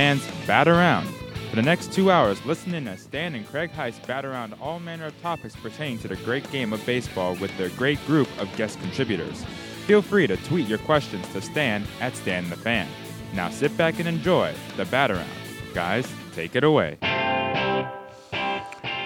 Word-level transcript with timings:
Fan's 0.00 0.26
Bat 0.46 0.66
Around. 0.66 1.08
For 1.50 1.56
the 1.56 1.62
next 1.62 1.92
two 1.92 2.10
hours, 2.10 2.42
listen 2.46 2.72
in 2.72 2.88
as 2.88 3.02
Stan 3.02 3.34
and 3.34 3.46
Craig 3.46 3.70
Heist 3.72 4.06
bat 4.06 4.24
around 4.24 4.54
all 4.58 4.80
manner 4.80 5.04
of 5.04 5.20
topics 5.20 5.54
pertaining 5.54 5.98
to 5.98 6.08
the 6.08 6.16
great 6.16 6.50
game 6.50 6.72
of 6.72 6.84
baseball 6.86 7.34
with 7.34 7.54
their 7.58 7.68
great 7.68 8.02
group 8.06 8.26
of 8.40 8.48
guest 8.56 8.80
contributors. 8.80 9.44
Feel 9.86 10.00
free 10.00 10.26
to 10.26 10.38
tweet 10.38 10.66
your 10.66 10.78
questions 10.78 11.28
to 11.34 11.42
Stan 11.42 11.84
at 12.00 12.16
Stan 12.16 12.48
the 12.48 12.56
Fan. 12.56 12.88
Now 13.34 13.50
sit 13.50 13.76
back 13.76 13.98
and 13.98 14.08
enjoy 14.08 14.54
the 14.78 14.86
bat 14.86 15.10
around. 15.10 15.28
Guys, 15.74 16.10
take 16.32 16.56
it 16.56 16.64
away. 16.64 16.96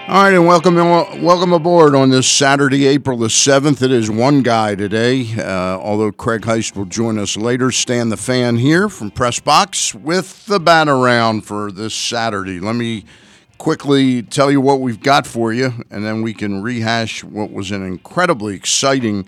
All 0.07 0.21
right, 0.21 0.35
and 0.35 0.45
welcome 0.45 0.75
welcome 0.75 1.51
aboard 1.51 1.95
on 1.95 2.11
this 2.11 2.29
Saturday, 2.29 2.85
April 2.85 3.17
the 3.17 3.27
7th. 3.27 3.81
It 3.81 3.91
is 3.91 4.07
one 4.11 4.43
guy 4.43 4.75
today, 4.75 5.33
uh, 5.35 5.79
although 5.79 6.11
Craig 6.11 6.43
Heist 6.43 6.75
will 6.75 6.85
join 6.85 7.17
us 7.17 7.35
later. 7.35 7.71
Stan 7.71 8.09
the 8.09 8.15
Fan 8.15 8.57
here 8.57 8.87
from 8.87 9.09
Press 9.09 9.39
Box 9.39 9.95
with 9.95 10.45
the 10.45 10.59
bat 10.59 10.87
around 10.87 11.41
for 11.41 11.71
this 11.71 11.95
Saturday. 11.95 12.59
Let 12.59 12.75
me 12.75 13.05
quickly 13.57 14.21
tell 14.21 14.51
you 14.51 14.61
what 14.61 14.79
we've 14.79 15.01
got 15.01 15.25
for 15.25 15.51
you, 15.51 15.73
and 15.89 16.05
then 16.05 16.21
we 16.21 16.35
can 16.35 16.61
rehash 16.61 17.23
what 17.23 17.51
was 17.51 17.71
an 17.71 17.83
incredibly 17.83 18.53
exciting 18.53 19.27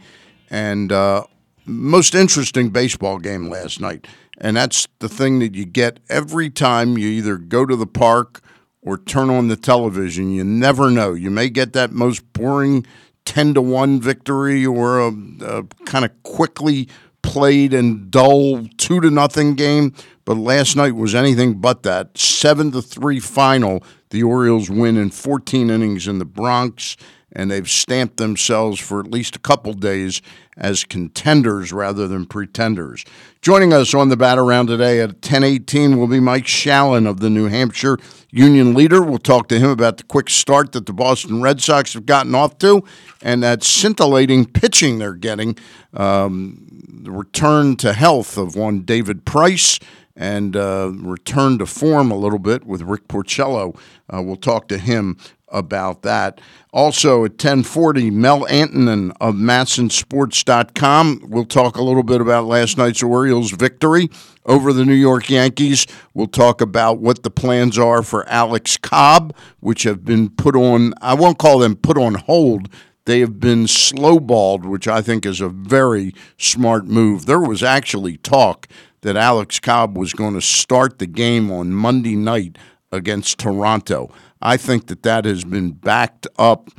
and 0.52 0.92
uh, 0.92 1.24
most 1.66 2.14
interesting 2.14 2.70
baseball 2.70 3.18
game 3.18 3.50
last 3.50 3.82
night. 3.82 4.06
And 4.38 4.56
that's 4.56 4.88
the 5.00 5.10
thing 5.10 5.40
that 5.40 5.56
you 5.56 5.66
get 5.66 6.00
every 6.08 6.52
time 6.52 7.00
you 7.00 7.08
either 7.08 7.38
go 7.38 7.66
to 7.66 7.76
the 7.76 7.88
park– 7.88 8.42
or 8.88 8.98
turn 8.98 9.30
on 9.30 9.50
the 9.50 9.58
television. 9.58 10.32
You 10.32 10.46
never 10.46 10.90
know. 10.90 11.14
You 11.14 11.30
may 11.30 11.50
get 11.50 11.74
that 11.74 11.92
most 11.92 12.22
boring 12.32 12.86
10 13.26 13.56
to 13.56 13.62
1 13.62 14.00
victory 14.00 14.66
or 14.66 15.02
a, 15.02 15.12
a 15.42 15.64
kind 15.86 16.06
of 16.06 16.24
quickly 16.24 16.88
played 17.22 17.74
and 17.74 18.10
dull 18.10 18.66
2 18.78 19.02
to 19.02 19.10
nothing 19.10 19.56
game, 19.56 19.94
but 20.24 20.38
last 20.38 20.78
night 20.78 20.96
was 20.96 21.14
anything 21.14 21.56
but 21.56 21.84
that. 21.84 22.18
7 22.18 22.72
to 22.72 22.82
3 22.82 23.20
final. 23.20 23.84
The 24.12 24.24
Orioles 24.24 24.70
win 24.70 24.96
in 24.96 25.10
14 25.10 25.70
innings 25.70 26.08
in 26.08 26.20
the 26.20 26.26
Bronx 26.26 26.96
and 27.38 27.52
they've 27.52 27.70
stamped 27.70 28.18
themselves 28.18 28.80
for 28.80 29.00
at 29.00 29.12
least 29.12 29.36
a 29.36 29.40
couple 29.40 29.72
days 29.74 30.24
as 30.58 30.84
contenders 30.84 31.72
rather 31.72 32.08
than 32.08 32.26
pretenders. 32.26 33.06
Joining 33.44 33.72
us 33.72 33.94
on 33.94 34.10
the 34.10 34.18
bat 34.18 34.40
around 34.40 34.68
today 34.68 35.00
at 35.00 35.22
10:18 35.22 35.98
will 36.00 36.08
be 36.08 36.20
Mike 36.20 36.48
Shalin 36.48 37.08
of 37.08 37.20
the 37.20 37.30
New 37.30 37.46
Hampshire 37.46 38.00
Union 38.32 38.74
Leader. 38.74 39.04
We'll 39.04 39.20
talk 39.20 39.48
to 39.50 39.60
him 39.60 39.70
about 39.70 39.98
the 39.98 40.04
quick 40.04 40.32
start 40.32 40.72
that 40.72 40.88
the 40.88 40.94
Boston 40.94 41.44
Red 41.44 41.62
Sox 41.62 41.94
have 41.94 42.08
gotten 42.08 42.34
off 42.34 42.58
to 42.58 42.84
and 43.22 43.44
that 43.44 43.64
scintillating 43.64 44.46
pitching 44.46 44.98
they're 44.98 45.14
getting. 45.14 45.58
Um, 45.94 46.68
the 47.04 47.12
return 47.12 47.76
to 47.78 47.94
health 47.94 48.36
of 48.36 48.56
one 48.56 48.82
David 48.82 49.26
Price 49.26 49.80
and 50.16 50.58
uh, 50.58 50.92
return 50.96 51.60
to 51.60 51.68
form 51.68 52.10
a 52.10 52.18
little 52.18 52.40
bit 52.40 52.66
with 52.66 52.82
Rick 52.82 53.08
Porcello. 53.08 53.78
Uh, 54.12 54.24
we'll 54.24 54.36
talk 54.36 54.68
to 54.70 54.80
him 54.80 55.18
about 55.50 56.02
that. 56.04 56.42
Also 56.74 57.26
at 57.26 57.32
1040, 57.32 58.12
Mel 58.12 58.46
Antonen 58.48 59.12
of 59.20 59.36
MASNsports.com. 59.36 61.22
We'll 61.28 61.46
talk 61.46 61.78
a 61.78 61.84
little 61.84 62.04
bit 62.04 62.22
about 62.22 62.46
last 62.46 62.78
night's 62.78 63.02
Orioles 63.02 63.52
victory 63.52 64.10
over 64.46 64.74
the 64.74 64.86
New 64.86 64.94
York 64.94 65.30
Yankees. 65.30 65.88
We'll 66.14 66.28
talk 66.28 66.62
about 66.62 67.00
what 67.00 67.24
the 67.24 67.32
plans 67.32 67.78
are 67.78 68.04
for 68.04 68.28
Alex 68.30 68.78
Cobb, 68.78 69.36
which 69.60 69.84
have 69.84 70.06
been 70.06 70.30
put 70.30 70.56
on, 70.56 70.94
I 71.02 71.14
won't 71.14 71.38
call 71.38 71.60
them 71.60 71.76
put 71.76 71.98
on 71.98 72.16
hold. 72.16 72.70
They 73.06 73.22
have 73.22 73.40
been 73.40 73.68
slowballed, 73.68 74.66
which 74.66 74.88
I 74.88 75.02
think 75.02 75.26
is 75.26 75.40
a 75.40 75.48
very 75.48 76.14
smart 76.38 76.86
move. 76.86 77.26
There 77.26 77.40
was 77.40 77.64
actually 77.64 78.18
talk 78.18 78.68
that 79.02 79.16
Alex 79.16 79.60
Cobb 79.60 79.98
was 79.98 80.12
going 80.12 80.34
to 80.34 80.42
start 80.42 81.00
the 81.00 81.08
game 81.08 81.50
on 81.50 81.72
Monday 81.72 82.16
night 82.16 82.58
against 82.92 83.38
Toronto. 83.38 84.12
I 84.42 84.58
think 84.58 84.88
that 84.88 85.04
that 85.04 85.26
has 85.26 85.44
been 85.44 85.72
backed 85.72 86.28
up 86.38 86.70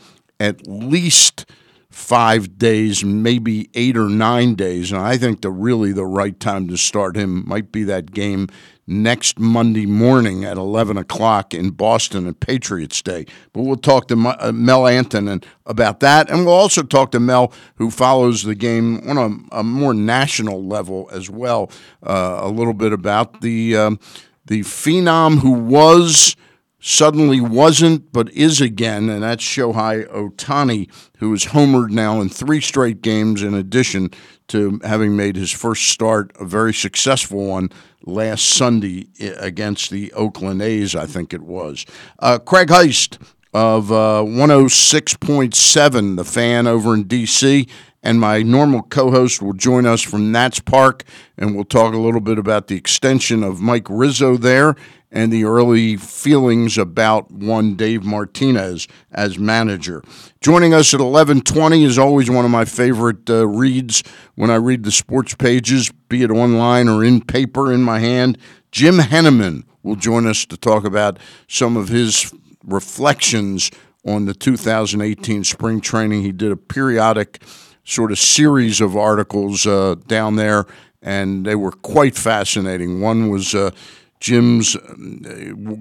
at 0.40 0.66
least 0.66 1.46
five 1.90 2.58
days, 2.58 3.04
maybe 3.04 3.68
eight 3.74 3.96
or 3.96 4.08
nine 4.08 4.54
days. 4.54 4.92
And 4.92 5.00
I 5.00 5.16
think 5.16 5.40
the 5.40 5.50
really 5.50 5.92
the 5.92 6.06
right 6.06 6.38
time 6.38 6.68
to 6.68 6.76
start 6.76 7.16
him 7.16 7.46
might 7.48 7.72
be 7.72 7.82
that 7.84 8.12
game 8.12 8.48
next 8.86 9.38
Monday 9.38 9.84
morning 9.84 10.44
at 10.44 10.56
11 10.56 10.96
o'clock 10.96 11.52
in 11.52 11.70
Boston 11.70 12.26
at 12.26 12.40
Patriots 12.40 13.02
Day. 13.02 13.26
But 13.52 13.62
we'll 13.62 13.76
talk 13.76 14.08
to 14.08 14.14
uh, 14.14 14.52
Mel 14.52 14.82
Antonen 14.82 15.44
about 15.66 16.00
that. 16.00 16.30
And 16.30 16.46
we'll 16.46 16.54
also 16.54 16.82
talk 16.82 17.10
to 17.10 17.20
Mel, 17.20 17.52
who 17.74 17.90
follows 17.90 18.44
the 18.44 18.54
game 18.54 19.06
on 19.08 19.18
a, 19.18 19.58
a 19.58 19.64
more 19.64 19.92
national 19.92 20.64
level 20.64 21.10
as 21.12 21.28
well, 21.28 21.70
uh, 22.06 22.38
a 22.42 22.48
little 22.48 22.74
bit 22.74 22.92
about 22.92 23.40
the, 23.40 23.76
um, 23.76 24.00
the 24.46 24.60
phenom 24.60 25.38
who 25.40 25.52
was– 25.52 26.36
suddenly 26.80 27.40
wasn't 27.40 28.12
but 28.12 28.30
is 28.32 28.60
again, 28.60 29.08
and 29.08 29.22
that's 29.22 29.44
Shohei 29.44 30.06
Ohtani, 30.08 30.88
who 31.18 31.32
is 31.32 31.46
homered 31.46 31.90
now 31.90 32.20
in 32.20 32.28
three 32.28 32.60
straight 32.60 33.02
games, 33.02 33.42
in 33.42 33.54
addition 33.54 34.10
to 34.48 34.80
having 34.84 35.16
made 35.16 35.36
his 35.36 35.50
first 35.50 35.88
start, 35.88 36.32
a 36.40 36.44
very 36.44 36.72
successful 36.72 37.46
one, 37.46 37.70
last 38.04 38.44
Sunday 38.48 39.08
against 39.38 39.90
the 39.90 40.12
Oakland 40.12 40.62
A's, 40.62 40.94
I 40.94 41.06
think 41.06 41.34
it 41.34 41.42
was. 41.42 41.84
Uh, 42.18 42.38
Craig 42.38 42.68
Heist 42.68 43.18
of 43.52 43.90
uh, 43.90 44.22
106.7, 44.24 46.16
the 46.16 46.24
fan 46.24 46.66
over 46.66 46.94
in 46.94 47.04
D.C., 47.04 47.66
and 48.00 48.20
my 48.20 48.42
normal 48.42 48.82
co 48.82 49.10
host 49.10 49.42
will 49.42 49.52
join 49.52 49.84
us 49.84 50.00
from 50.00 50.30
Nats 50.30 50.60
Park, 50.60 51.02
and 51.36 51.56
we'll 51.56 51.64
talk 51.64 51.92
a 51.92 51.98
little 51.98 52.20
bit 52.20 52.38
about 52.38 52.68
the 52.68 52.76
extension 52.76 53.42
of 53.42 53.60
Mike 53.60 53.88
Rizzo 53.90 54.36
there 54.36 54.76
and 55.10 55.32
the 55.32 55.44
early 55.44 55.96
feelings 55.96 56.76
about 56.76 57.30
one 57.30 57.74
Dave 57.74 58.04
Martinez 58.04 58.86
as 59.12 59.38
manager. 59.38 60.02
Joining 60.40 60.74
us 60.74 60.92
at 60.92 61.00
11:20 61.00 61.84
is 61.84 61.98
always 61.98 62.30
one 62.30 62.44
of 62.44 62.50
my 62.50 62.64
favorite 62.64 63.28
uh, 63.30 63.46
reads 63.46 64.02
when 64.34 64.50
I 64.50 64.56
read 64.56 64.84
the 64.84 64.92
sports 64.92 65.34
pages, 65.34 65.90
be 66.08 66.22
it 66.22 66.30
online 66.30 66.88
or 66.88 67.04
in 67.04 67.20
paper 67.20 67.72
in 67.72 67.82
my 67.82 68.00
hand. 68.00 68.38
Jim 68.70 68.98
Henneman 68.98 69.64
will 69.82 69.96
join 69.96 70.26
us 70.26 70.44
to 70.46 70.56
talk 70.56 70.84
about 70.84 71.18
some 71.46 71.76
of 71.76 71.88
his 71.88 72.32
reflections 72.64 73.70
on 74.06 74.26
the 74.26 74.34
2018 74.34 75.44
spring 75.44 75.80
training. 75.80 76.22
He 76.22 76.32
did 76.32 76.52
a 76.52 76.56
periodic 76.56 77.42
sort 77.84 78.12
of 78.12 78.18
series 78.18 78.80
of 78.80 78.96
articles 78.96 79.66
uh, 79.66 79.96
down 80.06 80.36
there, 80.36 80.66
and 81.00 81.46
they 81.46 81.54
were 81.54 81.72
quite 81.72 82.16
fascinating. 82.16 83.00
One 83.00 83.30
was 83.30 83.54
uh, 83.54 83.70
Jim's 84.20 84.76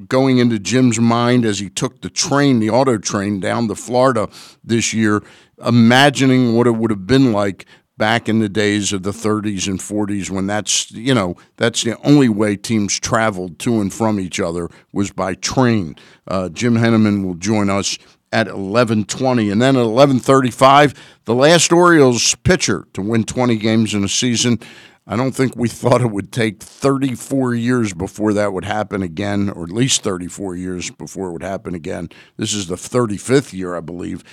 going 0.08 0.38
into 0.38 0.60
Jim's 0.60 1.00
mind 1.00 1.46
as 1.46 1.60
he 1.60 1.70
took 1.70 2.02
the 2.02 2.10
train, 2.10 2.60
the 2.60 2.70
auto 2.70 2.98
train 2.98 3.40
down 3.40 3.68
to 3.68 3.76
Florida 3.76 4.30
this 4.64 4.94
year, 4.94 5.24
imagining 5.66 6.56
what 6.56 6.68
it 6.68 6.76
would 6.76 6.92
have 6.92 7.08
been 7.08 7.32
like 7.32 7.66
back 7.98 8.30
in 8.30 8.40
the 8.40 8.50
days 8.50 8.94
of 8.94 9.04
the 9.04 9.12
30s 9.12 9.68
and 9.68 9.80
40s 9.80 10.30
when 10.30 10.46
that's 10.46 10.92
you 10.92 11.14
know 11.14 11.36
that's 11.58 11.84
the 11.84 12.00
only 12.04 12.30
way 12.30 12.56
teams 12.56 13.00
traveled 13.00 13.58
to 13.60 13.82
and 13.82 13.94
from 13.94 14.20
each 14.20 14.40
other 14.40 14.70
was 14.94 15.12
by 15.12 15.34
train. 15.34 15.96
Uh, 16.28 16.50
Jim 16.50 16.76
Henneman 16.76 17.26
will 17.26 17.34
join 17.34 17.70
us 17.70 17.98
at 18.32 18.48
11:20 18.48 19.52
and 19.52 19.62
then 19.62 19.76
at 19.76 19.86
11:35 19.86 20.94
the 21.26 21.34
last 21.36 21.72
Orioles 21.72 22.36
pitcher 22.44 22.86
to 22.94 23.02
win 23.02 23.24
20 23.24 23.56
games 23.58 23.94
in 23.94 24.04
a 24.04 24.10
season 24.10 24.60
I 25.08 25.16
don't 25.16 25.32
think 25.32 25.56
we 25.56 25.70
thought 25.70 26.02
it 26.02 26.12
would 26.12 26.32
take 26.32 26.62
34 26.62 27.56
years 27.56 27.94
before 27.94 28.34
that 28.34 28.54
would 28.54 28.66
happen 28.66 29.02
again, 29.02 29.50
or 29.50 29.64
at 29.64 29.72
least 29.72 30.04
34 30.04 30.56
years 30.56 30.92
before 30.92 31.30
it 31.30 31.34
would 31.34 31.44
happen 31.44 31.74
again. 31.74 32.10
This 32.36 32.54
is 32.54 32.68
the 32.68 32.76
35th 32.76 33.54
year, 33.54 33.76
I 33.76 33.80
believe. 33.80 34.24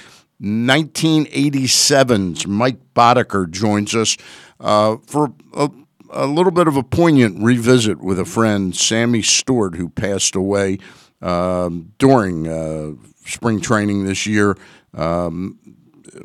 1987's 0.43 2.47
Mike 2.47 2.79
Boddicker 2.95 3.49
joins 3.49 3.95
us 3.95 4.17
uh, 4.59 4.97
for 5.07 5.33
a, 5.55 5.71
a, 6.11 6.27
little 6.27 6.51
bit 6.51 6.67
of 6.67 6.77
a 6.77 6.83
poignant 6.83 7.43
revisit 7.43 8.01
with 8.01 8.19
a 8.19 8.25
friend, 8.25 8.75
Sammy 8.75 9.23
Stewart, 9.23 9.77
who 9.77 9.89
passed 9.89 10.35
away 10.35 10.79
um, 11.23 11.93
during 11.99 12.49
uh, 12.49 12.95
spring 13.25 13.61
training 13.61 14.05
this 14.05 14.27
year. 14.27 14.57
Um, 14.93 15.59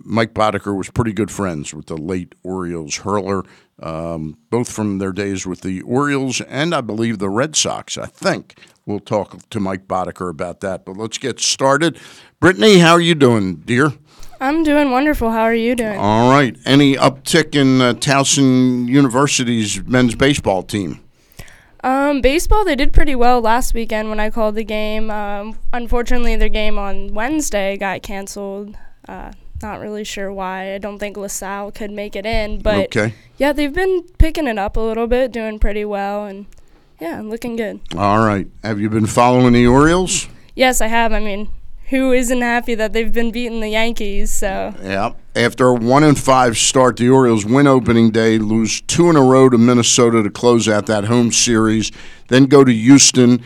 Mike 0.04 0.34
Boddicker 0.34 0.76
was 0.76 0.90
pretty 0.90 1.14
good 1.14 1.32
friends 1.32 1.74
with 1.74 1.86
the 1.86 1.98
late 1.98 2.34
Orioles 2.44 2.98
hurler 2.98 3.44
um, 3.82 4.38
both 4.50 4.72
from 4.72 4.98
their 5.00 5.12
days 5.12 5.46
with 5.46 5.62
the 5.62 5.82
Orioles 5.82 6.42
and 6.42 6.74
I 6.74 6.82
believe 6.82 7.20
the 7.20 7.30
Red 7.30 7.56
Sox. 7.56 7.98
I 7.98 8.06
think 8.06 8.56
we'll 8.86 9.00
talk 9.00 9.50
to 9.50 9.60
Mike 9.60 9.88
Boddicker 9.88 10.30
about 10.30 10.60
that. 10.62 10.86
But 10.86 10.98
let's 10.98 11.18
get 11.18 11.40
started. 11.40 12.00
Brittany, 12.40 12.80
how 12.80 12.94
are 12.94 13.02
you 13.02 13.16
doing, 13.16 13.56
dear? 13.56 13.94
I'm 14.42 14.64
doing 14.64 14.92
wonderful. 14.92 15.32
How 15.32 15.44
are 15.44 15.56
you 15.56 15.76
doing? 15.76 15.98
All 15.98 16.32
right. 16.32 16.58
Any 16.66 16.96
uptick 16.96 17.56
in 17.56 17.82
uh, 17.82 17.94
Towson 17.94 18.88
University's 18.88 19.84
men's 19.84 20.16
baseball 20.16 20.64
team? 20.64 21.02
Um, 21.84 22.22
baseball, 22.22 22.66
they 22.66 22.76
did 22.76 22.94
pretty 22.94 23.16
well 23.16 23.42
last 23.42 23.74
weekend 23.74 24.10
when 24.10 24.20
I 24.20 24.30
called 24.30 24.56
the 24.56 24.64
game. 24.64 25.10
Um, 25.12 25.58
unfortunately, 25.72 26.36
their 26.36 26.50
game 26.50 26.78
on 26.78 27.14
Wednesday 27.14 27.78
got 27.78 28.02
canceled. 28.02 28.78
Uh, 29.08 29.32
not 29.62 29.80
really 29.80 30.04
sure 30.04 30.32
why. 30.32 30.74
I 30.74 30.78
don't 30.78 31.00
think 31.00 31.18
LaSalle 31.18 31.72
could 31.72 31.92
make 31.92 32.16
it 32.16 32.26
in, 32.26 32.60
but 32.62 32.96
okay. 32.96 33.14
yeah, 33.38 33.52
they've 33.54 33.74
been 33.74 34.04
picking 34.18 34.48
it 34.48 34.58
up 34.58 34.78
a 34.78 34.82
little 34.82 35.08
bit, 35.08 35.32
doing 35.32 35.60
pretty 35.60 35.86
well, 35.86 36.26
and 36.26 36.46
Yeah, 37.00 37.22
looking 37.22 37.56
good. 37.56 37.80
All 37.98 38.26
right. 38.26 38.48
Have 38.64 38.80
you 38.80 38.90
been 38.90 39.06
following 39.06 39.54
the 39.54 39.66
Orioles? 39.68 40.28
Yes, 40.56 40.82
I 40.82 40.88
have. 40.88 41.14
I 41.14 41.20
mean, 41.20 41.50
who 41.90 42.12
isn't 42.12 42.42
happy 42.42 42.76
that 42.76 42.94
they've 42.94 43.12
been 43.12 43.32
beating 43.32 43.62
the 43.62 43.70
Yankees? 43.70 44.32
So 44.32 44.74
Yeah. 44.84 45.14
After 45.36 45.68
a 45.68 45.74
one 45.74 46.04
and 46.04 46.20
five 46.20 46.58
start, 46.58 46.98
the 46.98 47.10
Orioles 47.10 47.46
win 47.46 47.68
opening 47.68 48.12
day, 48.12 48.38
lose 48.38 48.82
two 48.82 49.10
in 49.10 49.16
a 49.16 49.22
row 49.22 49.48
to 49.50 49.58
Minnesota 49.58 50.22
to 50.22 50.30
close 50.30 50.68
out 50.68 50.86
that 50.88 51.06
home 51.06 51.32
series, 51.32 51.92
then 52.28 52.46
go 52.46 52.64
to 52.64 52.74
Houston 52.74 53.42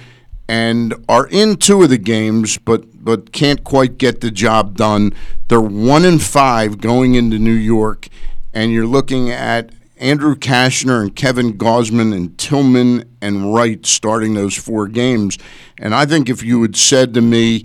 and 0.48 0.94
are 1.07 1.28
in 1.28 1.56
two 1.56 1.84
of 1.84 1.90
the 1.90 1.98
games, 1.98 2.57
but 2.57 3.04
but 3.04 3.31
can't 3.31 3.63
quite 3.63 3.98
get 3.98 4.22
the 4.22 4.31
job 4.31 4.78
done. 4.78 5.13
They're 5.48 5.62
one 5.62 6.06
in 6.06 6.19
five 6.19 6.80
going 6.80 7.16
into 7.16 7.38
New 7.38 7.51
York, 7.51 8.07
and 8.54 8.72
you're 8.72 8.88
looking 8.88 9.30
at 9.30 9.72
Andrew 9.98 10.36
Cashner 10.36 11.01
and 11.01 11.16
Kevin 11.16 11.57
Gausman 11.57 12.13
and 12.13 12.38
Tillman 12.38 13.04
and 13.22 13.54
Wright 13.54 13.86
starting 13.86 14.34
those 14.34 14.56
four 14.56 14.88
games. 14.88 15.38
And 15.78 15.95
I 15.95 16.06
think 16.06 16.30
if 16.30 16.44
you 16.44 16.62
had 16.62 16.75
said 16.75 17.13
to 17.13 17.22
me 17.22 17.63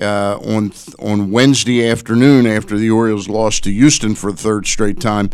uh, 0.00 0.38
on 0.38 0.72
on 0.98 1.30
Wednesday 1.30 1.88
afternoon 1.88 2.46
after 2.46 2.76
the 2.76 2.90
Orioles 2.90 3.28
lost 3.28 3.64
to 3.64 3.72
Houston 3.72 4.14
for 4.14 4.32
the 4.32 4.38
third 4.38 4.66
straight 4.66 5.00
time, 5.00 5.30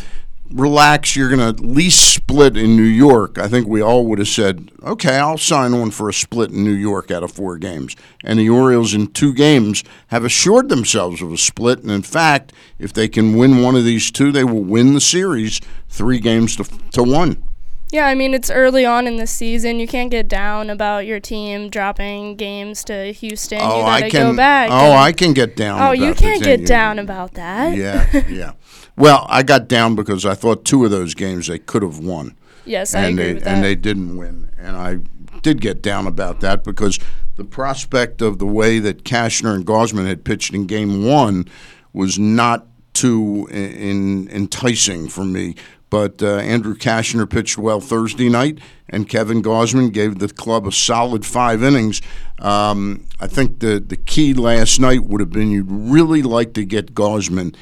relax, 0.50 1.16
you're 1.16 1.28
going 1.28 1.40
to 1.40 1.46
at 1.46 1.60
least 1.60 2.12
split 2.14 2.56
in 2.56 2.76
New 2.76 2.82
York. 2.82 3.38
I 3.38 3.48
think 3.48 3.66
we 3.66 3.80
all 3.82 4.06
would 4.06 4.18
have 4.18 4.28
said, 4.28 4.70
okay, 4.82 5.16
I'll 5.16 5.38
sign 5.38 5.72
on 5.74 5.90
for 5.90 6.08
a 6.08 6.12
split 6.12 6.50
in 6.50 6.62
New 6.64 6.72
York 6.72 7.10
out 7.10 7.22
of 7.22 7.32
four 7.32 7.56
games. 7.56 7.96
And 8.22 8.38
the 8.38 8.48
Orioles 8.50 8.94
in 8.94 9.08
two 9.08 9.32
games 9.34 9.82
have 10.08 10.24
assured 10.24 10.68
themselves 10.68 11.22
of 11.22 11.32
a 11.32 11.38
split. 11.38 11.80
And 11.80 11.90
in 11.90 12.02
fact, 12.02 12.52
if 12.78 12.92
they 12.92 13.08
can 13.08 13.36
win 13.36 13.62
one 13.62 13.74
of 13.74 13.84
these 13.84 14.10
two, 14.10 14.30
they 14.32 14.44
will 14.44 14.62
win 14.64 14.94
the 14.94 15.00
series 15.00 15.60
three 15.88 16.18
games 16.20 16.56
to, 16.56 16.64
to 16.92 17.02
one. 17.02 17.42
yeah, 17.90 18.06
I 18.06 18.14
mean 18.14 18.34
it's 18.34 18.50
early 18.50 18.84
on 18.84 19.06
in 19.06 19.16
the 19.16 19.26
season. 19.26 19.78
You 19.78 19.86
can't 19.86 20.10
get 20.10 20.28
down 20.28 20.68
about 20.68 21.06
your 21.06 21.20
team 21.20 21.68
dropping 21.70 22.36
games 22.36 22.82
to 22.84 23.12
Houston. 23.12 23.58
you 23.60 23.64
oh, 23.64 23.82
gotta 23.82 24.06
I 24.06 24.10
can. 24.10 24.30
go 24.32 24.36
back. 24.36 24.70
oh, 24.70 24.74
and- 24.90 24.94
I 24.98 25.12
can 25.12 25.32
get 25.32 25.56
down. 25.56 25.80
Oh, 25.80 25.92
you 25.92 26.12
can't 26.14 26.42
get 26.42 26.66
down 26.66 26.98
about 26.98 27.34
that. 27.34 27.76
Yeah, 27.76 28.26
yeah. 28.28 28.52
Well, 28.96 29.26
I 29.28 29.42
got 29.42 29.68
down 29.68 29.94
because 29.96 30.24
I 30.24 30.34
thought 30.34 30.64
two 30.64 30.84
of 30.84 30.90
those 30.90 31.14
games 31.14 31.48
they 31.48 31.58
could 31.58 31.82
have 31.82 31.98
won. 31.98 32.36
Yes, 32.64 32.94
I 32.94 33.06
and 33.06 33.18
agree 33.18 33.40
they 33.40 33.50
and 33.50 33.64
they 33.64 33.74
didn't 33.74 34.16
win. 34.16 34.50
And 34.58 34.76
I 34.76 34.98
did 35.42 35.60
get 35.60 35.82
down 35.82 36.06
about 36.06 36.40
that 36.40 36.64
because 36.64 36.98
the 37.36 37.44
prospect 37.44 38.22
of 38.22 38.38
the 38.38 38.46
way 38.46 38.78
that 38.78 39.04
Cashner 39.04 39.54
and 39.54 39.66
Gausman 39.66 40.06
had 40.06 40.24
pitched 40.24 40.54
in 40.54 40.66
Game 40.66 41.04
One 41.04 41.46
was 41.92 42.18
not 42.18 42.66
too 42.94 43.48
in, 43.50 43.72
in, 43.72 44.28
enticing 44.30 45.08
for 45.08 45.24
me. 45.24 45.56
But 45.90 46.22
uh, 46.22 46.36
Andrew 46.38 46.74
Cashner 46.74 47.28
pitched 47.28 47.58
well 47.58 47.80
Thursday 47.80 48.28
night, 48.28 48.58
and 48.88 49.08
Kevin 49.08 49.42
Gausman 49.42 49.92
gave 49.92 50.18
the 50.18 50.28
club 50.28 50.66
a 50.66 50.72
solid 50.72 51.24
five 51.26 51.62
innings. 51.62 52.00
Um, 52.38 53.06
I 53.20 53.26
think 53.26 53.60
the 53.60 53.78
the 53.78 53.96
key 53.96 54.34
last 54.34 54.80
night 54.80 55.04
would 55.04 55.20
have 55.20 55.30
been 55.30 55.50
you'd 55.50 55.70
really 55.70 56.22
like 56.22 56.54
to 56.54 56.64
get 56.64 56.94
Gausman 56.94 57.54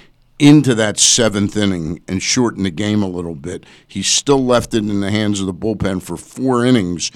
into 0.43 0.75
that 0.75 0.99
seventh 0.99 1.56
inning 1.56 2.03
and 2.09 2.21
shorten 2.21 2.65
the 2.65 2.71
game 2.71 3.00
a 3.00 3.06
little 3.06 3.37
bit. 3.37 3.65
He 3.87 4.03
still 4.03 4.44
left 4.44 4.75
it 4.75 4.79
in 4.79 5.00
the 5.00 5.12
hands 5.12 5.39
of 5.39 5.47
the 5.47 5.55
bullpen 5.55 6.03
for 6.03 6.17
four 6.17 6.67
innings. 6.67 7.12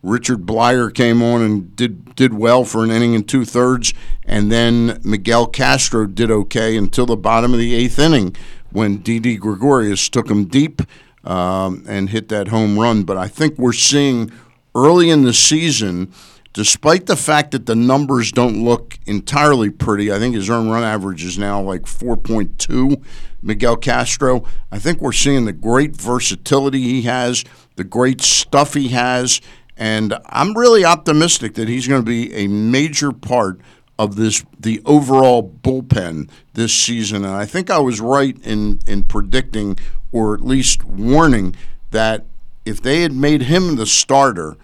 Richard 0.00 0.46
Bleier 0.46 0.94
came 0.94 1.20
on 1.20 1.42
and 1.42 1.74
did 1.74 2.14
did 2.14 2.34
well 2.34 2.62
for 2.62 2.84
an 2.84 2.92
inning 2.92 3.16
and 3.16 3.28
two 3.28 3.44
thirds, 3.44 3.92
and 4.24 4.52
then 4.52 5.00
Miguel 5.02 5.48
Castro 5.48 6.06
did 6.06 6.30
okay 6.30 6.76
until 6.76 7.04
the 7.04 7.16
bottom 7.16 7.52
of 7.52 7.58
the 7.58 7.74
eighth 7.74 7.98
inning 7.98 8.36
when 8.70 8.98
Didi 8.98 9.36
Gregorius 9.36 10.08
took 10.08 10.30
him 10.30 10.44
deep 10.44 10.80
um, 11.24 11.84
and 11.88 12.10
hit 12.10 12.28
that 12.28 12.46
home 12.46 12.78
run. 12.78 13.02
But 13.02 13.16
I 13.16 13.26
think 13.26 13.58
we're 13.58 13.72
seeing 13.72 14.30
early 14.72 15.10
in 15.10 15.24
the 15.24 15.34
season 15.34 16.12
despite 16.58 17.06
the 17.06 17.14
fact 17.14 17.52
that 17.52 17.66
the 17.66 17.76
numbers 17.76 18.32
don't 18.32 18.64
look 18.64 18.98
entirely 19.06 19.70
pretty, 19.70 20.12
I 20.12 20.18
think 20.18 20.34
his 20.34 20.50
earned 20.50 20.72
run 20.72 20.82
average 20.82 21.22
is 21.24 21.38
now 21.38 21.62
like 21.62 21.82
4.2. 21.82 23.00
Miguel 23.40 23.76
Castro, 23.76 24.42
I 24.72 24.80
think 24.80 25.00
we're 25.00 25.12
seeing 25.12 25.44
the 25.44 25.52
great 25.52 25.94
versatility 25.94 26.80
he 26.80 27.02
has, 27.02 27.44
the 27.76 27.84
great 27.84 28.20
stuff 28.20 28.74
he 28.74 28.88
has, 28.88 29.40
and 29.76 30.18
I'm 30.26 30.58
really 30.58 30.84
optimistic 30.84 31.54
that 31.54 31.68
he's 31.68 31.86
going 31.86 32.02
to 32.02 32.10
be 32.10 32.34
a 32.34 32.48
major 32.48 33.12
part 33.12 33.60
of 33.96 34.16
this 34.16 34.44
the 34.58 34.82
overall 34.84 35.48
bullpen 35.62 36.28
this 36.54 36.74
season. 36.74 37.24
And 37.24 37.36
I 37.36 37.46
think 37.46 37.70
I 37.70 37.78
was 37.78 38.00
right 38.00 38.36
in 38.44 38.80
in 38.84 39.04
predicting 39.04 39.78
or 40.10 40.34
at 40.34 40.40
least 40.40 40.82
warning 40.82 41.54
that 41.92 42.24
if 42.64 42.82
they 42.82 43.02
had 43.02 43.12
made 43.12 43.42
him 43.42 43.76
the 43.76 43.86
starter, 43.86 44.56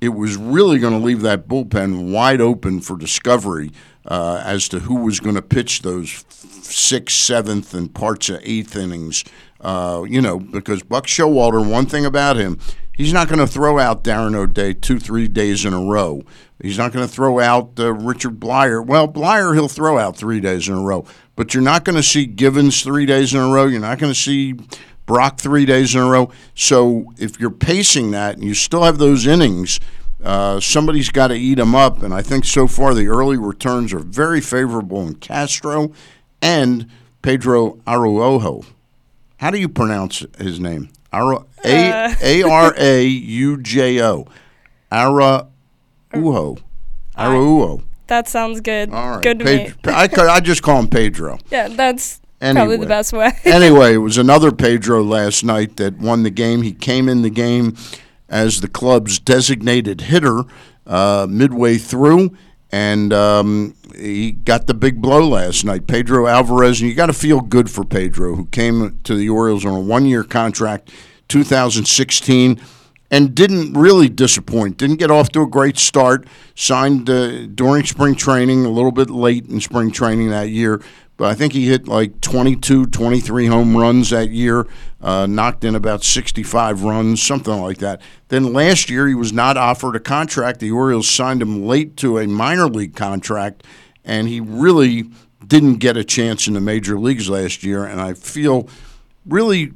it 0.00 0.10
was 0.10 0.36
really 0.36 0.78
going 0.78 0.98
to 0.98 1.04
leave 1.04 1.22
that 1.22 1.48
bullpen 1.48 2.12
wide 2.12 2.40
open 2.40 2.80
for 2.80 2.96
discovery 2.96 3.72
uh, 4.06 4.42
as 4.44 4.68
to 4.68 4.80
who 4.80 4.96
was 4.96 5.20
going 5.20 5.34
to 5.34 5.42
pitch 5.42 5.82
those 5.82 6.24
sixth, 6.30 7.16
seventh, 7.16 7.74
and 7.74 7.94
parts 7.94 8.28
of 8.28 8.40
eighth 8.42 8.76
innings. 8.76 9.24
Uh, 9.60 10.04
you 10.08 10.20
know, 10.20 10.38
because 10.38 10.82
Buck 10.82 11.06
Showalter, 11.06 11.68
one 11.68 11.86
thing 11.86 12.06
about 12.06 12.36
him, 12.36 12.58
he's 12.96 13.12
not 13.12 13.28
going 13.28 13.40
to 13.40 13.46
throw 13.46 13.78
out 13.78 14.04
Darren 14.04 14.36
O'Day 14.36 14.72
two, 14.72 14.98
three 14.98 15.26
days 15.26 15.64
in 15.64 15.72
a 15.72 15.80
row. 15.80 16.22
He's 16.62 16.78
not 16.78 16.92
going 16.92 17.06
to 17.06 17.12
throw 17.12 17.40
out 17.40 17.72
uh, 17.78 17.92
Richard 17.92 18.38
Bleier. 18.40 18.84
Well, 18.84 19.08
Bleier 19.08 19.54
he'll 19.54 19.68
throw 19.68 19.98
out 19.98 20.16
three 20.16 20.40
days 20.40 20.68
in 20.68 20.74
a 20.74 20.80
row, 20.80 21.04
but 21.36 21.54
you're 21.54 21.62
not 21.62 21.84
going 21.84 21.96
to 21.96 22.02
see 22.02 22.26
Givens 22.26 22.82
three 22.82 23.06
days 23.06 23.34
in 23.34 23.40
a 23.40 23.48
row. 23.48 23.66
You're 23.66 23.80
not 23.80 23.98
going 23.98 24.12
to 24.12 24.18
see 24.18 24.54
Brock 25.08 25.40
three 25.40 25.64
days 25.64 25.94
in 25.94 26.02
a 26.02 26.06
row. 26.08 26.30
So 26.54 27.12
if 27.16 27.40
you're 27.40 27.50
pacing 27.50 28.12
that 28.12 28.34
and 28.36 28.44
you 28.44 28.52
still 28.54 28.84
have 28.84 28.98
those 28.98 29.26
innings, 29.26 29.80
uh, 30.22 30.60
somebody's 30.60 31.08
got 31.08 31.28
to 31.28 31.34
eat 31.34 31.54
them 31.54 31.74
up. 31.74 32.02
And 32.02 32.12
I 32.12 32.20
think 32.22 32.44
so 32.44 32.68
far 32.68 32.92
the 32.94 33.08
early 33.08 33.38
returns 33.38 33.92
are 33.94 34.00
very 34.00 34.42
favorable 34.42 35.00
in 35.06 35.14
Castro 35.14 35.92
and 36.42 36.86
Pedro 37.22 37.80
Araujo. 37.86 38.62
How 39.38 39.50
do 39.50 39.58
you 39.58 39.68
pronounce 39.68 40.24
his 40.38 40.60
name? 40.60 40.90
Ara, 41.10 41.44
A 41.64 42.14
A 42.20 42.42
R 42.42 42.74
A 42.76 43.06
U 43.06 43.56
J 43.62 44.02
O. 44.02 44.26
Araujo. 44.92 46.58
Araujo. 47.16 47.82
that 48.08 48.28
sounds 48.28 48.60
good. 48.60 48.92
All 48.92 49.10
right. 49.12 49.22
Good 49.22 49.38
to 49.38 49.44
Ped- 49.44 49.86
me. 49.86 49.92
I, 49.92 50.08
I 50.28 50.40
just 50.40 50.62
call 50.62 50.80
him 50.80 50.88
Pedro. 50.88 51.38
Yeah, 51.50 51.68
that's 51.68 52.20
probably 52.40 52.76
the 52.76 52.86
best 52.86 53.12
way. 53.12 53.32
anyway, 53.44 53.94
it 53.94 53.98
was 53.98 54.18
another 54.18 54.52
Pedro 54.52 55.02
last 55.02 55.44
night 55.44 55.76
that 55.76 55.98
won 55.98 56.22
the 56.22 56.30
game. 56.30 56.62
He 56.62 56.72
came 56.72 57.08
in 57.08 57.22
the 57.22 57.30
game 57.30 57.76
as 58.28 58.60
the 58.60 58.68
club's 58.68 59.18
designated 59.18 60.02
hitter 60.02 60.42
uh, 60.86 61.26
midway 61.28 61.78
through, 61.78 62.36
and 62.70 63.12
um, 63.12 63.74
he 63.96 64.32
got 64.32 64.66
the 64.66 64.74
big 64.74 65.00
blow 65.00 65.26
last 65.26 65.64
night. 65.64 65.86
Pedro 65.86 66.26
Alvarez, 66.26 66.80
and 66.80 66.88
you 66.88 66.94
got 66.94 67.06
to 67.06 67.12
feel 67.12 67.40
good 67.40 67.70
for 67.70 67.84
Pedro, 67.84 68.34
who 68.34 68.46
came 68.46 68.98
to 69.04 69.14
the 69.14 69.28
Orioles 69.28 69.64
on 69.64 69.74
a 69.74 69.80
one-year 69.80 70.24
contract, 70.24 70.92
2016. 71.28 72.60
And 73.10 73.34
didn't 73.34 73.72
really 73.72 74.10
disappoint. 74.10 74.76
Didn't 74.76 74.96
get 74.96 75.10
off 75.10 75.30
to 75.30 75.40
a 75.40 75.46
great 75.46 75.78
start. 75.78 76.28
Signed 76.54 77.08
uh, 77.08 77.46
during 77.46 77.86
spring 77.86 78.14
training, 78.14 78.66
a 78.66 78.68
little 78.68 78.92
bit 78.92 79.08
late 79.08 79.46
in 79.46 79.62
spring 79.62 79.90
training 79.90 80.28
that 80.28 80.50
year 80.50 80.82
but 81.18 81.28
I 81.28 81.34
think 81.34 81.52
he 81.52 81.66
hit 81.66 81.88
like 81.88 82.20
22, 82.20 82.86
23 82.86 83.46
home 83.46 83.76
runs 83.76 84.10
that 84.10 84.30
year, 84.30 84.68
uh, 85.02 85.26
knocked 85.26 85.64
in 85.64 85.74
about 85.74 86.04
65 86.04 86.84
runs, 86.84 87.20
something 87.20 87.60
like 87.60 87.78
that. 87.78 88.00
Then 88.28 88.52
last 88.52 88.88
year, 88.88 89.08
he 89.08 89.16
was 89.16 89.32
not 89.32 89.56
offered 89.56 89.96
a 89.96 90.00
contract. 90.00 90.60
The 90.60 90.70
Orioles 90.70 91.08
signed 91.08 91.42
him 91.42 91.66
late 91.66 91.96
to 91.98 92.18
a 92.18 92.28
minor 92.28 92.68
league 92.68 92.94
contract, 92.94 93.64
and 94.04 94.28
he 94.28 94.40
really 94.40 95.10
didn't 95.44 95.78
get 95.78 95.96
a 95.96 96.04
chance 96.04 96.46
in 96.46 96.54
the 96.54 96.60
major 96.60 96.96
leagues 96.96 97.28
last 97.28 97.64
year. 97.64 97.84
And 97.84 98.00
I 98.00 98.14
feel 98.14 98.68
really, 99.26 99.72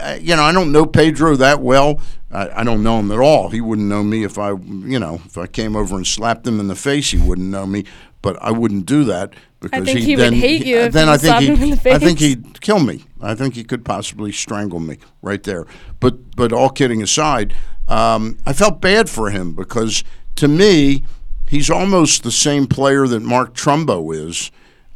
uh, 0.00 0.18
you 0.20 0.34
know, 0.34 0.42
I 0.42 0.50
don't 0.50 0.72
know 0.72 0.84
Pedro 0.84 1.36
that 1.36 1.60
well. 1.60 2.00
I, 2.32 2.60
I 2.60 2.64
don't 2.64 2.82
know 2.82 2.98
him 2.98 3.12
at 3.12 3.20
all. 3.20 3.50
He 3.50 3.60
wouldn't 3.60 3.86
know 3.86 4.02
me 4.02 4.24
if 4.24 4.36
I, 4.36 4.50
you 4.50 4.98
know, 4.98 5.20
if 5.26 5.38
I 5.38 5.46
came 5.46 5.76
over 5.76 5.94
and 5.94 6.04
slapped 6.04 6.44
him 6.44 6.58
in 6.58 6.66
the 6.66 6.74
face, 6.74 7.12
he 7.12 7.18
wouldn't 7.18 7.48
know 7.48 7.66
me. 7.66 7.84
But 8.20 8.36
I 8.42 8.50
wouldn't 8.50 8.86
do 8.86 9.04
that 9.04 9.34
because 9.62 9.84
think 9.86 10.00
he 10.00 10.16
would 10.16 10.22
then, 10.22 10.32
hate 10.34 10.66
you 10.66 10.90
then 10.90 11.08
I 11.08 11.16
think 11.16 11.30
slapped 11.30 11.44
him 11.44 11.54
in 11.54 11.60
he'd- 11.60 11.76
the 11.78 11.92
I 11.92 11.98
think 11.98 12.18
he'd 12.18 12.60
kill 12.60 12.80
me. 12.80 13.04
I 13.20 13.34
think 13.34 13.54
he 13.54 13.64
could 13.64 13.84
possibly 13.84 14.32
strangle 14.32 14.80
me 14.80 14.98
right 15.22 15.42
there. 15.42 15.66
But 16.00 16.36
but 16.36 16.52
all 16.52 16.68
kidding 16.70 17.02
aside, 17.02 17.54
um, 17.88 18.38
I 18.44 18.52
felt 18.52 18.80
bad 18.80 19.08
for 19.08 19.30
him 19.30 19.54
because 19.54 20.02
to 20.36 20.48
me, 20.48 21.04
he's 21.48 21.70
almost 21.70 22.22
the 22.22 22.32
same 22.32 22.66
player 22.66 23.06
that 23.06 23.20
Mark 23.22 23.54
Trumbo 23.54 24.14
is. 24.14 24.50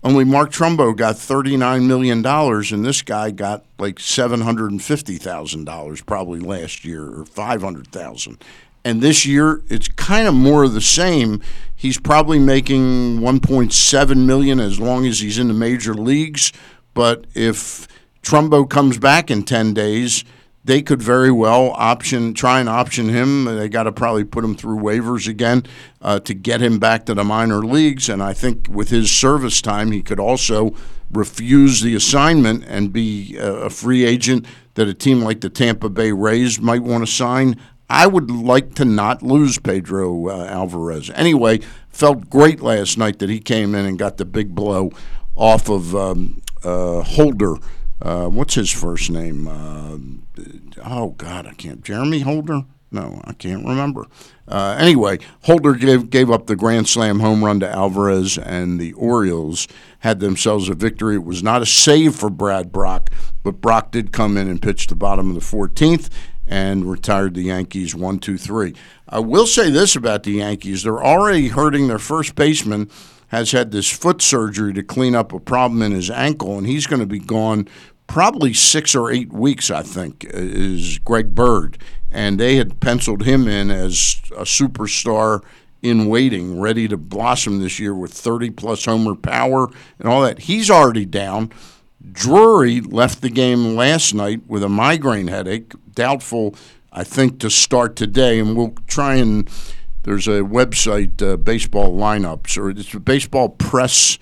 Only 0.05 0.25
Mark 0.25 0.53
Trumbo 0.53 0.95
got 0.97 1.17
thirty-nine 1.19 1.89
million 1.89 2.23
dollars, 2.23 2.71
and 2.71 2.85
this 2.85 3.03
guy 3.03 3.31
got 3.33 3.65
like 3.79 3.99
seven 3.99 4.43
hundred 4.43 4.71
and 4.71 4.81
fifty 4.83 5.17
thousand 5.17 5.65
dollars 5.65 6.01
probably 6.01 6.39
last 6.39 6.85
year, 6.85 7.03
or 7.05 7.25
five 7.25 7.63
hundred 7.63 7.89
thousand. 7.89 8.43
And 8.87 9.03
this 9.03 9.27
year, 9.27 9.63
it's 9.69 9.89
kind 9.89 10.29
of 10.29 10.35
more 10.35 10.63
of 10.63 10.73
the 10.73 10.81
same. 10.81 11.43
He's 11.75 11.99
probably 11.99 12.39
making 12.39 13.21
one 13.21 13.41
point 13.41 13.73
seven 13.73 14.29
million 14.29 14.61
as 14.61 14.79
long 14.79 15.07
as 15.07 15.19
he's 15.19 15.41
in 15.41 15.49
the 15.49 15.55
major 15.55 15.93
leagues. 15.93 16.53
But 16.95 17.27
if 17.35 17.89
Trumbo 18.23 18.71
comes 18.71 18.97
back 18.99 19.29
in 19.29 19.43
ten 19.43 19.75
days, 19.75 20.25
they 20.63 20.83
could 20.83 21.03
very 21.03 21.33
well 21.33 21.73
option 21.73 22.33
try 22.33 22.61
and 22.61 22.69
option 22.69 23.09
him. 23.09 23.47
They 23.47 23.69
got 23.69 23.85
to 23.85 23.93
probably 23.93 24.23
put 24.23 24.45
him 24.45 24.55
through 24.55 24.79
waivers 24.79 25.27
again 25.27 25.65
uh, 26.01 26.21
to 26.21 26.33
get 26.33 26.63
him 26.63 26.79
back 26.79 27.07
to 27.07 27.15
the 27.15 27.25
minor 27.25 27.65
leagues. 27.65 28.09
And 28.09 28.23
I 28.23 28.35
think 28.35 28.69
with 28.71 28.91
his 28.91 29.11
service 29.11 29.61
time, 29.61 29.91
he 29.91 30.01
could 30.01 30.21
also 30.21 30.77
refuse 31.11 31.81
the 31.81 31.97
assignment 31.97 32.65
and 32.69 32.93
be 32.93 33.37
a 33.37 33.69
free 33.69 34.05
agent 34.05 34.47
that 34.75 34.87
a 34.87 34.95
team 34.95 35.23
like 35.23 35.41
the 35.41 35.51
Tampa 35.51 35.89
Bay 35.89 36.13
Rays 36.13 36.61
might 36.61 36.83
want 36.85 37.05
to 37.05 37.13
sign. 37.13 37.57
I 37.89 38.07
would 38.07 38.31
like 38.31 38.75
to 38.75 38.85
not 38.85 39.23
lose 39.23 39.59
Pedro 39.59 40.29
uh, 40.29 40.47
Alvarez. 40.47 41.11
Anyway, 41.15 41.61
felt 41.89 42.29
great 42.29 42.61
last 42.61 42.99
night 42.99 43.21
that 43.21 43.31
he 43.31 43.39
came 43.39 43.75
in 43.75 43.87
and 43.87 43.99
got 43.99 44.17
the 44.17 44.25
big 44.25 44.55
blow 44.55 44.91
off 45.37 45.69
of 45.69 45.95
um, 45.95 46.43
uh, 46.65 47.03
Holder 47.03 47.57
uh, 48.01 48.29
what's 48.29 48.55
his 48.55 48.71
first 48.71 49.11
name? 49.11 49.49
Uh, 49.49 49.97
oh 50.85 51.11
God, 51.11 51.47
I 51.47 51.55
can't. 51.55 51.83
Jeremy 51.83 52.21
Holder? 52.21 52.63
No, 52.91 53.21
I 53.25 53.33
can't 53.33 53.67
remember. 53.67 54.07
Uh, 54.47 54.77
anyway, 54.79 55.19
Holder 55.43 55.75
gave 55.75 56.09
gave 56.11 56.31
up 56.31 56.47
the 56.47 56.57
grand 56.57 56.89
slam 56.89 57.21
home 57.21 57.45
run 57.45 57.59
to 57.61 57.69
Alvarez, 57.69 58.39
and 58.39 58.79
the 58.79 58.93
Orioles 58.93 59.67
had 60.01 60.21
themselves 60.21 60.69
a 60.69 60.75
victory. 60.75 61.17
It 61.17 61.25
was 61.25 61.43
not 61.43 61.63
a 61.63 61.67
save 61.67 62.15
for 62.15 62.31
Brad 62.31 62.71
Brock, 62.71 63.11
but 63.43 63.61
Brock 63.61 63.91
did 63.91 64.13
come 64.13 64.37
in 64.37 64.47
and 64.47 64.63
pitch 64.63 64.87
the 64.87 64.95
bottom 64.95 65.31
of 65.31 65.35
the 65.35 65.57
14th 65.57 66.11
and 66.47 66.91
retired 66.91 67.35
the 67.35 67.43
Yankees 67.43 67.95
one, 67.95 68.19
two, 68.19 68.39
three. 68.39 68.75
I 69.09 69.19
will 69.19 69.47
say 69.47 69.71
this 69.71 69.97
about 69.97 70.23
the 70.23 70.33
Yankees: 70.33 70.83
they're 70.83 71.05
already 71.05 71.49
hurting 71.49 71.89
their 71.89 71.99
first 71.99 72.35
baseman 72.35 72.91
has 73.29 73.53
had 73.53 73.71
this 73.73 73.91
foot 73.91 74.23
surgery 74.23 74.73
to 74.73 74.83
clean 74.83 75.15
up 75.15 75.33
a 75.33 75.41
problem 75.41 75.83
in 75.83 75.93
his 75.93 76.11
ankle, 76.11 76.57
and 76.59 76.67
he's 76.67 76.87
going 76.87 77.01
to 77.01 77.07
be 77.07 77.19
gone 77.19 77.69
probably 78.07 78.55
six 78.55 78.95
or 78.95 79.11
eight 79.11 79.33
weeks, 79.33 79.71
I 79.71 79.83
think, 79.83 80.25
is 80.31 80.99
Greg 80.99 81.35
Bird. 81.35 81.79
And 82.11 82.39
they 82.39 82.57
had 82.57 82.81
penciled 82.81 83.25
him 83.25 83.49
in 83.49 83.71
as 83.71 84.21
a 84.37 84.43
superstar 84.43 85.43
in 85.83 86.07
waiting, 86.07 86.61
ready 86.61 86.89
to 86.89 86.97
blossom 86.97 87.61
this 87.61 87.79
year 87.79 87.95
with 87.95 88.13
30 88.13 88.51
plus 88.51 88.85
homer 88.85 89.15
power 89.15 89.69
and 89.99 90.09
all 90.09 90.23
that. 90.23 90.41
He's 90.41 90.71
already 90.71 91.05
down. 91.05 91.51
Drury 92.13 92.81
left 92.81 93.21
the 93.21 93.31
game 93.31 93.77
last 93.77 94.15
night 94.15 94.43
with 94.47 94.63
a 94.63 94.69
migraine 94.69 95.29
headache, 95.29 95.73
doubtful, 95.95 96.55
I 96.93 97.05
think, 97.05 97.41
to 97.41 97.51
start 97.51 97.97
today. 97.97 98.39
And 98.39 98.57
we'll 98.57 98.75
try 98.87 99.17
and 99.17 99.49
there's 100.07 100.29
a 100.29 100.43
website, 100.43 101.21
uh, 101.21 101.37
baseball 101.37 101.93
lineups, 101.93 102.57
or 102.57 102.71
it's 102.71 102.95
baseball 102.95 103.49
press. 103.49 104.19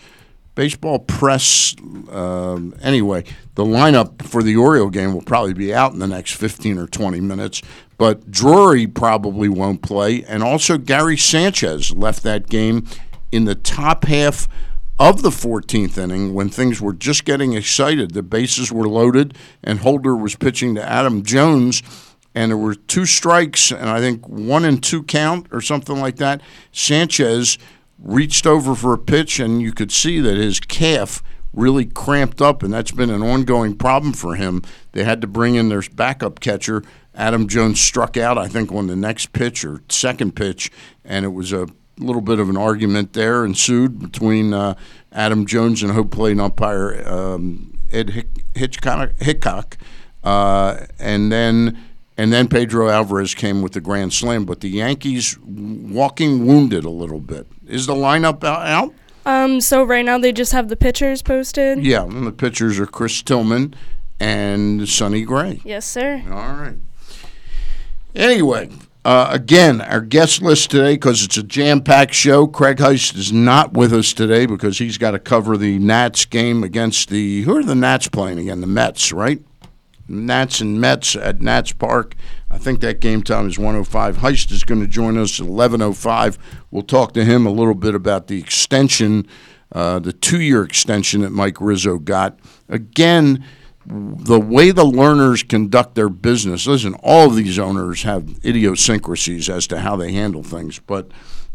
Baseball 0.54 1.00
press. 1.00 1.74
Um, 2.10 2.74
anyway, 2.80 3.24
the 3.54 3.64
lineup 3.64 4.22
for 4.22 4.42
the 4.42 4.56
Oriole 4.56 4.88
game 4.88 5.12
will 5.12 5.22
probably 5.22 5.52
be 5.52 5.74
out 5.74 5.92
in 5.92 5.98
the 5.98 6.06
next 6.06 6.36
15 6.36 6.78
or 6.78 6.86
20 6.86 7.20
minutes. 7.20 7.60
But 7.98 8.30
Drury 8.30 8.86
probably 8.86 9.48
won't 9.48 9.82
play, 9.82 10.24
and 10.24 10.42
also 10.42 10.78
Gary 10.78 11.16
Sanchez 11.16 11.92
left 11.92 12.22
that 12.22 12.48
game 12.48 12.86
in 13.30 13.44
the 13.44 13.54
top 13.54 14.04
half 14.04 14.48
of 14.98 15.22
the 15.22 15.30
14th 15.30 15.98
inning 15.98 16.34
when 16.34 16.48
things 16.48 16.80
were 16.80 16.92
just 16.92 17.24
getting 17.24 17.54
excited. 17.54 18.12
The 18.12 18.22
bases 18.22 18.70
were 18.70 18.88
loaded, 18.88 19.36
and 19.62 19.80
Holder 19.80 20.16
was 20.16 20.36
pitching 20.36 20.74
to 20.76 20.88
Adam 20.88 21.22
Jones 21.22 21.82
and 22.34 22.50
there 22.50 22.58
were 22.58 22.74
two 22.74 23.06
strikes, 23.06 23.70
and 23.70 23.88
I 23.88 24.00
think 24.00 24.28
one 24.28 24.64
and 24.64 24.82
two 24.82 25.02
count 25.02 25.46
or 25.52 25.60
something 25.60 26.00
like 26.00 26.16
that. 26.16 26.40
Sanchez 26.72 27.58
reached 27.98 28.46
over 28.46 28.74
for 28.74 28.92
a 28.92 28.98
pitch, 28.98 29.38
and 29.38 29.62
you 29.62 29.72
could 29.72 29.92
see 29.92 30.20
that 30.20 30.36
his 30.36 30.58
calf 30.58 31.22
really 31.52 31.84
cramped 31.84 32.42
up, 32.42 32.64
and 32.64 32.74
that's 32.74 32.90
been 32.90 33.10
an 33.10 33.22
ongoing 33.22 33.76
problem 33.76 34.12
for 34.12 34.34
him. 34.34 34.62
They 34.92 35.04
had 35.04 35.20
to 35.20 35.28
bring 35.28 35.54
in 35.54 35.68
their 35.68 35.82
backup 35.94 36.40
catcher. 36.40 36.82
Adam 37.14 37.46
Jones 37.46 37.80
struck 37.80 38.16
out, 38.16 38.36
I 38.36 38.48
think, 38.48 38.72
on 38.72 38.88
the 38.88 38.96
next 38.96 39.32
pitch 39.32 39.64
or 39.64 39.82
second 39.88 40.34
pitch, 40.34 40.72
and 41.04 41.24
it 41.24 41.28
was 41.28 41.52
a 41.52 41.68
little 41.98 42.22
bit 42.22 42.38
of 42.38 42.48
an 42.48 42.56
argument 42.56 43.12
there 43.12 43.44
ensued 43.44 43.98
between 43.98 44.52
uh, 44.52 44.74
Adam 45.12 45.46
Jones 45.46 45.82
and 45.82 45.92
home 45.92 46.08
plate 46.08 46.38
umpire 46.38 47.06
um, 47.08 47.78
Ed 47.92 48.10
Hick- 48.10 48.44
Hitchcock, 48.54 49.12
Hickok, 49.20 49.76
uh, 50.24 50.86
and 50.98 51.30
then 51.30 51.78
and 52.16 52.32
then 52.32 52.48
Pedro 52.48 52.88
Alvarez 52.88 53.34
came 53.34 53.62
with 53.62 53.72
the 53.72 53.80
grand 53.80 54.12
slam. 54.12 54.44
But 54.44 54.60
the 54.60 54.68
Yankees 54.70 55.38
walking 55.40 56.46
wounded 56.46 56.84
a 56.84 56.90
little 56.90 57.20
bit. 57.20 57.46
Is 57.66 57.86
the 57.86 57.94
lineup 57.94 58.42
out? 58.44 58.92
Um, 59.26 59.60
so 59.60 59.82
right 59.84 60.04
now 60.04 60.18
they 60.18 60.32
just 60.32 60.52
have 60.52 60.68
the 60.68 60.76
pitchers 60.76 61.22
posted. 61.22 61.84
Yeah, 61.84 62.02
and 62.02 62.26
the 62.26 62.32
pitchers 62.32 62.78
are 62.78 62.86
Chris 62.86 63.22
Tillman 63.22 63.74
and 64.20 64.88
Sonny 64.88 65.22
Gray. 65.22 65.60
Yes, 65.64 65.86
sir. 65.86 66.22
All 66.26 66.54
right. 66.54 66.76
Anyway, 68.14 68.70
uh, 69.04 69.28
again, 69.30 69.82
our 69.82 70.00
guest 70.00 70.40
list 70.40 70.70
today, 70.70 70.94
because 70.94 71.23
it's 71.23 71.37
a 71.37 71.42
jam 71.42 71.82
packed 71.82 72.14
show, 72.14 72.46
Craig 72.46 72.78
Heist 72.78 73.16
is 73.16 73.32
not 73.32 73.75
with 73.75 73.92
us 73.92 74.14
today 74.14 74.46
because 74.46 74.78
he's 74.78 74.96
got 74.96 75.11
to 75.11 75.18
cover 75.18 75.58
the 75.58 75.78
Nats 75.78 76.25
game 76.25 76.64
against 76.64 77.11
the. 77.11 77.42
Who 77.42 77.56
are 77.56 77.62
the 77.62 77.75
Nats 77.75 78.08
playing 78.08 78.38
again? 78.38 78.62
The 78.62 78.66
Mets, 78.66 79.12
right? 79.12 79.42
Nats 80.08 80.61
and 80.61 80.80
Mets 80.80 81.16
at 81.16 81.42
Nats 81.42 81.73
Park. 81.73 82.14
I 82.50 82.56
think 82.56 82.80
that 82.80 83.00
game 83.00 83.23
time 83.23 83.46
is 83.46 83.58
105. 83.58 84.18
Heist 84.18 84.50
is 84.52 84.64
going 84.64 84.80
to 84.80 84.87
join 84.87 85.18
us 85.18 85.38
at 85.38 85.46
1105. 85.46 86.38
We'll 86.70 86.82
talk 86.82 87.12
to 87.14 87.25
him 87.25 87.46
a 87.46 87.50
little 87.50 87.75
bit 87.75 87.94
about 87.94 88.28
the 88.28 88.38
extension, 88.38 89.26
uh, 89.73 89.99
the 89.99 90.12
two-year 90.12 90.62
extension 90.62 91.20
that 91.23 91.30
Mike 91.30 91.61
Rizzo 91.61 91.99
got. 91.99 92.38
Again, 92.68 93.44
the 93.86 94.40
way 94.40 94.70
the 94.70 94.84
Lerners 94.84 95.46
conduct 95.46 95.94
their 95.94 96.08
business. 96.08 96.66
Listen, 96.66 96.94
all 97.02 97.28
of 97.28 97.36
these 97.36 97.58
owners 97.58 98.02
have 98.02 98.38
idiosyncrasies 98.44 99.48
as 99.48 99.66
to 99.66 99.80
how 99.80 99.96
they 99.96 100.12
handle 100.12 100.42
things, 100.42 100.78
but 100.78 101.10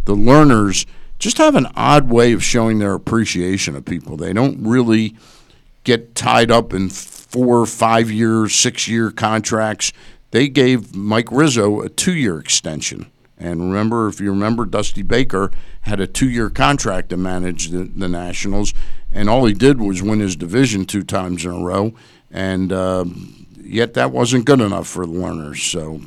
the 0.05 0.15
Lerners 0.15 0.85
just 1.17 1.37
have 1.37 1.55
an 1.55 1.67
odd 1.75 2.09
way 2.09 2.31
of 2.31 2.43
showing 2.43 2.79
their 2.79 2.93
appreciation 2.93 3.75
of 3.75 3.85
people. 3.85 4.15
They 4.15 4.33
don't 4.33 4.65
really 4.65 5.15
get 5.83 6.15
tied 6.15 6.51
up 6.51 6.73
in 6.73 6.89
four, 6.89 7.65
five 7.65 8.11
year, 8.11 8.47
six 8.47 8.87
year 8.87 9.11
contracts. 9.11 9.91
They 10.31 10.47
gave 10.47 10.95
Mike 10.95 11.31
Rizzo 11.31 11.81
a 11.81 11.89
two 11.89 12.13
year 12.13 12.39
extension. 12.39 13.11
And 13.37 13.61
remember, 13.61 14.07
if 14.07 14.19
you 14.19 14.31
remember, 14.31 14.65
Dusty 14.65 15.01
Baker 15.01 15.49
had 15.81 15.99
a 15.99 16.07
two 16.07 16.29
year 16.29 16.49
contract 16.49 17.09
to 17.09 17.17
manage 17.17 17.69
the, 17.69 17.83
the 17.83 18.09
Nationals, 18.09 18.73
and 19.11 19.29
all 19.29 19.45
he 19.45 19.53
did 19.53 19.79
was 19.79 20.03
win 20.03 20.19
his 20.19 20.35
division 20.35 20.85
two 20.85 21.03
times 21.03 21.45
in 21.45 21.51
a 21.51 21.63
row. 21.63 21.93
And 22.31 22.71
uh, 22.71 23.05
yet 23.61 23.93
that 23.95 24.11
wasn't 24.11 24.45
good 24.45 24.61
enough 24.61 24.87
for 24.87 25.05
the 25.05 25.13
Lerners. 25.13 25.71
So 25.71 26.01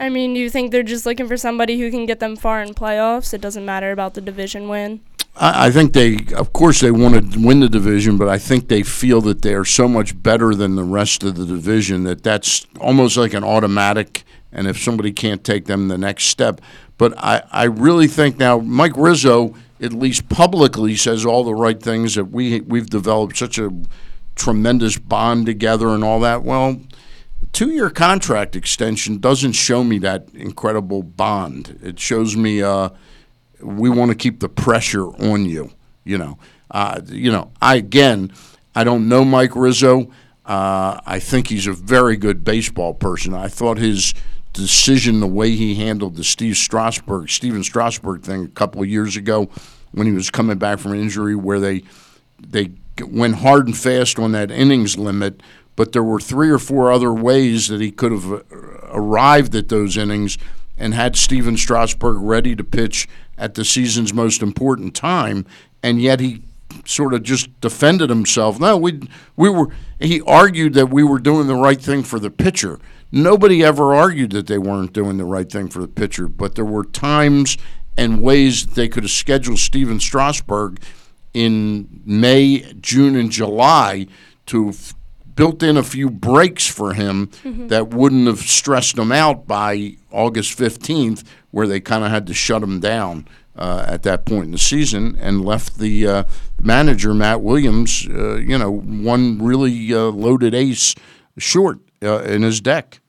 I 0.00 0.08
mean, 0.08 0.34
you 0.34 0.48
think 0.48 0.72
they're 0.72 0.82
just 0.82 1.04
looking 1.04 1.28
for 1.28 1.36
somebody 1.36 1.78
who 1.78 1.90
can 1.90 2.06
get 2.06 2.20
them 2.20 2.34
far 2.34 2.62
in 2.62 2.74
playoffs? 2.74 3.34
It 3.34 3.42
doesn't 3.42 3.66
matter 3.66 3.92
about 3.92 4.14
the 4.14 4.22
division 4.22 4.68
win. 4.68 5.00
I, 5.36 5.66
I 5.66 5.70
think 5.70 5.92
they, 5.92 6.18
of 6.34 6.54
course, 6.54 6.80
they 6.80 6.90
want 6.90 7.32
to 7.32 7.46
win 7.46 7.60
the 7.60 7.68
division, 7.68 8.16
but 8.16 8.26
I 8.26 8.38
think 8.38 8.68
they 8.68 8.82
feel 8.82 9.20
that 9.22 9.42
they 9.42 9.54
are 9.54 9.64
so 9.64 9.86
much 9.86 10.20
better 10.22 10.54
than 10.54 10.76
the 10.76 10.84
rest 10.84 11.22
of 11.22 11.36
the 11.36 11.44
division 11.44 12.04
that 12.04 12.22
that's 12.22 12.66
almost 12.80 13.18
like 13.18 13.34
an 13.34 13.44
automatic. 13.44 14.24
And 14.52 14.66
if 14.66 14.78
somebody 14.80 15.12
can't 15.12 15.44
take 15.44 15.66
them 15.66 15.88
the 15.88 15.98
next 15.98 16.24
step, 16.24 16.62
but 16.96 17.12
I, 17.18 17.42
I 17.52 17.64
really 17.64 18.08
think 18.08 18.38
now 18.38 18.58
Mike 18.58 18.96
Rizzo, 18.96 19.54
at 19.80 19.92
least 19.92 20.30
publicly, 20.30 20.96
says 20.96 21.26
all 21.26 21.44
the 21.44 21.54
right 21.54 21.80
things 21.80 22.14
that 22.14 22.26
we 22.26 22.62
we've 22.62 22.90
developed 22.90 23.36
such 23.36 23.58
a 23.58 23.70
tremendous 24.40 24.96
bond 24.96 25.44
together 25.46 25.88
and 25.88 26.02
all 26.02 26.20
that. 26.20 26.42
Well, 26.42 26.80
two 27.52 27.70
year 27.70 27.90
contract 27.90 28.56
extension 28.56 29.18
doesn't 29.18 29.52
show 29.52 29.84
me 29.84 29.98
that 29.98 30.28
incredible 30.34 31.02
bond. 31.02 31.78
It 31.82 32.00
shows 32.00 32.36
me 32.36 32.62
uh, 32.62 32.88
we 33.60 33.90
want 33.90 34.10
to 34.10 34.16
keep 34.16 34.40
the 34.40 34.48
pressure 34.48 35.06
on 35.06 35.44
you. 35.44 35.72
You 36.04 36.18
know, 36.18 36.38
uh, 36.70 37.02
you 37.06 37.30
know. 37.30 37.52
I 37.60 37.76
again, 37.76 38.32
I 38.74 38.84
don't 38.84 39.08
know 39.08 39.24
Mike 39.24 39.54
Rizzo. 39.54 40.10
Uh, 40.46 40.98
I 41.04 41.18
think 41.20 41.48
he's 41.48 41.66
a 41.66 41.72
very 41.72 42.16
good 42.16 42.42
baseball 42.42 42.94
person. 42.94 43.34
I 43.34 43.48
thought 43.48 43.76
his 43.76 44.14
decision, 44.54 45.20
the 45.20 45.26
way 45.26 45.50
he 45.50 45.74
handled 45.74 46.16
the 46.16 46.24
Steve 46.24 46.56
Strasburg, 46.56 47.28
Stephen 47.28 47.62
Strasburg 47.62 48.22
thing 48.22 48.46
a 48.46 48.48
couple 48.48 48.80
of 48.80 48.88
years 48.88 49.16
ago, 49.16 49.50
when 49.92 50.06
he 50.06 50.12
was 50.14 50.30
coming 50.30 50.58
back 50.58 50.78
from 50.78 50.94
injury, 50.94 51.36
where 51.36 51.60
they 51.60 51.82
they 52.40 52.70
went 53.00 53.36
hard 53.36 53.66
and 53.66 53.76
fast 53.76 54.18
on 54.18 54.32
that 54.32 54.50
innings 54.50 54.98
limit, 54.98 55.42
but 55.76 55.92
there 55.92 56.02
were 56.02 56.20
three 56.20 56.50
or 56.50 56.58
four 56.58 56.92
other 56.92 57.12
ways 57.12 57.68
that 57.68 57.80
he 57.80 57.90
could 57.90 58.12
have 58.12 58.32
uh, 58.32 58.42
arrived 58.92 59.54
at 59.54 59.68
those 59.68 59.96
innings 59.96 60.36
and 60.76 60.94
had 60.94 61.16
Stephen 61.16 61.56
Strasburg 61.56 62.16
ready 62.20 62.56
to 62.56 62.64
pitch 62.64 63.08
at 63.38 63.54
the 63.54 63.64
season's 63.64 64.12
most 64.12 64.42
important 64.42 64.94
time, 64.94 65.46
and 65.82 66.00
yet 66.00 66.20
he 66.20 66.42
sort 66.84 67.14
of 67.14 67.22
just 67.22 67.60
defended 67.60 68.10
himself. 68.10 68.58
No, 68.58 68.76
we 68.76 69.00
we 69.36 69.48
were. 69.50 69.68
He 69.98 70.20
argued 70.22 70.74
that 70.74 70.90
we 70.90 71.02
were 71.02 71.18
doing 71.18 71.46
the 71.46 71.54
right 71.54 71.80
thing 71.80 72.02
for 72.02 72.18
the 72.18 72.30
pitcher. 72.30 72.78
Nobody 73.12 73.64
ever 73.64 73.94
argued 73.94 74.30
that 74.32 74.46
they 74.46 74.58
weren't 74.58 74.92
doing 74.92 75.16
the 75.16 75.24
right 75.24 75.50
thing 75.50 75.68
for 75.68 75.80
the 75.80 75.88
pitcher, 75.88 76.28
but 76.28 76.54
there 76.54 76.64
were 76.64 76.84
times 76.84 77.58
and 77.96 78.22
ways 78.22 78.66
they 78.66 78.88
could 78.88 79.02
have 79.02 79.10
scheduled 79.10 79.58
Stephen 79.58 80.00
Strasburg 80.00 80.80
in 81.34 82.02
May, 82.04 82.72
June, 82.80 83.16
and 83.16 83.30
July 83.30 84.06
to 84.46 84.72
built 85.34 85.62
in 85.62 85.76
a 85.76 85.82
few 85.82 86.10
breaks 86.10 86.66
for 86.66 86.92
him 86.92 87.30
that 87.68 87.88
wouldn't 87.94 88.26
have 88.26 88.40
stressed 88.40 88.98
him 88.98 89.10
out 89.10 89.46
by 89.46 89.96
August 90.10 90.58
15th, 90.58 91.24
where 91.50 91.66
they 91.66 91.80
kind 91.80 92.04
of 92.04 92.10
had 92.10 92.26
to 92.26 92.34
shut 92.34 92.62
him 92.62 92.80
down 92.80 93.26
uh, 93.56 93.84
at 93.86 94.02
that 94.02 94.24
point 94.24 94.46
in 94.46 94.50
the 94.50 94.58
season 94.58 95.16
and 95.20 95.44
left 95.44 95.78
the 95.78 96.06
uh, 96.06 96.24
manager, 96.60 97.14
Matt 97.14 97.40
Williams, 97.42 98.06
uh, 98.08 98.36
you 98.36 98.58
know, 98.58 98.70
one 98.70 99.38
really 99.42 99.94
uh, 99.94 100.04
loaded 100.10 100.54
ace 100.54 100.94
short 101.38 101.78
uh, 102.02 102.20
in 102.22 102.42
his 102.42 102.60
deck. 102.60 103.00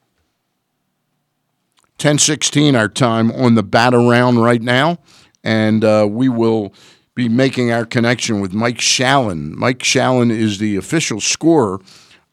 1016 1.98 2.76
our 2.76 2.90
time 2.90 3.32
on 3.32 3.56
the 3.56 3.64
bat 3.64 3.94
around 3.94 4.40
right 4.40 4.62
now, 4.62 4.98
and 5.44 5.84
uh, 5.84 6.08
we 6.10 6.30
will 6.30 6.74
be 7.16 7.28
making 7.28 7.72
our 7.72 7.86
connection 7.86 8.40
with 8.40 8.54
Mike 8.54 8.78
Shalin. 8.78 9.52
Mike 9.52 9.80
Shalin 9.80 10.32
is 10.32 10.60
the 10.60 10.76
official 10.76 11.20
scorer 11.20 11.80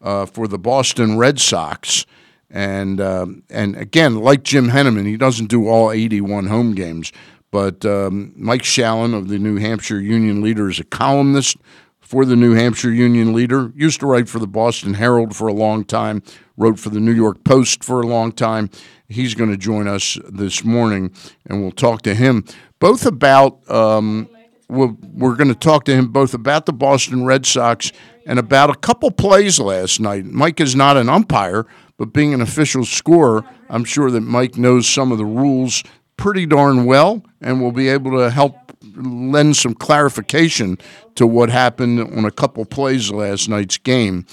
uh, 0.00 0.26
for 0.26 0.46
the 0.46 0.58
Boston 0.58 1.18
Red 1.18 1.40
Sox. 1.40 2.06
And 2.50 3.00
um, 3.00 3.42
and 3.50 3.76
again, 3.76 4.16
like 4.16 4.42
Jim 4.42 4.68
Henneman, 4.68 5.06
he 5.06 5.16
doesn't 5.16 5.46
do 5.46 5.68
all 5.68 5.90
81 5.90 6.46
home 6.46 6.74
games. 6.74 7.12
But 7.50 7.84
um, 7.84 8.32
Mike 8.36 8.62
Shalin 8.62 9.16
of 9.16 9.28
the 9.28 9.38
New 9.38 9.56
Hampshire 9.56 10.00
Union 10.00 10.42
Leader 10.42 10.68
is 10.68 10.78
a 10.78 10.84
columnist 10.84 11.56
for 12.00 12.24
the 12.24 12.36
New 12.36 12.54
Hampshire 12.54 12.90
Union 12.90 13.34
Leader. 13.34 13.72
Used 13.74 14.00
to 14.00 14.06
write 14.06 14.28
for 14.28 14.38
the 14.38 14.46
Boston 14.46 14.94
Herald 14.94 15.34
for 15.36 15.48
a 15.48 15.52
long 15.52 15.84
time. 15.84 16.22
Wrote 16.56 16.78
for 16.78 16.90
the 16.90 17.00
New 17.00 17.12
York 17.12 17.44
Post 17.44 17.84
for 17.84 18.00
a 18.00 18.06
long 18.06 18.32
time. 18.32 18.70
He's 19.08 19.34
going 19.34 19.50
to 19.50 19.56
join 19.56 19.88
us 19.88 20.18
this 20.28 20.64
morning, 20.64 21.12
and 21.46 21.62
we'll 21.62 21.70
talk 21.70 22.02
to 22.02 22.14
him 22.14 22.44
both 22.78 23.06
about. 23.06 23.68
Um, 23.70 24.28
we're, 24.68 24.94
we're 25.14 25.34
going 25.36 25.48
to 25.48 25.54
talk 25.54 25.84
to 25.84 25.94
him 25.94 26.08
both 26.08 26.34
about 26.34 26.66
the 26.66 26.72
Boston 26.72 27.24
Red 27.24 27.46
Sox 27.46 27.92
and 28.26 28.38
about 28.38 28.70
a 28.70 28.74
couple 28.74 29.10
plays 29.10 29.58
last 29.58 30.00
night. 30.00 30.26
Mike 30.26 30.60
is 30.60 30.76
not 30.76 30.96
an 30.96 31.08
umpire, 31.08 31.66
but 31.96 32.12
being 32.12 32.34
an 32.34 32.40
official 32.40 32.84
scorer, 32.84 33.44
I'm 33.70 33.84
sure 33.84 34.10
that 34.10 34.20
Mike 34.20 34.56
knows 34.56 34.86
some 34.86 35.10
of 35.10 35.18
the 35.18 35.24
rules 35.24 35.82
pretty 36.16 36.46
darn 36.46 36.84
well 36.84 37.24
and 37.40 37.60
will 37.60 37.72
be 37.72 37.88
able 37.88 38.18
to 38.18 38.30
help 38.30 38.56
lend 38.94 39.56
some 39.56 39.74
clarification 39.74 40.78
to 41.14 41.26
what 41.26 41.50
happened 41.50 42.00
on 42.00 42.24
a 42.24 42.30
couple 42.30 42.64
plays 42.64 43.10
last 43.10 43.48
night's 43.48 43.78
game. 43.78 44.26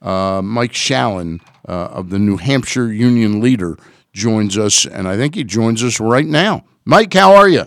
Uh, 0.00 0.40
Mike 0.42 0.72
Shalin 0.72 1.40
uh, 1.68 1.72
of 1.72 2.10
the 2.10 2.18
New 2.18 2.36
Hampshire 2.36 2.92
Union 2.92 3.40
Leader 3.40 3.76
joins 4.12 4.56
us, 4.56 4.86
and 4.86 5.06
I 5.06 5.16
think 5.16 5.34
he 5.34 5.44
joins 5.44 5.82
us 5.82 6.00
right 6.00 6.26
now. 6.26 6.64
Mike, 6.84 7.12
how 7.12 7.34
are 7.34 7.48
you? 7.48 7.64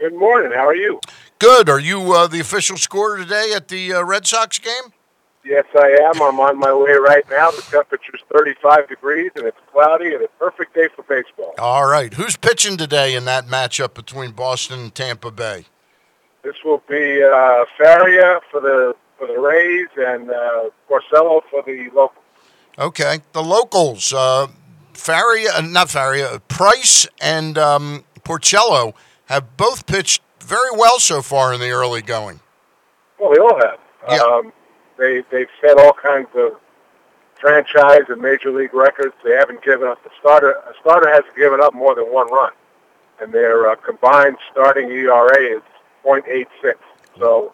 Good 0.00 0.14
morning. 0.14 0.52
How 0.54 0.66
are 0.66 0.74
you? 0.74 1.00
Good. 1.38 1.68
Are 1.68 1.78
you 1.78 2.12
uh, 2.12 2.26
the 2.26 2.40
official 2.40 2.76
scorer 2.76 3.18
today 3.18 3.52
at 3.54 3.68
the 3.68 3.94
uh, 3.94 4.02
Red 4.02 4.26
Sox 4.26 4.58
game? 4.58 4.92
Yes, 5.44 5.64
I 5.74 5.96
am. 6.02 6.20
I'm 6.20 6.40
on 6.40 6.58
my 6.58 6.74
way 6.74 6.92
right 6.92 7.24
now. 7.30 7.50
The 7.52 7.62
temperature's 7.62 8.22
35 8.32 8.88
degrees, 8.88 9.30
and 9.36 9.46
it's 9.46 9.56
cloudy, 9.72 10.14
and 10.14 10.24
a 10.24 10.28
perfect 10.38 10.74
day 10.74 10.88
for 10.94 11.04
baseball. 11.04 11.54
All 11.58 11.88
right. 11.88 12.12
Who's 12.12 12.36
pitching 12.36 12.76
today 12.76 13.14
in 13.14 13.24
that 13.26 13.46
matchup 13.46 13.94
between 13.94 14.32
Boston 14.32 14.80
and 14.80 14.94
Tampa 14.94 15.30
Bay? 15.30 15.66
This 16.42 16.56
will 16.64 16.82
be 16.88 17.22
uh, 17.22 17.64
Faria 17.78 18.40
for 18.50 18.60
the 18.60 18.96
for 19.16 19.26
the 19.26 19.38
Rays 19.38 19.88
and 19.96 20.30
uh, 20.30 20.70
Porcello 20.88 21.42
for 21.50 21.62
the 21.62 21.88
locals. 21.94 22.24
Okay. 22.78 23.20
The 23.32 23.42
locals, 23.42 24.12
uh, 24.12 24.48
Faria, 24.92 25.50
uh, 25.56 25.60
not 25.60 25.88
Faria, 25.88 26.40
Price 26.48 27.06
and 27.20 27.56
um, 27.56 28.04
Porcello 28.24 28.94
have 29.26 29.56
both 29.56 29.86
pitched 29.86 30.22
very 30.48 30.70
well 30.72 30.98
so 30.98 31.20
far 31.20 31.52
in 31.52 31.60
the 31.60 31.70
early 31.70 32.00
going. 32.00 32.40
Well, 33.20 33.32
they 33.32 33.38
all 33.38 33.58
have. 33.60 33.78
Yeah. 34.08 34.22
Um, 34.22 34.52
they 34.96 35.22
they've 35.30 35.50
set 35.60 35.78
all 35.78 35.92
kinds 35.92 36.28
of 36.34 36.58
franchise 37.40 38.04
and 38.08 38.20
major 38.20 38.50
league 38.50 38.74
records. 38.74 39.14
They 39.22 39.32
haven't 39.32 39.62
given 39.62 39.86
up. 39.86 40.02
The 40.02 40.10
starter 40.18 40.52
a 40.52 40.72
starter 40.80 41.10
hasn't 41.10 41.36
given 41.36 41.60
up 41.60 41.74
more 41.74 41.94
than 41.94 42.06
one 42.06 42.30
run, 42.32 42.52
and 43.20 43.32
their 43.32 43.70
uh, 43.70 43.76
combined 43.76 44.38
starting 44.50 44.90
ERA 44.90 45.56
is 45.56 45.62
.86. 46.04 46.46
So 47.18 47.52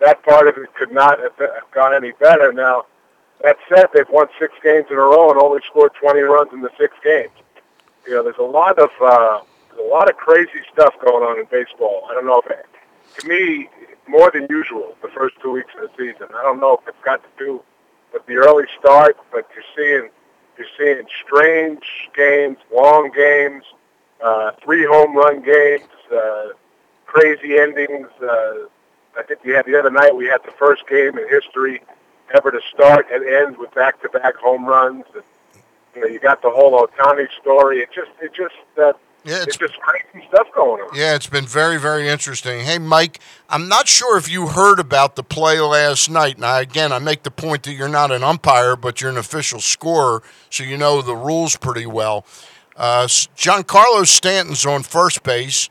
that 0.00 0.22
part 0.24 0.48
of 0.48 0.56
it 0.56 0.74
could 0.74 0.92
not 0.92 1.20
have 1.20 1.32
gone 1.72 1.94
any 1.94 2.12
better. 2.12 2.52
Now 2.52 2.86
that 3.42 3.56
said, 3.68 3.86
they've 3.94 4.08
won 4.10 4.26
six 4.38 4.52
games 4.62 4.86
in 4.90 4.96
a 4.96 5.00
row 5.00 5.30
and 5.30 5.40
only 5.40 5.60
scored 5.66 5.92
20 5.94 6.20
runs 6.20 6.52
in 6.52 6.60
the 6.60 6.70
six 6.78 6.94
games. 7.04 7.30
You 8.06 8.14
know, 8.14 8.22
there's 8.24 8.38
a 8.38 8.42
lot 8.42 8.78
of 8.78 8.90
uh, 9.00 9.40
a 9.78 9.88
lot 9.88 10.10
of 10.10 10.16
crazy 10.16 10.62
stuff 10.72 10.94
going 11.04 11.24
on 11.24 11.38
in 11.38 11.46
baseball. 11.50 12.06
I 12.10 12.14
don't 12.14 12.26
know 12.26 12.40
if 12.44 12.50
it, 12.50 12.66
to 13.18 13.28
me 13.28 13.68
more 14.06 14.30
than 14.30 14.46
usual 14.50 14.94
the 15.02 15.08
first 15.08 15.36
two 15.42 15.52
weeks 15.52 15.70
of 15.80 15.88
the 15.88 15.90
season. 15.96 16.28
I 16.34 16.42
don't 16.42 16.60
know 16.60 16.78
if 16.80 16.88
it's 16.88 17.04
got 17.04 17.22
to 17.22 17.44
do 17.44 17.62
with 18.12 18.24
the 18.26 18.34
early 18.36 18.64
start, 18.78 19.16
but 19.32 19.46
you're 19.54 19.64
seeing 19.76 20.10
you're 20.56 20.66
seeing 20.76 21.06
strange 21.24 21.84
games, 22.16 22.58
long 22.74 23.10
games, 23.14 23.64
uh, 24.22 24.52
three 24.64 24.84
home 24.84 25.14
run 25.16 25.40
games, 25.42 25.88
uh, 26.12 26.48
crazy 27.06 27.58
endings. 27.58 28.08
Uh, 28.20 28.66
I 29.16 29.22
think 29.26 29.44
we 29.44 29.52
had 29.52 29.66
the 29.66 29.78
other 29.78 29.90
night 29.90 30.16
we 30.16 30.26
had 30.26 30.42
the 30.44 30.52
first 30.52 30.86
game 30.88 31.16
in 31.18 31.28
history 31.28 31.82
ever 32.34 32.50
to 32.50 32.60
start 32.74 33.06
and 33.12 33.24
end 33.24 33.56
with 33.56 33.72
back-to-back 33.74 34.36
home 34.36 34.66
runs. 34.66 35.04
And, 35.14 35.24
you 35.94 36.00
know, 36.02 36.06
you 36.08 36.18
got 36.18 36.42
the 36.42 36.50
whole 36.50 36.72
Ohtani 36.72 37.26
story. 37.40 37.80
It 37.80 37.90
just 37.92 38.10
it 38.20 38.32
just 38.34 38.54
uh, 38.80 38.92
Yeah, 39.28 39.42
it's 39.42 39.58
just 39.58 39.74
crazy 39.80 40.26
stuff 40.28 40.46
going 40.54 40.80
on. 40.80 40.96
Yeah, 40.96 41.14
it's 41.14 41.26
been 41.26 41.46
very, 41.46 41.78
very 41.78 42.08
interesting. 42.08 42.64
Hey, 42.64 42.78
Mike, 42.78 43.20
I'm 43.50 43.68
not 43.68 43.86
sure 43.86 44.16
if 44.16 44.30
you 44.30 44.48
heard 44.48 44.80
about 44.80 45.16
the 45.16 45.22
play 45.22 45.60
last 45.60 46.08
night. 46.08 46.38
Now, 46.38 46.58
again, 46.58 46.92
I 46.92 46.98
make 46.98 47.24
the 47.24 47.30
point 47.30 47.64
that 47.64 47.74
you're 47.74 47.88
not 47.88 48.10
an 48.10 48.24
umpire, 48.24 48.74
but 48.74 49.02
you're 49.02 49.10
an 49.10 49.18
official 49.18 49.60
scorer, 49.60 50.22
so 50.48 50.64
you 50.64 50.78
know 50.78 51.02
the 51.02 51.14
rules 51.14 51.56
pretty 51.56 51.84
well. 51.84 52.24
Uh, 52.74 53.06
Giancarlo 53.06 54.06
Stanton's 54.06 54.64
on 54.64 54.82
first 54.82 55.22
base. 55.22 55.68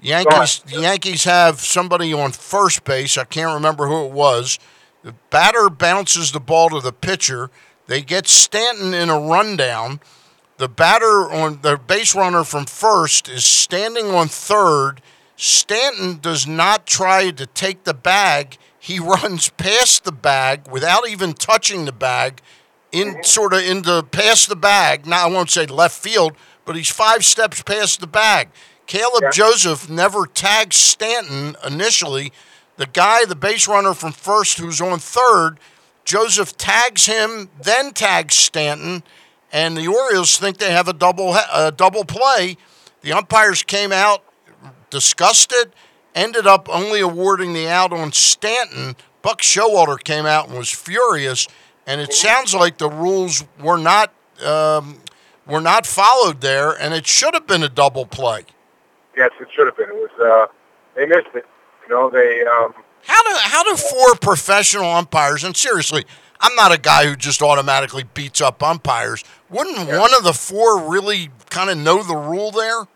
Yankees, 0.00 0.62
the 0.66 0.80
Yankees 0.80 1.24
have 1.24 1.60
somebody 1.60 2.12
on 2.12 2.32
first 2.32 2.84
base. 2.84 3.16
I 3.16 3.24
can't 3.24 3.54
remember 3.54 3.86
who 3.86 4.06
it 4.06 4.12
was. 4.12 4.58
The 5.02 5.14
batter 5.30 5.70
bounces 5.70 6.32
the 6.32 6.40
ball 6.40 6.70
to 6.70 6.80
the 6.80 6.92
pitcher. 6.92 7.50
They 7.86 8.02
get 8.02 8.26
Stanton 8.26 8.92
in 8.92 9.08
a 9.08 9.18
rundown. 9.18 10.00
The 10.58 10.68
batter 10.68 11.30
on 11.30 11.60
the 11.62 11.78
base 11.78 12.16
runner 12.16 12.42
from 12.42 12.66
first 12.66 13.28
is 13.28 13.44
standing 13.44 14.10
on 14.10 14.26
third. 14.26 15.00
Stanton 15.36 16.18
does 16.20 16.48
not 16.48 16.84
try 16.84 17.30
to 17.30 17.46
take 17.46 17.84
the 17.84 17.94
bag. 17.94 18.58
He 18.78 18.98
runs 18.98 19.50
past 19.50 20.04
the 20.04 20.12
bag 20.12 20.68
without 20.68 21.08
even 21.08 21.34
touching 21.34 21.84
the 21.84 21.92
bag, 21.92 22.42
in 22.90 23.08
mm-hmm. 23.08 23.22
sort 23.22 23.52
of 23.52 23.62
into 23.62 24.02
past 24.02 24.48
the 24.48 24.56
bag. 24.56 25.06
Now 25.06 25.28
I 25.28 25.30
won't 25.30 25.50
say 25.50 25.66
left 25.66 25.96
field, 25.96 26.32
but 26.64 26.74
he's 26.74 26.90
five 26.90 27.24
steps 27.24 27.62
past 27.62 28.00
the 28.00 28.06
bag. 28.08 28.48
Caleb 28.86 29.22
Yeah. 29.22 29.30
Joseph 29.30 29.88
never 29.88 30.26
tags 30.26 30.76
Stanton 30.76 31.56
initially. 31.64 32.32
The 32.78 32.86
guy, 32.86 33.24
the 33.24 33.36
base 33.36 33.68
runner 33.68 33.94
from 33.94 34.12
first, 34.12 34.58
who's 34.58 34.80
on 34.80 34.98
third, 34.98 35.60
Joseph 36.04 36.56
tags 36.56 37.06
him, 37.06 37.50
then 37.60 37.92
tags 37.92 38.34
Stanton, 38.34 39.02
and 39.52 39.76
the 39.76 39.86
Orioles 39.88 40.38
think 40.38 40.58
they 40.58 40.72
have 40.72 40.88
a 40.88 40.92
double 40.92 41.34
a 41.34 41.72
double 41.72 42.04
play. 42.04 42.56
The 43.00 43.12
umpires 43.12 43.62
came 43.62 43.92
out, 43.92 44.24
discussed 44.90 45.52
it, 45.52 45.72
ended 46.14 46.46
up 46.46 46.68
only 46.68 47.00
awarding 47.00 47.52
the 47.52 47.68
out 47.68 47.92
on 47.92 48.12
Stanton. 48.12 48.96
Buck 49.22 49.40
Showalter 49.40 50.02
came 50.02 50.26
out 50.26 50.48
and 50.48 50.56
was 50.56 50.70
furious, 50.70 51.46
and 51.86 52.00
it 52.00 52.12
sounds 52.12 52.54
like 52.54 52.78
the 52.78 52.90
rules 52.90 53.44
were 53.60 53.78
not 53.78 54.12
um, 54.44 54.98
were 55.46 55.60
not 55.60 55.86
followed 55.86 56.40
there, 56.40 56.70
and 56.70 56.94
it 56.94 57.06
should 57.06 57.34
have 57.34 57.46
been 57.46 57.62
a 57.62 57.68
double 57.68 58.06
play. 58.06 58.44
Yes, 59.16 59.30
it 59.40 59.48
should 59.54 59.66
have 59.66 59.76
been. 59.76 59.88
It 59.88 59.94
was 59.94 60.10
uh, 60.20 60.52
they 60.94 61.06
missed 61.06 61.34
it. 61.34 61.46
You 61.88 61.94
know, 61.94 62.10
they 62.10 62.42
um, 62.42 62.74
How 63.04 63.22
do 63.22 63.30
how 63.40 63.62
do 63.64 63.76
four 63.76 64.14
professional 64.16 64.90
umpires 64.90 65.42
and 65.44 65.56
seriously, 65.56 66.04
I'm 66.40 66.54
not 66.54 66.72
a 66.72 66.78
guy 66.78 67.06
who 67.06 67.16
just 67.16 67.42
automatically 67.42 68.04
beats 68.14 68.40
up 68.40 68.62
umpires. 68.62 69.24
Wouldn't 69.50 69.88
one 69.88 70.14
of 70.14 70.24
the 70.24 70.32
four 70.34 70.78
really 70.90 71.30
kind 71.50 71.70
of 71.70 71.78
know 71.78 72.02
the 72.02 72.16
rule 72.16 72.50
there? 72.50 72.86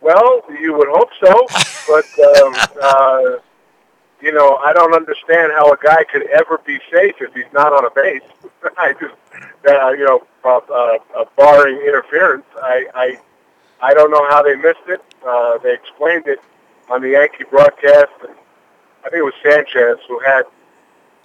well, 0.00 0.42
you 0.60 0.74
would 0.74 0.88
hope 0.88 1.10
so, 1.20 1.46
but 1.88 2.36
um, 2.36 2.54
uh, 2.82 3.42
you 4.20 4.32
know, 4.32 4.56
I 4.56 4.72
don't 4.72 4.94
understand 4.94 5.52
how 5.52 5.72
a 5.72 5.76
guy 5.82 6.04
could 6.04 6.26
ever 6.28 6.58
be 6.58 6.78
safe 6.92 7.16
if 7.20 7.34
he's 7.34 7.52
not 7.52 7.72
on 7.72 7.84
a 7.84 7.90
base. 7.90 8.22
I 8.78 8.92
just, 8.94 9.14
uh, 9.68 9.90
you 9.90 10.04
know, 10.04 10.26
uh, 10.44 10.58
uh, 10.58 11.24
barring 11.36 11.76
interference, 11.78 12.46
I, 12.60 12.86
I, 12.94 13.18
I 13.80 13.94
don't 13.94 14.10
know 14.10 14.26
how 14.28 14.42
they 14.42 14.56
missed 14.56 14.88
it. 14.88 15.02
Uh, 15.26 15.58
they 15.58 15.74
explained 15.74 16.26
it 16.26 16.40
on 16.90 17.02
the 17.02 17.10
Yankee 17.10 17.44
broadcast. 17.44 18.10
I 19.04 19.10
think 19.10 19.20
it 19.20 19.22
was 19.22 19.34
Sanchez 19.42 19.98
who 20.08 20.18
had 20.20 20.42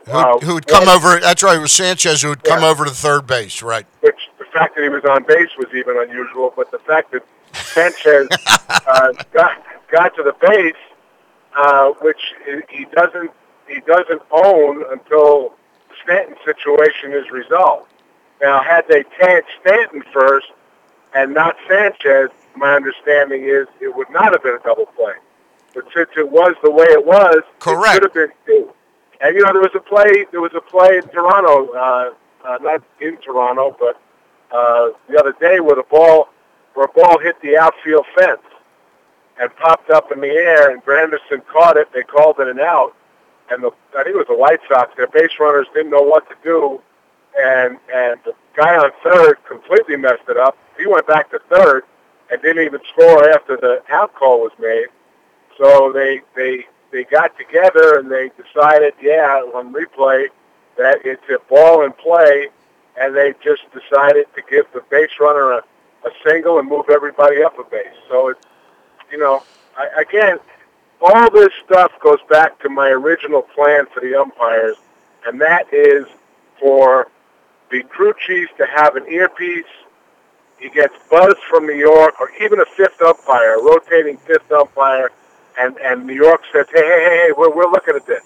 Who, 0.05 0.39
who 0.39 0.53
would 0.55 0.67
come 0.67 0.87
over? 0.89 1.19
That's 1.19 1.43
right. 1.43 1.55
It 1.57 1.61
was 1.61 1.71
Sanchez 1.71 2.21
who 2.21 2.29
would 2.29 2.43
come 2.43 2.61
Yeah. 2.61 2.69
over 2.69 2.85
to 2.85 2.91
third 2.91 3.25
base. 3.27 3.61
Right. 3.61 3.85
which 4.01 4.29
the 4.37 4.45
fact 4.45 4.75
that 4.75 4.83
he 4.83 4.89
was 4.89 5.03
on 5.05 5.23
base 5.23 5.49
was 5.57 5.67
even 5.73 5.97
unusual, 5.97 6.53
but 6.55 6.69
the 6.71 6.79
fact 6.79 7.11
that 7.11 7.23
Sanchez 7.53 8.27
uh, 8.87 9.13
got 9.31 9.63
got 9.91 10.15
to 10.15 10.23
the 10.23 10.33
base, 10.45 10.73
uh, 11.57 11.89
which 12.01 12.19
he- 12.69 12.85
doesn't 12.85 13.31
he 13.67 13.79
doesn't 13.81 14.21
own 14.31 14.83
until 14.91 15.53
Stanton 16.03 16.35
situation 16.45 17.13
is 17.13 17.29
resolved. 17.31 17.89
Now, 18.41 18.61
had 18.61 18.85
they 18.89 19.03
tagged 19.19 19.47
Stanton 19.61 20.03
first 20.11 20.47
and 21.15 21.33
not 21.33 21.55
Sanchez, 21.69 22.29
my 22.55 22.73
understanding 22.75 23.43
is 23.45 23.67
it 23.79 23.95
would 23.95 24.09
not 24.09 24.33
have 24.33 24.43
been 24.43 24.55
a 24.55 24.63
double 24.63 24.87
play. 24.87 25.13
But 25.73 25.85
since 25.95 26.09
it 26.17 26.29
was 26.29 26.55
the 26.61 26.69
way 26.71 26.85
it 26.85 27.05
was, 27.05 27.41
Correct. 27.59 27.85
it 27.87 27.93
should 27.93 28.03
have 28.03 28.13
been 28.13 28.31
two. 28.45 28.73
And 29.23 29.35
you 29.35 29.41
know, 29.41 29.53
there 29.53 29.61
was 29.61 29.71
a 29.73 29.79
play. 29.79 30.25
There 30.31 30.41
was 30.41 30.51
a 30.53 30.59
play 30.59 30.97
in 30.97 31.03
Toronto, 31.03 31.71
uh, 31.73 32.13
uh, 32.45 32.57
not 32.61 32.83
in 32.99 33.15
Toronto, 33.17 33.75
but 33.79 33.95
uh, 34.51 34.89
the 35.09 35.17
other 35.17 35.33
day 35.39 35.61
where 35.61 35.77
the 35.77 35.85
ball, 35.89 36.27
where 36.73 36.87
a 36.87 36.91
ball 36.91 37.17
hit 37.19 37.41
the 37.41 37.57
outfield 37.57 38.05
fence 38.17 38.41
and 39.39 39.55
popped 39.55 39.89
up 39.89 40.11
in 40.11 40.19
the 40.19 40.27
air, 40.27 40.71
and 40.71 40.83
Granderson 40.83 41.45
caught 41.47 41.77
it. 41.77 41.87
They 41.93 42.03
called 42.03 42.39
it 42.39 42.49
an 42.49 42.59
out, 42.59 42.95
and 43.49 43.63
the 43.63 43.71
I 43.97 44.03
think 44.03 44.15
it 44.15 44.17
was 44.17 44.27
the 44.27 44.37
White 44.37 44.59
Sox. 44.67 44.91
Their 44.97 45.07
base 45.07 45.31
runners 45.39 45.67
didn't 45.73 45.91
know 45.91 46.03
what 46.03 46.27
to 46.29 46.35
do, 46.43 46.81
and 47.39 47.77
and 47.95 48.19
the 48.25 48.33
guy 48.57 48.75
on 48.75 48.91
third 49.05 49.37
completely 49.47 49.95
messed 49.95 50.27
it 50.27 50.35
up. 50.35 50.57
He 50.77 50.85
went 50.85 51.07
back 51.07 51.31
to 51.31 51.39
third 51.49 51.83
and 52.29 52.41
didn't 52.41 52.65
even 52.65 52.81
score 52.91 53.29
after 53.29 53.55
the 53.55 53.83
out 53.89 54.13
call 54.15 54.41
was 54.41 54.51
made. 54.59 54.87
So 55.57 55.93
they 55.93 56.19
they 56.35 56.65
they 56.93 57.03
got 57.03 57.37
together 57.37 57.99
and 57.99 58.09
they 58.09 58.31
decided, 58.41 58.93
yeah, 59.01 59.41
on 59.53 59.73
replay, 59.73 60.27
that 60.77 60.99
it's 61.03 61.23
a 61.29 61.39
ball 61.49 61.83
in 61.83 61.91
play, 61.91 62.47
and 62.99 63.15
they 63.15 63.33
just 63.43 63.63
decided 63.73 64.27
to 64.35 64.41
give 64.49 64.65
the 64.73 64.81
base 64.89 65.09
runner 65.19 65.51
a, 65.51 65.57
a 66.05 66.11
single 66.25 66.59
and 66.59 66.69
move 66.69 66.85
everybody 66.89 67.43
up 67.43 67.57
a 67.59 67.63
base. 67.63 67.97
So 68.07 68.29
it's 68.29 68.45
you 69.11 69.19
know, 69.19 69.43
I, 69.77 70.01
again, 70.01 70.39
all 71.01 71.29
this 71.29 71.51
stuff 71.65 71.91
goes 72.01 72.19
back 72.29 72.59
to 72.61 72.69
my 72.69 72.89
original 72.89 73.41
plan 73.41 73.85
for 73.93 73.99
the 73.99 74.15
umpires, 74.15 74.77
and 75.25 75.39
that 75.41 75.71
is 75.73 76.05
for 76.59 77.07
the 77.69 77.83
crew 77.83 78.13
chief 78.25 78.49
to 78.57 78.65
have 78.65 78.95
an 78.95 79.07
earpiece. 79.07 79.65
He 80.59 80.69
gets 80.69 80.95
buzz 81.11 81.35
from 81.49 81.67
New 81.67 81.75
York, 81.75 82.19
or 82.19 82.31
even 82.41 82.59
a 82.59 82.65
fifth 82.65 83.01
umpire, 83.01 83.59
a 83.59 83.63
rotating 83.63 84.17
fifth 84.17 84.51
umpire, 84.51 85.11
and 85.59 85.77
and 85.79 86.05
New 86.07 86.13
York 86.15 86.41
said, 86.51 86.65
hey, 86.73 86.81
hey, 86.81 87.03
hey, 87.09 87.17
hey 87.27 87.31
we're 87.37 87.53
we're 87.55 87.69
looking 87.71 87.95
at 87.95 88.05
this. 88.05 88.23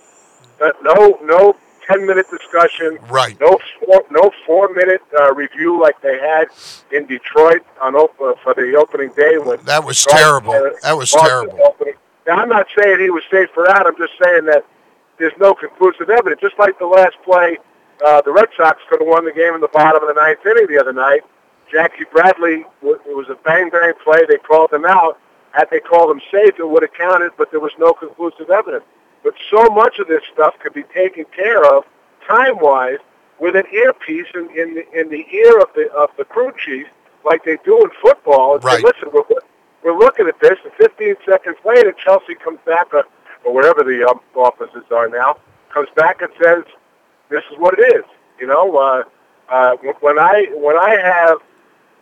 But 0.59 0.75
no, 0.83 1.19
no 1.23 1.55
ten 1.87 2.05
minute 2.05 2.25
discussion. 2.29 2.97
Right. 3.09 3.39
No 3.39 3.59
four, 3.85 4.03
no 4.11 4.31
four 4.45 4.73
minute 4.73 5.01
uh, 5.19 5.33
review 5.33 5.79
like 5.81 6.01
they 6.01 6.17
had 6.19 6.47
in 6.91 7.05
Detroit 7.05 7.61
on 7.81 7.95
op- 7.95 8.19
uh, 8.19 8.33
for 8.43 8.53
the 8.53 8.75
opening 8.75 9.09
day 9.15 9.37
when 9.37 9.59
That 9.65 9.83
was 9.85 10.03
Boston- 10.03 10.17
terrible. 10.17 10.51
uh, 10.53 10.69
That 10.83 10.97
was 10.97 11.11
Boston 11.11 11.27
terrible. 11.29 11.59
opening. 11.63 11.93
Now 12.27 12.35
I'm 12.37 12.49
not 12.49 12.67
saying 12.77 12.99
he 12.99 13.09
was 13.09 13.23
safe 13.31 13.49
for 13.53 13.69
out. 13.69 13.87
I'm 13.87 13.95
just 13.97 14.13
saying 14.21 14.45
that 14.45 14.65
there's 15.17 15.37
no 15.39 15.53
conclusive 15.53 16.09
evidence. 16.09 16.41
Just 16.41 16.59
like 16.59 16.77
the 16.79 16.85
last 16.85 17.15
play, 17.23 17.57
uh, 18.05 18.21
the 18.21 18.31
Red 18.31 18.49
Sox 18.57 18.79
could 18.89 18.99
have 18.99 19.07
won 19.07 19.23
the 19.25 19.31
game 19.31 19.53
in 19.55 19.61
the 19.61 19.69
bottom 19.69 20.01
of 20.03 20.13
the 20.13 20.19
ninth 20.19 20.45
inning 20.45 20.67
the 20.67 20.79
other 20.79 20.93
night. 20.93 21.21
Jackie 21.71 22.05
Bradley, 22.11 22.65
it 22.83 23.15
was 23.15 23.27
a 23.29 23.35
bang 23.43 23.69
bang 23.69 23.93
play. 24.03 24.19
They 24.27 24.37
called 24.37 24.71
him 24.73 24.85
out. 24.85 25.19
Had 25.57 25.71
they 25.71 25.79
called 25.79 26.11
him 26.11 26.21
safe, 26.31 26.53
it 26.59 26.69
would 26.69 26.83
have 26.83 26.93
counted, 26.93 27.31
but 27.35 27.49
there 27.49 27.59
was 27.59 27.71
no 27.79 27.91
conclusive 27.91 28.51
evidence. 28.51 28.83
But 29.23 29.33
so 29.49 29.63
much 29.73 29.97
of 29.97 30.07
this 30.07 30.21
stuff 30.31 30.53
could 30.61 30.73
be 30.73 30.83
taken 30.83 31.25
care 31.35 31.65
of 31.65 31.83
time-wise 32.27 32.99
with 33.39 33.55
an 33.55 33.63
earpiece 33.73 34.27
in, 34.35 34.51
in, 34.55 34.75
the, 34.75 34.85
in 34.93 35.09
the 35.09 35.25
ear 35.33 35.57
of 35.59 35.69
the 35.73 35.91
of 35.93 36.11
the 36.15 36.25
crew 36.25 36.51
chief, 36.63 36.85
like 37.25 37.43
they 37.43 37.57
do 37.65 37.83
in 37.83 37.89
football. 37.99 38.53
And 38.53 38.63
say, 38.63 38.81
Listen, 38.83 39.09
we're, 39.11 39.23
we're 39.83 39.97
looking 39.97 40.27
at 40.27 40.39
this, 40.41 40.59
and 40.63 40.71
15 40.73 41.15
seconds 41.25 41.57
later, 41.65 41.91
Chelsea 42.05 42.35
comes 42.35 42.59
back, 42.63 42.93
or, 42.93 43.05
or 43.43 43.51
wherever 43.51 43.83
the 43.83 44.07
um, 44.07 44.19
offices 44.35 44.83
are 44.91 45.09
now, 45.09 45.37
comes 45.73 45.89
back 45.95 46.21
and 46.21 46.31
says, 46.39 46.65
"This 47.29 47.43
is 47.51 47.57
what 47.57 47.79
it 47.79 47.95
is." 47.95 48.05
You 48.39 48.45
know, 48.45 48.77
uh, 48.77 49.03
uh, 49.49 49.75
when 50.01 50.19
I 50.19 50.45
when 50.53 50.77
I 50.77 50.97
have 51.01 51.39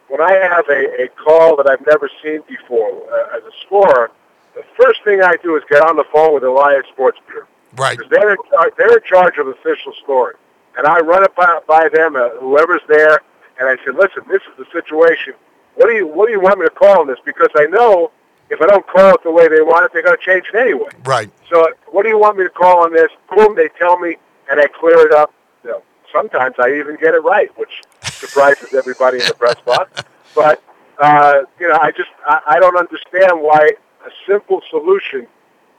when 0.07 0.21
I 0.21 0.33
have 0.33 0.67
a, 0.69 1.03
a 1.03 1.07
call 1.09 1.55
that 1.57 1.69
I've 1.69 1.85
never 1.85 2.09
seen 2.23 2.41
before 2.47 2.89
uh, 3.11 3.37
as 3.37 3.43
a 3.43 3.51
scorer, 3.65 4.11
the 4.55 4.63
first 4.79 5.03
thing 5.03 5.21
I 5.21 5.35
do 5.43 5.55
is 5.57 5.63
get 5.69 5.81
on 5.81 5.95
the 5.95 6.05
phone 6.13 6.33
with 6.33 6.43
the 6.43 6.49
Elias 6.49 6.85
Sports 6.93 7.19
Bureau 7.27 7.47
Right. 7.75 7.97
because 7.97 8.09
they're 8.09 8.31
in 8.31 8.37
charge, 8.49 8.73
they're 8.77 8.97
in 8.97 9.03
charge 9.03 9.37
of 9.37 9.47
official 9.47 9.93
scoring, 10.01 10.37
and 10.77 10.87
I 10.87 10.99
run 10.99 11.23
it 11.23 11.35
by, 11.35 11.59
by 11.67 11.89
them, 11.89 12.15
uh, 12.15 12.29
whoever's 12.39 12.81
there, 12.87 13.19
and 13.59 13.67
I 13.67 13.75
said, 13.83 13.95
"Listen, 13.95 14.23
this 14.29 14.41
is 14.43 14.57
the 14.57 14.65
situation. 14.71 15.33
What 15.75 15.87
do 15.87 15.93
you 15.93 16.07
what 16.07 16.27
do 16.27 16.31
you 16.31 16.39
want 16.39 16.59
me 16.59 16.65
to 16.65 16.71
call 16.71 17.01
on 17.01 17.07
this? 17.07 17.19
Because 17.25 17.49
I 17.57 17.65
know 17.65 18.11
if 18.49 18.61
I 18.61 18.67
don't 18.67 18.85
call 18.87 19.15
it 19.15 19.23
the 19.23 19.31
way 19.31 19.47
they 19.49 19.61
want 19.61 19.85
it, 19.85 19.91
they're 19.93 20.03
going 20.03 20.15
to 20.17 20.23
change 20.23 20.45
it 20.53 20.55
anyway. 20.57 20.87
Right. 21.03 21.29
So 21.49 21.67
what 21.87 22.03
do 22.03 22.09
you 22.09 22.17
want 22.17 22.37
me 22.37 22.43
to 22.45 22.49
call 22.49 22.83
on 22.85 22.93
this? 22.93 23.09
Boom, 23.35 23.55
they 23.55 23.67
tell 23.79 23.97
me, 23.99 24.15
and 24.49 24.59
I 24.59 24.67
clear 24.67 25.05
it 25.05 25.11
up. 25.11 25.33
You 25.65 25.71
know, 25.71 25.83
sometimes 26.13 26.55
I 26.59 26.73
even 26.75 26.95
get 26.95 27.13
it 27.13 27.23
right, 27.23 27.49
which 27.57 27.81
surprises 28.15 28.73
everybody 28.73 29.19
in 29.19 29.28
the 29.28 29.34
press 29.34 29.56
box. 29.65 30.04
But 30.36 30.63
uh, 30.99 31.41
you 31.60 31.67
know, 31.67 31.78
I 31.82 31.91
just 31.91 32.10
I, 32.25 32.41
I 32.47 32.60
don't 32.60 32.78
understand 32.78 33.41
why 33.41 33.71
a 34.06 34.10
simple 34.28 34.62
solution 34.69 35.28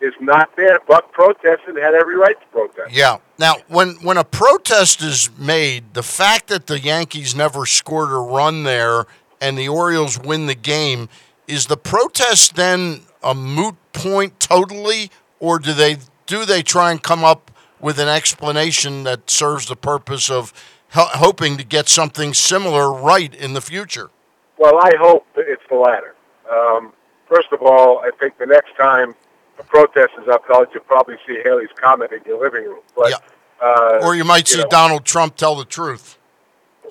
is 0.01 0.15
not 0.21 0.55
there. 0.57 0.79
Buck 0.87 1.13
protested 1.13 1.69
and 1.69 1.79
had 1.79 1.95
every 1.95 2.17
right 2.17 2.39
to 2.39 2.47
protest. 2.49 2.93
Yeah. 2.93 3.19
Now, 3.39 3.57
when 3.69 3.95
when 4.03 4.17
a 4.17 4.25
protest 4.25 5.03
is 5.03 5.31
made, 5.39 5.95
the 5.95 6.03
fact 6.03 6.49
that 6.49 6.67
the 6.67 6.79
Yankees 6.79 7.35
never 7.35 7.67
scored 7.67 8.11
a 8.11 8.17
run 8.17 8.65
there 8.65 9.07
and 9.41 9.57
the 9.59 9.69
Orioles 9.69 10.19
win 10.19 10.47
the 10.47 10.55
game, 10.55 11.09
is 11.47 11.67
the 11.67 11.77
protest 11.77 12.57
then 12.57 13.03
a 13.23 13.35
moot 13.35 13.77
point 13.93 14.39
totally, 14.41 15.11
or 15.41 15.59
do 15.59 15.73
they 15.73 15.99
do 16.27 16.45
they 16.45 16.63
try 16.63 16.91
and 16.91 17.03
come 17.03 17.25
up 17.25 17.51
with 17.81 17.99
an 17.99 18.09
explanation 18.09 19.05
that 19.05 19.31
serves 19.31 19.67
the 19.67 19.77
purpose 19.77 20.31
of 20.31 20.53
hel- 20.97 21.11
hoping 21.15 21.57
to 21.59 21.65
get 21.65 21.89
something 21.89 22.35
similar 22.35 22.93
right 22.93 23.35
in 23.35 23.53
the 23.55 23.61
future? 23.61 24.11
Well, 24.59 24.79
I 24.83 24.93
hope 24.99 25.27
it's 25.37 25.63
the 25.69 25.77
latter. 25.77 26.15
Um, 26.51 26.93
first 27.29 27.49
of 27.53 27.61
all, 27.63 27.99
I 28.01 28.11
think 28.19 28.39
the 28.39 28.47
next 28.47 28.75
time 28.77 29.15
a 29.59 29.63
protest 29.63 30.13
is 30.21 30.27
upheld, 30.29 30.69
you'll 30.73 30.83
probably 30.85 31.17
see 31.27 31.39
Halley's 31.45 31.69
Comet 31.77 32.13
in 32.13 32.21
your 32.27 32.41
living 32.41 32.65
room. 32.65 32.81
But, 32.97 33.11
Yeah. 33.11 33.17
uh, 33.63 34.01
Or 34.03 34.15
you 34.15 34.25
might 34.25 34.49
you 34.49 34.55
see 34.57 34.63
know. 34.63 34.69
Donald 34.69 35.05
Trump 35.05 35.37
tell 35.37 35.55
the 35.55 35.65
truth. 35.67 36.17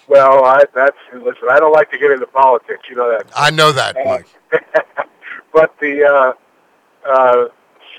well, 0.07 0.45
I, 0.45 0.63
that's 0.73 0.97
listen. 1.13 1.47
I 1.49 1.59
don't 1.59 1.71
like 1.73 1.89
to 1.91 1.97
get 1.97 2.11
into 2.11 2.27
politics. 2.27 2.83
You 2.89 2.95
know 2.97 3.09
that. 3.09 3.25
I 3.35 3.49
know 3.49 3.71
that, 3.71 3.95
Mike. 4.05 4.27
but 5.53 5.73
the 5.79 6.03
uh, 6.03 6.33
uh, 7.09 7.45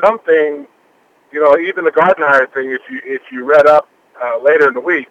something, 0.05 0.67
you 1.33 1.41
know, 1.43 1.59
even 1.59 1.85
the 1.85 1.91
Gardenhire 1.91 2.53
thing. 2.53 2.71
If 2.71 2.83
you 2.91 3.01
if 3.05 3.23
you 3.33 3.45
read 3.45 3.67
up 3.67 3.89
uh, 4.23 4.39
later 4.43 4.69
in 4.69 4.75
the 4.75 4.81
week, 4.81 5.09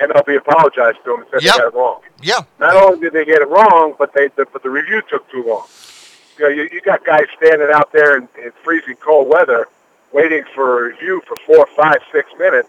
MLB 0.00 0.36
apologized 0.38 0.98
to 1.04 1.14
him 1.14 1.20
and 1.22 1.28
said 1.30 1.42
Yep. 1.42 1.54
they 1.54 1.58
got 1.60 1.68
it 1.68 1.74
wrong. 1.74 2.00
Yeah. 2.22 2.40
Not 2.58 2.76
only 2.76 3.00
did 3.00 3.12
they 3.12 3.24
get 3.24 3.40
it 3.42 3.48
wrong, 3.48 3.94
but 3.98 4.12
they 4.14 4.28
the, 4.36 4.46
but 4.52 4.62
the 4.62 4.70
review 4.70 5.02
took 5.08 5.30
too 5.30 5.44
long. 5.46 5.66
You 6.38 6.44
know, 6.44 6.50
you, 6.50 6.68
you 6.72 6.80
got 6.82 7.04
guys 7.04 7.24
standing 7.36 7.68
out 7.72 7.92
there 7.92 8.16
in, 8.16 8.28
in 8.42 8.52
freezing 8.62 8.96
cold 8.96 9.28
weather, 9.28 9.68
waiting 10.12 10.44
for 10.54 10.86
a 10.86 10.90
review 10.90 11.22
for 11.26 11.36
four, 11.46 11.66
five, 11.76 11.98
six 12.12 12.30
minutes. 12.38 12.68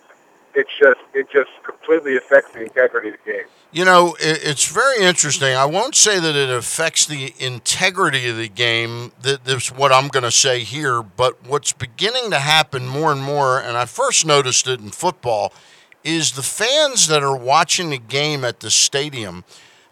It's 0.56 0.70
just 0.80 1.00
it 1.14 1.30
just 1.30 1.50
completely 1.64 2.18
affects 2.18 2.52
the 2.54 2.64
integrity 2.64 3.10
of 3.10 3.16
the 3.24 3.32
game. 3.32 3.46
You 3.72 3.84
know, 3.86 4.16
it, 4.20 4.40
it's 4.44 4.72
very 4.72 5.04
interesting. 5.04 5.54
I 5.54 5.66
won't 5.66 5.94
say 5.94 6.20
that 6.20 6.36
it 6.36 6.50
affects 6.50 7.06
the 7.06 7.34
integrity 7.38 8.28
of 8.30 8.38
the 8.38 8.48
game. 8.48 9.12
That 9.22 9.44
that's 9.44 9.72
what 9.72 9.92
I'm 9.92 10.08
going 10.08 10.24
to 10.24 10.32
say 10.32 10.64
here. 10.64 11.04
But 11.04 11.46
what's 11.46 11.74
beginning 11.74 12.32
to 12.32 12.40
happen 12.40 12.88
more 12.88 13.12
and 13.12 13.22
more, 13.22 13.60
and 13.60 13.78
I 13.78 13.86
first 13.86 14.26
noticed 14.26 14.68
it 14.68 14.80
in 14.80 14.90
football, 14.90 15.54
is 16.08 16.32
the 16.32 16.42
fans 16.42 17.08
that 17.08 17.22
are 17.22 17.36
watching 17.36 17.90
the 17.90 17.98
game 17.98 18.46
at 18.46 18.62
the 18.62 18.72
stadium. 18.72 19.44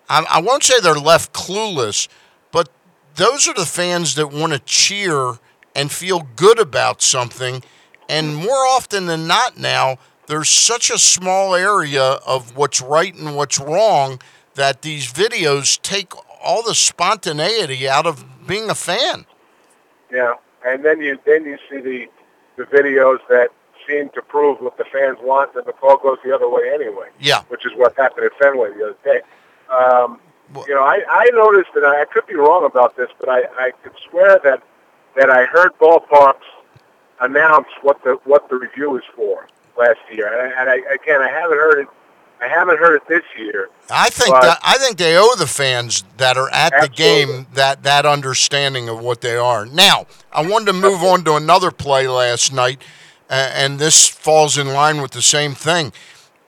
I, 0.10 0.26
I 0.30 0.42
won't 0.42 0.64
say 0.64 0.80
they're 0.80 0.96
left 0.96 1.34
clueless, 1.34 2.08
but 2.54 2.70
those 3.16 3.50
are 3.50 3.54
the 3.54 3.66
fans 3.66 4.16
that 4.16 4.32
want 4.32 4.54
to 4.54 4.60
cheer 4.60 5.40
and 5.76 5.92
feel 5.92 6.26
good 6.38 6.58
about 6.58 7.02
something. 7.02 7.62
And 8.08 8.34
more 8.34 8.66
often 8.66 9.08
than 9.08 9.28
not 9.28 9.58
now, 9.58 9.98
there's 10.28 10.50
such 10.50 10.90
a 10.90 10.98
small 10.98 11.54
area 11.54 12.04
of 12.26 12.56
what's 12.56 12.82
right 12.82 13.14
and 13.14 13.36
what's 13.36 13.60
wrong 13.60 14.22
that 14.54 14.84
these 14.84 15.12
videos 15.12 15.82
take 15.82 16.14
all 16.42 16.64
the 16.64 16.76
spontaneity 16.76 17.90
out 17.90 18.08
of 18.08 18.48
being 18.48 18.70
a 18.70 18.76
fan. 18.76 19.26
Yeah, 20.10 20.36
and 20.66 20.86
then 20.86 21.02
you 21.02 21.20
then 21.26 21.44
you 21.44 21.58
see 21.70 21.80
the 21.82 22.08
the 22.56 22.64
videos 22.64 23.20
that 23.28 23.50
seem 23.88 24.10
to 24.10 24.22
prove 24.22 24.60
what 24.62 24.78
the 24.78 24.86
fans 24.86 25.18
want, 25.22 25.56
and 25.56 25.66
the 25.66 25.74
call 25.74 25.98
goes 25.98 26.18
the 26.24 26.34
other 26.34 26.50
way 26.50 26.72
anyway. 26.74 27.10
Yeah. 27.20 27.44
which 27.48 27.66
is 27.66 27.72
what 27.76 27.96
happened 27.98 28.26
at 28.26 28.34
Fenway 28.40 28.74
the 28.78 28.86
other 28.86 28.98
day. 29.04 29.22
Um, 29.70 30.20
Well- 30.54 30.66
you 30.68 30.76
know, 30.76 30.84
I, 30.84 31.02
I 31.10 31.26
noticed, 31.34 31.72
that 31.74 31.84
I 31.86 32.06
could 32.06 32.28
be 32.28 32.36
wrong 32.36 32.66
about 32.66 32.96
this, 32.96 33.10
but 33.20 33.30
I, 33.30 33.42
I 33.58 33.72
could 33.84 33.94
swear 34.10 34.40
that 34.44 34.62
that 35.16 35.30
I 35.30 35.46
heard 35.46 35.72
ballparks 35.80 36.44
announce 37.22 37.68
what 37.82 38.04
the 38.04 38.20
what 38.26 38.50
the 38.50 38.58
review 38.58 38.98
is 38.98 39.04
for 39.16 39.48
last 39.78 40.00
year, 40.12 40.28
and, 40.28 40.54
I, 40.54 40.62
and 40.62 40.70
I, 40.70 40.94
again, 40.94 41.22
I 41.22 41.30
haven't 41.30 41.58
heard 41.58 41.80
it. 41.82 41.88
I 42.42 42.50
haven't 42.50 42.78
heard 42.80 42.98
it 42.98 43.08
this 43.08 43.24
year. 43.38 43.70
I 43.90 44.10
think 44.10 44.36
that 44.36 44.60
I 44.62 44.78
think 44.78 44.98
they 44.98 45.16
owe 45.18 45.36
the 45.38 45.48
fans 45.48 46.04
that 46.18 46.36
are 46.38 46.50
at 46.52 46.74
the 46.82 46.90
game 46.90 47.48
that 47.54 47.84
that 47.84 48.06
understanding 48.06 48.90
of 48.90 49.00
what 49.00 49.22
they 49.22 49.38
are. 49.38 49.66
Now, 49.66 50.06
I 50.34 50.46
wanted 50.46 50.66
to 50.66 50.74
move 50.74 51.02
on 51.02 51.24
to 51.24 51.36
another 51.36 51.72
play 51.72 52.08
last 52.10 52.52
night, 52.52 52.82
and 53.30 53.80
this 53.80 54.08
falls 54.08 54.58
in 54.58 54.68
line 54.68 55.02
with 55.02 55.12
the 55.12 55.22
same 55.22 55.54
thing. 55.54 55.92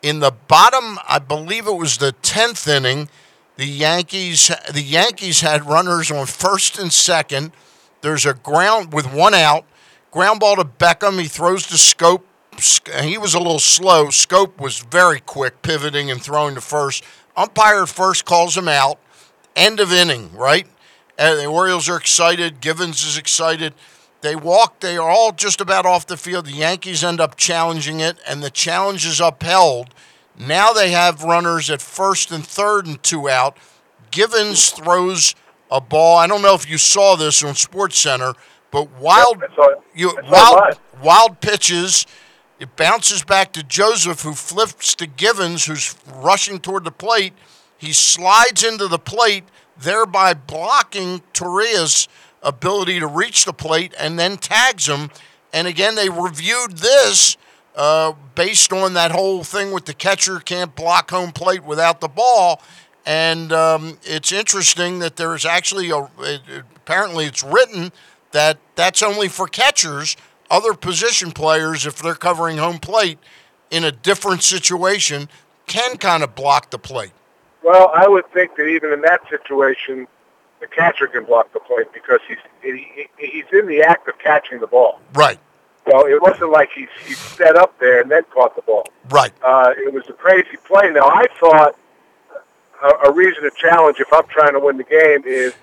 in 0.04 0.20
the 0.20 0.32
bottom, 0.32 1.00
I 1.08 1.20
believe 1.20 1.68
it 1.68 1.76
was 1.76 1.98
the 1.98 2.12
tenth 2.12 2.68
inning. 2.68 3.10
The 3.58 3.66
Yankees, 3.66 4.52
the 4.72 4.82
Yankees 4.84 5.42
had 5.42 5.66
runners 5.66 6.12
on 6.12 6.28
first 6.28 6.78
and 6.78 6.94
second. 6.94 7.52
There's 8.02 8.26
a 8.26 8.36
ground 8.36 8.94
with 8.94 9.12
one 9.12 9.34
out, 9.34 9.66
ground 10.12 10.40
ball 10.40 10.56
to 10.58 10.64
Beckham. 10.64 11.20
He 11.20 11.28
throws 11.28 11.66
to 11.68 11.76
Schoop. 11.76 12.22
He 13.04 13.18
was 13.18 13.34
a 13.34 13.40
little 13.40 13.60
slow. 13.60 14.08
Schoop 14.08 14.60
was 14.60 14.80
very 14.80 15.20
quick, 15.20 15.62
pivoting 15.62 16.12
and 16.12 16.22
throwing 16.22 16.56
to 16.56 16.62
first. 16.62 17.04
Umpire 17.36 17.86
first 17.86 18.26
calls 18.26 18.56
him 18.56 18.68
out. 18.68 19.00
End 19.56 19.80
of 19.80 19.92
inning, 19.92 20.32
right? 20.34 20.68
And 21.18 21.40
the 21.40 21.46
Orioles 21.46 21.90
are 21.90 21.98
excited. 21.98 22.62
Givens 22.62 23.04
is 23.04 23.18
excited. 23.18 23.74
They 24.22 24.36
walk, 24.36 24.80
they 24.80 24.98
are 24.98 25.10
all 25.10 25.32
just 25.32 25.62
about 25.62 25.86
off 25.86 26.08
the 26.08 26.18
field. 26.18 26.46
The 26.46 26.52
Yankees 26.52 27.04
end 27.04 27.22
up 27.22 27.36
challenging 27.36 28.00
it, 28.00 28.18
and 28.28 28.42
the 28.42 28.50
challenge 28.50 29.06
is 29.06 29.20
upheld. 29.20 29.94
Now 30.38 30.74
they 30.74 30.92
have 30.92 31.24
runners 31.24 31.70
at 31.70 31.82
first 31.82 32.32
and 32.32 32.46
third 32.46 32.88
and 32.88 33.02
two 33.02 33.30
out. 33.30 33.58
Givens 34.12 34.70
throws 34.70 35.36
a 35.70 35.82
ball. 35.82 36.18
I 36.18 36.28
don't 36.28 36.42
know 36.42 36.56
if 36.56 36.70
you 36.70 36.78
saw 36.78 37.16
this 37.16 37.44
on 37.44 37.56
Sports 37.56 37.98
Center, 37.98 38.34
but 38.72 38.90
wild, 39.00 39.44
you, 39.94 40.18
wild, 40.30 40.80
wild 41.02 41.42
pitches. 41.42 42.06
It 42.60 42.76
bounces 42.76 43.24
back 43.24 43.54
to 43.54 43.64
Joseph, 43.64 44.22
who 44.22 44.34
flips 44.34 44.96
to 44.96 45.06
Givens, 45.06 45.66
who's 45.66 45.96
rushing 46.16 46.60
toward 46.60 46.86
the 46.86 46.92
plate. 46.92 47.34
He 47.78 47.94
slides 47.94 48.64
into 48.64 48.88
the 48.88 48.98
plate, 48.98 49.44
thereby 49.78 50.34
blocking 50.34 51.22
Torreyes's 51.34 52.08
ability 52.48 53.00
to 53.00 53.08
reach 53.08 53.46
the 53.46 53.54
plate 53.54 53.94
and 54.00 54.18
then 54.18 54.38
tags 54.38 54.88
him. 54.88 55.10
And 55.54 55.68
again, 55.68 55.96
they 55.96 56.10
reviewed 56.10 56.78
this 56.78 57.38
uh, 57.76 58.14
based 58.34 58.74
on 58.74 58.94
that 58.94 59.12
whole 59.12 59.44
thing 59.44 59.72
with 59.72 59.86
the 59.86 59.94
catcher 59.94 60.40
can't 60.40 60.76
block 60.76 61.12
home 61.12 61.32
plate 61.32 61.64
without 61.64 62.02
the 62.02 62.08
ball. 62.08 62.62
And 63.06 63.54
um, 63.54 64.00
it's 64.04 64.32
interesting 64.32 65.00
that 65.00 65.16
there 65.18 65.36
is 65.36 65.46
actually 65.46 65.90
a, 65.92 66.10
it, 66.20 66.42
apparently 66.76 67.26
it's 67.26 67.44
written 67.44 67.92
that 68.32 68.58
that's 68.76 69.04
only 69.04 69.28
for 69.28 69.48
catchers. 69.48 70.18
Other 70.50 70.74
position 70.74 71.32
players, 71.32 71.86
if 71.86 72.02
they're 72.02 72.16
covering 72.16 72.58
home 72.58 72.80
plate 72.80 73.20
in 73.70 73.84
a 73.84 73.92
different 73.92 74.44
situation, 74.44 75.30
can 75.68 75.98
kind 75.98 76.24
of 76.24 76.36
block 76.36 76.72
the 76.72 76.80
plate. 76.80 77.12
Well, 77.64 77.92
I 77.94 78.08
would 78.08 78.32
think 78.32 78.56
that 78.56 78.66
even 78.68 78.94
in 78.94 79.02
that 79.02 79.22
situation, 79.30 80.08
the 80.60 80.68
catcher 80.68 81.08
can 81.08 81.26
block 81.26 81.52
the 81.54 81.60
plate 81.60 81.88
because 81.94 82.20
he's 82.28 82.38
he, 82.62 83.08
he's 83.18 83.46
in 83.52 83.68
the 83.68 83.82
act 83.82 84.08
of 84.08 84.18
catching 84.20 84.60
the 84.60 84.68
ball. 84.68 85.00
Right. 85.14 85.40
So 85.90 86.08
it 86.08 86.22
wasn't 86.22 86.52
like 86.52 86.70
he 86.74 86.88
he 87.06 87.14
set 87.14 87.56
up 87.56 87.78
there 87.80 88.02
and 88.02 88.12
then 88.12 88.24
caught 88.34 88.56
the 88.56 88.62
ball. 88.62 88.88
Right. 89.10 89.34
Uh, 89.42 89.74
it 89.78 89.94
was 89.94 90.04
a 90.10 90.14
crazy 90.14 90.58
play. 90.66 90.92
Now 90.92 91.08
I 91.08 91.28
thought 91.40 91.76
a, 92.84 93.10
a 93.10 93.12
reason 93.12 93.44
to 93.44 93.52
challenge 93.52 94.00
if 94.00 94.12
I'm 94.12 94.28
trying 94.28 94.54
to 94.54 94.60
win 94.60 94.78
the 94.78 94.84
game 94.84 95.24
is 95.26 95.54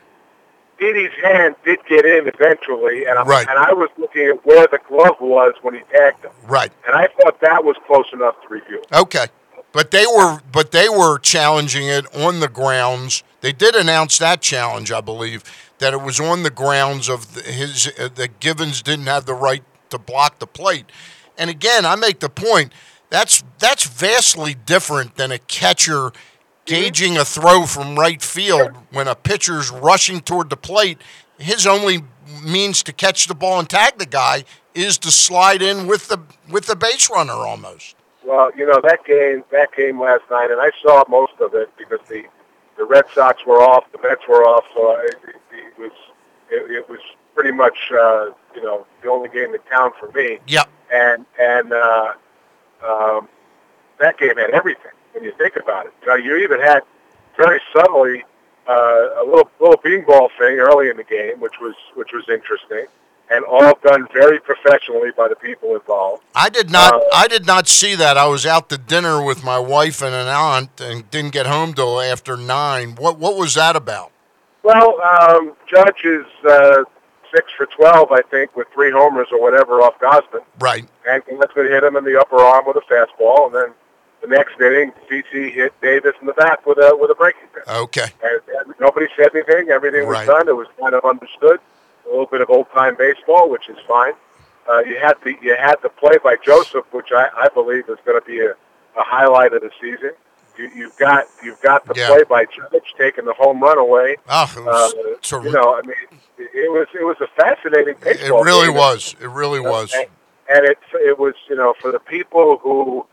Didi's 0.79 1.13
hand 1.23 1.55
did 1.65 1.79
get 1.89 2.05
in 2.05 2.27
eventually, 2.27 3.07
and, 3.07 3.27
right. 3.29 3.47
and 3.49 3.59
I 3.59 3.73
was 3.73 3.91
looking 3.97 4.27
at 4.27 4.45
where 4.45 4.67
the 4.67 4.81
glove 4.89 5.17
was 5.21 5.55
when 5.63 5.75
he 5.75 5.81
tagged 5.93 6.25
him. 6.25 6.33
Right. 6.47 6.73
And 6.87 6.97
I 6.97 7.07
thought 7.07 7.41
that 7.41 7.65
was 7.65 7.77
close 7.87 8.07
enough 8.13 8.35
to 8.43 8.49
review. 8.49 8.83
Okay. 8.93 9.27
But 9.73 9.91
they 9.91 10.07
were, 10.07 10.41
but 10.51 10.71
they 10.73 10.89
were 10.89 11.19
challenging 11.19 11.87
it 11.87 12.07
on 12.15 12.41
the 12.41 12.49
grounds. 12.49 13.23
They 13.45 13.53
did 13.53 13.75
announce 13.75 14.17
that 14.21 14.41
challenge, 14.41 14.91
I 14.91 15.03
believe, 15.03 15.45
that 15.77 15.93
it 15.93 16.01
was 16.01 16.19
on 16.19 16.45
the 16.45 16.51
grounds 16.51 17.11
of 17.11 17.35
his 17.45 17.93
uh, 17.99 18.09
that 18.15 18.41
Givens 18.41 18.81
didn't 18.81 19.05
have 19.05 19.27
the 19.27 19.35
right 19.35 19.63
to 19.91 19.99
block 19.99 20.39
the 20.39 20.47
plate. 20.47 20.87
And 21.37 21.51
again, 21.51 21.85
I 21.85 21.95
make 21.95 22.21
the 22.21 22.31
point 22.31 22.73
that's 23.11 23.45
that's 23.59 23.87
vastly 23.87 24.55
different 24.55 25.17
than 25.17 25.31
a 25.31 25.39
catcher 25.39 26.11
gauging 26.65 27.19
a 27.19 27.25
throw 27.27 27.67
from 27.67 27.97
right 27.97 28.23
field 28.23 28.71
when 28.93 29.09
a 29.09 29.15
pitcher's 29.15 29.71
rushing 29.71 30.21
toward 30.21 30.49
the 30.49 30.57
plate. 30.57 31.03
His 31.39 31.67
only 31.67 32.03
means 32.43 32.83
to 32.85 32.95
catch 32.95 33.27
the 33.27 33.35
ball 33.35 33.59
and 33.59 33.69
tag 33.69 33.99
the 33.99 34.07
guy 34.07 34.45
is 34.75 34.97
to 34.97 35.11
slide 35.11 35.61
in 35.61 35.87
with 35.87 36.09
the 36.09 36.19
with 36.49 36.65
the 36.65 36.77
base 36.77 37.11
runner 37.11 37.35
almost. 37.35 37.95
Well, 38.25 38.51
you 38.57 38.67
know 38.67 38.81
that 38.83 39.05
game, 39.05 39.45
that 39.53 39.77
game 39.77 40.01
last 40.01 40.23
night, 40.31 40.51
and 40.51 40.63
I 40.63 40.71
saw 40.81 41.05
most 41.11 41.35
of 41.43 41.53
it 41.53 41.69
because 41.77 42.01
the 42.09 42.25
the 42.77 42.85
Red 42.85 43.05
Sox 43.15 43.45
were 43.47 43.63
off, 43.63 43.85
the 43.93 43.99
Mets 44.03 44.23
were 44.29 44.45
off, 44.45 44.65
so 44.75 44.97
it, 45.01 45.17
it, 45.29 45.37
it 45.53 45.79
was 45.79 45.93
it, 46.51 46.71
it 46.71 46.89
was 46.89 47.01
pretty 47.35 47.53
much 47.53 47.77
uh, 47.93 48.27
you 48.55 48.63
know 48.63 48.87
the 49.03 49.11
only 49.11 49.29
game 49.29 49.55
in 49.55 49.61
town 49.71 49.93
for 49.99 50.11
me. 50.13 50.39
Yep. 50.47 50.69
And 50.93 51.27
and 51.41 51.73
uh, 51.73 52.13
um, 52.87 53.29
that 53.99 54.19
game 54.19 54.37
had 54.37 54.51
everything 54.51 54.93
when 55.13 55.25
you 55.25 55.33
think 55.33 55.57
about 55.57 55.87
it. 55.87 55.95
You, 56.03 56.09
know, 56.09 56.15
you 56.17 56.37
even 56.39 56.61
had 56.61 56.83
very 57.37 57.61
subtly 57.75 58.25
uh, 58.69 59.23
a 59.23 59.25
little 59.25 59.51
little 59.61 59.79
beanball 59.79 60.29
thing 60.39 60.59
early 60.59 60.89
in 60.89 60.97
the 60.97 61.05
game, 61.05 61.41
which 61.41 61.61
was 61.61 61.75
which 61.95 62.13
was 62.13 62.25
interesting 62.29 62.87
and 63.31 63.45
all 63.45 63.79
done 63.83 64.07
very 64.13 64.39
professionally 64.41 65.11
by 65.17 65.29
the 65.29 65.37
people 65.37 65.75
involved. 65.75 66.23
I 66.35 66.49
did 66.49 66.71
not. 66.71 66.95
Uh, 66.95 67.01
I 67.13 67.29
did 67.29 67.47
not 67.47 67.69
see 67.69 67.95
that. 67.95 68.17
I 68.17 68.27
was 68.27 68.45
out 68.47 68.69
to 68.71 68.79
dinner 68.79 69.23
with 69.23 69.43
my 69.43 69.59
wife 69.59 70.03
and 70.03 70.15
an 70.15 70.29
aunt, 70.29 70.81
and 70.81 71.11
didn't 71.11 71.33
get 71.33 71.47
home 71.47 71.75
till 71.75 72.01
after 72.01 72.37
nine. 72.37 72.97
What 72.97 73.19
What 73.19 73.37
was 73.37 73.55
that 73.55 73.77
about? 73.77 74.13
Well, 74.63 75.01
um, 75.03 75.55
Judge 75.69 76.05
is 76.05 76.27
uh, 76.49 76.85
six 77.35 77.53
for 77.57 77.67
twelve, 77.67 78.13
I 78.13 78.23
think, 78.23 78.57
with 78.57 78.69
three 78.73 78.91
homers 78.91 79.29
or 79.33 79.41
whatever 79.41 79.81
off 79.81 79.99
Gausman. 79.99 80.45
Right. 80.59 80.89
And 81.09 81.25
Gausman 81.25 81.69
hit 81.69 81.83
him 81.83 81.97
in 81.97 82.05
the 82.05 82.19
upper 82.19 82.37
arm 82.37 82.65
with 82.67 82.77
a 82.77 82.81
fastball, 82.81 83.47
and 83.47 83.55
then 83.55 83.75
the 84.21 84.29
next 84.29 84.61
inning, 84.61 84.93
CC 85.11 85.53
hit 85.53 85.79
Davis 85.83 86.15
in 86.21 86.27
the 86.27 86.33
back 86.35 86.67
with 86.67 86.79
a 86.79 86.97
with 86.99 87.11
a 87.11 87.15
breaking 87.15 87.49
pitch. 87.55 87.65
Okay. 87.69 88.09
And, 88.23 88.41
and 88.61 88.75
nobody 88.81 89.07
said 89.17 89.31
anything. 89.35 89.71
Everything 89.71 90.07
was 90.07 90.19
right. 90.19 90.27
done. 90.27 90.49
It 90.49 90.57
was 90.57 90.69
kind 90.81 90.95
of 90.95 91.05
understood 91.05 91.61
a 92.07 92.11
little 92.11 92.27
bit 92.27 92.41
of 92.41 92.51
old 92.51 92.71
time 92.73 92.97
baseball, 92.97 93.49
which 93.51 93.69
is 93.69 93.77
fine. 93.87 94.13
Uh, 94.69 94.79
you 94.81 94.99
had 94.99 95.15
the 95.25 95.35
you 95.43 95.55
had 95.57 95.77
the 95.83 95.89
play 95.91 96.17
by 96.23 96.37
Joseph, 96.45 96.85
which 96.93 97.09
I, 97.13 97.29
I 97.37 97.49
believe 97.49 97.89
is 97.89 97.99
going 98.05 98.21
to 98.21 98.27
be 98.27 98.41
a, 98.41 98.51
a 98.51 99.03
highlight 99.05 99.53
of 99.53 99.63
the 99.63 99.71
season. 99.81 100.13
You, 100.57 100.71
you've 100.75 100.97
got 100.97 101.27
you've 101.43 101.61
got 101.61 101.85
the 101.87 101.95
Yeah. 101.97 102.09
play 102.09 102.23
by 102.25 102.45
Judge 102.47 102.95
taking 102.97 103.25
the 103.25 103.35
home 103.35 103.61
run 103.61 103.77
away. 103.79 104.17
Oh, 104.29 104.45
it 104.57 104.59
Uh, 104.59 104.63
was 104.63 105.19
ter- 105.23 105.43
you 105.43 105.51
know, 105.51 105.75
I 105.77 105.83
mean, 105.83 105.97
it, 106.39 106.51
it 106.55 106.71
was 106.73 106.87
it 106.95 107.05
was 107.05 107.17
a 107.21 107.27
fascinating 107.41 107.97
baseball. 108.01 108.41
it 108.43 108.45
really 108.45 108.69
game. 108.69 108.77
was. 108.77 109.17
It 109.21 109.29
really 109.29 109.61
was. 109.61 109.93
And, 109.95 110.07
and 110.49 110.65
it 110.67 110.79
it 110.95 111.19
was 111.19 111.35
you 111.49 111.57
know 111.57 111.75
for 111.81 111.91
the 111.93 111.99
people 111.99 112.59
who 112.63 113.05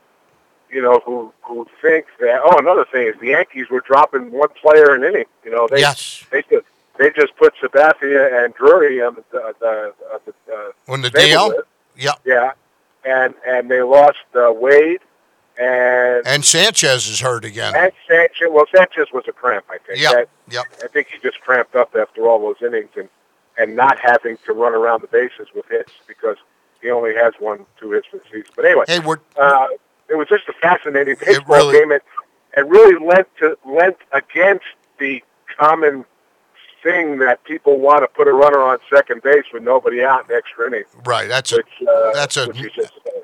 you 0.70 0.82
know 0.82 1.02
who 1.06 1.34
who 1.42 1.66
think 1.82 2.06
that 2.20 2.42
oh 2.46 2.58
another 2.60 2.86
thing 2.86 3.08
is 3.08 3.16
the 3.20 3.28
Yankees 3.30 3.70
were 3.70 3.82
dropping 3.82 4.32
one 4.32 4.50
player 4.62 4.94
an 4.96 5.04
inning. 5.04 5.26
You 5.44 5.52
know 5.52 5.68
they 5.70 5.80
Yes. 5.80 6.24
they 6.32 6.44
just 6.44 6.66
they 7.02 7.10
just 7.10 7.36
put 7.36 7.54
Sabathia 7.62 8.44
and 8.46 8.54
Drury 8.54 9.02
on 9.02 9.16
the 9.16 9.24
the, 9.32 9.54
the, 9.60 9.94
the 10.48 10.54
uh, 10.54 10.92
On 10.94 11.02
the 11.02 11.10
stable 11.10 11.42
DL. 11.46 11.50
list. 11.50 11.62
Yep. 11.98 12.20
Yeah, 12.26 12.52
and 13.04 13.34
and 13.48 13.70
they 13.72 13.82
lost 13.82 14.20
uh, 14.36 14.52
Wade 14.54 15.00
and 15.58 16.26
And 16.26 16.46
Sanchez 16.46 17.08
is 17.08 17.20
hurt 17.20 17.44
again. 17.46 17.74
and 17.76 17.92
Sanchez. 18.08 18.48
Well, 18.50 18.66
Sanchez 18.74 19.08
was 19.14 19.26
a 19.28 19.32
cramp, 19.32 19.66
I 19.70 19.78
think. 19.80 20.00
Yeah, 20.00 20.24
Yep. 20.50 20.66
I 20.84 20.88
think 20.88 21.08
he 21.08 21.20
just 21.20 21.42
cramped 21.42 21.76
up 21.76 21.96
after 21.96 22.28
all 22.28 22.40
those 22.40 22.62
innings 22.66 22.90
and 22.96 23.10
and 23.58 23.76
not 23.76 24.00
having 24.00 24.38
to 24.46 24.54
run 24.54 24.74
around 24.74 25.02
the 25.02 25.08
bases 25.08 25.48
with 25.54 25.66
hits 25.70 25.92
because 26.08 26.38
he 26.82 26.90
only 26.90 27.14
has 27.16 27.34
one 27.40 27.66
two 27.80 27.92
hits 27.92 28.08
for 28.08 28.18
the 28.18 28.24
season. 28.32 28.52
But 28.56 28.66
anyway, 28.66 28.86
Hey, 28.88 29.00
we're 29.00 29.20
uh, 29.40 29.68
it 30.10 30.16
was 30.16 30.28
just 30.30 30.48
a 30.48 30.54
fascinating 30.54 31.16
baseball 31.20 31.58
really- 31.58 31.80
game, 31.80 31.92
and 31.92 32.02
it 32.56 32.66
really 32.68 33.04
lent 33.06 33.28
to 33.40 33.58
lent 33.66 33.98
against 34.14 34.66
the 35.00 35.22
common 35.58 36.06
thing 36.84 37.20
that 37.20 37.44
people 37.44 37.80
want 37.80 38.02
to 38.02 38.08
put 38.08 38.28
a 38.28 38.34
runner 38.34 38.62
on 38.62 38.80
second 38.94 39.22
base 39.22 39.46
with 39.54 39.64
nobody 39.64 40.04
out 40.04 40.30
in 40.30 40.36
extra 40.36 40.68
innings. 40.68 40.88
right. 41.06 41.28
That's 41.28 41.52
a 41.52 41.60
uh, 41.60 42.14
that's 42.14 42.38
a 42.38 42.48
which 42.48 42.80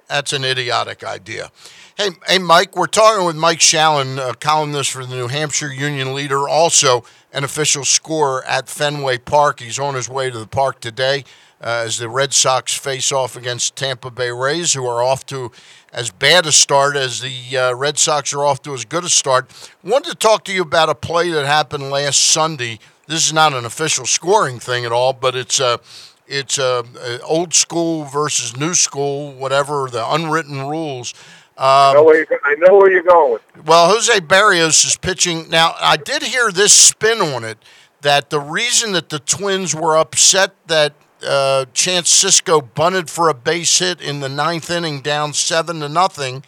That's 0.07 0.33
an 0.33 0.45
idiotic 0.45 1.03
idea. 1.03 1.51
Hey, 1.97 2.09
hey, 2.27 2.37
Mike, 2.37 2.75
we're 2.75 2.85
talking 2.85 3.25
with 3.25 3.35
Mike 3.35 3.59
Shalin, 3.59 4.17
a 4.17 4.35
columnist 4.35 4.91
for 4.91 5.05
the 5.05 5.15
New 5.15 5.27
Hampshire 5.27 5.73
Union 5.73 6.13
Leader, 6.13 6.47
also 6.47 7.03
an 7.33 7.43
official 7.43 7.83
scorer 7.83 8.43
at 8.45 8.69
Fenway 8.69 9.17
Park. 9.17 9.59
He's 9.59 9.79
on 9.79 9.95
his 9.95 10.07
way 10.07 10.29
to 10.29 10.37
the 10.37 10.47
park 10.47 10.79
today 10.79 11.23
uh, 11.61 11.83
as 11.85 11.97
the 11.97 12.09
Red 12.09 12.33
Sox 12.33 12.77
face 12.77 13.11
off 13.11 13.35
against 13.35 13.75
Tampa 13.75 14.11
Bay 14.11 14.31
Rays, 14.31 14.73
who 14.73 14.85
are 14.85 15.01
off 15.01 15.25
to 15.27 15.51
as 15.91 16.11
bad 16.11 16.45
a 16.45 16.51
start 16.51 16.95
as 16.95 17.21
the 17.21 17.57
uh, 17.57 17.73
Red 17.73 17.97
Sox 17.97 18.33
are 18.33 18.45
off 18.45 18.61
to 18.63 18.73
as 18.73 18.85
good 18.85 19.03
a 19.03 19.09
start. 19.09 19.49
Wanted 19.83 20.11
to 20.11 20.15
talk 20.15 20.43
to 20.45 20.53
you 20.53 20.61
about 20.61 20.89
a 20.89 20.95
play 20.95 21.31
that 21.31 21.45
happened 21.45 21.89
last 21.89 22.21
Sunday. 22.21 22.79
This 23.07 23.25
is 23.25 23.33
not 23.33 23.53
an 23.53 23.65
official 23.65 24.05
scoring 24.05 24.59
thing 24.59 24.85
at 24.85 24.91
all, 24.91 25.13
but 25.13 25.35
it's 25.35 25.59
a 25.59 25.79
it's 26.27 26.59
uh, 26.59 26.83
uh, 27.01 27.17
old 27.23 27.53
school 27.53 28.03
versus 28.03 28.57
new 28.57 28.73
school, 28.73 29.31
whatever 29.31 29.87
the 29.89 30.05
unwritten 30.13 30.67
rules. 30.67 31.13
I, 31.57 31.89
Um, 31.89 31.95
know 31.95 32.03
where 32.03 32.17
you're, 32.17 32.39
I 32.43 32.55
know 32.59 32.77
where 32.77 32.91
you're 32.91 33.01
going 33.01 33.39
well, 33.65 33.89
Jose 33.89 34.19
Berrios 34.19 34.85
is 34.85 34.95
pitching 34.95 35.49
now. 35.49 35.75
I 35.79 35.97
did 35.97 36.21
hear 36.23 36.51
this 36.51 36.71
spin 36.71 37.19
on 37.19 37.43
it 37.43 37.57
that 38.01 38.29
the 38.29 38.39
reason 38.39 38.91
that 38.91 39.09
the 39.09 39.19
Twins 39.19 39.73
were 39.73 39.97
upset 39.97 40.53
that 40.67 40.93
uh, 41.25 41.65
Chance 41.73 42.23
Sisco 42.23 42.61
bunted 42.75 43.09
for 43.09 43.27
a 43.27 43.33
base 43.33 43.79
hit 43.79 43.99
in 44.01 44.19
the 44.19 44.29
ninth 44.29 44.69
inning, 44.69 45.01
down 45.01 45.33
seven 45.33 45.79
to 45.79 45.89
nothing, 45.89 46.43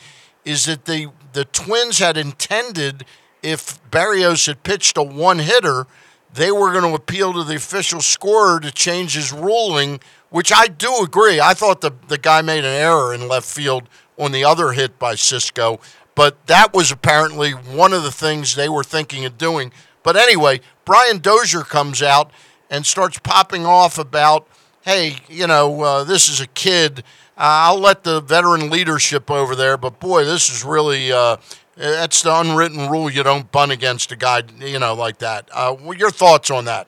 is 0.45 0.65
that 0.65 0.85
the 0.85 1.07
the 1.33 1.45
Twins 1.45 1.99
had 1.99 2.17
intended 2.17 3.05
if 3.41 3.79
Barrios 3.89 4.45
had 4.45 4.61
pitched 4.63 4.97
a 4.97 5.03
one 5.03 5.39
hitter, 5.39 5.87
they 6.33 6.51
were 6.51 6.71
going 6.71 6.89
to 6.89 6.95
appeal 6.95 7.33
to 7.33 7.43
the 7.43 7.55
official 7.55 8.01
scorer 8.01 8.59
to 8.59 8.71
change 8.71 9.15
his 9.15 9.33
ruling, 9.33 9.99
which 10.29 10.51
I 10.53 10.67
do 10.67 11.03
agree. 11.03 11.39
I 11.39 11.53
thought 11.53 11.81
the, 11.81 11.91
the 12.07 12.17
guy 12.17 12.41
made 12.41 12.65
an 12.65 12.65
error 12.65 13.13
in 13.13 13.27
left 13.27 13.47
field 13.47 13.89
on 14.17 14.31
the 14.31 14.43
other 14.43 14.71
hit 14.73 14.99
by 14.99 15.15
Sisco, 15.15 15.81
but 16.13 16.45
that 16.47 16.73
was 16.73 16.91
apparently 16.91 17.51
one 17.51 17.93
of 17.93 18.03
the 18.03 18.11
things 18.11 18.55
they 18.55 18.69
were 18.69 18.83
thinking 18.83 19.25
of 19.25 19.37
doing. 19.37 19.71
But 20.03 20.17
anyway, 20.17 20.61
Brian 20.85 21.19
Dozier 21.19 21.61
comes 21.61 22.01
out 22.01 22.31
and 22.69 22.85
starts 22.85 23.17
popping 23.19 23.65
off 23.65 23.97
about, 23.97 24.47
hey, 24.81 25.17
you 25.29 25.47
know, 25.47 25.81
uh, 25.81 26.03
this 26.03 26.29
is 26.29 26.39
a 26.39 26.47
kid. 26.47 26.99
Uh, 27.37 27.71
I'll 27.71 27.79
let 27.79 28.03
the 28.03 28.21
veteran 28.21 28.69
leadership 28.69 29.31
over 29.31 29.55
there, 29.55 29.77
but 29.77 29.99
boy, 29.99 30.25
this 30.25 30.49
is 30.49 30.63
really. 30.63 31.11
Uh, 31.11 31.37
that's 31.79 32.21
the 32.21 32.37
unwritten 32.37 32.89
rule. 32.89 33.09
You 33.09 33.23
don't 33.23 33.51
bunt 33.51 33.71
against 33.71 34.11
a 34.11 34.15
guy, 34.15 34.43
you 34.59 34.79
know, 34.79 34.93
like 34.93 35.19
that. 35.19 35.49
Uh, 35.51 35.75
your 35.97 36.11
thoughts 36.11 36.51
on 36.51 36.65
that? 36.65 36.87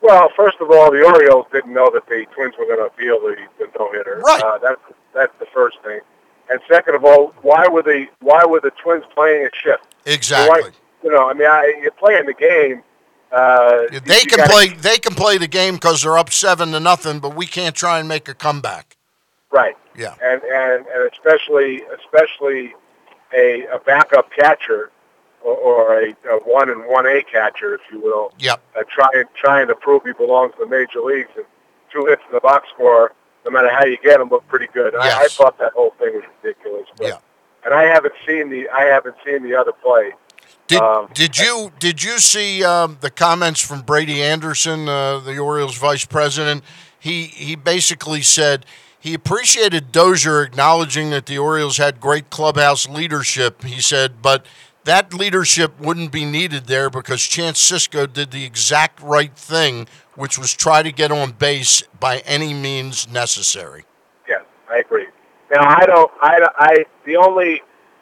Well, 0.00 0.30
first 0.36 0.58
of 0.60 0.70
all, 0.70 0.90
the 0.92 1.02
Orioles 1.02 1.46
didn't 1.52 1.72
know 1.72 1.90
that 1.92 2.06
the 2.06 2.26
Twins 2.34 2.54
were 2.58 2.66
going 2.66 2.78
to 2.78 2.84
appeal 2.84 3.18
the, 3.20 3.36
the 3.58 3.68
no 3.78 3.90
hitter. 3.90 4.20
Right. 4.24 4.42
Uh, 4.42 4.58
that's 4.58 4.80
that's 5.14 5.32
the 5.38 5.46
first 5.46 5.78
thing. 5.82 6.00
And 6.50 6.60
second 6.70 6.94
of 6.94 7.04
all, 7.04 7.34
why 7.42 7.66
were 7.68 7.82
the 7.82 8.06
why 8.20 8.44
were 8.44 8.60
the 8.60 8.70
Twins 8.82 9.04
playing 9.14 9.46
a 9.46 9.50
shift? 9.56 9.94
Exactly. 10.04 10.62
Why, 10.62 10.70
you 11.02 11.10
know, 11.10 11.28
I 11.28 11.32
mean, 11.32 11.48
I, 11.48 11.74
you're 11.82 11.90
playing 11.92 12.26
the 12.26 12.34
game. 12.34 12.82
Uh, 13.32 13.86
they 14.04 14.20
you 14.20 14.26
can 14.26 14.38
gotta- 14.38 14.52
play. 14.52 14.68
They 14.68 14.98
can 14.98 15.14
play 15.14 15.38
the 15.38 15.48
game 15.48 15.74
because 15.74 16.02
they're 16.02 16.18
up 16.18 16.30
seven 16.30 16.72
to 16.72 16.80
nothing, 16.80 17.18
but 17.18 17.34
we 17.34 17.46
can't 17.46 17.74
try 17.74 17.98
and 17.98 18.06
make 18.06 18.28
a 18.28 18.34
comeback. 18.34 18.96
Right. 19.50 19.76
Yeah. 19.96 20.14
And 20.22 20.42
and 20.42 20.86
and 20.86 21.10
especially 21.12 21.82
especially 21.98 22.74
a, 23.34 23.66
a 23.74 23.78
backup 23.78 24.30
catcher 24.32 24.90
or, 25.42 25.54
or 25.56 26.00
a, 26.00 26.10
a 26.30 26.38
one 26.44 26.70
and 26.70 26.84
one 26.86 27.06
A 27.06 27.22
catcher, 27.22 27.74
if 27.74 27.80
you 27.92 28.00
will, 28.00 28.32
Yep. 28.38 28.60
uh, 28.78 28.82
trying 28.88 29.24
trying 29.34 29.68
to 29.68 29.74
prove 29.74 30.02
he 30.04 30.12
belongs 30.12 30.52
in 30.60 30.68
the 30.68 30.76
major 30.76 31.00
leagues 31.00 31.30
and 31.36 31.44
two 31.92 32.06
hits 32.06 32.22
in 32.28 32.34
the 32.34 32.40
box 32.40 32.68
score, 32.74 33.12
no 33.44 33.50
matter 33.50 33.68
how 33.70 33.84
you 33.84 33.98
get 34.02 34.18
them, 34.18 34.28
look 34.30 34.46
pretty 34.48 34.68
good. 34.72 34.94
I, 34.94 35.24
I 35.24 35.28
thought 35.28 35.58
that 35.58 35.72
whole 35.72 35.94
thing 35.98 36.14
was 36.14 36.24
ridiculous. 36.42 36.88
But, 36.96 37.06
Yeah. 37.08 37.18
And 37.64 37.72
I 37.72 37.84
haven't 37.84 38.14
seen 38.26 38.50
the 38.50 38.68
I 38.68 38.82
haven't 38.84 39.16
seen 39.24 39.42
the 39.42 39.54
other 39.54 39.72
play. 39.72 40.12
Did 40.66 40.80
Um, 40.80 41.08
Did 41.14 41.38
you 41.38 41.72
Did 41.78 42.02
you 42.02 42.18
see 42.18 42.62
um, 42.64 42.98
the 43.00 43.10
comments 43.10 43.60
from 43.60 43.82
Brady 43.82 44.22
Anderson, 44.22 44.88
uh, 44.88 45.18
the 45.20 45.38
Orioles 45.38 45.76
vice 45.78 46.04
president? 46.04 46.62
He 46.98 47.24
he 47.24 47.54
basically 47.54 48.22
said 48.22 48.66
he 49.04 49.12
appreciated 49.12 49.92
Dozier 49.92 50.42
acknowledging 50.42 51.10
that 51.10 51.26
the 51.26 51.36
Orioles 51.36 51.76
had 51.76 52.00
great 52.00 52.30
clubhouse 52.30 52.88
leadership. 52.88 53.62
He 53.62 53.82
said, 53.82 54.22
but 54.22 54.46
that 54.84 55.12
leadership 55.12 55.78
wouldn't 55.78 56.10
be 56.10 56.24
needed 56.24 56.68
there 56.68 56.88
because 56.88 57.22
Chance 57.22 57.60
Sisco 57.70 58.10
did 58.10 58.30
the 58.30 58.44
exact 58.44 59.02
right 59.02 59.36
thing, 59.36 59.86
which 60.14 60.38
was 60.38 60.54
try 60.54 60.82
to 60.82 60.90
get 60.90 61.12
on 61.12 61.32
base 61.32 61.82
by 62.00 62.20
any 62.20 62.54
means 62.54 63.06
necessary. 63.06 63.84
Yes, 64.26 64.40
I 64.70 64.78
agree. 64.78 65.08
Now 65.54 65.68
I 65.68 65.84
don't. 65.84 66.10
I, 66.22 66.48
I 66.56 66.84
the 67.04 67.16
only 67.16 67.60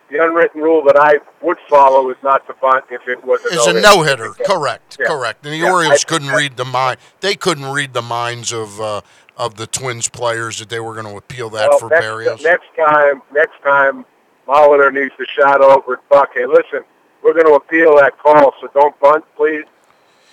the 0.08 0.22
unwritten 0.22 0.60
rule 0.60 0.84
that 0.84 0.96
I 0.96 1.14
would 1.44 1.56
follow 1.68 2.10
is 2.10 2.16
not 2.22 2.46
to 2.46 2.54
bunt 2.60 2.84
if 2.90 3.00
it 3.08 3.24
was 3.24 3.40
a 3.46 3.70
a 3.70 3.72
no-hitter. 3.72 3.80
no 3.80 4.02
hitter, 4.02 4.30
correct, 4.44 4.98
Yeah. 5.00 5.06
correct. 5.06 5.44
And 5.44 5.54
the 5.54 5.58
Yeah, 5.58 5.72
Orioles 5.72 6.04
I- 6.04 6.08
couldn't 6.08 6.30
I- 6.30 6.36
read 6.36 6.56
the 6.56 6.64
mind. 6.64 6.98
They 7.20 7.34
couldn't 7.34 7.66
read 7.72 7.92
the 7.94 8.02
minds 8.02 8.52
of 8.52 8.78
uh, 8.80 9.00
of 9.36 9.56
the 9.56 9.66
Twins 9.66 10.08
players 10.08 10.58
that 10.58 10.68
they 10.68 10.80
were 10.80 10.92
going 10.94 11.06
to 11.06 11.16
appeal 11.16 11.48
that 11.50 11.70
well, 11.70 11.78
for 11.78 11.88
next, 11.88 12.04
Berrios. 12.04 12.42
next 12.42 12.66
time, 12.76 13.22
next 13.32 13.60
time, 13.62 14.04
Molitor 14.46 14.92
needs 14.92 15.14
to 15.16 15.24
shout 15.26 15.60
over 15.60 15.94
at 15.94 16.08
Buck. 16.08 16.30
Hey, 16.34 16.46
listen, 16.46 16.84
we're 17.22 17.32
going 17.32 17.46
to 17.46 17.54
appeal 17.54 17.96
that 17.96 18.18
call, 18.18 18.52
so 18.60 18.68
don't 18.74 18.98
bunt, 19.00 19.24
please. 19.36 19.64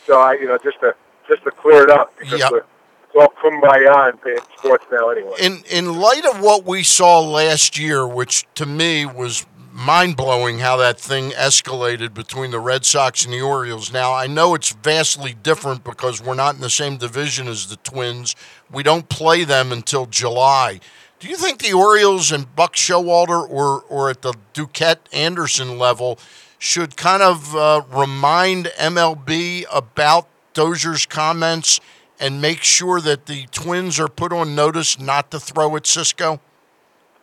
So 0.05 0.19
I, 0.19 0.33
you 0.33 0.47
know, 0.47 0.57
just 0.57 0.79
to 0.81 0.95
just 1.27 1.43
to 1.43 1.51
clear 1.51 1.83
it 1.83 1.89
up 1.91 2.17
because 2.17 2.39
Yep. 2.39 2.51
it's 2.53 3.15
all 3.15 3.27
kumbaya 3.41 4.12
in 4.25 4.31
in 4.31 4.38
sports 4.57 4.85
now 4.91 5.09
anyway. 5.09 5.33
In 5.39 5.63
in 5.69 5.99
light 5.99 6.25
of 6.25 6.41
what 6.41 6.65
we 6.65 6.83
saw 6.83 7.19
last 7.19 7.77
year, 7.77 8.07
which 8.07 8.45
to 8.55 8.65
me 8.65 9.05
was 9.05 9.45
mind 9.80 10.18
blowing, 10.18 10.60
how 10.60 10.76
that 10.78 11.00
thing 11.00 11.32
escalated 11.32 12.13
between 12.13 12.52
the 12.52 12.60
Red 12.60 12.86
Sox 12.86 13.24
and 13.24 13.34
the 13.34 13.42
Orioles. 13.42 13.94
Now 13.94 14.13
I 14.13 14.28
know 14.28 14.54
it's 14.54 14.74
vastly 14.74 15.34
different 15.42 15.84
because 15.84 16.22
we're 16.22 16.34
not 16.34 16.56
in 16.56 16.62
the 16.62 16.70
same 16.70 16.98
division 16.98 17.48
as 17.48 17.68
the 17.68 17.78
Twins. 17.78 18.36
We 18.70 18.84
don't 18.84 19.08
play 19.08 19.46
them 19.46 19.72
until 19.72 20.06
July. 20.06 20.82
Do 21.20 21.30
you 21.30 21.38
think 21.38 21.60
the 21.60 21.74
Orioles 21.74 22.32
and 22.32 22.54
Buck 22.56 22.76
Showalter, 22.76 23.50
or 23.50 23.84
or 23.89 24.10
at 24.10 24.22
the 24.22 24.34
Duquette 24.54 25.00
Anderson 25.13 25.78
level, 25.78 26.20
should 26.58 26.98
kind 26.98 27.24
of 27.24 27.56
uh, 27.56 27.82
remind 27.89 28.65
MLB 28.78 29.65
about 29.72 30.28
Dozier's 30.54 31.06
comments 31.06 31.80
and 32.20 32.42
make 32.42 32.63
sure 32.63 33.00
that 33.00 33.28
the 33.28 33.46
Twins 33.48 34.00
are 34.00 34.10
put 34.10 34.34
on 34.34 34.56
notice 34.56 35.00
not 35.00 35.32
to 35.32 35.39
throw 35.39 35.76
at 35.78 35.84
Sisco? 35.84 36.39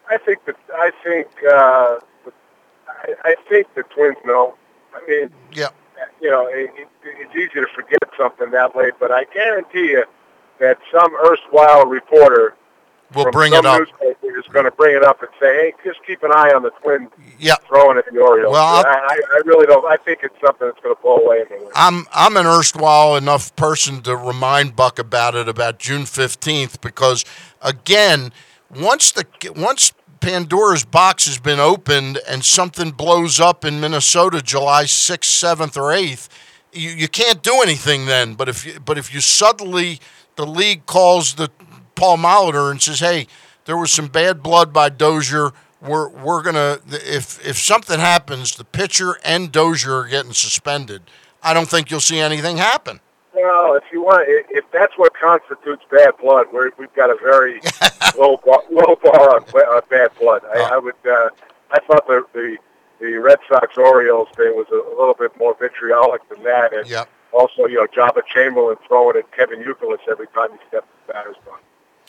I 0.09 0.16
think 0.19 0.45
that 0.47 0.57
I 0.75 0.90
think 1.03 1.29
uh, 1.51 1.99
I, 3.07 3.14
I 3.25 3.35
think 3.49 3.66
the 3.75 3.83
Twins 3.85 4.16
know. 4.25 4.55
I 4.95 5.07
mean, 5.09 5.31
Yeah. 5.53 5.69
you 6.21 6.31
know, 6.31 6.47
it, 6.47 6.71
it, 6.77 6.88
it's 7.05 7.35
easy 7.37 7.61
to 7.61 7.66
forget 7.75 7.99
something 8.19 8.51
that 8.51 8.75
late, 8.77 8.95
but 8.99 9.11
I 9.12 9.25
guarantee 9.25 9.90
you 9.92 10.05
that 10.61 10.79
some 10.92 11.14
erstwhile 11.25 11.87
reporter 11.87 12.55
from 13.12 13.31
bring 13.31 13.53
some 13.53 13.64
it 13.64 13.69
up. 13.69 13.79
newspaper 13.81 14.38
is 14.38 14.45
going 14.53 14.64
to 14.64 14.71
bring 14.73 14.97
it 14.97 15.05
up 15.05 15.21
and 15.23 15.31
say, 15.40 15.47
"Hey, 15.55 15.73
just 15.85 16.05
keep 16.05 16.23
an 16.25 16.33
eye 16.33 16.51
on 16.53 16.62
the 16.64 16.71
Twins 16.83 17.09
Yeah. 17.38 17.55
throwing 17.69 17.99
at 17.99 18.05
the 18.11 18.19
Orioles." 18.19 18.51
Well, 18.53 18.64
I 18.85 19.21
I 19.33 19.40
really 19.45 19.64
don't. 19.66 19.85
I 19.85 19.97
think 19.97 20.21
it's 20.25 20.35
something 20.45 20.66
that's 20.66 20.81
going 20.83 20.97
to 20.97 21.01
blow 21.03 21.19
away 21.19 21.45
anyway. 21.49 21.71
I'm 21.77 22.07
I'm 22.12 22.37
an 22.37 22.47
erstwhile 22.47 23.14
enough 23.14 23.55
person 23.55 24.01
to 24.03 24.16
remind 24.16 24.75
Buck 24.75 24.99
about 24.99 25.35
it 25.37 25.47
about 25.49 25.79
June 25.79 26.05
fifteenth 26.05 26.81
because 26.81 27.25
again, 27.62 28.33
once 28.75 29.12
the 29.12 29.25
once 29.55 29.92
Pandora's 30.26 30.84
box 30.84 31.26
has 31.26 31.38
been 31.38 31.60
opened 31.60 32.18
and 32.28 32.44
something 32.44 32.90
blows 32.90 33.38
up 33.38 33.64
in 33.64 33.78
Minnesota 33.78 34.42
July 34.42 34.84
sixth, 34.86 35.30
seventh, 35.30 35.76
or 35.76 35.92
eighth, 35.92 36.28
you, 36.72 36.90
you 36.90 37.06
can't 37.06 37.44
do 37.44 37.60
anything 37.62 38.06
then. 38.06 38.34
But 38.34 38.48
if 38.48 38.66
you 38.66 38.80
but 38.80 38.98
if 38.98 39.14
you 39.14 39.20
suddenly 39.20 40.00
the 40.34 40.44
league 40.44 40.84
calls 40.84 41.34
the 41.34 41.48
Paul 41.94 42.16
Molitor 42.16 42.72
and 42.72 42.82
says, 42.82 42.98
"Hey, 42.98 43.28
there 43.66 43.76
was 43.76 43.92
some 43.92 44.08
bad 44.08 44.42
blood 44.42 44.72
by 44.72 44.88
Dozier." 44.88 45.52
We're, 45.81 46.08
we're 46.08 46.42
gonna 46.42 46.81
if 46.88 47.46
if 47.46 47.56
something 47.56 48.00
happens, 48.00 48.56
the 48.56 48.64
pitcher 48.64 49.20
and 49.22 49.52
Dozier 49.52 49.94
are 49.94 50.08
getting 50.08 50.33
suspended. 50.33 51.02
I 51.40 51.54
don't 51.54 51.68
think 51.68 51.88
you'll 51.88 52.00
see 52.00 52.18
anything 52.18 52.56
happen. 52.56 52.98
Well, 53.37 53.74
if 53.74 53.84
you 53.92 54.02
want, 54.02 54.26
if 54.28 54.64
that's 54.72 54.96
what 54.96 55.12
constitutes 55.14 55.84
bad 55.90 56.14
blood, 56.20 56.46
we're, 56.52 56.70
we've 56.78 56.92
got 56.94 57.10
a 57.10 57.16
very 57.16 57.60
low 58.18 58.38
bar, 58.44 58.62
low 58.70 58.96
bar 59.02 59.37
on, 59.37 59.42
on 59.44 59.82
bad 59.90 60.10
blood. 60.18 60.42
I, 60.44 60.58
Oh. 60.58 60.74
I 60.74 60.78
would. 60.78 60.94
Uh, 61.06 61.28
I 61.70 61.80
thought 61.87 62.06
the, 62.06 62.24
the 62.32 62.56
the 63.00 63.16
Red 63.18 63.38
Sox 63.48 63.76
Orioles 63.76 64.28
thing 64.37 64.54
was 64.56 64.66
a, 64.72 64.98
little 64.98 65.14
bit 65.14 65.37
more 65.38 65.54
vitriolic 65.60 66.26
than 66.30 66.42
that, 66.44 66.72
and 66.72 66.88
Yep. 66.88 67.08
also, 67.32 67.66
you 67.66 67.74
know, 67.74 67.87
Joba 67.87 68.22
Chamberlain 68.26 68.76
throwing 68.88 69.16
at 69.18 69.30
Kevin 69.32 69.62
Youkilis 69.62 69.98
every 70.10 70.28
time 70.28 70.48
he 70.52 70.58
stepped 70.68 70.87
in 70.88 71.06
the 71.06 71.12
batter's 71.12 71.37
box. 71.44 71.60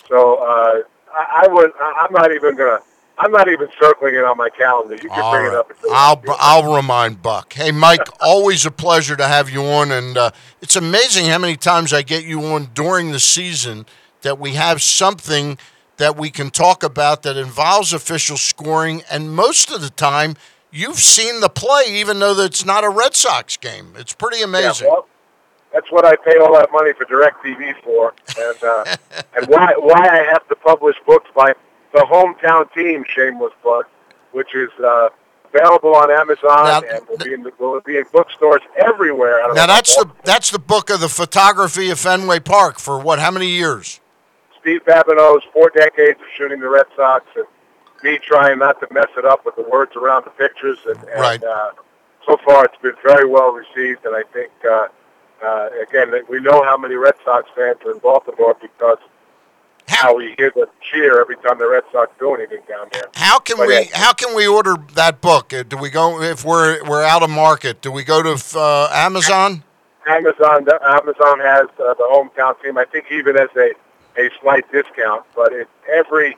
So 0.07 0.36
uh, 0.36 0.84
I, 1.13 1.43
I 1.43 1.47
would. 1.49 1.71
I, 1.80 2.05
I'm 2.07 2.13
not 2.13 2.32
even 2.32 2.55
gonna. 2.55 2.80
I'm 3.20 3.32
not 3.32 3.49
even 3.49 3.68
circling 3.80 4.15
it 4.15 4.24
on 4.24 4.38
my 4.38 4.49
calendar. 4.49 4.93
You 4.93 5.09
can 5.09 5.20
All 5.22 5.32
bring 5.32 5.45
right. 5.45 5.53
it 5.53 5.59
up. 5.59 5.72
I'll. 5.91 6.22
I'll 6.39 6.76
remind 6.76 7.22
Buck. 7.22 7.53
Hey, 7.53 7.72
Mike, 7.72 8.07
always 8.22 8.65
a 8.65 8.72
pleasure 8.72 9.15
to 9.15 9.28
have 9.28 9.49
you 9.49 9.63
on, 9.63 9.91
and 9.91 10.18
uh, 10.18 10.32
it's 10.61 10.76
amazing 10.76 11.26
how 11.26 11.39
many 11.39 11.55
times 11.55 11.93
I 11.93 12.03
get 12.03 12.26
you 12.26 12.43
on 12.45 12.70
during 12.74 13.11
the 13.11 13.20
season 13.20 13.86
that 14.22 14.39
we 14.39 14.53
have 14.53 14.82
something 14.82 15.57
that 15.97 16.15
we 16.15 16.30
can 16.30 16.51
talk 16.51 16.84
about 16.84 17.24
that 17.24 17.38
involves 17.38 17.91
official 17.91 18.38
scoring, 18.38 19.01
and 19.09 19.36
most 19.36 19.72
of 19.72 19.82
the 19.82 19.89
time 19.89 20.36
you've 20.72 20.99
seen 20.99 21.39
the 21.39 21.49
play, 21.49 21.86
even 21.88 22.20
though 22.20 22.39
it's 22.39 22.65
not 22.65 22.84
a 22.84 22.89
Red 22.89 23.15
Sox 23.15 23.57
game. 23.57 23.93
It's 23.97 24.13
pretty 24.13 24.43
amazing. 24.43 24.88
Yeah, 24.88 24.93
well, 24.93 25.07
that's 25.74 25.91
what 25.91 26.05
I 26.05 26.15
pay 26.15 26.38
all 26.38 26.53
that 26.53 26.72
money 26.72 26.91
for 26.93 27.05
DirecTV 27.05 27.82
for, 27.84 28.13
and 28.38 28.63
uh, 28.63 28.95
and 29.36 29.47
why 29.47 29.74
why 29.78 30.07
I 30.07 30.24
have 30.32 30.47
to 30.49 30.55
publish 30.55 30.95
books 31.05 31.30
by 31.36 31.53
the 31.94 32.00
hometown 32.02 32.72
team. 32.74 33.04
Shameless 33.08 33.54
plug, 33.62 33.86
which 34.32 34.54
is 34.56 34.70
uh, 34.84 35.10
available 35.54 35.96
on 35.96 36.12
Amazon 36.12 36.66
Now- 36.66 36.82
and 36.82 37.08
will 37.08 37.18
be 37.18 37.34
in 37.34 37.44
the, 37.44 37.52
will 37.60 37.82
be 37.82 37.98
in 37.98 38.06
bookstores 38.12 38.62
everywhere. 38.78 39.42
Now 39.54 39.66
that's 39.68 39.96
the 39.96 40.10
that's 40.24 40.52
the 40.52 40.60
book 40.60 40.90
of 40.90 41.00
the 41.00 41.10
photography 41.10 41.90
of 41.90 42.00
Fenway 42.00 42.40
Park 42.40 42.80
for 42.80 43.00
what? 43.00 43.20
How 43.20 43.32
many 43.32 43.48
years? 43.48 44.00
Steve 44.60 44.84
Babineau's 44.86 45.44
four 45.54 45.70
decades 45.70 46.20
of 46.20 46.26
shooting 46.36 46.60
the 46.60 46.68
Red 46.70 46.86
Sox 46.96 47.26
and 47.36 47.46
me 48.04 48.20
trying 48.20 48.60
not 48.60 48.80
to 48.82 48.88
mess 48.94 49.08
it 49.18 49.26
up 49.26 49.46
with 49.46 49.56
the 49.56 49.64
words 49.64 49.96
around 49.96 50.26
the 50.26 50.30
pictures. 50.32 50.78
And, 50.86 50.98
and 51.10 51.20
Right. 51.22 51.44
uh, 51.44 51.72
so 52.28 52.38
far, 52.46 52.66
it's 52.66 52.76
been 52.82 52.94
very 53.04 53.26
well 53.26 53.52
received. 53.52 54.06
And 54.06 54.14
I 54.16 54.24
think, 54.34 54.52
uh, 54.70 54.88
uh, 55.44 55.70
again, 55.82 56.12
we 56.30 56.40
know 56.42 56.64
how 56.64 56.76
many 56.78 56.96
Red 56.96 57.16
Sox 57.24 57.48
fans 57.56 57.78
are 57.86 57.92
in 57.92 58.00
Baltimore 58.00 58.58
because 58.62 58.98
How 59.88 60.08
how 60.08 60.18
we 60.18 60.36
hear 60.38 60.52
the 60.54 60.68
cheer 60.82 61.20
every 61.20 61.38
time 61.38 61.58
the 61.58 61.68
Red 61.68 61.84
Sox 61.92 62.12
do 62.20 62.36
anything 62.36 62.62
down 62.68 62.88
there. 62.92 63.06
How 63.16 63.40
can 63.40 63.58
But, 63.58 63.68
we 63.68 63.78
uh, 63.78 63.84
how 63.94 64.14
can 64.14 64.36
we 64.36 64.46
order 64.48 64.76
that 64.96 65.22
book? 65.22 65.54
Uh, 65.54 65.64
Do 65.64 65.78
we 65.78 65.90
go 65.90 66.22
if 66.22 66.44
we're 66.46 66.84
we're 66.88 67.04
out 67.04 67.24
of 67.24 67.30
market? 67.30 67.82
Do 67.82 67.92
we 67.92 68.04
go 68.04 68.22
to 68.22 68.60
uh, 68.60 68.90
Amazon? 68.94 69.64
Amazon 70.08 70.68
Amazon 70.84 71.40
has 71.40 71.68
uh, 71.80 71.94
the 71.96 72.08
hometown 72.12 72.62
team. 72.62 72.78
I 72.78 72.86
think 72.86 73.06
even 73.12 73.38
as 73.38 73.50
a 73.56 73.72
a 74.18 74.30
slight 74.42 74.70
discount, 74.72 75.24
but 75.36 75.54
it 75.54 75.68
every. 75.92 76.38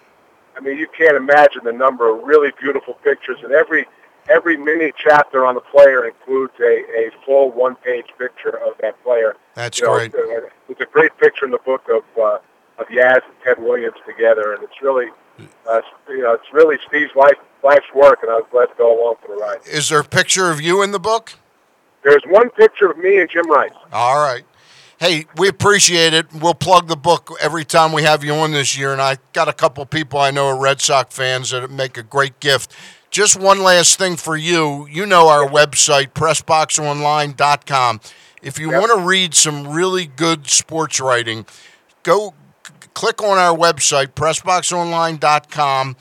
I 0.58 0.62
mean, 0.62 0.78
you 0.78 0.88
can't 0.88 1.16
imagine 1.16 1.64
the 1.64 1.72
number 1.72 2.10
of 2.14 2.24
really 2.24 2.52
beautiful 2.60 2.96
pictures, 2.96 3.38
and 3.44 3.52
every 3.54 3.88
every 4.30 4.58
mini 4.58 4.92
chapter 4.98 5.46
on 5.46 5.56
the 5.56 5.62
player 5.62 6.06
includes 6.06 6.54
a, 6.60 6.84
a 6.98 7.12
full 7.26 7.52
one 7.52 7.76
page 7.76 8.08
picture 8.18 8.58
of 8.68 8.74
that 8.82 9.02
player. 9.04 9.36
That's 9.56 9.80
You 9.80 9.86
know, 9.88 9.94
great. 9.96 10.14
It's 10.14 10.16
a, 10.16 10.72
it's 10.72 10.82
a 10.82 10.86
great 10.86 11.18
picture 11.18 11.46
in 11.46 11.52
the 11.52 11.60
book 11.60 11.88
of 11.90 12.04
uh, 12.22 12.40
of 12.80 12.88
Yaz 12.88 13.22
and 13.26 13.34
Ted 13.44 13.60
Williams 13.60 13.98
together, 14.06 14.54
and 14.54 14.64
it's 14.64 14.82
really 14.82 15.08
uh, 15.70 15.82
you 16.08 16.22
know 16.22 16.34
it's 16.34 16.52
really 16.54 16.78
Steve's 16.88 17.16
life 17.16 17.38
life's 17.64 17.92
work, 17.94 18.20
and 18.22 18.32
I 18.32 18.36
was 18.36 18.46
glad 18.52 18.68
to 18.68 18.76
go 18.78 19.02
along 19.04 19.16
for 19.22 19.28
the 19.36 19.42
ride. 19.42 19.60
Is 19.66 19.90
there 19.90 20.00
a 20.00 20.04
picture 20.06 20.50
of 20.50 20.62
you 20.62 20.82
in 20.82 20.92
the 20.92 21.00
book? 21.00 21.34
There's 22.04 22.24
one 22.28 22.50
picture 22.52 22.90
of 22.90 22.98
me 22.98 23.20
and 23.20 23.30
Jim 23.30 23.50
Rice. 23.52 23.72
All 23.92 24.18
right. 24.18 24.44
Hey, 25.00 25.26
we 25.38 25.48
appreciate 25.48 26.14
it. 26.14 26.28
We'll 26.34 26.54
plug 26.54 26.88
the 26.88 26.96
book 26.98 27.32
every 27.42 27.64
time 27.64 27.94
we 27.94 28.04
have 28.04 28.24
you 28.24 28.34
on 28.34 28.52
this 28.52 28.78
year, 28.78 28.92
and 28.92 29.02
I 29.02 29.18
got 29.34 29.48
a 29.48 29.54
couple 29.54 29.86
people 29.86 30.20
I 30.20 30.32
know 30.32 30.48
are 30.48 30.60
Red 30.60 30.82
Sox 30.82 31.16
fans 31.16 31.52
that 31.52 31.70
make 31.72 31.98
a 31.98 32.04
great 32.04 32.40
gift. 32.42 32.74
Just 33.10 33.40
one 33.40 33.64
last 33.64 33.98
thing 33.98 34.18
for 34.18 34.36
you. 34.38 34.88
You 34.88 35.06
know 35.06 35.30
our 35.30 35.48
website, 35.48 36.10
pressboxonline.com. 36.12 38.02
If 38.42 38.60
you 38.60 38.72
Yep. 38.72 38.80
want 38.82 38.92
to 39.00 39.06
read 39.06 39.34
some 39.36 39.68
really 39.70 40.06
good 40.06 40.50
sports 40.50 41.00
writing, 41.00 41.46
go 42.04 42.34
click 43.00 43.24
on 43.24 43.38
our 43.38 43.56
website, 43.56 44.08
pressboxonline.com, 44.08 45.96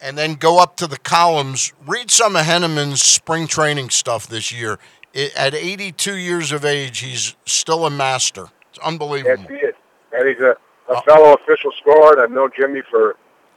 and 0.00 0.16
then 0.16 0.34
go 0.34 0.62
up 0.62 0.76
to 0.76 0.86
the 0.86 0.96
columns. 0.96 1.72
Read 1.84 2.08
some 2.08 2.36
of 2.36 2.46
Henneman's 2.46 3.02
spring 3.02 3.48
training 3.48 3.90
stuff 3.90 4.28
this 4.28 4.52
year. 4.52 4.78
I 5.12 5.32
at 5.36 5.54
82 5.56 6.14
years 6.14 6.52
of 6.52 6.64
age, 6.64 7.00
he's 7.00 7.34
still 7.46 7.84
a 7.84 7.90
master. 7.90 8.44
It's 8.44 8.78
Yes, 8.78 8.86
unbelievable. 8.86 9.48
he 9.48 9.56
is. 9.56 9.74
And 10.12 10.28
he's 10.28 10.38
a, 10.38 10.54
a 10.88 11.02
fellow 11.02 11.34
official 11.34 11.72
scorer, 11.80 12.12
and 12.12 12.22
I've 12.22 12.30
known 12.30 12.50
Jimmy 12.56 12.82
for 12.88 13.16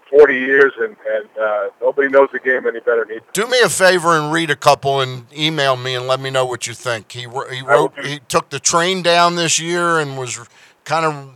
40 0.10 0.34
years, 0.34 0.74
and, 0.80 0.96
and 1.08 1.30
uh, 1.40 1.70
nobody 1.80 2.10
knows 2.10 2.30
the 2.34 2.40
game 2.40 2.66
any 2.66 2.80
better 2.80 3.06
than 3.08 3.20
he 3.20 3.24
Do 3.34 3.46
me 3.46 3.60
a 3.62 3.70
favor 3.70 4.18
and 4.18 4.34
read 4.34 4.50
a 4.50 4.56
couple 4.56 5.00
and 5.00 5.32
email 5.32 5.76
me 5.76 5.94
and 5.94 6.08
let 6.08 6.20
me 6.20 6.32
know 6.32 6.46
what 6.46 6.66
you 6.66 6.74
think. 6.74 7.12
He 7.12 7.28
he 7.52 7.62
wrote 7.62 7.94
he 8.04 8.20
took 8.28 8.50
the 8.50 8.60
train 8.60 9.04
down 9.04 9.36
this 9.36 9.60
year 9.60 10.00
and 10.00 10.18
was 10.18 10.40
kind 10.86 11.06
of 11.06 11.30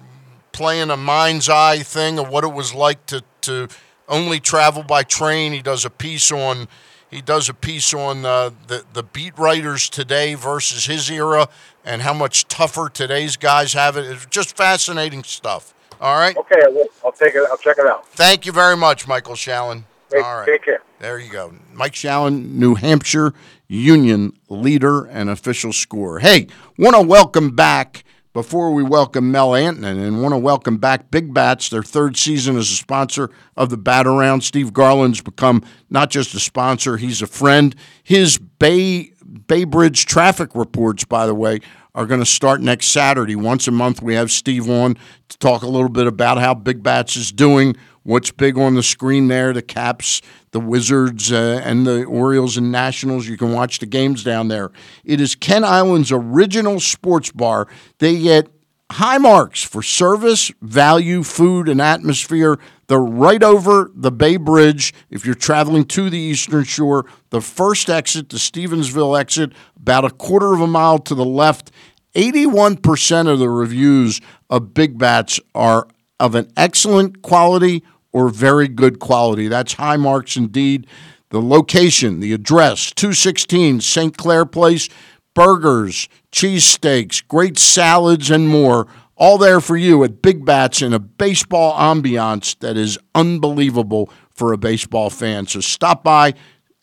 playing 0.57 0.89
a 0.89 0.97
mind's 0.97 1.47
eye 1.47 1.77
thing 1.77 2.17
of 2.17 2.29
what 2.29 2.43
it 2.43 2.51
was 2.51 2.73
like 2.73 3.05
to 3.05 3.23
to 3.41 3.67
only 4.09 4.39
travel 4.39 4.81
by 4.81 5.03
train. 5.03 5.53
He 5.53 5.61
does 5.61 5.85
a 5.85 5.89
piece 5.91 6.31
on 6.31 6.67
he 7.11 7.21
does 7.21 7.47
a 7.47 7.53
piece 7.53 7.93
on 7.93 8.25
uh, 8.25 8.49
the 8.65 8.83
the 8.91 9.03
beat 9.03 9.37
writers 9.37 9.87
today 9.87 10.33
versus 10.33 10.87
his 10.87 11.11
era 11.11 11.47
and 11.85 12.01
how 12.01 12.13
much 12.13 12.47
tougher 12.47 12.89
today's 12.89 13.37
guys 13.37 13.73
have 13.73 13.97
it. 13.97 14.05
It's 14.05 14.25
just 14.25 14.57
fascinating 14.57 15.23
stuff. 15.23 15.75
All 16.01 16.17
right. 16.17 16.35
Okay, 16.35 16.59
I 16.65 16.69
will. 16.69 16.87
I'll 17.05 17.11
take 17.11 17.35
it. 17.35 17.47
I'll 17.51 17.57
check 17.57 17.77
it 17.77 17.85
out. 17.85 18.07
Thank 18.07 18.47
you 18.47 18.51
very 18.51 18.75
much, 18.75 19.07
Michael 19.07 19.35
Shalin. 19.35 19.83
Take, 20.09 20.23
All 20.23 20.37
right. 20.39 20.47
take 20.47 20.63
care. 20.63 20.81
There 20.99 21.19
you 21.19 21.31
go. 21.31 21.53
Mike 21.71 21.93
Shalin, 21.93 22.53
New 22.53 22.73
Hampshire 22.75 23.33
Union 23.67 24.33
leader 24.49 25.05
and 25.05 25.29
official 25.29 25.71
scorer. 25.73 26.19
Hey, 26.19 26.47
want 26.77 26.95
to 26.95 27.01
welcome 27.01 27.55
back, 27.55 28.03
before 28.37 28.71
we 28.71 28.83
welcome 28.83 29.31
Mel 29.31 29.53
Antonen, 29.53 29.97
and 29.97 30.21
want 30.21 30.31
to 30.31 30.37
welcome 30.37 30.77
back 30.77 31.09
Big 31.09 31.33
Bats, 31.33 31.69
their 31.69 31.81
third 31.81 32.15
season 32.15 32.55
as 32.55 32.69
a 32.69 32.75
sponsor 32.75 33.31
of 33.55 33.71
the 33.71 33.77
Bat 33.77 34.05
Around. 34.05 34.41
Steve 34.41 34.71
Garland's 34.73 35.21
become 35.21 35.63
not 35.89 36.11
just 36.11 36.35
a 36.35 36.39
sponsor, 36.39 36.97
he's 36.97 37.23
a 37.23 37.25
friend. 37.25 37.75
His 38.03 38.37
Bay, 38.37 39.11
Bay 39.47 39.63
Bridge 39.63 40.05
traffic 40.05 40.53
reports, 40.53 41.03
by 41.03 41.25
the 41.25 41.33
way, 41.33 41.61
are 41.95 42.05
going 42.05 42.19
to 42.19 42.27
start 42.27 42.61
next 42.61 42.89
Saturday. 42.89 43.35
Once 43.35 43.67
a 43.67 43.71
month, 43.71 44.03
we 44.03 44.13
have 44.13 44.29
Steve 44.29 44.69
on 44.69 44.97
to 45.29 45.37
talk 45.39 45.63
a 45.63 45.67
little 45.67 45.89
bit 45.89 46.05
about 46.05 46.37
how 46.37 46.53
Big 46.53 46.83
Bats 46.83 47.15
is 47.15 47.31
doing, 47.31 47.75
what's 48.07 48.31
big 48.31 48.57
on 48.57 48.73
the 48.75 48.83
screen 48.83 49.27
there, 49.27 49.51
the 49.51 49.61
Caps, 49.61 50.21
the 50.51 50.61
Wizards, 50.61 51.29
uh, 51.29 51.61
and 51.63 51.85
the 51.85 52.05
Orioles 52.05 52.55
and 52.55 52.71
Nationals. 52.71 53.27
You 53.27 53.37
can 53.37 53.51
watch 53.51 53.79
the 53.79 53.85
games 53.85 54.23
down 54.23 54.47
there. 54.47 54.71
It 55.03 55.19
is 55.19 55.35
Kent 55.35 55.65
Island's 55.65 56.09
original 56.09 56.79
sports 56.79 57.31
bar. 57.31 57.67
They 57.99 58.17
get 58.19 58.47
high 58.89 59.17
marks 59.17 59.61
for 59.61 59.83
service, 59.83 60.49
value, 60.61 61.21
food, 61.21 61.67
and 61.67 61.81
atmosphere. 61.81 62.57
They're 62.87 62.97
right 62.99 63.43
over 63.43 63.91
the 63.93 64.11
Bay 64.11 64.37
Bridge. 64.37 64.93
If 65.09 65.25
you're 65.25 65.35
traveling 65.35 65.83
to 65.87 66.09
the 66.09 66.17
Eastern 66.17 66.63
Shore, 66.63 67.05
the 67.29 67.41
first 67.41 67.89
exit, 67.89 68.29
the 68.29 68.37
Stevensville 68.37 69.19
exit, 69.19 69.51
about 69.75 70.05
a 70.05 70.11
quarter 70.11 70.53
of 70.53 70.61
a 70.61 70.67
mile 70.67 70.99
to 70.99 71.13
the 71.13 71.25
left. 71.25 71.71
81% 72.15 73.27
of 73.27 73.39
the 73.39 73.49
reviews 73.49 74.21
of 74.49 74.73
Big 74.73 74.97
Bats 74.97 75.41
are 75.53 75.89
of 76.19 76.35
an 76.35 76.49
excellent 76.55 77.21
quality 77.21 77.83
or 78.11 78.29
very 78.29 78.67
good 78.67 78.99
quality. 78.99 79.47
That's 79.47 79.73
high 79.73 79.97
marks 79.97 80.35
indeed. 80.35 80.87
The 81.29 81.41
location, 81.41 82.19
the 82.19 82.33
address, 82.33 82.91
216 82.91 83.81
St. 83.81 84.15
Clair 84.17 84.45
Place, 84.45 84.87
burgers, 85.33 86.07
cheesesteaks, 86.31 87.25
great 87.27 87.59
salads, 87.59 88.31
and 88.31 88.47
more. 88.47 88.87
All 89.15 89.37
there 89.37 89.59
for 89.59 89.75
you 89.75 90.03
at 90.03 90.21
Big 90.21 90.45
Bats 90.45 90.81
in 90.81 90.93
a 90.93 90.99
baseball 90.99 91.73
ambiance 91.73 92.57
that 92.59 92.77
is 92.77 92.97
unbelievable 93.13 94.09
for 94.31 94.53
a 94.53 94.57
baseball 94.57 95.09
fan. 95.09 95.47
So 95.47 95.59
stop 95.59 96.03
by 96.03 96.33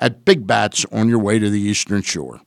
at 0.01 0.25
Big 0.25 0.47
Bats 0.47 0.85
on 0.93 1.09
your 1.09 1.20
way 1.20 1.39
to 1.39 1.49
the 1.49 1.61
Eastern 1.61 2.03
Shore. 2.03 2.41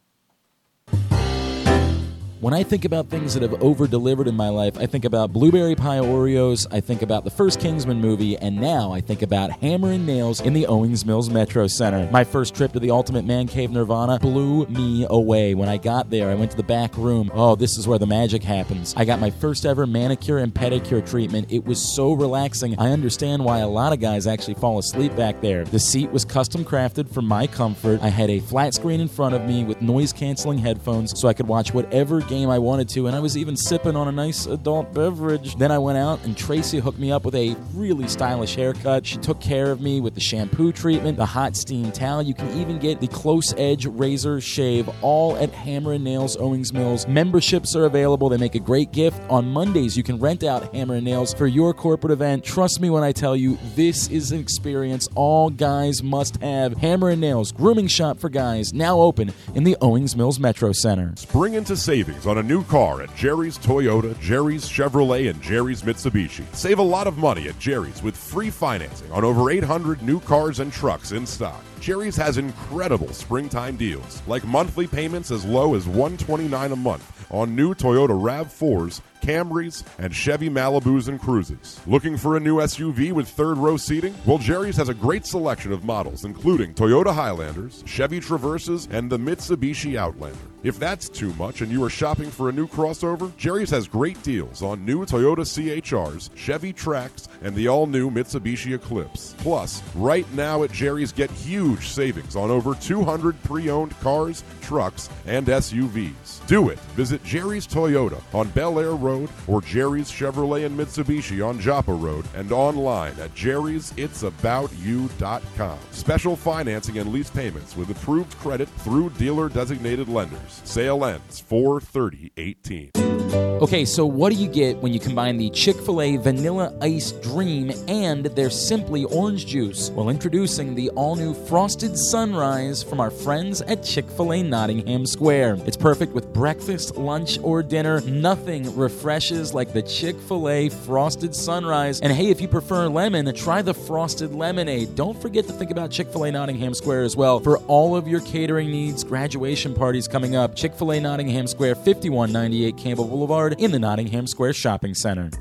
When 2.39 2.53
I 2.53 2.61
think 2.61 2.85
about 2.85 3.09
things 3.09 3.33
that 3.33 3.41
have 3.41 3.63
over 3.63 3.87
delivered 3.87 4.27
in 4.27 4.35
my 4.35 4.49
life, 4.49 4.77
I 4.77 4.85
think 4.85 5.05
about 5.05 5.33
blueberry 5.33 5.73
pie 5.73 5.97
Oreos, 5.97 6.67
I 6.71 6.81
think 6.81 7.01
about 7.01 7.23
the 7.23 7.31
first 7.31 7.59
Kingsman 7.59 7.99
movie, 7.99 8.37
and 8.37 8.61
now 8.61 8.91
I 8.91 9.01
think 9.01 9.23
about 9.23 9.49
Hammer 9.53 9.91
and 9.93 10.05
Nails 10.05 10.39
in 10.41 10.53
the 10.53 10.67
Owings 10.67 11.03
Mills 11.03 11.31
Metro 11.31 11.65
Center. 11.65 12.07
My 12.11 12.23
first 12.23 12.53
trip 12.53 12.73
to 12.73 12.79
the 12.79 12.91
Ultimate 12.91 13.25
Man 13.25 13.47
Cave 13.47 13.71
Nirvana 13.71 14.19
blew 14.19 14.67
me 14.67 15.07
away. 15.09 15.55
When 15.55 15.67
I 15.67 15.77
got 15.77 16.11
there, 16.11 16.29
I 16.29 16.35
went 16.35 16.51
to 16.51 16.57
the 16.57 16.61
back 16.61 16.95
room. 16.95 17.31
Oh, 17.33 17.55
this 17.55 17.75
is 17.75 17.87
where 17.87 17.97
the 17.97 18.05
magic 18.05 18.43
happens. 18.43 18.93
I 18.95 19.03
got 19.03 19.19
my 19.19 19.31
first 19.31 19.65
ever 19.65 19.87
manicure 19.87 20.37
and 20.37 20.53
pedicure 20.53 21.03
treatment. 21.09 21.51
It 21.51 21.65
was 21.65 21.81
so 21.81 22.13
relaxing. 22.13 22.77
I 22.77 22.91
understand 22.91 23.43
why 23.43 23.59
a 23.59 23.67
lot 23.67 23.93
of 23.93 23.99
guys 23.99 24.27
actually 24.27 24.53
fall 24.55 24.77
asleep 24.77 25.15
back 25.15 25.41
there. 25.41 25.63
The 25.63 25.79
seat 25.79 26.11
was 26.11 26.23
custom 26.23 26.63
crafted 26.63 27.11
for 27.11 27.23
my 27.23 27.47
comfort. 27.47 27.99
I 28.03 28.09
had 28.09 28.29
a 28.29 28.41
flat 28.41 28.75
screen 28.75 29.01
in 29.01 29.07
front 29.07 29.33
of 29.33 29.43
me 29.45 29.63
with 29.63 29.81
noise 29.81 30.13
canceling 30.13 30.59
headphones 30.59 31.19
so 31.19 31.27
I 31.27 31.33
could 31.33 31.47
watch 31.47 31.73
whatever 31.73 32.21
game 32.27 32.49
I 32.49 32.59
wanted 32.59 32.89
to, 32.89 33.07
and 33.07 33.15
I 33.15 33.19
was 33.19 33.37
even 33.37 33.55
sipping 33.55 33.95
on 33.95 34.07
a 34.07 34.11
nice 34.11 34.45
adult 34.45 34.93
beverage. 34.93 35.55
Then 35.55 35.71
I 35.71 35.77
went 35.77 35.97
out 35.97 36.23
and 36.23 36.37
Tracy 36.37 36.79
hooked 36.79 36.99
me 36.99 37.11
up 37.11 37.25
with 37.25 37.35
a 37.35 37.55
really 37.73 38.07
stylish 38.07 38.55
haircut. 38.55 39.05
She 39.05 39.17
took 39.17 39.39
care 39.39 39.71
of 39.71 39.81
me 39.81 40.01
with 40.01 40.15
the 40.15 40.21
shampoo 40.21 40.71
treatment, 40.71 41.17
the 41.17 41.25
hot 41.25 41.55
steam 41.55 41.91
towel. 41.91 42.21
You 42.21 42.33
can 42.33 42.49
even 42.59 42.79
get 42.79 42.99
the 42.99 43.07
close 43.07 43.53
edge 43.57 43.85
razor 43.85 44.41
shave 44.41 44.89
all 45.01 45.37
at 45.37 45.51
Hammer 45.51 45.93
and 45.93 46.03
Nails 46.03 46.37
Owings 46.37 46.73
Mills. 46.73 47.07
Memberships 47.07 47.75
are 47.75 47.85
available. 47.85 48.29
They 48.29 48.37
make 48.37 48.55
a 48.55 48.59
great 48.59 48.91
gift. 48.91 49.19
On 49.29 49.45
Mondays, 49.47 49.95
you 49.95 50.03
can 50.03 50.19
rent 50.19 50.43
out 50.43 50.73
Hammer 50.73 50.95
and 50.95 51.05
Nails 51.05 51.33
for 51.33 51.47
your 51.47 51.73
corporate 51.73 52.11
event. 52.11 52.43
Trust 52.43 52.81
me 52.81 52.89
when 52.89 53.03
I 53.03 53.11
tell 53.11 53.35
you, 53.35 53.57
this 53.75 54.09
is 54.09 54.31
an 54.31 54.39
experience 54.39 55.07
all 55.15 55.49
guys 55.49 56.03
must 56.03 56.41
have. 56.41 56.75
Hammer 56.77 57.09
and 57.09 57.21
Nails, 57.21 57.51
grooming 57.51 57.87
shop 57.87 58.19
for 58.19 58.29
guys, 58.29 58.73
now 58.73 58.99
open 58.99 59.31
in 59.55 59.63
the 59.63 59.77
Owings 59.81 60.15
Mills 60.15 60.39
Metro 60.39 60.71
Center. 60.71 61.13
Spring 61.15 61.53
into 61.53 61.75
savings 61.75 62.16
on 62.25 62.39
a 62.39 62.43
new 62.43 62.63
car 62.63 63.01
at 63.01 63.15
Jerry's 63.15 63.57
Toyota, 63.59 64.19
Jerry's 64.19 64.65
Chevrolet, 64.65 65.29
and 65.29 65.41
Jerry's 65.41 65.83
Mitsubishi. 65.83 66.43
Save 66.55 66.79
a 66.79 66.83
lot 66.83 67.05
of 67.05 67.17
money 67.17 67.49
at 67.49 67.59
Jerry's 67.59 68.01
with 68.01 68.17
free 68.17 68.49
financing 68.49 69.11
on 69.11 69.23
over 69.23 69.51
800 69.51 70.01
new 70.01 70.19
cars 70.21 70.59
and 70.59 70.71
trucks 70.71 71.11
in 71.11 71.25
stock. 71.25 71.63
Jerry's 71.79 72.15
has 72.15 72.37
incredible 72.37 73.13
springtime 73.13 73.75
deals, 73.77 74.21
like 74.27 74.45
monthly 74.45 74.87
payments 74.87 75.31
as 75.31 75.45
low 75.45 75.75
as 75.75 75.87
129 75.87 76.71
a 76.71 76.75
month 76.75 77.17
on 77.31 77.55
new 77.55 77.73
Toyota 77.73 78.09
RAV4s, 78.09 79.01
Camrys, 79.21 79.83
and 79.97 80.15
Chevy 80.15 80.49
Malibus 80.49 81.07
and 81.07 81.19
Cruises. 81.19 81.81
Looking 81.85 82.15
for 82.17 82.37
a 82.37 82.39
new 82.39 82.57
SUV 82.57 83.11
with 83.11 83.27
third 83.27 83.57
row 83.57 83.75
seating? 83.75 84.15
Well, 84.25 84.37
Jerry's 84.37 84.77
has 84.77 84.89
a 84.89 84.93
great 84.93 85.25
selection 85.25 85.73
of 85.73 85.83
models, 85.83 86.23
including 86.23 86.73
Toyota 86.73 87.13
Highlanders, 87.13 87.83
Chevy 87.85 88.19
Traverses, 88.19 88.87
and 88.89 89.09
the 89.09 89.17
Mitsubishi 89.17 89.97
Outlander. 89.97 90.37
If 90.63 90.79
that's 90.79 91.09
too 91.09 91.33
much 91.33 91.61
and 91.61 91.71
you 91.71 91.83
are 91.83 91.89
shopping 91.89 92.31
for 92.31 92.49
a 92.49 92.51
new 92.51 92.67
crossover, 92.67 93.35
Jerry's 93.37 93.69
has 93.69 93.87
great 93.87 94.21
deals 94.23 94.61
on 94.61 94.85
new 94.85 95.05
Toyota 95.05 95.39
CHRs, 95.39 96.29
Chevy 96.35 96.73
Trax, 96.73 97.27
and 97.41 97.55
the 97.55 97.67
all 97.67 97.85
new 97.85 98.09
Mitsubishi 98.09 98.75
Eclipse. 98.75 99.35
Plus, 99.39 99.81
right 99.95 100.31
now 100.33 100.63
at 100.63 100.71
Jerry's, 100.71 101.11
get 101.11 101.29
huge 101.31 101.66
huge 101.67 101.89
savings 101.89 102.35
on 102.35 102.49
over 102.49 102.73
200 102.75 103.41
pre 103.43 103.69
owned 103.69 103.97
cars, 103.99 104.43
trucks, 104.61 105.09
and 105.25 105.47
SUVs. 105.47 106.45
Do 106.47 106.69
it. 106.69 106.79
Visit 106.95 107.23
Jerry's 107.23 107.67
Toyota 107.67 108.21
on 108.33 108.49
Bel 108.49 108.79
Air 108.79 108.95
Road 108.95 109.29
or 109.47 109.61
Jerry's 109.61 110.11
Chevrolet 110.11 110.65
and 110.65 110.77
Mitsubishi 110.79 111.45
on 111.45 111.59
Joppa 111.59 111.93
Road 111.93 112.25
and 112.35 112.51
online 112.51 113.19
at 113.19 113.33
jerry'sitsaboutyou.com. 113.35 115.79
Special 115.91 116.35
financing 116.35 116.97
and 116.99 117.11
lease 117.11 117.29
payments 117.29 117.75
with 117.75 117.89
approved 117.89 118.37
credit 118.37 118.69
through 118.79 119.09
dealer 119.11 119.49
designated 119.49 120.07
lenders. 120.07 120.61
Sale 120.63 121.05
ends 121.05 121.39
43018. 121.41 123.16
Okay, 123.33 123.85
so 123.85 124.05
what 124.05 124.31
do 124.31 124.37
you 124.37 124.47
get 124.47 124.77
when 124.77 124.93
you 124.93 124.99
combine 124.99 125.35
the 125.35 125.49
Chick 125.49 125.75
fil 125.77 125.99
A 126.01 126.15
Vanilla 126.17 126.73
Ice 126.79 127.11
Dream 127.11 127.71
and 127.87 128.25
their 128.27 128.51
Simply 128.51 129.03
Orange 129.05 129.47
Juice? 129.47 129.89
Well, 129.89 130.09
introducing 130.09 130.75
the 130.75 130.89
all 130.91 131.15
new 131.15 131.33
Frosted 131.33 131.97
Sunrise 131.97 132.83
from 132.83 132.99
our 132.99 133.09
friends 133.09 133.61
at 133.63 133.83
Chick 133.83 134.05
fil 134.11 134.31
A 134.31 134.43
Nottingham 134.43 135.07
Square. 135.07 135.57
It's 135.65 135.75
perfect 135.75 136.13
with 136.13 136.31
breakfast, 136.33 136.97
lunch, 136.97 137.39
or 137.41 137.63
dinner. 137.63 137.99
Nothing 138.01 138.75
refreshes 138.75 139.55
like 139.55 139.73
the 139.73 139.81
Chick 139.81 140.15
fil 140.21 140.47
A 140.47 140.69
Frosted 140.69 141.33
Sunrise. 141.33 141.99
And 141.99 142.13
hey, 142.13 142.27
if 142.27 142.39
you 142.39 142.47
prefer 142.47 142.87
lemon, 142.87 143.33
try 143.33 143.63
the 143.63 143.73
Frosted 143.73 144.35
Lemonade. 144.35 144.95
Don't 144.95 145.19
forget 145.19 145.47
to 145.47 145.53
think 145.53 145.71
about 145.71 145.89
Chick 145.89 146.09
fil 146.09 146.25
A 146.25 146.31
Nottingham 146.31 146.75
Square 146.75 147.03
as 147.03 147.15
well 147.17 147.39
for 147.39 147.57
all 147.67 147.95
of 147.95 148.07
your 148.07 148.21
catering 148.21 148.69
needs, 148.69 149.03
graduation 149.03 149.73
parties 149.73 150.07
coming 150.07 150.35
up. 150.35 150.55
Chick 150.55 150.75
fil 150.75 150.91
A 150.91 150.99
Nottingham 150.99 151.47
Square, 151.47 151.75
5198 151.75 152.77
Campbell 152.77 153.16
Boulevard 153.17 153.59
in 153.59 153.71
the 153.71 153.79
Nottingham 153.79 154.27
Square 154.27 154.53
Shopping 154.53 154.93
Center. 154.93 155.31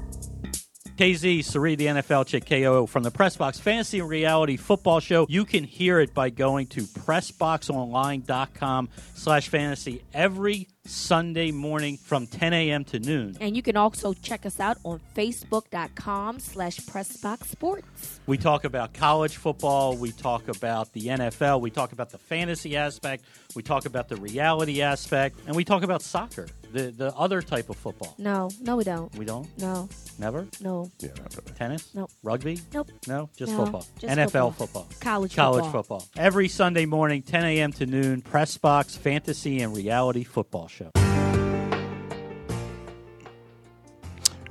KZ, 0.97 1.45
Sari, 1.45 1.75
the 1.75 1.85
NFL 1.87 2.27
Chick 2.27 2.47
KO 2.47 2.87
from 2.87 3.03
the 3.03 3.11
Pressbox 3.11 3.61
Fantasy 3.61 4.01
and 4.01 4.09
Reality 4.09 4.57
Football 4.57 5.01
Show. 5.01 5.27
You 5.29 5.45
can 5.45 5.63
hear 5.63 6.01
it 6.01 6.15
by 6.15 6.31
going 6.31 6.69
to 6.69 6.85
pressboxonline.com 6.85 8.89
slash 9.15 9.51
fantasy 9.51 10.03
every 10.15 10.69
Sunday 10.87 11.51
morning 11.51 11.99
from 11.99 12.27
10 12.27 12.55
a.m. 12.55 12.85
to 12.85 12.99
noon. 12.99 13.37
And 13.41 13.55
you 13.55 13.63
can 13.63 13.77
also 13.77 14.15
check 14.15 14.47
us 14.47 14.59
out 14.59 14.79
on 14.85 15.03
facebook.com 15.15 16.41
slash 16.41 16.79
pressboxsports. 16.79 18.21
We 18.27 18.39
talk 18.39 18.65
about 18.65 18.95
college 18.95 19.37
football. 19.37 19.97
We 19.97 20.13
talk 20.13 20.49
about 20.49 20.95
the 20.95 21.09
NFL. 21.09 21.61
We 21.61 21.71
talk 21.71 21.93
about 21.93 22.09
the 22.09 22.19
fantasy 22.19 22.75
aspect. 22.77 23.25
We 23.55 23.63
talk 23.63 23.85
about 23.85 24.09
the 24.09 24.17
reality 24.17 24.81
aspect. 24.81 25.39
And 25.47 25.55
we 25.55 25.65
talk 25.65 25.83
about 25.83 26.01
soccer, 26.01 26.47
the, 26.73 26.91
the 26.91 27.15
other 27.17 27.43
type 27.43 27.71
of 27.71 27.77
football. 27.77 28.15
No, 28.19 28.51
no, 28.61 28.77
we 28.77 28.85
don't. 28.85 29.15
We 29.17 29.25
don't? 29.25 29.47
No, 29.59 29.89
Never? 30.19 30.47
no, 30.61 30.91
Yeah, 30.99 31.11
not 31.19 31.35
really. 31.37 31.53
Tennis? 31.59 31.89
Nope. 31.95 32.11
Rugby? 32.23 32.59
nope. 32.73 32.91
No, 33.07 33.29
just 33.37 33.53
No, 33.53 33.59
football. 33.65 33.87
just 33.99 34.15
NFL 34.17 34.27
football. 34.27 34.51
football. 34.53 34.87
College 35.01 35.35
College 35.37 35.65
football. 35.65 36.01
football. 36.01 36.09
Every 36.23 36.49
Sunday 36.49 36.87
morning, 36.87 37.23
10 37.23 37.45
a.m. 37.45 37.73
to 37.75 37.87
noon, 37.87 38.21
Press 38.23 38.57
Box 38.59 38.97
Fantasy 38.97 39.61
and 39.61 39.77
Reality 39.77 40.25
Football 40.25 40.69
Show. 40.69 40.91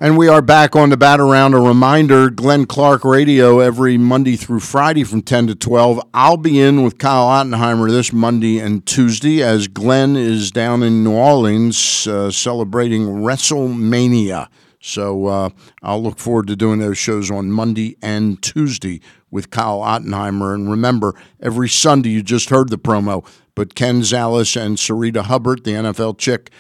And 0.01 0.17
we 0.17 0.27
are 0.27 0.41
back 0.41 0.75
on 0.75 0.89
the 0.89 0.97
bat 0.97 1.21
around. 1.21 1.53
A 1.53 1.59
reminder 1.61 2.29
Glenn 2.29 2.65
Clark 2.65 3.05
Radio 3.05 3.59
every 3.59 3.97
Monday 3.97 4.35
through 4.35 4.59
Friday 4.59 5.05
from 5.05 5.21
10 5.21 5.47
to 5.47 5.55
12. 5.55 6.01
I'll 6.13 6.35
be 6.35 6.59
in 6.59 6.83
with 6.83 6.97
Kyle 6.97 7.27
Ottenheimer 7.27 7.89
this 7.89 8.11
Monday 8.11 8.59
and 8.59 8.85
Tuesday 8.85 9.41
as 9.41 9.69
Glenn 9.69 10.17
is 10.17 10.51
down 10.51 10.83
in 10.83 11.01
New 11.01 11.13
Orleans 11.13 12.07
uh, 12.07 12.29
celebrating 12.29 13.05
WrestleMania. 13.05 14.49
So 14.81 15.27
uh, 15.27 15.49
I'll 15.81 16.03
look 16.03 16.19
forward 16.19 16.47
to 16.47 16.57
doing 16.57 16.79
those 16.79 16.97
shows 16.97 17.31
on 17.31 17.49
Monday 17.49 17.95
and 18.01 18.41
Tuesday 18.41 18.99
with 19.31 19.49
Kyle 19.49 19.79
Ottenheimer. 19.79 20.53
And 20.53 20.69
remember, 20.69 21.15
every 21.39 21.69
Sunday, 21.69 22.09
you 22.09 22.21
just 22.21 22.49
heard 22.49 22.67
the 22.67 22.77
promo, 22.77 23.25
but 23.55 23.75
Ken 23.75 24.01
Zales 24.01 24.59
and 24.61 24.75
Sarita 24.75 25.23
Hubbard, 25.23 25.63
the 25.63 25.71
NFL 25.71 26.17
chick, 26.17 26.51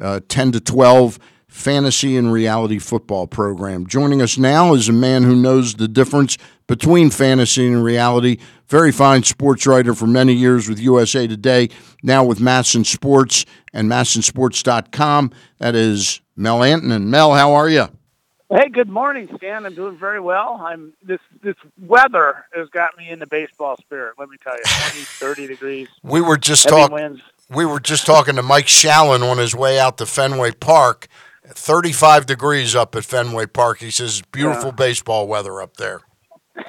uh, 0.00 0.20
10 0.28 0.52
to 0.52 0.60
12 0.60 1.18
fantasy 1.54 2.16
and 2.16 2.32
reality 2.32 2.80
football 2.80 3.28
program. 3.28 3.86
Joining 3.86 4.20
us 4.20 4.36
now 4.36 4.74
is 4.74 4.88
a 4.88 4.92
man 4.92 5.22
who 5.22 5.36
knows 5.36 5.74
the 5.74 5.86
difference 5.86 6.36
between 6.66 7.10
fantasy 7.10 7.68
and 7.68 7.82
reality. 7.82 8.38
Very 8.66 8.90
fine 8.90 9.22
sports 9.22 9.64
writer 9.64 9.94
for 9.94 10.08
many 10.08 10.32
years 10.32 10.68
with 10.68 10.80
USA 10.80 11.28
Today, 11.28 11.68
now 12.02 12.24
with 12.24 12.40
MASN 12.40 12.84
Sports 12.84 13.46
and 13.72 13.88
MASNSports.com. 13.88 15.30
That 15.58 15.76
is 15.76 16.20
Mel 16.36 16.58
Antonen. 16.58 17.04
Mel, 17.04 17.32
how 17.34 17.52
are 17.52 17.68
you? 17.68 17.86
Hey, 18.50 18.68
good 18.68 18.88
morning, 18.88 19.28
Stan. 19.36 19.64
I'm 19.64 19.74
doing 19.74 19.96
very 19.96 20.20
well. 20.20 20.60
I'm 20.62 20.92
this 21.02 21.20
this 21.42 21.56
weather 21.80 22.44
has 22.52 22.68
got 22.68 22.96
me 22.98 23.08
in 23.08 23.18
the 23.20 23.26
baseball 23.26 23.76
spirit. 23.76 24.14
Let 24.18 24.28
me 24.28 24.36
tell 24.42 24.54
you, 24.56 24.62
20, 24.64 25.00
30 25.04 25.46
degrees, 25.46 25.88
We 26.02 26.20
were 26.20 26.36
just 26.36 26.68
talking. 26.68 27.20
We 27.48 27.64
were 27.64 27.80
just 27.80 28.06
talking 28.06 28.36
to 28.36 28.42
Mike 28.42 28.66
Shalin 28.66 29.28
on 29.28 29.38
his 29.38 29.54
way 29.54 29.78
out 29.78 29.98
to 29.98 30.06
Fenway 30.06 30.52
Park. 30.52 31.08
35 31.46 32.26
degrees 32.26 32.74
up 32.74 32.96
at 32.96 33.04
Fenway 33.04 33.46
Park. 33.46 33.78
He 33.78 33.90
says 33.90 34.22
beautiful 34.32 34.72
baseball 34.72 35.26
weather 35.26 35.60
up 35.60 35.76
there. 35.76 36.00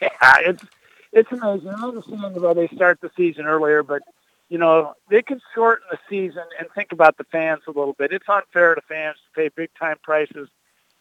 Yeah, 0.00 0.36
it's 0.40 0.64
it's 1.12 1.32
amazing. 1.32 1.70
I 1.70 1.86
understand 1.86 2.36
why 2.36 2.52
they 2.52 2.68
start 2.68 3.00
the 3.00 3.10
season 3.16 3.46
earlier, 3.46 3.82
but 3.82 4.02
you 4.48 4.58
know 4.58 4.94
they 5.10 5.22
can 5.22 5.40
shorten 5.54 5.86
the 5.90 5.98
season 6.08 6.42
and 6.58 6.68
think 6.74 6.92
about 6.92 7.16
the 7.16 7.24
fans 7.24 7.62
a 7.66 7.70
little 7.70 7.94
bit. 7.94 8.12
It's 8.12 8.28
unfair 8.28 8.74
to 8.74 8.80
fans 8.82 9.16
to 9.16 9.40
pay 9.40 9.48
big 9.48 9.70
time 9.78 9.96
prices 10.02 10.48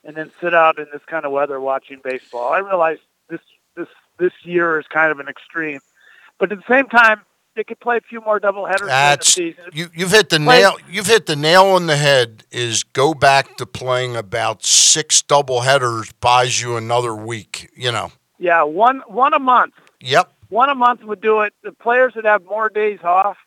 and 0.03 0.15
then 0.15 0.31
sit 0.39 0.53
out 0.53 0.79
in 0.79 0.87
this 0.93 1.01
kind 1.07 1.25
of 1.25 1.31
weather 1.31 1.59
watching 1.59 1.99
baseball. 2.03 2.53
I 2.53 2.59
realize 2.59 2.99
this 3.29 3.41
this 3.75 3.89
this 4.17 4.33
year 4.43 4.79
is 4.79 4.85
kind 4.87 5.11
of 5.11 5.19
an 5.19 5.27
extreme, 5.27 5.79
but 6.39 6.51
at 6.51 6.57
the 6.57 6.73
same 6.73 6.87
time, 6.87 7.21
they 7.57 7.65
could 7.65 7.79
play 7.81 7.97
a 7.97 8.01
few 8.01 8.21
more 8.21 8.39
doubleheaders 8.39 8.77
during 8.77 8.85
the 8.85 8.85
That's 8.87 9.27
season. 9.33 9.65
you. 9.73 9.89
You've 9.93 10.11
hit 10.11 10.29
the 10.29 10.39
Like- 10.39 10.59
nail. 10.61 10.77
You've 10.89 11.07
hit 11.07 11.25
the 11.25 11.35
nail 11.35 11.65
on 11.65 11.87
the 11.87 11.97
head. 11.97 12.45
Is 12.51 12.83
go 12.83 13.13
back 13.13 13.57
to 13.57 13.65
playing 13.65 14.15
about 14.15 14.63
six 14.63 15.21
double 15.21 15.61
headers 15.61 16.11
buys 16.21 16.61
you 16.61 16.77
another 16.77 17.13
week. 17.13 17.69
You 17.75 17.91
know. 17.91 18.11
Yeah, 18.39 18.63
one 18.63 19.01
one 19.07 19.33
a 19.33 19.39
month. 19.39 19.73
Yep. 19.99 20.31
One 20.49 20.69
a 20.69 20.75
month 20.75 21.03
would 21.03 21.19
do 21.19 21.41
it. 21.41 21.53
The 21.63 21.73
players 21.73 22.13
would 22.15 22.23
have 22.23 22.45
more 22.45 22.69
days 22.69 22.99
off. 23.03 23.37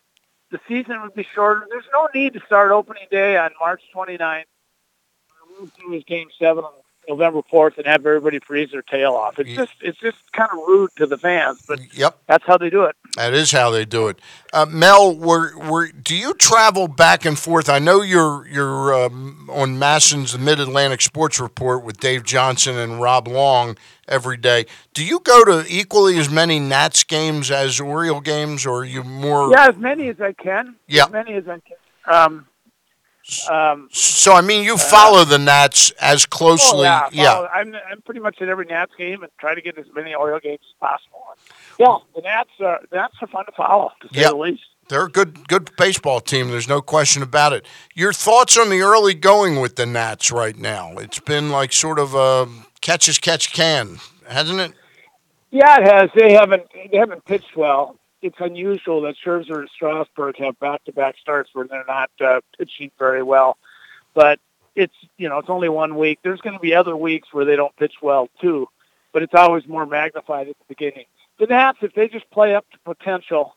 The 0.51 0.59
season 0.67 1.01
would 1.01 1.15
be 1.15 1.25
shorter. 1.33 1.65
There's 1.69 1.85
no 1.93 2.09
need 2.13 2.33
to 2.33 2.41
start 2.45 2.71
opening 2.71 3.07
day 3.09 3.37
on 3.37 3.51
March 3.59 3.81
29th. 3.95 4.43
Move 5.59 5.71
through 5.73 5.91
his 5.93 6.03
game 6.03 6.27
seven 6.37 6.63
on 6.63 6.71
November 7.09 7.41
4th 7.51 7.77
and 7.77 7.85
have 7.87 8.05
everybody 8.05 8.39
freeze 8.39 8.71
their 8.71 8.81
tail 8.81 9.13
off. 9.13 9.39
It's 9.39 9.53
just 9.53 9.73
it's 9.81 9.99
just 9.99 10.17
kind 10.31 10.49
of 10.51 10.59
rude 10.67 10.91
to 10.97 11.05
the 11.05 11.17
fans, 11.17 11.61
but 11.67 11.79
Yep. 11.95 12.17
that's 12.27 12.43
how 12.45 12.57
they 12.57 12.69
do 12.69 12.83
it. 12.83 12.95
That 13.17 13.33
is 13.33 13.51
how 13.51 13.69
they 13.71 13.85
do 13.85 14.07
it. 14.07 14.19
Uh, 14.53 14.65
Mel, 14.69 15.15
were, 15.15 15.57
were, 15.57 15.87
do 15.89 16.15
you 16.15 16.33
travel 16.35 16.87
back 16.87 17.25
and 17.25 17.37
forth? 17.37 17.69
I 17.69 17.79
know 17.79 18.01
you're 18.01 18.47
you're 18.47 18.93
um, 19.05 19.49
on 19.51 19.77
MASN's 19.77 20.37
Mid 20.37 20.59
Atlantic 20.59 21.01
Sports 21.01 21.39
Report 21.39 21.83
with 21.83 21.99
Dave 21.99 22.23
Johnson 22.23 22.77
and 22.77 23.01
Rob 23.01 23.27
Long 23.27 23.77
every 24.07 24.37
day. 24.37 24.65
Do 24.93 25.03
you 25.03 25.19
go 25.19 25.43
to 25.43 25.65
equally 25.67 26.17
as 26.17 26.29
many 26.29 26.59
Nats 26.59 27.03
games 27.03 27.49
as 27.51 27.79
Oriole 27.79 28.21
games, 28.21 28.65
or 28.65 28.79
are 28.81 28.85
you 28.85 29.03
more? 29.03 29.51
Yeah, 29.51 29.67
as 29.69 29.77
many 29.77 30.07
as 30.09 30.21
I 30.21 30.33
can. 30.33 30.75
Yeah. 30.87 31.05
As 31.05 31.11
many 31.11 31.33
as 31.33 31.47
I 31.47 31.59
can. 31.59 31.77
Um, 32.05 32.47
um, 33.49 33.89
So 33.91 34.33
I 34.33 34.41
mean, 34.41 34.63
you 34.63 34.77
follow 34.77 35.23
the 35.25 35.39
Nats 35.39 35.91
as 36.01 36.25
closely. 36.25 36.87
Oh, 36.87 37.07
yeah, 37.09 37.09
yeah. 37.11 37.47
I'm 37.53 37.73
I'm 37.89 38.01
pretty 38.01 38.19
much 38.19 38.41
at 38.41 38.49
every 38.49 38.65
Nats 38.65 38.93
game 38.97 39.23
and 39.23 39.31
try 39.39 39.55
to 39.55 39.61
get 39.61 39.77
as 39.77 39.85
many 39.95 40.13
Oil 40.15 40.39
games 40.39 40.59
as 40.61 40.75
possible. 40.79 41.23
Yeah, 41.79 41.97
the 42.15 42.21
Nats 42.21 42.49
are 42.59 42.81
the 42.89 42.97
Nats 42.97 43.15
are 43.21 43.27
fun 43.27 43.45
to 43.45 43.51
follow, 43.53 43.91
to 44.01 44.07
say 44.13 44.21
Yep. 44.21 44.31
the 44.31 44.37
least. 44.37 44.63
They're 44.89 45.05
a 45.05 45.09
good 45.09 45.47
good 45.47 45.71
baseball 45.77 46.19
team. 46.19 46.49
There's 46.49 46.67
no 46.67 46.81
question 46.81 47.23
about 47.23 47.53
it. 47.53 47.65
Your 47.95 48.11
thoughts 48.11 48.57
on 48.57 48.69
the 48.69 48.81
early 48.81 49.13
going 49.13 49.61
with 49.61 49.75
the 49.77 49.85
Nats 49.85 50.31
right 50.31 50.57
now? 50.57 50.97
It's 50.97 51.19
been 51.19 51.49
like 51.49 51.71
sort 51.71 51.97
of 51.99 52.13
a 52.13 52.47
catch 52.81 53.07
as 53.07 53.17
catch 53.17 53.53
can, 53.53 53.99
hasn't 54.27 54.59
it? 54.59 54.73
Yeah, 55.51 55.77
it 55.79 55.83
has. 55.91 56.09
They 56.15 56.33
haven't 56.33 56.63
they 56.91 56.97
haven't 56.97 57.23
pitched 57.25 57.55
well. 57.55 57.95
It's 58.21 58.37
unusual 58.39 59.01
that 59.01 59.15
Scherzer 59.23 59.59
and 59.59 59.69
Strasburg 59.73 60.37
have 60.37 60.59
back-to-back 60.59 61.15
starts 61.19 61.49
where 61.53 61.67
they're 61.67 61.85
not 61.87 62.11
uh, 62.19 62.41
pitching 62.57 62.91
very 62.99 63.23
well. 63.23 63.57
But 64.13 64.39
it's 64.75 64.93
you 65.17 65.29
know 65.29 65.39
it's 65.39 65.49
only 65.49 65.69
one 65.69 65.95
week. 65.95 66.19
There's 66.23 66.41
going 66.41 66.55
to 66.55 66.61
be 66.61 66.73
other 66.73 66.95
weeks 66.95 67.33
where 67.33 67.45
they 67.45 67.55
don't 67.55 67.75
pitch 67.75 67.95
well 68.01 68.29
too, 68.39 68.67
but 69.11 69.23
it's 69.23 69.33
always 69.33 69.67
more 69.67 69.85
magnified 69.85 70.47
at 70.47 70.57
the 70.57 70.65
beginning. 70.67 71.05
The 71.39 71.47
Nats, 71.47 71.79
if 71.81 71.93
they 71.93 72.07
just 72.07 72.29
play 72.29 72.55
up 72.55 72.65
to 72.71 72.77
potential, 72.85 73.55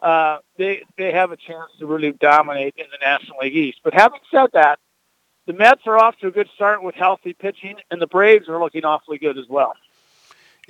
uh, 0.00 0.38
they 0.56 0.82
they 0.96 1.12
have 1.12 1.30
a 1.32 1.36
chance 1.36 1.70
to 1.78 1.86
really 1.86 2.12
dominate 2.12 2.74
in 2.76 2.86
the 2.90 2.98
National 3.00 3.38
League 3.42 3.56
East. 3.56 3.78
But 3.84 3.94
having 3.94 4.20
said 4.30 4.50
that, 4.54 4.78
the 5.46 5.52
Mets 5.52 5.82
are 5.86 5.96
off 5.96 6.16
to 6.18 6.28
a 6.28 6.30
good 6.30 6.48
start 6.54 6.82
with 6.82 6.94
healthy 6.94 7.32
pitching, 7.32 7.76
and 7.90 8.00
the 8.00 8.06
Braves 8.06 8.48
are 8.48 8.58
looking 8.58 8.84
awfully 8.84 9.18
good 9.18 9.38
as 9.38 9.48
well. 9.48 9.74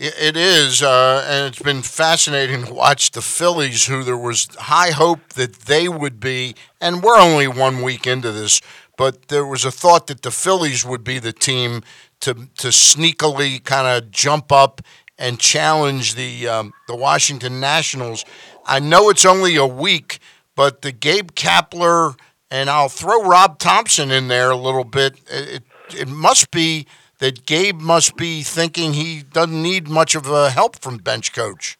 It 0.03 0.35
is, 0.35 0.83
uh, 0.83 1.27
and 1.29 1.47
it's 1.47 1.61
been 1.61 1.83
fascinating 1.83 2.65
to 2.65 2.73
watch 2.73 3.11
the 3.11 3.21
Phillies, 3.21 3.85
who 3.85 4.03
there 4.03 4.17
was 4.17 4.49
high 4.59 4.93
hope 4.93 5.35
that 5.35 5.53
they 5.67 5.91
would 5.91 6.19
be, 6.19 6.55
and 6.81 7.03
we're 7.03 7.19
only 7.19 7.47
one 7.47 7.83
week 7.83 8.07
into 8.07 8.33
this, 8.33 8.63
but 8.97 9.29
there 9.29 9.45
was 9.45 9.67
a 9.67 9.71
thought 9.71 10.07
that 10.07 10.23
the 10.23 10.31
Phillies 10.31 10.87
would 10.87 11.05
be 11.05 11.19
the 11.19 11.35
team 11.35 11.83
to 12.21 12.33
to 12.33 12.69
sneakily 12.69 13.63
kind 13.63 13.87
of 13.87 14.11
jump 14.11 14.51
up 14.51 14.81
and 15.19 15.39
challenge 15.39 16.15
the 16.15 16.49
um, 16.49 16.73
the 16.89 16.97
Washington 16.97 17.61
Nationals. 17.61 18.25
I 18.65 18.81
know 18.81 19.11
it's 19.11 19.27
only 19.27 19.57
a 19.57 19.67
week, 19.67 20.19
but 20.57 20.81
the 20.81 20.93
Gabe 20.93 21.33
Kapler 21.33 22.17
and 22.51 22.71
I'll 22.71 22.89
throw 22.89 23.23
Rob 23.23 23.59
Thompson 23.59 24.11
in 24.11 24.29
there 24.29 24.51
a 24.51 24.57
little 24.57 24.85
bit. 24.85 25.21
It, 25.31 25.63
it 25.95 26.09
must 26.09 26.51
be 26.51 26.87
that 27.21 27.47
Gabe 27.47 27.81
must 27.81 28.17
be 28.17 28.43
thinking 28.43 28.95
he 28.95 29.23
doesn't 29.23 29.63
need 29.63 29.89
much 29.89 30.15
of 30.15 30.27
a 30.27 30.51
help 30.51 30.77
from 30.81 30.97
bench 30.99 31.33
coach. 31.33 31.79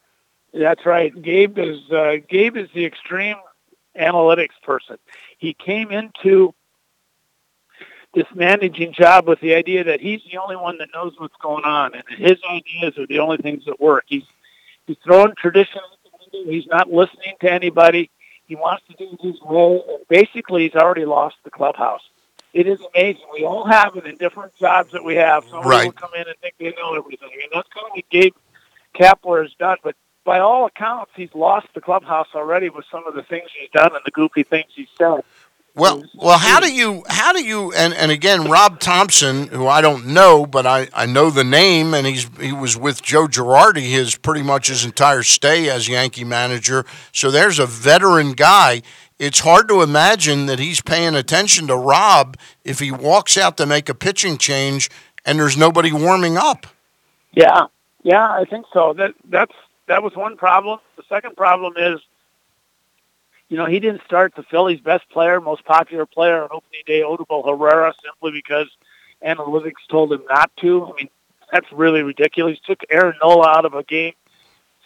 That's 0.53 0.85
right. 0.85 1.19
Gabe 1.21 1.57
is 1.57 1.79
uh, 1.91 2.17
Gabe 2.29 2.57
is 2.57 2.69
the 2.73 2.85
extreme 2.85 3.37
analytics 3.99 4.59
person. 4.63 4.97
He 5.37 5.53
came 5.53 5.91
into 5.91 6.53
this 8.13 8.25
managing 8.35 8.93
job 8.93 9.27
with 9.27 9.39
the 9.39 9.55
idea 9.55 9.85
that 9.85 10.01
he's 10.01 10.21
the 10.29 10.37
only 10.37 10.57
one 10.57 10.77
that 10.79 10.89
knows 10.93 11.13
what's 11.17 11.35
going 11.41 11.63
on, 11.63 11.93
and 11.95 12.03
his 12.17 12.37
ideas 12.49 12.97
are 12.97 13.07
the 13.07 13.19
only 13.19 13.37
things 13.37 13.65
that 13.65 13.79
work. 13.79 14.03
He's 14.07 14.25
he's 14.85 14.97
throwing 15.03 15.33
tradition 15.35 15.79
out 15.79 15.97
the 16.03 16.37
window. 16.37 16.51
He's 16.51 16.67
not 16.67 16.91
listening 16.91 17.35
to 17.41 17.51
anybody. 17.51 18.09
He 18.45 18.55
wants 18.55 18.83
to 18.89 18.95
do 18.97 19.17
his 19.21 19.39
and 19.41 19.81
basically, 20.09 20.63
he's 20.63 20.75
already 20.75 21.05
lost 21.05 21.37
the 21.45 21.49
clubhouse. 21.49 22.01
It 22.53 22.67
is 22.67 22.79
amazing. 22.93 23.25
We 23.33 23.45
all 23.45 23.65
have 23.65 23.95
it 23.95 24.05
in 24.05 24.17
different 24.17 24.55
jobs 24.57 24.91
that 24.91 25.03
we 25.03 25.15
have. 25.15 25.45
Some 25.49 25.63
Right. 25.63 25.85
will 25.85 25.93
come 25.93 26.11
in 26.15 26.27
and 26.27 26.35
think 26.41 26.55
they 26.59 26.73
know 26.79 26.95
everything, 26.95 27.29
and 27.31 27.51
that's 27.53 27.69
kind 27.69 27.85
of 27.87 27.91
what 27.95 28.09
Gabe 28.09 28.33
Kapler 28.95 29.43
has 29.43 29.53
done. 29.53 29.77
But 29.83 29.95
by 30.25 30.39
all 30.39 30.65
accounts, 30.65 31.11
he's 31.15 31.33
lost 31.33 31.67
the 31.73 31.81
clubhouse 31.81 32.27
already 32.35 32.69
with 32.69 32.85
some 32.91 33.07
of 33.07 33.15
the 33.15 33.23
things 33.23 33.49
he's 33.59 33.69
done 33.71 33.91
and 33.95 34.01
the 34.05 34.11
goofy 34.11 34.43
things 34.43 34.67
he's 34.75 34.89
said. 34.97 35.21
Well, 35.73 36.03
well, 36.13 36.37
how 36.37 36.59
do 36.59 36.69
you, 36.69 37.03
how 37.07 37.31
do 37.31 37.41
you, 37.41 37.71
and, 37.71 37.93
and 37.93 38.11
again, 38.11 38.49
Rob 38.49 38.81
Thompson, 38.81 39.47
who 39.47 39.67
I 39.67 39.79
don't 39.79 40.07
know, 40.07 40.45
but 40.45 40.65
I, 40.65 40.89
I 40.93 41.05
know 41.05 41.29
the 41.29 41.45
name, 41.45 41.93
and 41.93 42.05
he's 42.05 42.27
he 42.41 42.51
was 42.51 42.75
with 42.75 43.01
Joe 43.01 43.25
Girardi 43.25 43.89
his 43.89 44.17
pretty 44.17 44.41
much 44.41 44.67
his 44.67 44.83
entire 44.83 45.23
stay 45.23 45.69
as 45.69 45.87
Yankee 45.87 46.25
manager. 46.25 46.85
So 47.13 47.31
there's 47.31 47.57
a 47.57 47.65
veteran 47.65 48.33
guy. 48.33 48.81
It's 49.21 49.41
hard 49.41 49.67
to 49.67 49.83
imagine 49.83 50.47
that 50.47 50.57
he's 50.57 50.81
paying 50.81 51.13
attention 51.13 51.67
to 51.67 51.75
Rob 51.75 52.37
if 52.63 52.79
he 52.79 52.91
walks 52.91 53.37
out 53.37 53.55
to 53.57 53.67
make 53.67 53.87
a 53.87 53.93
pitching 53.93 54.39
change 54.39 54.89
and 55.23 55.37
there's 55.37 55.55
nobody 55.55 55.91
warming 55.91 56.37
up. 56.37 56.65
Yeah, 57.31 57.65
yeah, 58.01 58.27
I 58.27 58.45
think 58.45 58.65
so. 58.73 58.93
That 58.93 59.13
that's 59.29 59.53
that 59.85 60.01
was 60.01 60.15
one 60.15 60.37
problem. 60.37 60.79
The 60.95 61.03
second 61.07 61.37
problem 61.37 61.73
is, 61.77 61.99
you 63.47 63.57
know, 63.57 63.67
he 63.67 63.79
didn't 63.79 64.01
start 64.05 64.33
the 64.33 64.41
Phillies' 64.41 64.79
best 64.79 65.07
player, 65.11 65.39
most 65.39 65.65
popular 65.65 66.07
player 66.07 66.41
on 66.41 66.49
opening 66.51 66.81
day, 66.87 67.01
Odubel 67.01 67.45
Herrera, 67.45 67.93
simply 68.03 68.31
because 68.31 68.71
analytics 69.23 69.85
told 69.87 70.11
him 70.11 70.23
not 70.31 70.49
to. 70.61 70.85
I 70.87 70.93
mean, 70.93 71.09
that's 71.51 71.71
really 71.71 72.01
ridiculous. 72.01 72.57
He 72.57 72.73
took 72.73 72.83
Aaron 72.89 73.13
Nola 73.21 73.49
out 73.49 73.65
of 73.65 73.75
a 73.75 73.83
game, 73.83 74.13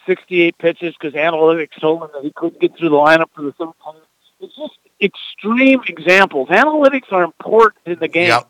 68 0.04 0.58
pitches, 0.58 0.94
because 1.00 1.14
analytics 1.14 1.80
told 1.80 2.02
him 2.02 2.10
that 2.12 2.22
he 2.22 2.32
couldn't 2.32 2.60
get 2.60 2.76
through 2.76 2.90
the 2.90 2.96
lineup 2.96 3.30
for 3.34 3.40
the 3.40 3.52
third 3.52 3.72
time. 3.82 3.94
It's 4.40 4.54
just 4.56 4.78
extreme 5.00 5.82
examples. 5.86 6.48
Analytics 6.48 7.12
are 7.12 7.24
important 7.24 7.86
in 7.86 7.98
the 7.98 8.08
game. 8.08 8.28
Yep. 8.28 8.48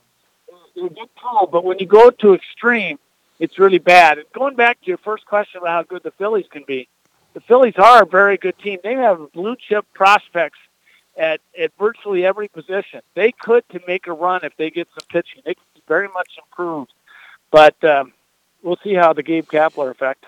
They're 0.75 0.87
a 0.87 0.91
good 0.91 1.09
tool, 1.21 1.49
but 1.51 1.65
when 1.65 1.79
you 1.79 1.87
go 1.87 2.11
to 2.11 2.35
extreme, 2.35 2.99
it's 3.39 3.59
really 3.59 3.79
bad. 3.79 4.19
And 4.19 4.27
going 4.33 4.57
back 4.57 4.81
to 4.81 4.87
your 4.87 4.99
first 4.99 5.27
question 5.27 5.59
about 5.59 5.71
how 5.71 5.83
good 5.85 6.03
the 6.03 6.11
Phillies 6.13 6.47
can 6.51 6.65
be, 6.67 6.89
the 7.35 7.41
Phillies 7.41 7.75
are 7.77 8.03
a 8.03 8.07
very 8.07 8.37
good 8.37 8.59
team. 8.59 8.79
They 8.83 8.95
have 8.95 9.33
blue 9.33 9.57
chip 9.57 9.87
prospects 9.95 10.59
at, 11.17 11.41
at 11.59 11.73
virtually 11.79 12.25
every 12.25 12.49
position. 12.49 13.01
They 13.15 13.33
could 13.33 13.69
to 13.71 13.81
make 13.87 14.07
a 14.07 14.13
run 14.13 14.41
if 14.45 14.57
they 14.57 14.71
get 14.71 14.89
some 14.99 15.07
pitching. 15.09 15.43
They 15.45 15.55
could 15.55 15.75
be 15.75 15.83
very 15.89 16.09
much 16.09 16.39
improved. 16.39 16.93
But 17.51 17.83
um, 17.85 18.13
we'll 18.63 18.79
see 18.83 18.95
how 18.95 19.13
the 19.13 19.23
Gabe 19.23 19.47
Kapler 19.47 19.91
effect. 19.91 20.25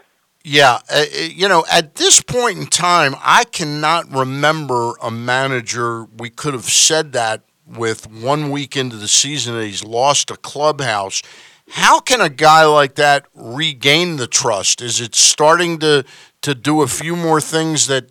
Yeah, 0.51 0.79
uh, 0.91 1.05
uh, 1.15 1.21
you 1.21 1.47
know, 1.47 1.67
at 1.71 1.97
this 1.97 2.23
point 2.23 2.57
in 2.57 2.67
time, 2.69 3.15
I 3.21 3.45
cannot 3.45 4.11
remember 4.11 4.95
a 5.03 5.11
manager 5.11 6.05
we 6.05 6.31
could 6.31 6.55
have 6.55 6.65
said 6.65 7.13
that 7.13 7.43
with 7.67 8.11
one 8.11 8.51
week 8.51 8.75
into 8.75 8.97
the 8.97 9.09
season 9.09 9.57
that 9.57 9.67
he's 9.67 9.85
lost 9.85 10.31
a 10.31 10.37
clubhouse. 10.37 11.21
How 11.69 12.01
can 12.01 12.23
a 12.23 12.31
guy 12.31 12.65
like 12.65 12.95
that 12.95 13.27
regain 13.35 14.17
the 14.17 14.27
trust? 14.27 14.81
Is 14.81 15.03
it 15.03 15.15
starting 15.15 15.81
to 15.81 16.07
to 16.41 16.55
do 16.55 16.81
a 16.81 16.87
few 16.87 17.15
more 17.15 17.43
things 17.43 17.87
that 17.89 18.07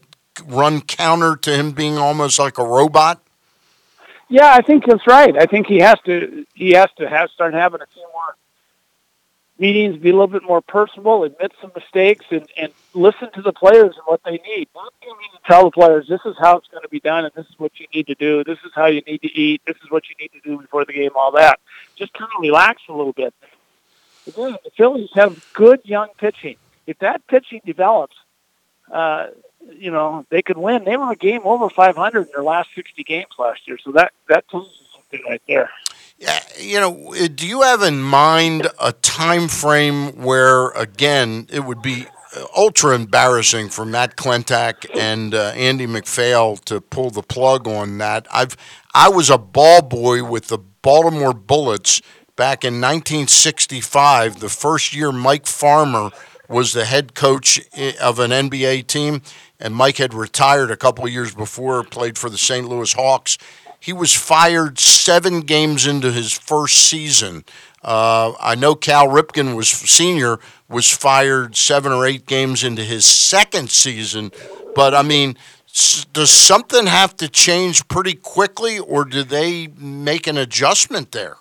run 0.45 0.81
counter 0.81 1.37
to 1.37 1.55
him 1.55 1.71
being 1.71 1.97
almost 1.97 2.37
like 2.37 2.59
a 2.59 2.63
robot? 2.63 3.19
Yeah, 4.29 4.53
I 4.53 4.61
think 4.61 4.85
that's 4.85 5.07
right. 5.07 5.35
I 5.35 5.47
think 5.47 5.65
he 5.65 5.79
has 5.79 5.99
to 6.05 6.45
he 6.53 6.73
has 6.73 6.89
to 6.99 7.09
have 7.09 7.31
start 7.31 7.55
having 7.55 7.81
a 7.81 7.87
meetings, 9.59 9.97
be 9.97 10.09
a 10.09 10.13
little 10.13 10.27
bit 10.27 10.43
more 10.43 10.61
personable, 10.61 11.23
admit 11.23 11.51
some 11.61 11.71
mistakes, 11.75 12.25
and, 12.31 12.47
and 12.57 12.71
listen 12.93 13.31
to 13.31 13.41
the 13.41 13.53
players 13.53 13.95
and 13.95 14.03
what 14.05 14.21
they 14.23 14.39
need. 14.45 14.67
Not 14.75 14.93
in 15.01 15.09
and 15.09 15.43
tell 15.45 15.65
the 15.65 15.71
players 15.71 16.07
this 16.07 16.21
is 16.25 16.35
how 16.39 16.57
it's 16.57 16.67
going 16.67 16.83
to 16.83 16.89
be 16.89 16.99
done, 16.99 17.25
and 17.25 17.33
this 17.33 17.47
is 17.47 17.57
what 17.57 17.79
you 17.79 17.87
need 17.93 18.07
to 18.07 18.15
do. 18.15 18.43
This 18.43 18.59
is 18.65 18.71
how 18.75 18.87
you 18.87 19.01
need 19.01 19.21
to 19.21 19.39
eat. 19.39 19.61
This 19.65 19.77
is 19.83 19.89
what 19.89 20.03
you 20.09 20.15
need 20.19 20.31
to 20.33 20.39
do 20.41 20.61
before 20.61 20.85
the 20.85 20.93
game. 20.93 21.11
All 21.15 21.31
that. 21.31 21.59
Just 21.95 22.13
kind 22.13 22.29
of 22.35 22.41
relax 22.41 22.81
a 22.89 22.93
little 22.93 23.13
bit. 23.13 23.33
Again, 24.27 24.57
the 24.63 24.71
Phillies 24.71 25.09
have 25.13 25.45
good 25.53 25.81
young 25.83 26.09
pitching. 26.17 26.57
If 26.85 26.99
that 26.99 27.25
pitching 27.27 27.61
develops, 27.65 28.15
uh, 28.91 29.27
you 29.71 29.91
know 29.91 30.25
they 30.29 30.41
could 30.41 30.57
win. 30.57 30.83
They 30.83 30.97
were 30.97 31.11
a 31.11 31.15
game 31.15 31.41
over 31.43 31.69
500 31.69 32.21
in 32.21 32.27
their 32.33 32.43
last 32.43 32.69
60 32.75 33.03
games 33.03 33.31
last 33.37 33.67
year, 33.67 33.77
so 33.77 33.91
that 33.93 34.13
that 34.27 34.47
tells 34.49 34.67
you 34.67 34.85
something 34.93 35.21
right 35.29 35.41
there. 35.47 35.69
Yeah, 36.17 36.39
you 36.59 36.79
know, 36.79 37.13
uh, 37.13 37.27
do 37.33 37.47
you 37.47 37.61
have 37.61 37.83
in 37.83 38.01
mind 38.01 38.67
a 38.81 38.91
time 38.91 39.47
frame 39.47 40.23
where, 40.23 40.69
again, 40.69 41.47
it 41.51 41.59
would 41.59 41.83
be 41.83 42.07
uh, 42.35 42.45
ultra 42.55 42.95
embarrassing 42.95 43.69
for 43.69 43.85
Matt 43.85 44.15
Klentak 44.15 44.89
and 44.97 45.35
uh, 45.35 45.53
Andy 45.55 45.85
MacPhail 45.85 46.57
to 46.57 46.81
pull 46.81 47.11
the 47.11 47.21
plug 47.21 47.67
on 47.67 47.99
that? 47.99 48.27
I've 48.31 48.57
I 48.95 49.09
was 49.09 49.29
a 49.29 49.37
ball 49.37 49.83
boy 49.83 50.23
with 50.23 50.47
the 50.47 50.57
Baltimore 50.57 51.33
Bullets 51.33 52.01
back 52.35 52.63
in 52.63 52.75
1965, 52.75 54.39
the 54.39 54.49
first 54.49 54.95
year 54.95 55.11
Mike 55.11 55.45
Farmer 55.45 56.11
was 56.47 56.71
the 56.71 56.85
head 56.85 57.13
coach 57.13 57.59
of 58.01 58.19
an 58.19 58.31
NBA 58.31 58.87
team, 58.87 59.21
and 59.59 59.75
Mike 59.75 59.97
had 59.97 60.13
retired 60.13 60.71
a 60.71 60.77
couple 60.77 61.07
years 61.09 61.35
before, 61.35 61.83
played 61.83 62.17
for 62.17 62.29
the 62.29 62.37
St. 62.37 62.67
Louis 62.67 62.93
Hawks. 62.93 63.37
He 63.79 63.93
was 63.93 64.13
fired 64.13 64.79
seven 64.79 65.41
games 65.41 65.87
into 65.87 66.11
his 66.11 66.33
first 66.33 66.75
season. 66.89 67.45
Uh, 67.83 68.33
I 68.39 68.55
know 68.55 68.75
Cal 68.75 69.07
Ripken 69.07 69.55
was 69.55 69.69
senior 69.69 70.39
was 70.69 70.89
fired 70.91 71.55
seven 71.55 71.91
or 71.91 72.05
eight 72.05 72.25
games 72.25 72.63
into 72.63 72.83
his 72.83 73.05
second 73.05 73.69
season, 73.69 74.31
but 74.75 74.93
I 74.93 75.03
mean, 75.03 75.37
s- 75.69 76.05
does 76.11 76.29
something 76.29 76.87
have 76.87 77.15
to 77.17 77.29
change 77.29 77.87
pretty 77.87 78.13
quickly, 78.15 78.77
or 78.79 79.05
do 79.05 79.23
they 79.23 79.67
make 79.77 80.27
an 80.27 80.37
adjustment 80.37 81.11
there? 81.13 81.37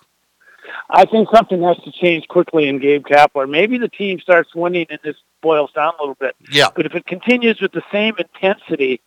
I 0.89 1.03
think 1.05 1.27
something 1.35 1.61
has 1.63 1.75
to 1.83 1.91
change 1.91 2.29
quickly 2.29 2.69
in 2.69 2.79
Gabe 2.79 3.03
Kapler. 3.05 3.49
Maybe 3.49 3.77
the 3.77 3.89
team 3.89 4.19
starts 4.21 4.55
winning 4.55 4.85
and 4.89 4.99
this 5.03 5.17
boils 5.41 5.71
down 5.73 5.93
a 5.99 6.01
little 6.01 6.15
bit. 6.17 6.35
Yeah. 6.49 6.67
But 6.73 6.85
if 6.85 6.95
it 6.95 7.05
continues 7.05 7.59
with 7.59 7.73
the 7.73 7.83
same 7.91 8.15
intensity, 8.17 9.01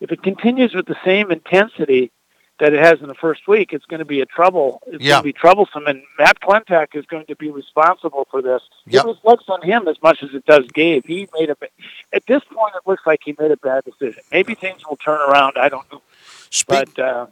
if 0.00 0.12
it 0.12 0.22
continues 0.22 0.74
with 0.74 0.86
the 0.86 0.96
same 1.04 1.32
intensity 1.32 2.12
that 2.60 2.72
it 2.72 2.84
has 2.84 3.00
in 3.00 3.08
the 3.08 3.14
first 3.14 3.48
week, 3.48 3.72
it's 3.72 3.84
going 3.86 3.98
to 3.98 4.04
be 4.04 4.20
a 4.20 4.26
trouble. 4.26 4.80
It's 4.86 5.04
going 5.04 5.18
to 5.18 5.22
be 5.22 5.32
troublesome, 5.32 5.86
and 5.86 6.02
Matt 6.18 6.40
Klentak 6.40 6.94
is 6.94 7.04
going 7.06 7.26
to 7.26 7.36
be 7.36 7.50
responsible 7.50 8.28
for 8.30 8.40
this. 8.40 8.62
Yep. 8.86 9.04
It 9.04 9.08
reflects 9.08 9.44
on 9.48 9.62
him 9.62 9.88
as 9.88 9.96
much 10.02 10.22
as 10.22 10.30
it 10.34 10.46
does 10.46 10.64
Gabe. 10.72 11.04
He 11.06 11.28
made 11.38 11.50
a. 11.50 11.56
At 12.12 12.26
this 12.26 12.42
point, 12.44 12.74
it 12.76 12.88
looks 12.88 13.02
like 13.06 13.20
he 13.24 13.34
made 13.38 13.50
a 13.50 13.56
bad 13.56 13.84
decision. 13.84 14.22
Maybe 14.30 14.54
things 14.54 14.82
will 14.88 14.96
turn 14.96 15.20
around. 15.20 15.54
I 15.58 15.68
don't 15.68 15.90
know, 15.92 16.02
Speak, 16.50 16.94
but 16.94 16.98
uh, 16.98 17.26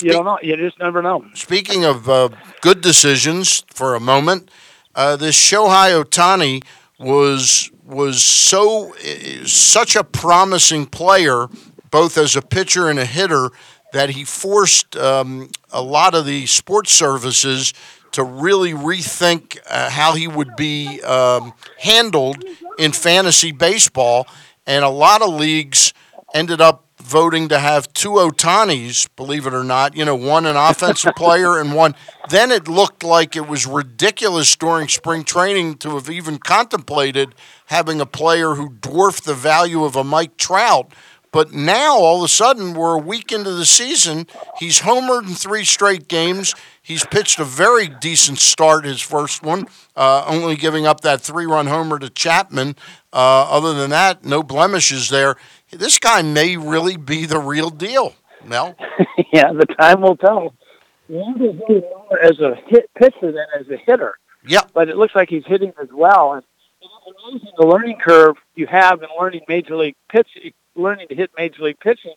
you 0.00 0.12
don't 0.12 0.24
know. 0.24 0.38
You 0.40 0.56
just 0.56 0.78
never 0.78 1.02
know. 1.02 1.24
Speaking 1.34 1.84
of 1.84 2.08
uh, 2.08 2.28
good 2.60 2.80
decisions, 2.80 3.64
for 3.68 3.94
a 3.94 4.00
moment, 4.00 4.50
uh, 4.94 5.16
this 5.16 5.36
Shohei 5.36 6.02
Ohtani 6.02 6.64
was 6.98 7.70
was 7.84 8.22
so 8.22 8.94
uh, 8.94 9.44
such 9.46 9.96
a 9.96 10.04
promising 10.04 10.86
player, 10.86 11.48
both 11.90 12.16
as 12.16 12.36
a 12.36 12.42
pitcher 12.42 12.88
and 12.88 12.98
a 12.98 13.04
hitter, 13.04 13.50
that 13.94 14.10
he 14.10 14.24
forced 14.24 14.96
um, 14.96 15.48
a 15.72 15.80
lot 15.80 16.16
of 16.16 16.26
the 16.26 16.46
sports 16.46 16.92
services 16.92 17.72
to 18.10 18.24
really 18.24 18.72
rethink 18.72 19.56
uh, 19.70 19.88
how 19.88 20.14
he 20.14 20.26
would 20.26 20.56
be 20.56 21.00
um, 21.02 21.52
handled 21.78 22.44
in 22.76 22.90
fantasy 22.90 23.52
baseball, 23.52 24.26
and 24.66 24.84
a 24.84 24.88
lot 24.88 25.22
of 25.22 25.32
leagues 25.32 25.94
ended 26.34 26.60
up 26.60 26.84
voting 27.00 27.48
to 27.48 27.58
have 27.58 27.92
two 27.92 28.10
Ohtanis, 28.10 29.08
believe 29.14 29.46
it 29.46 29.54
or 29.54 29.62
not, 29.62 29.96
you 29.96 30.04
know, 30.04 30.16
one 30.16 30.44
an 30.44 30.56
offensive 30.56 31.14
player 31.16 31.58
and 31.60 31.72
one. 31.72 31.94
Then 32.30 32.50
it 32.50 32.66
looked 32.66 33.04
like 33.04 33.36
it 33.36 33.46
was 33.46 33.66
ridiculous 33.66 34.56
during 34.56 34.88
spring 34.88 35.22
training 35.22 35.76
to 35.78 35.90
have 35.90 36.10
even 36.10 36.38
contemplated 36.38 37.34
having 37.66 38.00
a 38.00 38.06
player 38.06 38.54
who 38.54 38.70
dwarfed 38.70 39.24
the 39.24 39.34
value 39.34 39.84
of 39.84 39.94
a 39.94 40.02
Mike 40.02 40.36
Trout. 40.36 40.92
But 41.34 41.52
now, 41.52 41.96
all 41.96 42.18
of 42.18 42.26
a 42.26 42.28
sudden, 42.28 42.74
we're 42.74 42.94
a 42.94 43.02
week 43.02 43.32
into 43.32 43.50
the 43.50 43.64
season. 43.64 44.28
He's 44.60 44.82
homered 44.82 45.26
in 45.26 45.34
three 45.34 45.64
straight 45.64 46.06
games. 46.06 46.54
He's 46.80 47.04
pitched 47.04 47.40
a 47.40 47.44
very 47.44 47.88
decent 47.88 48.38
start, 48.38 48.84
his 48.84 49.00
first 49.00 49.42
one, 49.42 49.66
uh, 49.96 50.24
only 50.28 50.54
giving 50.54 50.86
up 50.86 51.00
that 51.00 51.22
three 51.22 51.44
run 51.44 51.66
homer 51.66 51.98
to 51.98 52.08
Chapman. 52.08 52.76
Uh, 53.12 53.48
other 53.50 53.74
than 53.74 53.90
that, 53.90 54.24
no 54.24 54.44
blemishes 54.44 55.10
there. 55.10 55.34
This 55.72 55.98
guy 55.98 56.22
may 56.22 56.56
really 56.56 56.96
be 56.96 57.26
the 57.26 57.40
real 57.40 57.70
deal, 57.70 58.14
Mel. 58.44 58.76
yeah, 59.32 59.52
the 59.52 59.66
time 59.66 60.02
will 60.02 60.16
tell. 60.16 60.54
More 61.08 61.34
as 62.22 62.38
a 62.38 62.54
hit 62.68 62.88
pitcher 62.94 63.32
than 63.32 63.46
as 63.58 63.68
a 63.70 63.76
hitter. 63.76 64.14
Yeah. 64.46 64.60
But 64.72 64.88
it 64.88 64.96
looks 64.96 65.16
like 65.16 65.30
he's 65.30 65.46
hitting 65.46 65.72
as 65.82 65.88
well. 65.92 66.34
And 66.34 66.44
it's 66.80 66.92
amazing 67.26 67.52
the 67.58 67.66
learning 67.66 67.98
curve 67.98 68.36
you 68.54 68.68
have 68.68 69.02
in 69.02 69.08
learning 69.18 69.40
major 69.48 69.74
league 69.74 69.96
pitching, 70.08 70.52
learning 70.74 71.08
to 71.08 71.14
hit 71.14 71.30
major 71.36 71.62
league 71.62 71.80
pitching. 71.80 72.14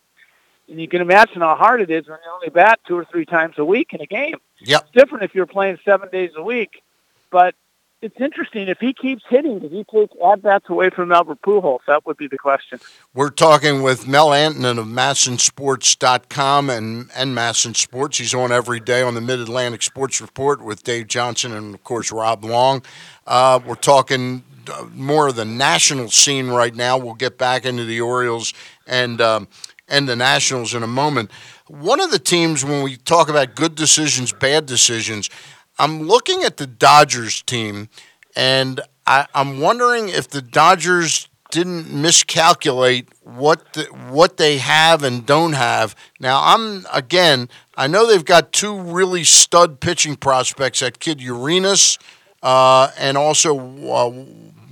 And 0.68 0.80
you 0.80 0.88
can 0.88 1.00
imagine 1.00 1.40
how 1.40 1.54
hard 1.54 1.80
it 1.80 1.90
is 1.90 2.06
when 2.06 2.18
you 2.24 2.30
only 2.32 2.50
bat 2.50 2.80
two 2.86 2.96
or 2.96 3.04
three 3.04 3.24
times 3.24 3.54
a 3.58 3.64
week 3.64 3.94
in 3.94 4.00
a 4.00 4.06
game. 4.06 4.36
Yep. 4.60 4.82
It's 4.82 4.90
different 4.92 5.24
if 5.24 5.34
you're 5.34 5.46
playing 5.46 5.78
seven 5.84 6.10
days 6.10 6.30
a 6.36 6.42
week. 6.42 6.82
But 7.30 7.54
it's 8.00 8.20
interesting. 8.20 8.68
If 8.68 8.78
he 8.78 8.92
keeps 8.92 9.24
hitting, 9.28 9.58
does 9.58 9.72
he 9.72 9.84
take 9.84 10.10
at 10.24 10.42
bats 10.42 10.66
away 10.68 10.90
from 10.90 11.10
Albert 11.10 11.42
Pujols? 11.42 11.80
That 11.86 12.06
would 12.06 12.16
be 12.16 12.28
the 12.28 12.38
question. 12.38 12.78
We're 13.12 13.30
talking 13.30 13.82
with 13.82 14.06
Mel 14.06 14.28
Antonen 14.28 14.78
of 14.78 14.86
MASNsports.com 14.86 16.70
and, 16.70 17.10
and 17.14 17.36
MASN 17.36 17.74
Sports. 17.74 18.18
He's 18.18 18.34
on 18.34 18.52
every 18.52 18.78
day 18.78 19.02
on 19.02 19.14
the 19.14 19.20
Mid 19.20 19.40
Atlantic 19.40 19.82
Sports 19.82 20.20
Report 20.20 20.62
with 20.62 20.84
Dave 20.84 21.08
Johnson 21.08 21.52
and, 21.52 21.74
of 21.74 21.82
course, 21.82 22.12
Rob 22.12 22.44
Long. 22.44 22.82
Uh, 23.26 23.58
we're 23.66 23.74
talking 23.74 24.44
uh, 24.72 24.86
more 24.92 25.28
of 25.28 25.36
the 25.36 25.44
national 25.44 26.08
scene 26.08 26.48
right 26.48 26.74
now. 26.74 26.96
We'll 26.98 27.14
get 27.14 27.36
back 27.36 27.66
into 27.66 27.84
the 27.84 28.00
Orioles 28.00 28.54
and 28.86 29.20
um, 29.20 29.48
and 29.88 30.08
the 30.08 30.16
Nationals 30.16 30.74
in 30.74 30.82
a 30.82 30.88
moment. 30.88 31.30
One 31.66 32.00
of 32.00 32.10
the 32.10 32.18
teams, 32.18 32.64
when 32.64 32.82
we 32.82 32.96
talk 32.96 33.28
about 33.28 33.54
good 33.54 33.74
decisions, 33.74 34.32
bad 34.32 34.66
decisions, 34.66 35.30
I'm 35.78 36.02
looking 36.02 36.42
at 36.42 36.56
the 36.56 36.66
Dodgers 36.66 37.42
team, 37.42 37.88
and 38.34 38.80
I, 39.06 39.26
am 39.34 39.60
wondering 39.60 40.08
if 40.08 40.28
the 40.28 40.42
Dodgers 40.42 41.28
didn't 41.50 41.90
miscalculate 41.90 43.08
what 43.22 43.72
the, 43.72 43.84
what 43.84 44.36
they 44.36 44.58
have 44.58 45.02
and 45.02 45.24
don't 45.24 45.54
have. 45.54 45.96
Now, 46.20 46.40
I'm 46.42 46.86
again, 46.92 47.48
I 47.76 47.86
know 47.86 48.06
they've 48.06 48.24
got 48.24 48.52
two 48.52 48.78
really 48.78 49.24
stud 49.24 49.80
pitching 49.80 50.16
prospects, 50.16 50.80
that 50.80 50.98
kid 50.98 51.22
Urias 51.22 51.98
uh, 52.42 52.90
and 52.98 53.16
also 53.16 53.56
uh, 53.58 54.24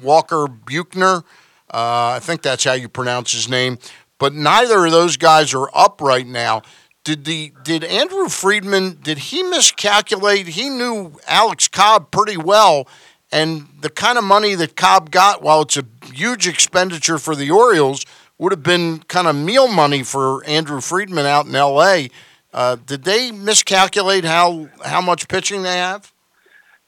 Walker 0.02 0.46
Buechner. 0.48 1.24
Uh, 1.72 2.16
I 2.16 2.18
think 2.20 2.42
that's 2.42 2.64
how 2.64 2.74
you 2.74 2.88
pronounce 2.88 3.32
his 3.32 3.48
name. 3.48 3.78
But 4.18 4.32
neither 4.32 4.86
of 4.86 4.92
those 4.92 5.16
guys 5.16 5.52
are 5.54 5.70
up 5.74 6.00
right 6.00 6.26
now 6.26 6.62
did 7.06 7.24
the 7.24 7.52
did 7.62 7.84
Andrew 7.84 8.28
Friedman 8.28 8.98
did 9.00 9.16
he 9.16 9.44
miscalculate? 9.44 10.48
He 10.48 10.68
knew 10.68 11.12
Alex 11.28 11.68
Cobb 11.68 12.10
pretty 12.10 12.36
well, 12.36 12.88
and 13.30 13.68
the 13.80 13.90
kind 13.90 14.18
of 14.18 14.24
money 14.24 14.56
that 14.56 14.74
Cobb 14.74 15.12
got, 15.12 15.40
while 15.40 15.62
it's 15.62 15.76
a 15.76 15.84
huge 16.12 16.48
expenditure 16.48 17.18
for 17.18 17.36
the 17.36 17.48
Orioles, 17.48 18.04
would 18.38 18.50
have 18.50 18.64
been 18.64 18.98
kind 19.04 19.28
of 19.28 19.36
meal 19.36 19.68
money 19.68 20.02
for 20.02 20.44
Andrew 20.46 20.80
Friedman 20.80 21.26
out 21.26 21.46
in 21.46 21.54
L.A. 21.54 22.10
Uh, 22.52 22.74
did 22.74 23.04
they 23.04 23.30
miscalculate 23.30 24.24
how 24.24 24.68
how 24.84 25.00
much 25.00 25.28
pitching 25.28 25.62
they 25.62 25.76
have? 25.76 26.12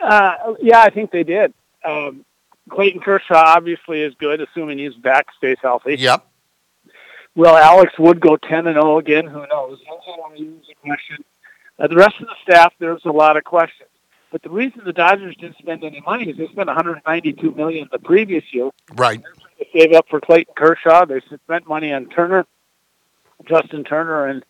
Uh, 0.00 0.54
yeah, 0.60 0.80
I 0.80 0.90
think 0.90 1.12
they 1.12 1.22
did. 1.22 1.54
Um, 1.84 2.24
Clayton 2.70 3.02
Kershaw 3.02 3.36
obviously 3.36 4.02
is 4.02 4.14
good, 4.18 4.40
assuming 4.40 4.78
he's 4.78 4.94
back, 4.94 5.28
stays 5.36 5.58
healthy. 5.62 5.94
Yep. 5.96 6.27
Will 7.38 7.56
Alex 7.56 7.96
Wood 8.00 8.18
go 8.18 8.36
10 8.36 8.66
and 8.66 8.74
0 8.74 8.98
again? 8.98 9.24
Who 9.24 9.46
knows? 9.46 9.78
Question. 10.82 11.24
Uh, 11.78 11.86
the 11.86 11.94
rest 11.94 12.16
of 12.20 12.26
the 12.26 12.34
staff, 12.42 12.72
there's 12.80 13.04
a 13.04 13.12
lot 13.12 13.36
of 13.36 13.44
questions. 13.44 13.88
But 14.32 14.42
the 14.42 14.50
reason 14.50 14.82
the 14.84 14.92
Dodgers 14.92 15.36
didn't 15.36 15.56
spend 15.56 15.84
any 15.84 16.00
money 16.00 16.30
is 16.30 16.36
they 16.36 16.48
spent 16.48 16.66
192 16.66 17.52
million 17.52 17.88
the 17.92 18.00
previous 18.00 18.42
year. 18.52 18.70
Right. 18.92 19.22
They 19.56 19.68
gave 19.72 19.92
up 19.92 20.08
for 20.10 20.20
Clayton 20.20 20.54
Kershaw, 20.56 21.04
they 21.04 21.20
spent 21.20 21.68
money 21.68 21.92
on 21.92 22.06
Turner, 22.06 22.44
Justin 23.48 23.84
Turner, 23.84 24.26
and 24.26 24.44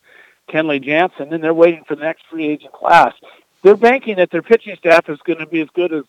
Kenley 0.49 0.83
Jansen, 0.83 1.31
and 1.31 1.43
they're 1.43 1.53
waiting 1.53 1.83
for 1.87 1.95
the 1.95 2.01
next 2.01 2.23
free 2.27 2.47
agent 2.47 2.73
class. 2.73 3.13
They're 3.61 3.77
banking 3.77 4.15
that 4.15 4.31
their 4.31 4.41
pitching 4.41 4.75
staff 4.77 5.07
is 5.09 5.19
going 5.25 5.37
to 5.37 5.45
be 5.45 5.61
as 5.61 5.69
good 5.75 5.93
as 5.93 6.05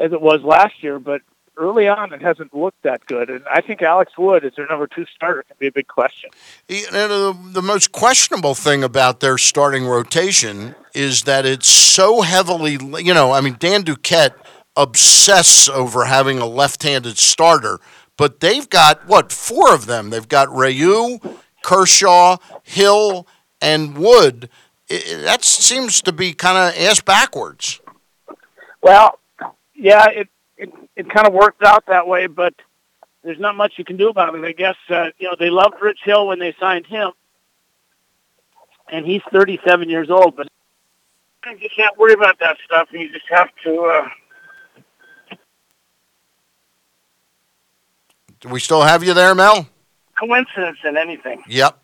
as 0.00 0.12
it 0.12 0.20
was 0.20 0.42
last 0.42 0.82
year, 0.82 0.98
but 0.98 1.22
early 1.56 1.88
on 1.88 2.12
it 2.12 2.22
hasn't 2.22 2.54
looked 2.54 2.82
that 2.82 3.04
good. 3.06 3.30
And 3.30 3.44
I 3.52 3.60
think 3.60 3.82
Alex 3.82 4.12
Wood 4.16 4.44
as 4.44 4.54
their 4.56 4.66
number 4.66 4.86
two 4.86 5.04
starter 5.14 5.42
can 5.42 5.56
be 5.58 5.66
a 5.66 5.72
big 5.72 5.88
question. 5.88 6.30
You 6.68 6.90
know, 6.90 7.32
the, 7.32 7.50
the 7.52 7.62
most 7.62 7.92
questionable 7.92 8.54
thing 8.54 8.82
about 8.82 9.20
their 9.20 9.38
starting 9.38 9.86
rotation 9.86 10.74
is 10.94 11.24
that 11.24 11.46
it's 11.46 11.68
so 11.68 12.22
heavily, 12.22 12.78
you 13.02 13.14
know, 13.14 13.32
I 13.32 13.40
mean, 13.40 13.56
Dan 13.58 13.84
Duquette 13.84 14.34
obsesses 14.76 15.68
over 15.68 16.06
having 16.06 16.38
a 16.38 16.46
left-handed 16.46 17.18
starter, 17.18 17.78
but 18.16 18.40
they've 18.40 18.68
got 18.68 19.06
what 19.06 19.32
four 19.32 19.74
of 19.74 19.86
them? 19.86 20.10
They've 20.10 20.28
got 20.28 20.54
Ryu, 20.54 21.18
Kershaw, 21.62 22.38
Hill, 22.62 23.26
and 23.60 23.96
Wood. 23.96 24.48
It, 24.88 25.24
that 25.24 25.44
seems 25.44 26.00
to 26.02 26.12
be 26.12 26.32
kind 26.32 26.56
of 26.56 26.80
ass 26.80 27.00
backwards. 27.00 27.80
Well, 28.82 29.18
yeah, 29.74 30.06
it 30.08 30.28
it, 31.00 31.10
kind 31.10 31.26
of 31.26 31.32
worked 31.32 31.62
out 31.62 31.84
that 31.86 32.06
way, 32.06 32.26
but 32.26 32.54
there's 33.22 33.38
not 33.38 33.56
much 33.56 33.74
you 33.76 33.84
can 33.84 33.96
do 33.96 34.08
about 34.08 34.34
it. 34.34 34.44
I 34.44 34.52
guess 34.52 34.76
uh, 34.88 35.06
you 35.18 35.28
know 35.28 35.36
they 35.38 35.50
loved 35.50 35.74
Rich 35.80 36.00
Hill 36.04 36.28
when 36.28 36.38
they 36.38 36.54
signed 36.60 36.86
him, 36.86 37.12
and 38.90 39.04
he's 39.06 39.22
37 39.32 39.88
years 39.88 40.10
old. 40.10 40.36
But 40.36 40.48
you 41.60 41.68
can't 41.74 41.96
worry 41.98 42.12
about 42.12 42.38
that 42.40 42.56
stuff. 42.64 42.88
You 42.92 43.12
just 43.12 43.26
have 43.30 43.48
to. 43.64 43.80
Uh, 43.82 44.08
Do 48.40 48.48
we 48.48 48.60
still 48.60 48.82
have 48.82 49.04
you 49.04 49.12
there, 49.12 49.34
Mel? 49.34 49.68
Coincidence 50.18 50.78
in 50.84 50.96
anything. 50.96 51.42
Yep, 51.46 51.78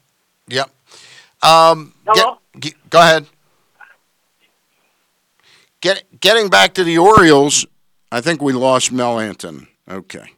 yep. 0.49 0.71
Um, 1.43 1.95
Hello. 2.07 2.39
Get, 2.59 2.75
go 2.91 2.99
ahead. 2.99 3.27
Get, 5.83 6.21
getting 6.21 6.49
back 6.49 6.75
to 6.75 6.85
the 6.85 6.97
Orioles, 6.97 7.67
I 8.11 8.21
think 8.21 8.41
we 8.41 8.53
lost 8.53 8.93
Mel 8.93 9.19
Anton. 9.19 9.67
Okay. 9.89 10.33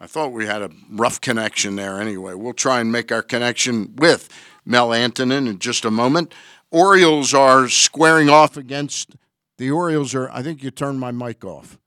I 0.00 0.06
thought 0.06 0.32
we 0.32 0.46
had 0.46 0.62
a 0.62 0.70
rough 0.90 1.20
connection 1.20 1.76
there 1.76 2.00
anyway. 2.00 2.34
We'll 2.34 2.52
try 2.52 2.80
and 2.80 2.90
make 2.90 3.12
our 3.12 3.22
connection 3.22 3.94
with 3.96 4.28
Mel 4.64 4.90
Antonen 4.90 5.48
in 5.48 5.58
just 5.58 5.84
a 5.84 5.90
moment. 5.90 6.34
Orioles 6.70 7.32
are 7.32 7.68
squaring 7.68 8.28
off 8.28 8.56
against 8.56 9.14
the 9.58 9.70
Orioles 9.70 10.14
are 10.14 10.28
I 10.30 10.42
think 10.42 10.62
you 10.62 10.70
turned 10.70 10.98
my 10.98 11.12
mic 11.12 11.44
off. 11.44 11.78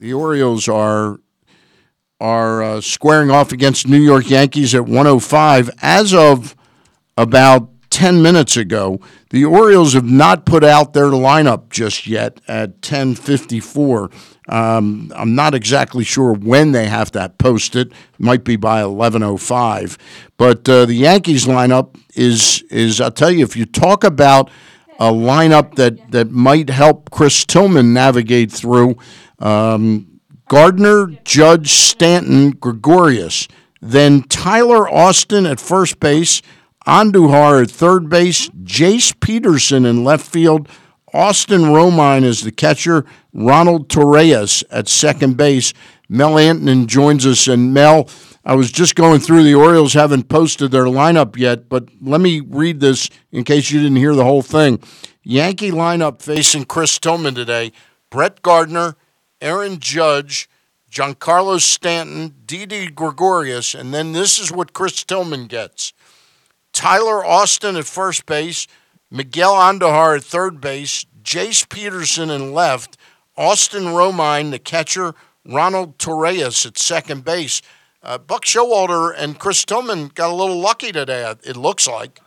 The 0.00 0.14
Orioles 0.14 0.68
are 0.68 1.20
are 2.18 2.62
uh, 2.62 2.80
squaring 2.80 3.30
off 3.30 3.52
against 3.52 3.86
New 3.86 4.00
York 4.00 4.30
Yankees 4.30 4.74
at 4.74 4.86
105 4.86 5.70
as 5.82 6.14
of 6.14 6.56
about 7.18 7.68
10 7.90 8.22
minutes 8.22 8.56
ago. 8.56 9.00
The 9.30 9.44
Orioles 9.44 9.92
have 9.92 10.04
not 10.04 10.46
put 10.46 10.64
out 10.64 10.94
their 10.94 11.10
lineup 11.10 11.68
just 11.68 12.06
yet 12.06 12.40
at 12.48 12.70
1054. 12.70 14.10
Um, 14.48 15.12
I'm 15.16 15.34
not 15.34 15.54
exactly 15.54 16.04
sure 16.04 16.32
when 16.32 16.72
they 16.72 16.86
have 16.86 17.12
that 17.12 17.38
posted. 17.38 17.88
It 17.88 17.96
might 18.18 18.44
be 18.44 18.56
by 18.56 18.80
11:05. 18.82 19.98
But 20.36 20.68
uh, 20.68 20.86
the 20.86 20.94
Yankees 20.94 21.46
lineup 21.46 21.98
is 22.14 22.62
is 22.70 23.00
I'll 23.00 23.10
tell 23.10 23.30
you 23.30 23.44
if 23.44 23.56
you 23.56 23.66
talk 23.66 24.04
about 24.04 24.50
a 24.98 25.10
lineup 25.10 25.74
that 25.74 26.10
that 26.12 26.30
might 26.30 26.70
help 26.70 27.10
Chris 27.10 27.44
Tillman 27.44 27.92
navigate 27.92 28.52
through. 28.52 28.96
Um, 29.38 30.20
Gardner, 30.48 31.08
Judge, 31.24 31.72
Stanton, 31.72 32.52
Gregorius, 32.52 33.48
then 33.82 34.22
Tyler 34.22 34.88
Austin 34.88 35.44
at 35.44 35.58
first 35.58 35.98
base, 35.98 36.40
Andujar 36.86 37.64
at 37.64 37.70
third 37.70 38.08
base, 38.08 38.48
Jace 38.50 39.18
Peterson 39.18 39.84
in 39.84 40.04
left 40.04 40.24
field, 40.24 40.68
Austin 41.16 41.62
Romine 41.62 42.24
is 42.24 42.42
the 42.42 42.52
catcher, 42.52 43.06
Ronald 43.32 43.88
Torreyes 43.88 44.62
at 44.70 44.86
second 44.86 45.38
base. 45.38 45.72
Mel 46.10 46.34
Antonen 46.34 46.86
joins 46.86 47.24
us. 47.24 47.48
And 47.48 47.72
Mel, 47.72 48.10
I 48.44 48.54
was 48.54 48.70
just 48.70 48.94
going 48.94 49.20
through 49.20 49.42
the 49.42 49.54
Orioles 49.54 49.94
haven't 49.94 50.28
posted 50.28 50.70
their 50.70 50.84
lineup 50.84 51.38
yet, 51.38 51.70
but 51.70 51.88
let 52.02 52.20
me 52.20 52.40
read 52.40 52.80
this 52.80 53.08
in 53.32 53.44
case 53.44 53.70
you 53.70 53.80
didn't 53.80 53.96
hear 53.96 54.14
the 54.14 54.24
whole 54.24 54.42
thing. 54.42 54.78
Yankee 55.22 55.70
lineup 55.70 56.20
facing 56.20 56.66
Chris 56.66 56.98
Tillman 56.98 57.34
today 57.34 57.72
Brett 58.10 58.42
Gardner, 58.42 58.96
Aaron 59.40 59.78
Judge, 59.78 60.50
Giancarlo 60.90 61.58
Stanton, 61.60 62.34
Didi 62.44 62.88
Gregorius, 62.90 63.74
and 63.74 63.94
then 63.94 64.12
this 64.12 64.38
is 64.38 64.52
what 64.52 64.74
Chris 64.74 65.02
Tillman 65.02 65.46
gets 65.46 65.94
Tyler 66.74 67.24
Austin 67.24 67.74
at 67.76 67.86
first 67.86 68.26
base, 68.26 68.66
Miguel 69.16 69.54
Andujar 69.54 70.18
at 70.18 70.24
third 70.24 70.60
base, 70.60 71.06
Jace 71.22 71.66
Peterson 71.66 72.28
in 72.28 72.52
left, 72.52 72.98
Austin 73.36 73.84
Romine, 73.84 74.50
the 74.50 74.58
catcher, 74.58 75.14
Ronald 75.46 75.96
Torreyes 75.98 76.66
at 76.66 76.76
second 76.76 77.24
base. 77.24 77.62
Uh, 78.02 78.18
Buck 78.18 78.44
Showalter 78.44 79.14
and 79.16 79.38
Chris 79.38 79.64
Tillman 79.64 80.08
got 80.08 80.30
a 80.30 80.34
little 80.34 80.60
lucky 80.60 80.92
today. 80.92 81.34
It 81.44 81.56
looks 81.56 81.88
like. 81.88 82.20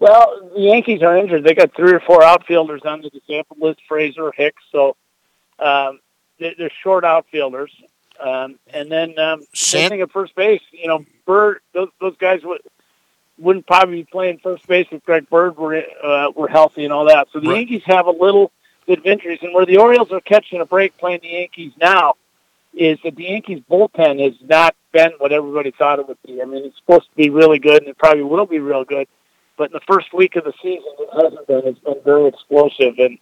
Well, 0.00 0.50
the 0.54 0.60
Yankees 0.60 1.02
are 1.02 1.16
injured. 1.16 1.44
They 1.44 1.54
got 1.54 1.74
three 1.74 1.92
or 1.92 2.00
four 2.00 2.22
outfielders 2.22 2.82
on 2.84 3.00
the 3.00 3.10
disabled 3.10 3.60
list: 3.60 3.80
Frazier, 3.88 4.32
Hicks. 4.32 4.62
So 4.70 4.96
um, 5.58 6.00
they're 6.38 6.70
short 6.82 7.04
outfielders. 7.04 7.70
Um, 8.20 8.58
and 8.72 8.90
then 8.90 9.18
um, 9.18 9.44
thing 9.54 10.00
at 10.00 10.10
first 10.10 10.34
base. 10.34 10.62
You 10.72 10.88
know, 10.88 11.04
Bird. 11.26 11.60
Those, 11.72 11.88
those 12.00 12.16
guys 12.16 12.42
would 12.44 12.60
wouldn't 13.38 13.66
probably 13.66 14.02
be 14.02 14.04
playing 14.04 14.38
first 14.42 14.66
base 14.66 14.86
if 14.90 15.04
Greg 15.04 15.28
Bird 15.30 15.56
were 15.56 15.82
uh, 16.02 16.30
were 16.34 16.48
healthy 16.48 16.84
and 16.84 16.92
all 16.92 17.06
that. 17.06 17.28
So 17.32 17.40
the 17.40 17.48
right. 17.48 17.58
Yankees 17.58 17.82
have 17.86 18.06
a 18.06 18.10
little 18.10 18.52
of 18.88 18.98
and 19.04 19.54
where 19.54 19.66
the 19.66 19.76
Orioles 19.76 20.10
are 20.12 20.20
catching 20.20 20.60
a 20.60 20.66
break 20.66 20.96
playing 20.96 21.20
the 21.22 21.28
Yankees 21.28 21.72
now 21.80 22.14
is 22.74 22.98
that 23.04 23.16
the 23.16 23.24
Yankees 23.24 23.62
bullpen 23.70 24.22
has 24.22 24.34
not 24.48 24.74
been 24.92 25.12
what 25.18 25.32
everybody 25.32 25.72
thought 25.72 25.98
it 25.98 26.08
would 26.08 26.18
be. 26.26 26.40
I 26.40 26.44
mean, 26.44 26.64
it's 26.64 26.76
supposed 26.78 27.08
to 27.10 27.16
be 27.16 27.30
really 27.30 27.58
good, 27.58 27.82
and 27.82 27.88
it 27.88 27.98
probably 27.98 28.22
will 28.22 28.46
be 28.46 28.58
real 28.58 28.84
good. 28.84 29.08
But 29.56 29.70
in 29.70 29.72
the 29.72 29.80
first 29.92 30.12
week 30.14 30.36
of 30.36 30.44
the 30.44 30.52
season, 30.62 30.90
it 30.98 31.08
hasn't 31.12 31.46
been. 31.46 31.62
It's 31.64 31.78
been 31.80 32.00
very 32.04 32.28
explosive, 32.28 32.98
and 32.98 33.18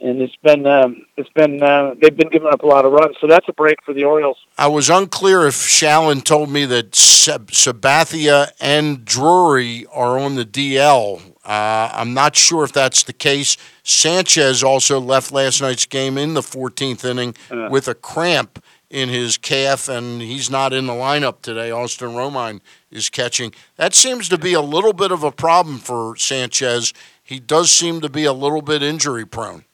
and 0.00 0.20
it's 0.22 0.36
been 0.36 0.66
um, 0.66 1.04
it's 1.16 1.30
been 1.30 1.62
uh, 1.62 1.94
they've 2.00 2.16
been 2.16 2.30
giving 2.30 2.48
up 2.48 2.62
a 2.62 2.66
lot 2.66 2.84
of 2.84 2.92
runs. 2.92 3.16
So 3.20 3.26
that's 3.26 3.48
a 3.48 3.52
break 3.52 3.82
for 3.84 3.92
the 3.92 4.04
Orioles. 4.04 4.38
I 4.56 4.66
was 4.66 4.88
unclear 4.88 5.46
if 5.46 5.54
Shalin 5.54 6.24
told 6.24 6.50
me 6.50 6.64
that 6.66 6.94
Sab- 6.94 7.50
Sabathia 7.50 8.50
and 8.60 9.04
Drury 9.04 9.86
are 9.92 10.18
on 10.18 10.36
the 10.36 10.44
DL. 10.44 11.20
Uh, 11.44 11.90
I'm 11.92 12.14
not 12.14 12.36
sure 12.36 12.64
if 12.64 12.72
that's 12.72 13.02
the 13.02 13.12
case. 13.12 13.56
Sanchez 13.82 14.62
also 14.62 15.00
left 15.00 15.32
last 15.32 15.60
night's 15.60 15.86
game 15.86 16.16
in 16.16 16.34
the 16.34 16.42
14th 16.42 17.04
inning 17.04 17.34
uh. 17.50 17.68
with 17.70 17.88
a 17.88 17.94
cramp 17.94 18.62
in 18.90 19.08
his 19.08 19.38
calf, 19.38 19.88
and 19.88 20.20
he's 20.20 20.50
not 20.50 20.72
in 20.72 20.86
the 20.86 20.92
lineup 20.92 21.42
today. 21.42 21.70
Austin 21.70 22.10
Romine 22.10 22.60
is 22.90 23.08
catching. 23.08 23.54
That 23.76 23.94
seems 23.94 24.28
to 24.28 24.38
be 24.38 24.52
a 24.52 24.60
little 24.60 24.92
bit 24.92 25.12
of 25.12 25.22
a 25.22 25.30
problem 25.30 25.78
for 25.78 26.16
Sanchez. 26.16 26.92
He 27.22 27.38
does 27.38 27.70
seem 27.70 28.00
to 28.00 28.08
be 28.08 28.24
a 28.24 28.32
little 28.32 28.62
bit 28.62 28.82
injury 28.82 29.24
prone. 29.24 29.64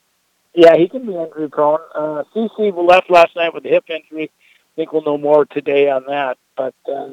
Yeah, 0.57 0.75
he 0.75 0.89
can 0.89 1.05
be 1.05 1.15
injury 1.15 1.51
prone. 1.51 1.81
Uh, 1.95 2.25
CC 2.35 2.75
left 2.75 3.11
last 3.11 3.37
night 3.37 3.53
with 3.53 3.67
a 3.67 3.69
hip 3.69 3.85
injury. 3.91 4.31
I 4.33 4.75
think 4.75 4.91
we'll 4.91 5.05
know 5.05 5.19
more 5.19 5.45
today 5.45 5.91
on 5.91 6.05
that. 6.09 6.39
But 6.57 6.75
uh, 6.91 7.09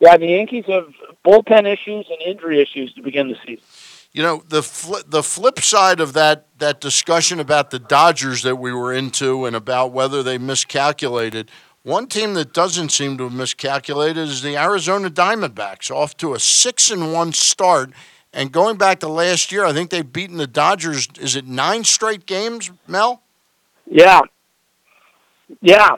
yeah, 0.00 0.16
the 0.16 0.26
Yankees 0.26 0.64
have 0.66 0.88
bullpen 1.24 1.72
issues 1.72 2.06
and 2.10 2.20
injury 2.26 2.60
issues 2.60 2.92
to 2.94 3.02
begin 3.02 3.28
the 3.28 3.36
season. 3.46 3.64
You 4.10 4.24
know 4.24 4.42
the 4.48 4.62
fl- 4.62 5.06
the 5.06 5.22
flip 5.22 5.60
side 5.60 6.00
of 6.00 6.14
that 6.14 6.48
that 6.58 6.80
discussion 6.80 7.38
about 7.38 7.70
the 7.70 7.78
Dodgers 7.78 8.42
that 8.42 8.56
we 8.56 8.72
were 8.72 8.92
into 8.92 9.46
and 9.46 9.54
about 9.54 9.92
whether 9.92 10.24
they 10.24 10.36
miscalculated. 10.36 11.48
One 11.84 12.08
team 12.08 12.34
that 12.34 12.52
doesn't 12.52 12.90
seem 12.90 13.18
to 13.18 13.24
have 13.24 13.32
miscalculated 13.32 14.28
is 14.28 14.42
the 14.42 14.56
Arizona 14.56 15.10
Diamondbacks, 15.10 15.90
off 15.90 16.16
to 16.18 16.34
a 16.34 16.40
six 16.40 16.90
and 16.90 17.12
one 17.12 17.32
start 17.32 17.92
and 18.32 18.50
going 18.50 18.76
back 18.76 19.00
to 19.00 19.08
last 19.08 19.52
year, 19.52 19.64
I 19.64 19.72
think 19.72 19.90
they've 19.90 20.10
beaten 20.10 20.36
the 20.36 20.46
Dodgers. 20.46 21.08
Is 21.20 21.36
it 21.36 21.46
nine 21.46 21.84
straight 21.84 22.26
games, 22.26 22.70
Mel? 22.86 23.22
Yeah. 23.86 24.20
Yeah. 25.60 25.96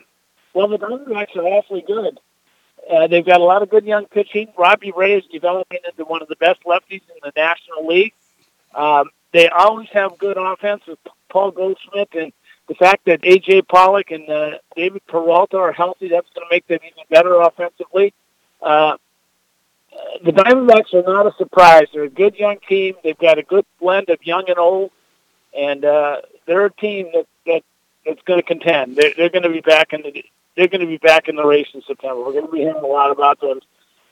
Well, 0.52 0.68
the 0.68 0.78
Diamondbacks 0.78 1.36
are 1.36 1.42
awfully 1.42 1.84
good. 1.86 2.18
Uh, 2.90 3.06
they've 3.06 3.24
got 3.24 3.40
a 3.40 3.44
lot 3.44 3.62
of 3.62 3.70
good 3.70 3.84
young 3.84 4.06
pitching. 4.06 4.48
Robbie 4.58 4.92
Ray 4.94 5.14
is 5.14 5.24
developing 5.32 5.78
into 5.88 6.04
one 6.04 6.22
of 6.22 6.28
the 6.28 6.36
best 6.36 6.62
lefties 6.64 7.02
in 7.08 7.16
the 7.22 7.32
National 7.36 7.86
League. 7.86 8.12
Um, 8.74 9.10
they 9.32 9.48
always 9.48 9.88
have 9.92 10.18
good 10.18 10.36
offense 10.36 10.82
with 10.86 10.98
Paul 11.28 11.50
Goldschmidt, 11.52 12.14
and 12.14 12.32
the 12.68 12.74
fact 12.74 13.06
that 13.06 13.20
A.J. 13.24 13.62
Pollock 13.62 14.10
and 14.10 14.28
uh, 14.28 14.58
David 14.76 15.06
Peralta 15.06 15.56
are 15.56 15.72
healthy, 15.72 16.08
that's 16.08 16.28
going 16.34 16.46
to 16.48 16.54
make 16.54 16.66
them 16.66 16.80
even 16.84 17.04
better 17.10 17.40
offensively. 17.40 18.12
Uh, 18.60 18.96
the 20.24 20.32
Diamondbacks 20.32 20.94
are 20.94 21.02
not 21.02 21.26
a 21.26 21.34
surprise. 21.36 21.86
They're 21.92 22.04
a 22.04 22.08
good 22.08 22.36
young 22.36 22.58
team. 22.68 22.94
They've 23.02 23.18
got 23.18 23.38
a 23.38 23.42
good 23.42 23.66
blend 23.80 24.08
of 24.08 24.24
young 24.24 24.44
and 24.48 24.58
old, 24.58 24.90
and 25.56 25.84
uh, 25.84 26.22
they're 26.46 26.66
a 26.66 26.72
team 26.72 27.10
that, 27.14 27.26
that 27.46 27.62
that's 28.06 28.22
going 28.22 28.40
to 28.40 28.46
contend. 28.46 28.96
They're, 28.96 29.12
they're 29.16 29.30
going 29.30 29.42
to 29.42 29.50
be 29.50 29.60
back 29.60 29.92
in 29.92 30.02
the 30.02 30.24
they're 30.56 30.68
going 30.68 30.82
to 30.82 30.86
be 30.86 30.98
back 30.98 31.28
in 31.28 31.36
the 31.36 31.44
race 31.44 31.66
in 31.74 31.82
September. 31.82 32.16
We're 32.24 32.32
going 32.32 32.46
to 32.46 32.52
be 32.52 32.58
hearing 32.58 32.76
a 32.76 32.86
lot 32.86 33.10
about 33.10 33.40
them 33.40 33.60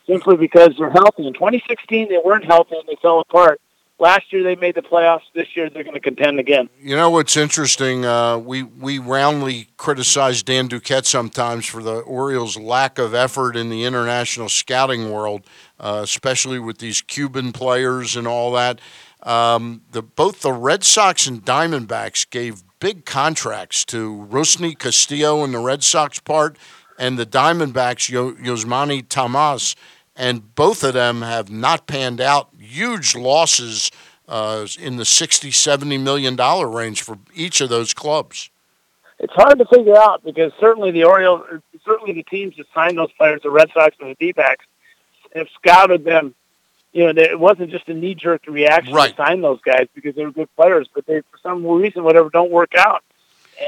simply 0.06 0.36
because 0.36 0.74
they're 0.76 0.90
healthy. 0.90 1.26
In 1.26 1.34
2016, 1.34 2.08
they 2.08 2.18
weren't 2.24 2.44
healthy 2.44 2.76
and 2.76 2.88
they 2.88 2.96
fell 3.00 3.20
apart. 3.20 3.60
Last 4.02 4.32
year 4.32 4.42
they 4.42 4.56
made 4.56 4.74
the 4.74 4.82
playoffs. 4.82 5.20
This 5.32 5.46
year 5.54 5.70
they're 5.70 5.84
going 5.84 5.94
to 5.94 6.00
contend 6.00 6.40
again. 6.40 6.68
You 6.80 6.96
know 6.96 7.08
what's 7.08 7.36
interesting? 7.36 8.04
Uh, 8.04 8.36
we 8.36 8.64
we 8.64 8.98
roundly 8.98 9.68
criticize 9.76 10.42
Dan 10.42 10.68
Duquette 10.68 11.06
sometimes 11.06 11.66
for 11.66 11.84
the 11.84 11.98
Orioles' 12.00 12.58
lack 12.58 12.98
of 12.98 13.14
effort 13.14 13.54
in 13.54 13.70
the 13.70 13.84
international 13.84 14.48
scouting 14.48 15.12
world, 15.12 15.46
uh, 15.78 16.00
especially 16.02 16.58
with 16.58 16.78
these 16.78 17.00
Cuban 17.00 17.52
players 17.52 18.16
and 18.16 18.26
all 18.26 18.50
that. 18.54 18.80
Um, 19.22 19.82
the 19.92 20.02
both 20.02 20.40
the 20.40 20.52
Red 20.52 20.82
Sox 20.82 21.28
and 21.28 21.44
Diamondbacks 21.44 22.28
gave 22.28 22.64
big 22.80 23.04
contracts 23.04 23.84
to 23.84 24.26
Rusney 24.28 24.76
Castillo 24.76 25.44
in 25.44 25.52
the 25.52 25.60
Red 25.60 25.84
Sox 25.84 26.18
part, 26.18 26.58
and 26.98 27.16
the 27.16 27.26
Diamondbacks 27.26 28.10
Yasmany 28.10 29.08
Tomas 29.08 29.76
and 30.16 30.54
both 30.54 30.84
of 30.84 30.94
them 30.94 31.22
have 31.22 31.50
not 31.50 31.86
panned 31.86 32.20
out. 32.20 32.50
Huge 32.58 33.14
losses 33.14 33.90
uh, 34.28 34.66
in 34.78 34.96
the 34.96 35.04
60, 35.04 35.50
70 35.50 35.98
million 35.98 36.36
dollar 36.36 36.68
range 36.68 37.02
for 37.02 37.18
each 37.34 37.60
of 37.60 37.68
those 37.68 37.92
clubs. 37.92 38.50
It's 39.18 39.32
hard 39.34 39.58
to 39.58 39.64
figure 39.66 39.96
out 39.96 40.24
because 40.24 40.52
certainly 40.58 40.90
the 40.90 41.04
Orioles, 41.04 41.44
certainly 41.84 42.12
the 42.12 42.24
teams 42.24 42.56
that 42.56 42.66
signed 42.74 42.98
those 42.98 43.12
players, 43.12 43.42
the 43.42 43.50
Red 43.50 43.70
Sox 43.72 43.96
and 44.00 44.10
the 44.10 44.16
D-backs, 44.18 44.64
have 45.34 45.48
scouted 45.54 46.04
them. 46.04 46.34
You 46.92 47.12
know, 47.12 47.22
it 47.22 47.38
wasn't 47.38 47.70
just 47.70 47.88
a 47.88 47.94
knee-jerk 47.94 48.42
reaction 48.48 48.92
right. 48.92 49.10
to 49.10 49.16
sign 49.16 49.40
those 49.40 49.60
guys 49.62 49.86
because 49.94 50.14
they 50.14 50.24
were 50.24 50.32
good 50.32 50.54
players, 50.56 50.88
but 50.92 51.06
they, 51.06 51.20
for 51.20 51.38
some 51.42 51.64
reason, 51.64 52.04
whatever, 52.04 52.30
don't 52.30 52.50
work 52.50 52.74
out. 52.76 53.02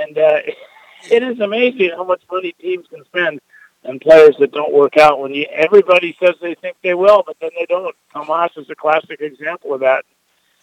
And 0.01 0.19
uh, 0.19 0.41
it 1.11 1.23
is 1.23 1.39
amazing 1.41 1.91
how 1.91 2.05
much 2.05 2.23
money 2.31 2.53
teams 2.61 2.87
can 2.89 3.05
spend 3.05 3.41
and 3.85 4.01
players 4.01 4.35
that 4.41 4.53
don't 4.53 4.73
work 4.73 4.97
out 4.97 5.21
when 5.21 5.35
you 5.35 5.47
everybody 5.53 6.17
says 6.19 6.35
they 6.41 6.55
think 6.55 6.77
they 6.83 6.95
will, 6.95 7.23
but 7.27 7.37
then 7.41 7.51
they 7.59 7.67
don't. 7.67 7.95
Tomas 8.13 8.53
is 8.57 8.69
a 8.71 8.75
classic 8.75 9.21
example 9.21 9.75
of 9.75 9.81
that. 9.81 10.05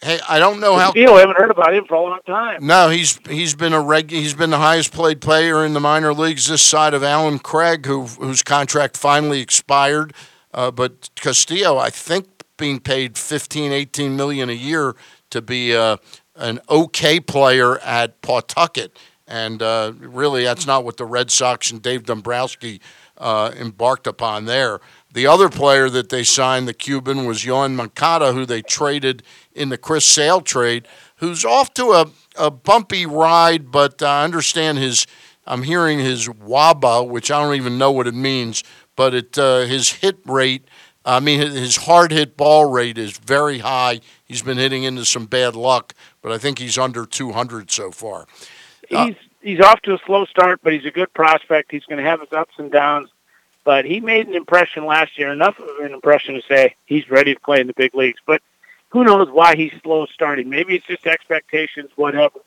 Hey, 0.02 0.18
I 0.28 0.40
don't 0.40 0.58
know 0.58 0.76
how. 0.76 0.90
Deal. 0.90 1.14
I 1.14 1.20
haven't 1.20 1.36
heard 1.36 1.52
about 1.52 1.72
him 1.72 1.84
for 1.86 1.94
a 1.94 2.02
long 2.02 2.18
time. 2.26 2.66
No, 2.66 2.88
he's 2.88 3.20
he's 3.28 3.54
been 3.54 3.72
a 3.72 3.80
reg. 3.80 4.10
He's 4.10 4.34
been 4.34 4.50
the 4.50 4.58
highest 4.58 4.92
played 4.92 5.20
player 5.20 5.64
in 5.64 5.74
the 5.74 5.80
minor 5.80 6.12
leagues 6.12 6.48
this 6.48 6.62
side 6.62 6.92
of 6.92 7.04
Allen 7.04 7.38
Craig, 7.38 7.86
who 7.86 8.06
whose 8.06 8.42
contract 8.42 8.96
finally 8.96 9.40
expired. 9.40 10.12
Uh, 10.52 10.70
but 10.70 11.08
Castillo, 11.14 11.78
I 11.78 11.88
think, 11.90 12.26
being 12.58 12.78
paid 12.78 13.16
15, 13.16 13.72
18 13.72 14.16
million 14.16 14.50
a 14.50 14.54
year 14.54 14.94
to 15.30 15.40
be 15.40 15.74
uh, 15.74 15.96
an 16.36 16.60
okay 16.68 17.20
player 17.20 17.78
at 17.78 18.20
Pawtucket, 18.22 18.98
and 19.28 19.62
uh, 19.62 19.92
really, 19.98 20.42
that's 20.42 20.66
not 20.66 20.84
what 20.84 20.96
the 20.96 21.06
Red 21.06 21.30
Sox 21.30 21.70
and 21.70 21.80
Dave 21.80 22.04
Dombrowski 22.04 22.80
uh, 23.22 23.52
embarked 23.56 24.06
upon 24.06 24.44
there. 24.46 24.80
The 25.14 25.26
other 25.26 25.48
player 25.48 25.88
that 25.88 26.08
they 26.08 26.24
signed, 26.24 26.66
the 26.66 26.74
Cuban, 26.74 27.24
was 27.24 27.44
Yoan 27.44 27.74
Moncada, 27.74 28.32
who 28.32 28.44
they 28.44 28.62
traded 28.62 29.22
in 29.54 29.68
the 29.68 29.78
Chris 29.78 30.04
Sale 30.04 30.40
trade, 30.40 30.88
who's 31.16 31.44
off 31.44 31.72
to 31.74 31.92
a, 31.92 32.06
a 32.36 32.50
bumpy 32.50 33.06
ride, 33.06 33.70
but 33.70 34.02
I 34.02 34.24
understand 34.24 34.78
his. 34.78 35.06
I'm 35.44 35.64
hearing 35.64 35.98
his 35.98 36.28
WABA, 36.28 37.08
which 37.08 37.30
I 37.30 37.42
don't 37.42 37.56
even 37.56 37.76
know 37.76 37.90
what 37.90 38.06
it 38.06 38.14
means, 38.14 38.62
but 38.94 39.14
it 39.14 39.38
uh, 39.38 39.60
his 39.60 39.90
hit 39.92 40.18
rate. 40.26 40.66
I 41.04 41.18
mean, 41.18 41.40
his 41.40 41.76
hard 41.76 42.12
hit 42.12 42.36
ball 42.36 42.70
rate 42.70 42.96
is 42.96 43.18
very 43.18 43.58
high. 43.58 44.00
He's 44.24 44.42
been 44.42 44.58
hitting 44.58 44.84
into 44.84 45.04
some 45.04 45.26
bad 45.26 45.56
luck, 45.56 45.94
but 46.22 46.30
I 46.30 46.38
think 46.38 46.60
he's 46.60 46.78
under 46.78 47.06
200 47.06 47.72
so 47.72 47.90
far. 47.90 48.26
Uh, 48.90 49.10
he's 49.42 49.60
off 49.60 49.80
to 49.82 49.94
a 49.94 49.98
slow 50.06 50.24
start, 50.24 50.60
but 50.62 50.72
he's 50.72 50.84
a 50.84 50.90
good 50.90 51.12
prospect. 51.12 51.70
He's 51.70 51.84
going 51.84 52.02
to 52.02 52.08
have 52.08 52.20
his 52.20 52.32
ups 52.32 52.54
and 52.58 52.70
downs. 52.70 53.10
But 53.64 53.84
he 53.84 54.00
made 54.00 54.26
an 54.26 54.34
impression 54.34 54.86
last 54.86 55.18
year, 55.18 55.30
enough 55.30 55.58
of 55.58 55.68
an 55.84 55.92
impression 55.92 56.34
to 56.34 56.42
say 56.42 56.74
he's 56.86 57.08
ready 57.10 57.34
to 57.34 57.40
play 57.40 57.60
in 57.60 57.68
the 57.68 57.74
big 57.74 57.94
leagues. 57.94 58.18
But 58.26 58.42
who 58.88 59.04
knows 59.04 59.30
why 59.30 59.54
he's 59.54 59.72
slow 59.82 60.06
starting? 60.06 60.48
Maybe 60.48 60.74
it's 60.74 60.86
just 60.86 61.06
expectations, 61.06 61.90
whatever. 61.96 62.40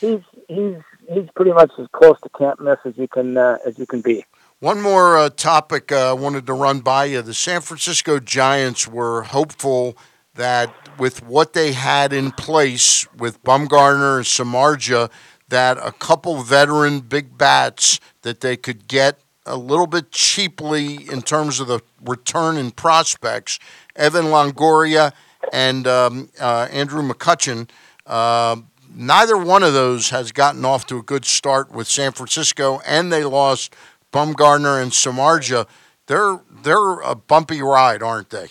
He's 0.00 0.20
he's 0.48 0.76
he's 1.12 1.28
pretty 1.36 1.52
much 1.52 1.72
as 1.78 1.88
close 1.92 2.18
to 2.22 2.30
can't 2.30 2.58
miss 2.60 2.78
as 2.84 2.96
you 2.96 3.06
can 3.06 3.36
uh, 3.36 3.58
as 3.66 3.78
you 3.78 3.86
can 3.86 4.00
be. 4.00 4.24
One 4.60 4.80
more 4.80 5.18
uh, 5.18 5.30
topic 5.30 5.92
uh, 5.92 6.10
I 6.10 6.12
wanted 6.12 6.46
to 6.46 6.54
run 6.54 6.80
by 6.80 7.06
you. 7.06 7.22
The 7.22 7.34
San 7.34 7.60
Francisco 7.60 8.18
Giants 8.18 8.88
were 8.88 9.22
hopeful 9.22 9.96
that 10.34 10.98
with 10.98 11.22
what 11.24 11.52
they 11.52 11.72
had 11.72 12.12
in 12.12 12.30
place 12.32 13.06
with 13.14 13.42
Bumgarner 13.42 14.16
and 14.16 14.26
Samardzija, 14.26 15.10
that 15.50 15.78
a 15.78 15.92
couple 15.92 16.42
veteran 16.42 17.00
big 17.00 17.36
bats 17.36 18.00
that 18.22 18.40
they 18.40 18.56
could 18.56 18.88
get 18.88 19.18
a 19.46 19.56
little 19.56 19.86
bit 19.86 20.10
cheaply 20.10 21.08
in 21.10 21.22
terms 21.22 21.60
of 21.60 21.66
the 21.66 21.80
return 22.04 22.56
in 22.56 22.70
prospects, 22.70 23.58
Evan 23.96 24.26
Longoria 24.26 25.12
and 25.52 25.86
um, 25.86 26.30
uh, 26.40 26.68
Andrew 26.70 27.02
McCutchen. 27.02 27.68
Uh, 28.06 28.56
neither 28.94 29.36
one 29.36 29.62
of 29.62 29.72
those 29.72 30.10
has 30.10 30.32
gotten 30.32 30.64
off 30.64 30.86
to 30.86 30.98
a 30.98 31.02
good 31.02 31.24
start 31.24 31.70
with 31.70 31.86
San 31.86 32.12
Francisco, 32.12 32.80
and 32.86 33.12
they 33.12 33.24
lost 33.24 33.74
Bumgardner 34.12 34.82
and 34.82 34.92
Samardzija, 34.92 35.66
they're 36.06 36.40
they're 36.62 37.00
a 37.00 37.14
bumpy 37.14 37.62
ride, 37.62 38.02
aren't 38.02 38.30
they? 38.30 38.48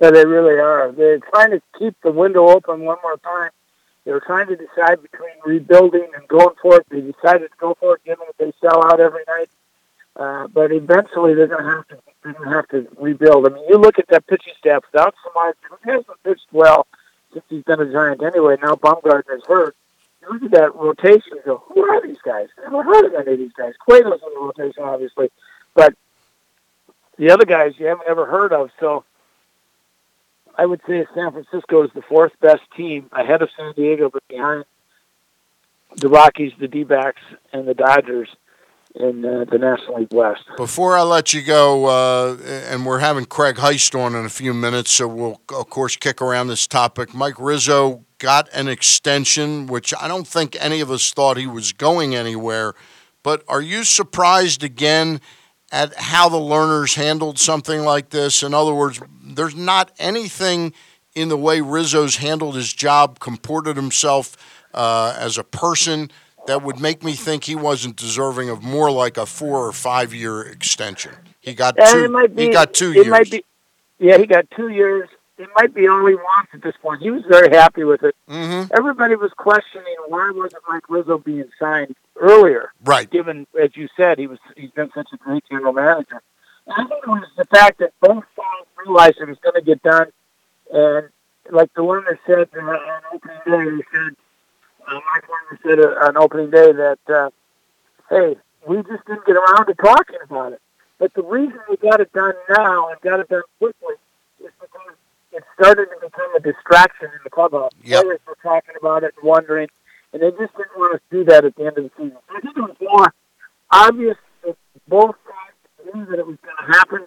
Yeah, 0.00 0.10
they 0.10 0.26
really 0.26 0.58
are. 0.58 0.92
They're 0.92 1.18
trying 1.18 1.50
to 1.50 1.60
keep 1.78 1.94
the 2.02 2.10
window 2.10 2.48
open 2.48 2.80
one 2.80 2.98
more 3.02 3.16
time. 3.18 3.50
They 4.08 4.14
were 4.14 4.20
trying 4.20 4.46
to 4.46 4.56
decide 4.56 5.02
between 5.02 5.36
rebuilding 5.44 6.08
and 6.16 6.26
going 6.28 6.54
for 6.62 6.78
it. 6.78 6.86
They 6.88 7.02
decided 7.02 7.50
to 7.50 7.56
go 7.60 7.76
for 7.78 7.96
it, 7.96 8.04
given 8.04 8.24
that 8.26 8.38
they 8.42 8.54
sell 8.58 8.82
out 8.86 9.00
every 9.00 9.20
night. 9.28 9.50
Uh, 10.16 10.46
but 10.46 10.72
eventually, 10.72 11.34
they're 11.34 11.46
going 11.46 11.62
to 11.62 11.70
have 11.70 11.88
to 11.88 11.98
they're 12.24 12.32
going 12.32 12.48
to 12.48 12.54
have 12.56 12.68
to 12.68 12.88
rebuild. 12.98 13.46
I 13.46 13.54
mean, 13.54 13.64
you 13.68 13.76
look 13.76 13.98
at 13.98 14.08
that 14.08 14.26
pitching 14.26 14.54
staff 14.58 14.82
without 14.90 15.14
Samardzija, 15.26 15.52
who 15.68 15.90
hasn't 15.90 16.22
pitched 16.24 16.46
well 16.52 16.86
since 17.34 17.44
he's 17.50 17.64
been 17.64 17.82
a 17.82 17.92
Giant 17.92 18.22
anyway. 18.22 18.56
Now 18.62 18.76
Bumgarner's 18.76 19.44
hurt. 19.46 19.76
You 20.22 20.32
look 20.32 20.42
at 20.42 20.52
that 20.52 20.74
rotation. 20.74 21.32
You 21.34 21.42
go, 21.44 21.62
who 21.68 21.84
are 21.84 22.00
these 22.00 22.16
guys? 22.24 22.48
I 22.66 22.70
never 22.70 22.84
heard 22.84 23.04
of 23.04 23.14
any 23.14 23.34
of 23.34 23.38
these 23.38 23.52
guys. 23.52 23.74
Cueto's 23.86 24.22
in 24.26 24.32
the 24.32 24.40
rotation, 24.40 24.84
obviously, 24.84 25.30
but 25.74 25.94
the 27.18 27.30
other 27.30 27.44
guys 27.44 27.74
you 27.76 27.84
haven't 27.84 28.08
ever 28.08 28.24
heard 28.24 28.54
of. 28.54 28.70
So 28.80 29.04
I 30.58 30.66
would 30.66 30.80
say 30.88 31.06
San 31.14 31.30
Francisco 31.30 31.84
is 31.84 31.90
the 31.94 32.02
fourth 32.02 32.32
best 32.42 32.62
team 32.76 33.08
ahead 33.12 33.42
of 33.42 33.48
San 33.56 33.72
Diego, 33.74 34.10
but 34.12 34.26
behind 34.28 34.64
the 35.96 36.08
Rockies, 36.08 36.52
the 36.60 36.66
D-backs, 36.66 37.22
and 37.52 37.66
the 37.66 37.74
Dodgers 37.74 38.28
in 38.96 39.24
uh, 39.24 39.44
the 39.50 39.58
National 39.58 40.00
League 40.00 40.12
West. 40.12 40.42
Before 40.56 40.96
I 40.96 41.02
let 41.02 41.32
you 41.32 41.42
go, 41.42 41.86
uh, 41.86 42.36
and 42.68 42.84
we're 42.84 42.98
having 42.98 43.24
Craig 43.24 43.56
Heist 43.56 43.98
on 43.98 44.16
in 44.16 44.24
a 44.24 44.30
few 44.30 44.52
minutes, 44.52 44.90
so 44.90 45.06
we'll, 45.06 45.40
of 45.54 45.70
course, 45.70 45.94
kick 45.94 46.20
around 46.20 46.48
this 46.48 46.66
topic. 46.66 47.14
Mike 47.14 47.38
Rizzo 47.38 48.04
got 48.18 48.48
an 48.52 48.66
extension, 48.66 49.68
which 49.68 49.94
I 50.00 50.08
don't 50.08 50.26
think 50.26 50.56
any 50.58 50.80
of 50.80 50.90
us 50.90 51.12
thought 51.12 51.36
he 51.36 51.46
was 51.46 51.72
going 51.72 52.16
anywhere. 52.16 52.74
But 53.22 53.44
are 53.46 53.62
you 53.62 53.84
surprised 53.84 54.64
again 54.64 55.20
at 55.70 55.94
how 55.94 56.28
the 56.28 56.38
Lerners 56.38 56.94
handled 56.94 57.38
something 57.38 57.82
like 57.82 58.10
this? 58.10 58.42
In 58.42 58.54
other 58.54 58.74
words, 58.74 59.00
there's 59.22 59.54
not 59.54 59.92
anything 59.98 60.72
in 61.14 61.28
the 61.28 61.36
way 61.36 61.60
Rizzo's 61.60 62.16
handled 62.16 62.54
his 62.54 62.72
job, 62.72 63.18
comported 63.18 63.76
himself 63.76 64.36
uh, 64.74 65.16
as 65.18 65.38
a 65.38 65.44
person 65.44 66.10
that 66.46 66.62
would 66.62 66.80
make 66.80 67.02
me 67.04 67.12
think 67.12 67.44
he 67.44 67.54
wasn't 67.54 67.96
deserving 67.96 68.48
of 68.48 68.62
more 68.62 68.90
like 68.90 69.16
a 69.16 69.26
four 69.26 69.66
or 69.66 69.72
five 69.72 70.14
year 70.14 70.42
extension. 70.42 71.12
He 71.40 71.54
got 71.54 71.76
two. 71.76 72.28
be, 72.28 72.46
he 72.46 72.50
got 72.50 72.72
two 72.72 72.90
it 72.90 72.96
years. 72.96 73.08
Might 73.08 73.30
be, 73.30 73.44
yeah, 73.98 74.18
he 74.18 74.26
got 74.26 74.50
two 74.50 74.68
years. 74.68 75.08
It 75.38 75.48
might 75.54 75.72
be 75.72 75.86
all 75.86 76.04
he 76.06 76.14
wants 76.14 76.50
at 76.52 76.62
this 76.62 76.74
point. 76.82 77.00
He 77.00 77.10
was 77.10 77.22
very 77.28 77.54
happy 77.54 77.84
with 77.84 78.02
it. 78.02 78.16
Mm-hmm. 78.28 78.72
Everybody 78.76 79.14
was 79.14 79.30
questioning 79.36 79.94
why 80.08 80.30
wasn't 80.34 80.62
Mike 80.68 80.88
Rizzo 80.88 81.18
being 81.18 81.48
signed 81.58 81.94
earlier, 82.20 82.72
Right. 82.84 83.08
given, 83.10 83.46
as 83.60 83.76
you 83.76 83.88
said, 83.96 84.18
he 84.18 84.26
was 84.26 84.38
he's 84.56 84.70
been 84.70 84.90
such 84.94 85.08
a 85.12 85.16
great 85.16 85.44
general 85.50 85.72
manager. 85.72 86.20
I 86.70 86.76
think 86.84 86.90
it 87.02 87.08
was 87.08 87.28
the 87.36 87.46
fact 87.46 87.78
that 87.78 87.92
both 88.00 88.24
sides 88.36 88.68
realized 88.84 89.16
it 89.20 89.28
was 89.28 89.38
going 89.38 89.54
to 89.54 89.62
get 89.62 89.82
done, 89.82 90.08
and 90.72 91.08
like 91.50 91.72
the 91.74 91.80
Lerner 91.82 92.18
said 92.26 92.48
uh, 92.54 92.60
on 92.60 93.02
opening 93.14 93.38
day, 93.46 93.76
he 93.76 93.82
said, 93.96 94.16
uh, 94.86 94.94
Mike 94.94 95.24
Lerner 95.28 95.58
said 95.62 95.80
uh, 95.80 96.06
on 96.06 96.16
opening 96.18 96.50
day 96.50 96.72
that, 96.72 96.98
uh, 97.08 97.30
hey, 98.10 98.36
we 98.66 98.76
just 98.82 99.04
didn't 99.06 99.24
get 99.24 99.36
around 99.36 99.66
to 99.66 99.74
talking 99.74 100.18
about 100.24 100.52
it. 100.52 100.60
But 100.98 101.14
the 101.14 101.22
reason 101.22 101.58
we 101.70 101.76
got 101.78 102.00
it 102.00 102.12
done 102.12 102.34
now 102.50 102.88
and 102.90 103.00
got 103.00 103.20
it 103.20 103.28
done 103.28 103.42
quickly 103.58 103.94
is 104.44 104.50
because 104.60 104.94
it 105.32 105.44
started 105.58 105.86
to 105.86 106.06
become 106.06 106.34
a 106.36 106.40
distraction 106.40 107.06
in 107.06 107.20
the 107.24 107.30
clubhouse. 107.30 107.72
Yep. 107.84 108.02
Players 108.02 108.20
were 108.26 108.36
talking 108.42 108.74
about 108.78 109.04
it 109.04 109.14
and 109.16 109.26
wondering, 109.26 109.68
and 110.12 110.22
they 110.22 110.30
just 110.30 110.56
didn't 110.56 110.76
want 110.76 110.94
us 110.94 111.00
to 111.10 111.18
do 111.18 111.24
that 111.24 111.44
at 111.44 111.54
the 111.56 111.66
end 111.66 111.78
of 111.78 111.84
the 111.84 111.90
season. 111.96 112.18
I 112.30 112.40
think 112.40 112.56
it 112.56 112.60
was 112.60 112.76
more 112.80 113.14
obvious 113.70 114.16
that 114.44 114.56
both 114.86 115.16
sides 115.24 115.94
knew 115.94 116.06
that 116.06 116.18
it 116.18 116.26
was 116.26 116.36
going 116.42 116.56
to 116.58 116.78
happen, 116.78 117.06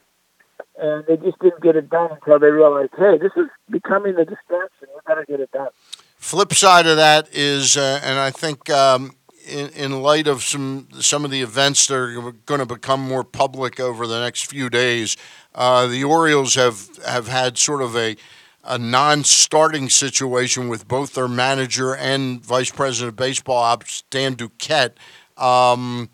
and 0.78 1.06
they 1.08 1.18
just 1.18 1.39
didn't 1.39 1.62
get 1.62 1.76
it 1.76 1.89
done 1.89 2.12
until 2.12 2.39
they 2.39 2.52
realized, 2.52 2.91
hey, 2.97 3.18
this 3.18 3.32
is 3.36 3.47
becoming 3.70 4.16
a 4.16 4.26
distraction. 4.26 4.88
We 5.08 5.16
to 5.16 5.26
get 5.28 5.39
it 5.39 5.52
done. 5.52 5.70
Flip 6.18 6.54
side 6.54 6.86
of 6.86 6.97
that 6.97 7.30
is, 7.34 7.78
uh, 7.78 7.99
and 8.04 8.20
I 8.20 8.30
think 8.30 8.70
um, 8.70 9.16
in, 9.47 9.70
in 9.70 10.02
light 10.02 10.28
of 10.28 10.43
some 10.43 10.88
some 10.99 11.26
of 11.26 11.32
the 11.32 11.41
events 11.41 11.88
that 11.88 11.95
are 11.95 12.32
going 12.45 12.60
to 12.60 12.66
become 12.66 13.02
more 13.02 13.24
public 13.24 13.80
over 13.80 14.06
the 14.06 14.20
next 14.20 14.45
few 14.45 14.70
days, 14.70 15.18
uh, 15.56 15.88
the 15.88 16.04
Orioles 16.04 16.56
have 16.56 16.89
have 17.06 17.28
had 17.28 17.58
sort 17.58 17.82
of 17.82 17.95
a 17.95 18.16
a 18.64 18.78
non-starting 18.78 19.89
situation 19.89 20.68
with 20.70 20.88
both 20.88 21.14
their 21.14 21.28
manager 21.28 21.95
and 21.95 22.43
vice 22.43 22.72
president 22.72 23.09
of 23.09 23.16
baseball, 23.16 23.57
ops, 23.57 24.03
Dan 24.09 24.36
Duquette. 24.36 24.93
Um, 25.38 26.09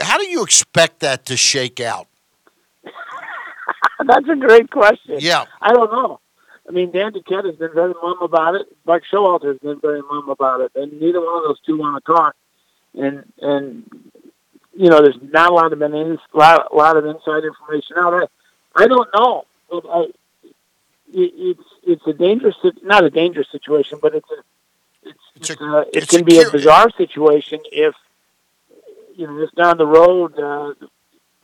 how 0.00 0.18
do 0.18 0.28
you 0.28 0.42
expect 0.42 1.00
that 1.00 1.26
to 1.26 1.36
shake 1.36 1.80
out? 1.80 2.06
That's 4.06 4.28
a 4.28 4.36
great 4.36 4.70
question. 4.70 5.16
Yeah. 5.18 5.44
I 5.60 5.72
don't 5.72 5.90
know. 5.90 6.20
I 6.68 6.72
mean, 6.72 6.90
Dan 6.90 7.12
Duquette 7.12 7.44
has 7.44 7.56
been 7.56 7.74
very 7.74 7.92
mum 8.02 8.18
about 8.22 8.54
it. 8.54 8.66
Buck 8.84 9.02
Showalter 9.12 9.48
has 9.48 9.58
been 9.58 9.80
very 9.80 10.00
mum 10.00 10.28
about 10.30 10.60
it, 10.60 10.72
and 10.74 10.98
neither 11.00 11.20
one 11.20 11.38
of 11.38 11.44
those 11.44 11.60
two 11.60 11.76
want 11.76 12.02
to 12.02 12.12
talk. 12.12 12.36
And 12.94 13.30
and 13.40 13.84
you 14.76 14.88
know, 14.88 15.02
there's 15.02 15.18
not 15.22 15.50
a 15.50 15.54
lot 15.54 15.72
of 15.72 15.78
been 15.78 15.94
in, 15.94 16.18
lot, 16.32 16.74
lot 16.74 16.96
of 16.96 17.04
inside 17.04 17.44
information 17.44 17.96
out. 17.98 18.14
I, 18.14 18.82
I 18.82 18.86
don't 18.86 19.08
know. 19.14 19.44
I, 19.72 20.06
it, 21.14 21.32
it's 21.36 21.68
it's 21.86 22.06
a 22.06 22.12
dangerous, 22.12 22.56
not 22.82 23.04
a 23.04 23.10
dangerous 23.10 23.48
situation, 23.50 23.98
but 24.02 24.14
it's 24.14 24.30
a 24.30 25.08
it's, 25.08 25.18
It's 25.36 25.50
it's 25.50 25.60
a- 25.60 25.64
a, 25.64 25.80
it 25.92 26.08
can 26.08 26.20
a 26.20 26.24
be 26.24 26.40
a 26.40 26.50
bizarre 26.50 26.90
situation 26.90 27.60
if 27.72 27.94
you 29.16 29.26
know, 29.28 29.40
just 29.40 29.54
down 29.54 29.78
the 29.78 29.86
road, 29.86 30.36
uh, 30.38 30.74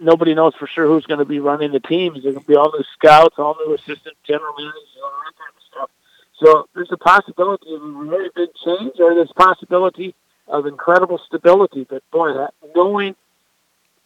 nobody 0.01 0.35
knows 0.35 0.55
for 0.57 0.67
sure 0.67 0.87
who's 0.87 1.07
going 1.07 1.21
to 1.21 1.25
be 1.25 1.39
running 1.39 1.71
the 1.71 1.79
teams. 1.79 2.15
There's 2.23 2.35
going 2.35 2.45
to 2.45 2.49
be 2.49 2.57
all 2.57 2.73
new 2.77 2.85
scouts, 2.95 3.37
all 3.39 3.57
new 3.65 3.75
assistant 3.75 4.17
general 4.27 4.53
managers, 4.59 4.97
all 5.05 5.13
that 5.25 5.35
kind 5.39 5.55
of 5.57 5.63
stuff. 5.71 5.91
So 6.43 6.69
there's 6.75 6.91
a 6.91 6.97
possibility 6.97 7.73
of 7.75 7.83
a 7.83 7.87
really 7.87 8.31
big 8.35 8.49
change, 8.65 8.95
or 8.99 9.15
there's 9.15 9.31
a 9.31 9.35
possibility 9.35 10.15
of 10.49 10.67
incredible 10.67 11.19
stability. 11.19 11.87
But 11.89 12.03
boy, 12.11 12.33
that, 12.33 12.55
knowing 12.75 13.15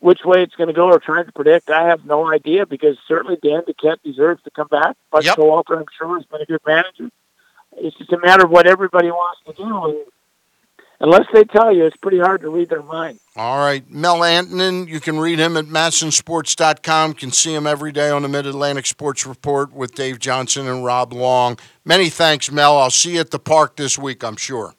which 0.05 0.21
way 0.23 0.43
it's 0.43 0.55
going 0.55 0.69
to 0.69 0.75
go 0.75 0.91
or 0.91 0.99
trying 0.99 1.25
to 1.25 1.33
predict, 1.33 1.71
I 1.71 1.89
have 1.89 2.05
no 2.05 2.31
idea 2.31 2.67
because 2.67 2.99
certainly 3.09 3.39
Dan 3.43 3.63
Duquette 3.63 4.03
deserves 4.05 4.43
to 4.43 4.51
come 4.51 4.67
back. 4.67 4.99
But 5.11 5.25
Yep. 5.25 5.37
Showalter, 5.39 5.79
I'm 5.79 5.87
sure, 5.97 6.19
has 6.19 6.27
been 6.27 6.43
a 6.43 6.45
good 6.45 6.61
manager. 6.67 7.11
It's 7.79 7.97
just 7.97 8.13
a 8.13 8.19
matter 8.19 8.45
of 8.45 8.51
what 8.51 8.67
everybody 8.67 9.11
wants 9.11 9.41
to 9.47 9.55
do. 9.55 9.87
And 9.87 9.97
unless 11.01 11.27
they 11.33 11.45
tell 11.45 11.75
you, 11.75 11.87
it's 11.87 11.97
pretty 11.97 12.19
hard 12.19 12.43
to 12.43 12.51
read 12.51 12.69
their 12.69 12.83
mind. 12.83 13.19
All 13.35 13.57
right. 13.57 13.91
Mel 13.91 14.19
Antonen, 14.19 14.87
you 14.89 15.01
can 15.01 15.19
read 15.19 15.39
him 15.39 15.57
at 15.57 15.65
MASNSports.com. 15.65 17.13
You 17.13 17.15
can 17.15 17.31
see 17.33 17.55
him 17.55 17.67
every 17.67 17.91
day 17.91 18.11
on 18.11 18.21
the 18.21 18.29
Mid 18.29 18.45
Atlantic 18.45 18.85
Sports 18.85 19.27
Report 19.27 19.73
with 19.73 19.95
Dave 19.95 20.19
Johnson 20.19 20.69
and 20.69 20.85
Rob 20.85 21.15
Long. 21.15 21.57
Many 21.83 22.11
thanks, 22.11 22.53
Mel. 22.53 22.77
I'll 22.77 22.91
see 22.91 23.15
you 23.15 23.21
at 23.21 23.31
the 23.31 23.39
park 23.39 23.77
this 23.77 23.99
week, 23.99 24.23
I'm 24.23 24.37
sure. 24.37 24.75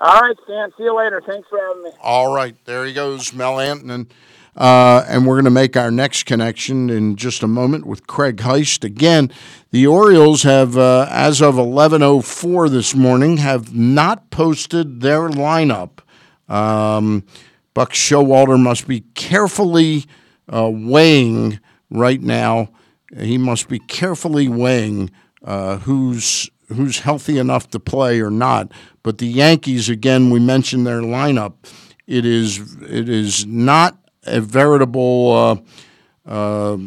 All 0.00 0.20
right, 0.20 0.36
Stan. 0.42 0.72
See 0.76 0.82
you 0.82 0.96
later. 0.96 1.22
Thanks 1.24 1.48
for 1.48 1.60
having 1.64 1.84
me. 1.84 1.90
All 2.02 2.34
right. 2.34 2.56
There 2.64 2.84
he 2.84 2.92
goes, 2.92 3.32
Mel 3.32 3.58
Antonen. 3.58 4.08
Uh, 4.56 5.04
and 5.06 5.26
we're 5.26 5.34
going 5.34 5.44
to 5.44 5.50
make 5.50 5.76
our 5.76 5.90
next 5.90 6.24
connection 6.24 6.88
in 6.88 7.16
just 7.16 7.42
a 7.42 7.46
moment 7.46 7.84
with 7.84 8.06
Craig 8.06 8.38
Heist. 8.38 8.84
Again, 8.84 9.30
the 9.70 9.86
Orioles 9.86 10.44
have, 10.44 10.78
uh, 10.78 11.06
as 11.10 11.42
of 11.42 11.56
11.04 11.56 12.70
this 12.70 12.94
morning, 12.94 13.36
have 13.36 13.74
not 13.74 14.30
posted 14.30 15.02
their 15.02 15.28
lineup. 15.28 15.98
Um, 16.48 17.24
Buck 17.74 17.92
Showalter 17.92 18.58
must 18.58 18.88
be 18.88 19.00
carefully 19.14 20.06
uh, 20.48 20.70
weighing 20.72 21.60
right 21.90 22.22
now. 22.22 22.70
He 23.14 23.36
must 23.36 23.68
be 23.68 23.78
carefully 23.78 24.48
weighing 24.48 25.10
uh, 25.44 25.78
who's 25.78 26.50
who's 26.68 27.00
healthy 27.00 27.38
enough 27.38 27.70
to 27.70 27.78
play 27.78 28.20
or 28.20 28.30
not. 28.30 28.72
But 29.02 29.18
the 29.18 29.26
Yankees, 29.26 29.88
again, 29.88 30.30
we 30.30 30.40
mentioned 30.40 30.86
their 30.86 31.00
lineup. 31.00 31.52
It 32.06 32.24
is 32.24 32.76
it 32.82 33.08
is 33.08 33.46
not 33.46 33.96
a 34.26 34.40
veritable. 34.40 35.64
Uh, 36.26 36.30
uh, 36.30 36.78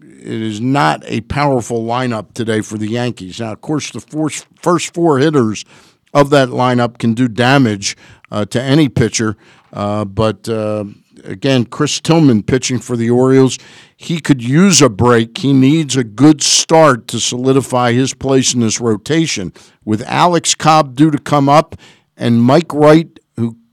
it 0.00 0.42
is 0.42 0.60
not 0.60 1.02
a 1.06 1.20
powerful 1.22 1.84
lineup 1.84 2.32
today 2.34 2.60
for 2.60 2.76
the 2.76 2.88
Yankees. 2.88 3.38
Now, 3.40 3.52
of 3.52 3.60
course, 3.60 3.90
the 3.92 4.00
first, 4.00 4.94
four 4.94 5.18
hitters 5.18 5.64
of 6.12 6.30
that 6.30 6.48
lineup 6.48 6.98
can 6.98 7.14
do 7.14 7.28
damage 7.28 7.96
uh, 8.30 8.44
to 8.46 8.60
any 8.60 8.88
pitcher. 8.88 9.36
Uh, 9.72 10.04
but 10.04 10.48
uh, 10.48 10.84
again, 11.24 11.66
Chris 11.66 12.00
Tillman 12.00 12.42
pitching 12.42 12.78
for 12.78 12.96
the 12.96 13.10
Orioles, 13.10 13.58
he 13.96 14.20
could 14.20 14.42
use 14.42 14.82
a 14.82 14.88
break. 14.88 15.38
He 15.38 15.52
needs 15.52 15.96
a 15.96 16.04
good 16.04 16.42
start 16.42 17.06
to 17.08 17.20
solidify 17.20 17.92
his 17.92 18.14
place 18.14 18.54
in 18.54 18.60
this 18.60 18.80
rotation. 18.80 19.52
With 19.84 20.02
Alex 20.02 20.54
Cobb 20.54 20.96
due 20.96 21.10
to 21.10 21.18
come 21.18 21.48
up 21.48 21.76
and 22.16 22.42
Mike 22.42 22.72
Wright, 22.74 23.18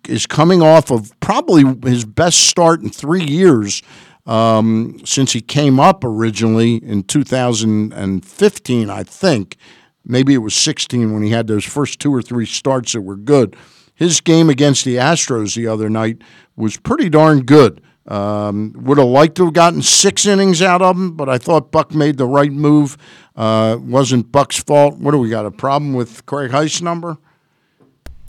is 0.09 0.25
coming 0.25 0.61
off 0.61 0.91
of 0.91 1.17
probably 1.19 1.63
his 1.89 2.05
best 2.05 2.47
start 2.47 2.81
in 2.81 2.89
three 2.89 3.23
years 3.23 3.81
um, 4.25 4.99
since 5.05 5.33
he 5.33 5.41
came 5.41 5.79
up 5.79 6.03
originally 6.03 6.75
in 6.75 7.03
2015, 7.03 8.89
I 8.89 9.03
think. 9.03 9.57
Maybe 10.03 10.33
it 10.33 10.39
was 10.39 10.55
16 10.55 11.13
when 11.13 11.23
he 11.23 11.31
had 11.31 11.47
those 11.47 11.65
first 11.65 11.99
two 11.99 12.13
or 12.13 12.21
three 12.21 12.45
starts 12.45 12.93
that 12.93 13.01
were 13.01 13.15
good. 13.15 13.55
His 13.95 14.21
game 14.21 14.49
against 14.49 14.85
the 14.85 14.97
Astros 14.97 15.55
the 15.55 15.67
other 15.67 15.89
night 15.89 16.21
was 16.55 16.77
pretty 16.77 17.09
darn 17.09 17.41
good. 17.41 17.81
Um, 18.07 18.73
would 18.77 18.99
have 18.99 19.07
liked 19.07 19.35
to 19.37 19.45
have 19.45 19.53
gotten 19.53 19.81
six 19.81 20.27
innings 20.27 20.61
out 20.61 20.83
of 20.83 20.95
him, 20.95 21.15
but 21.15 21.27
I 21.27 21.39
thought 21.39 21.71
Buck 21.71 21.93
made 21.95 22.17
the 22.17 22.27
right 22.27 22.51
move. 22.51 22.97
Uh, 23.35 23.77
wasn't 23.79 24.31
Buck's 24.31 24.61
fault. 24.61 24.99
What 24.99 25.11
do 25.11 25.17
we 25.17 25.29
got? 25.29 25.47
A 25.47 25.51
problem 25.51 25.93
with 25.93 26.23
Craig 26.27 26.51
Heist's 26.51 26.83
number? 26.83 27.17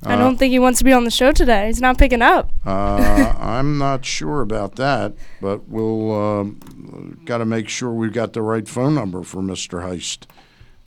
I 0.02 0.16
don't 0.16 0.36
think 0.36 0.52
he 0.52 0.58
wants 0.58 0.78
to 0.78 0.84
be 0.84 0.92
on 0.92 1.04
the 1.04 1.10
show 1.10 1.32
today. 1.32 1.66
He's 1.66 1.80
not 1.80 1.98
picking 1.98 2.22
up. 2.22 2.50
Uh, 2.64 3.34
I'm 3.38 3.78
not 3.78 4.04
sure 4.04 4.40
about 4.40 4.76
that, 4.76 5.14
but 5.40 5.68
we'll 5.68 6.12
um, 6.12 7.20
got 7.24 7.38
to 7.38 7.44
make 7.44 7.68
sure 7.68 7.90
we've 7.90 8.12
got 8.12 8.32
the 8.32 8.42
right 8.42 8.68
phone 8.68 8.94
number 8.94 9.22
for 9.22 9.42
Mr. 9.42 9.82
Heist. 9.82 10.26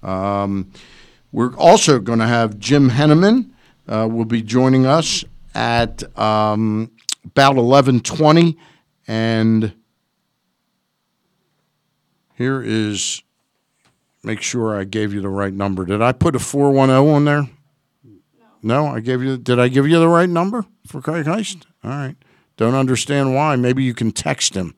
Um, 0.07 0.71
we're 1.31 1.55
also 1.55 1.99
going 1.99 2.19
to 2.19 2.27
have 2.27 2.59
Jim 2.59 2.91
Henneman 2.91 3.49
uh, 3.87 4.07
will 4.09 4.25
be 4.25 4.41
joining 4.41 4.85
us 4.85 5.25
at 5.53 6.03
um, 6.17 6.91
about 7.25 7.55
11:20, 7.55 8.55
and 9.07 9.73
here 12.35 12.61
is. 12.61 13.21
Make 14.21 14.41
sure 14.41 14.77
I 14.77 14.83
gave 14.83 15.13
you 15.13 15.21
the 15.21 15.29
right 15.29 15.53
number. 15.53 15.85
Did 15.85 16.01
I 16.01 16.11
put 16.11 16.35
a 16.35 16.39
410 16.39 17.15
on 17.15 17.23
there? 17.23 17.49
No, 18.61 18.87
I 18.87 18.99
gave 18.99 19.21
you. 19.23 19.37
Did 19.37 19.59
I 19.59 19.67
give 19.67 19.87
you 19.87 19.99
the 19.99 20.07
right 20.07 20.29
number 20.29 20.65
for 20.85 21.01
Craig 21.01 21.25
Heist? 21.25 21.65
All 21.83 21.91
right. 21.91 22.15
Don't 22.57 22.75
understand 22.75 23.33
why. 23.33 23.55
Maybe 23.55 23.83
you 23.83 23.93
can 23.93 24.11
text 24.11 24.53
him. 24.53 24.75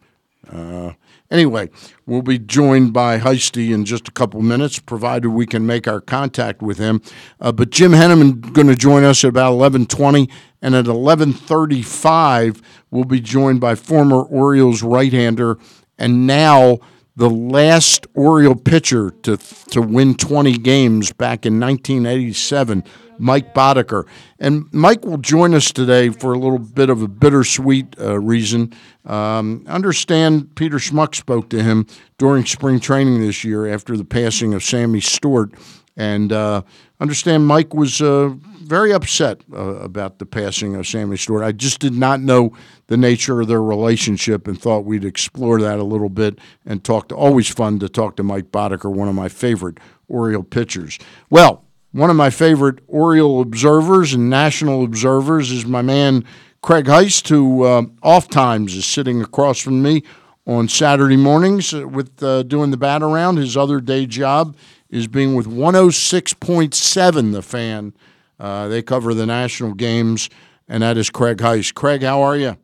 Uh, 0.51 0.93
anyway, 1.29 1.69
we'll 2.05 2.21
be 2.21 2.37
joined 2.37 2.93
by 2.93 3.17
Heisty 3.17 3.71
in 3.71 3.85
just 3.85 4.07
a 4.07 4.11
couple 4.11 4.41
minutes, 4.41 4.79
provided 4.79 5.29
we 5.29 5.45
can 5.45 5.65
make 5.65 5.87
our 5.87 6.01
contact 6.01 6.61
with 6.61 6.77
him. 6.77 7.01
Uh, 7.39 7.51
but 7.51 7.69
Jim 7.69 7.91
Henneman 7.91 8.53
going 8.53 8.67
to 8.67 8.75
join 8.75 9.03
us 9.03 9.23
at 9.23 9.29
about 9.29 9.53
eleven 9.53 9.85
twenty, 9.85 10.29
and 10.61 10.75
at 10.75 10.87
eleven 10.87 11.33
thirty-five, 11.33 12.61
we'll 12.91 13.03
be 13.03 13.21
joined 13.21 13.61
by 13.61 13.75
former 13.75 14.21
Orioles 14.21 14.83
right-hander 14.83 15.57
and 15.97 16.27
now 16.27 16.79
the 17.15 17.29
last 17.29 18.07
Oriole 18.13 18.55
pitcher 18.55 19.11
to 19.23 19.37
to 19.37 19.81
win 19.81 20.15
20 20.15 20.53
games 20.53 21.11
back 21.11 21.45
in 21.45 21.59
1987, 21.59 22.83
Mike 23.17 23.53
Boddicker. 23.53 24.05
And 24.39 24.71
Mike 24.73 25.05
will 25.05 25.17
join 25.17 25.53
us 25.53 25.71
today 25.71 26.09
for 26.09 26.33
a 26.33 26.39
little 26.39 26.59
bit 26.59 26.89
of 26.89 27.01
a 27.01 27.07
bittersweet 27.07 27.95
uh, 27.99 28.19
reason. 28.19 28.73
Um, 29.05 29.65
understand 29.67 30.55
Peter 30.55 30.77
Schmuck 30.77 31.15
spoke 31.15 31.49
to 31.49 31.61
him 31.61 31.85
during 32.17 32.45
spring 32.45 32.79
training 32.79 33.21
this 33.21 33.43
year 33.43 33.67
after 33.67 33.97
the 33.97 34.05
passing 34.05 34.53
of 34.53 34.63
Sammy 34.63 35.01
Stewart. 35.01 35.51
And 35.97 36.31
uh, 36.31 36.61
understand 36.99 37.45
Mike 37.45 37.73
was 37.73 38.01
uh, 38.01 38.33
very 38.71 38.93
upset 38.93 39.41
uh, 39.51 39.57
about 39.57 40.17
the 40.17 40.25
passing 40.25 40.75
of 40.75 40.87
Sammy 40.87 41.17
Stewart. 41.17 41.43
I 41.43 41.51
just 41.51 41.79
did 41.79 41.91
not 41.91 42.21
know 42.21 42.53
the 42.87 42.95
nature 42.95 43.41
of 43.41 43.49
their 43.49 43.61
relationship 43.61 44.47
and 44.47 44.57
thought 44.59 44.85
we'd 44.85 45.03
explore 45.03 45.59
that 45.59 45.77
a 45.77 45.83
little 45.83 46.07
bit 46.07 46.39
and 46.65 46.81
talk 46.81 47.09
to. 47.09 47.15
Always 47.15 47.49
fun 47.49 47.79
to 47.79 47.89
talk 47.89 48.15
to 48.15 48.23
Mike 48.23 48.49
Boddicker, 48.49 48.89
one 48.89 49.09
of 49.09 49.13
my 49.13 49.27
favorite 49.27 49.77
Oriole 50.07 50.43
pitchers. 50.43 50.97
Well, 51.29 51.65
one 51.91 52.09
of 52.09 52.15
my 52.15 52.29
favorite 52.29 52.79
Oriole 52.87 53.41
observers 53.41 54.13
and 54.13 54.29
national 54.29 54.85
observers 54.85 55.51
is 55.51 55.65
my 55.65 55.81
man 55.81 56.23
Craig 56.61 56.85
Heist, 56.85 57.27
who 57.27 57.63
uh, 57.63 57.83
oft 58.01 58.31
times 58.31 58.73
is 58.73 58.85
sitting 58.85 59.21
across 59.21 59.59
from 59.59 59.81
me 59.81 60.01
on 60.47 60.69
Saturday 60.69 61.17
mornings 61.17 61.73
with 61.73 62.23
uh, 62.23 62.43
doing 62.43 62.71
the 62.71 62.77
bat 62.77 63.03
around. 63.03 63.35
His 63.35 63.57
other 63.57 63.81
day 63.81 64.05
job 64.05 64.55
is 64.89 65.07
being 65.07 65.35
with 65.35 65.47
106.7 65.47 67.33
The 67.33 67.41
Fan. 67.41 67.93
Uh, 68.41 68.67
they 68.67 68.81
cover 68.81 69.13
the 69.13 69.27
national 69.27 69.75
games, 69.75 70.27
and 70.67 70.81
that 70.81 70.97
is 70.97 71.11
Craig 71.11 71.37
Heist. 71.37 71.75
Craig, 71.75 72.01
how 72.01 72.23
are 72.23 72.35
you? 72.35 72.57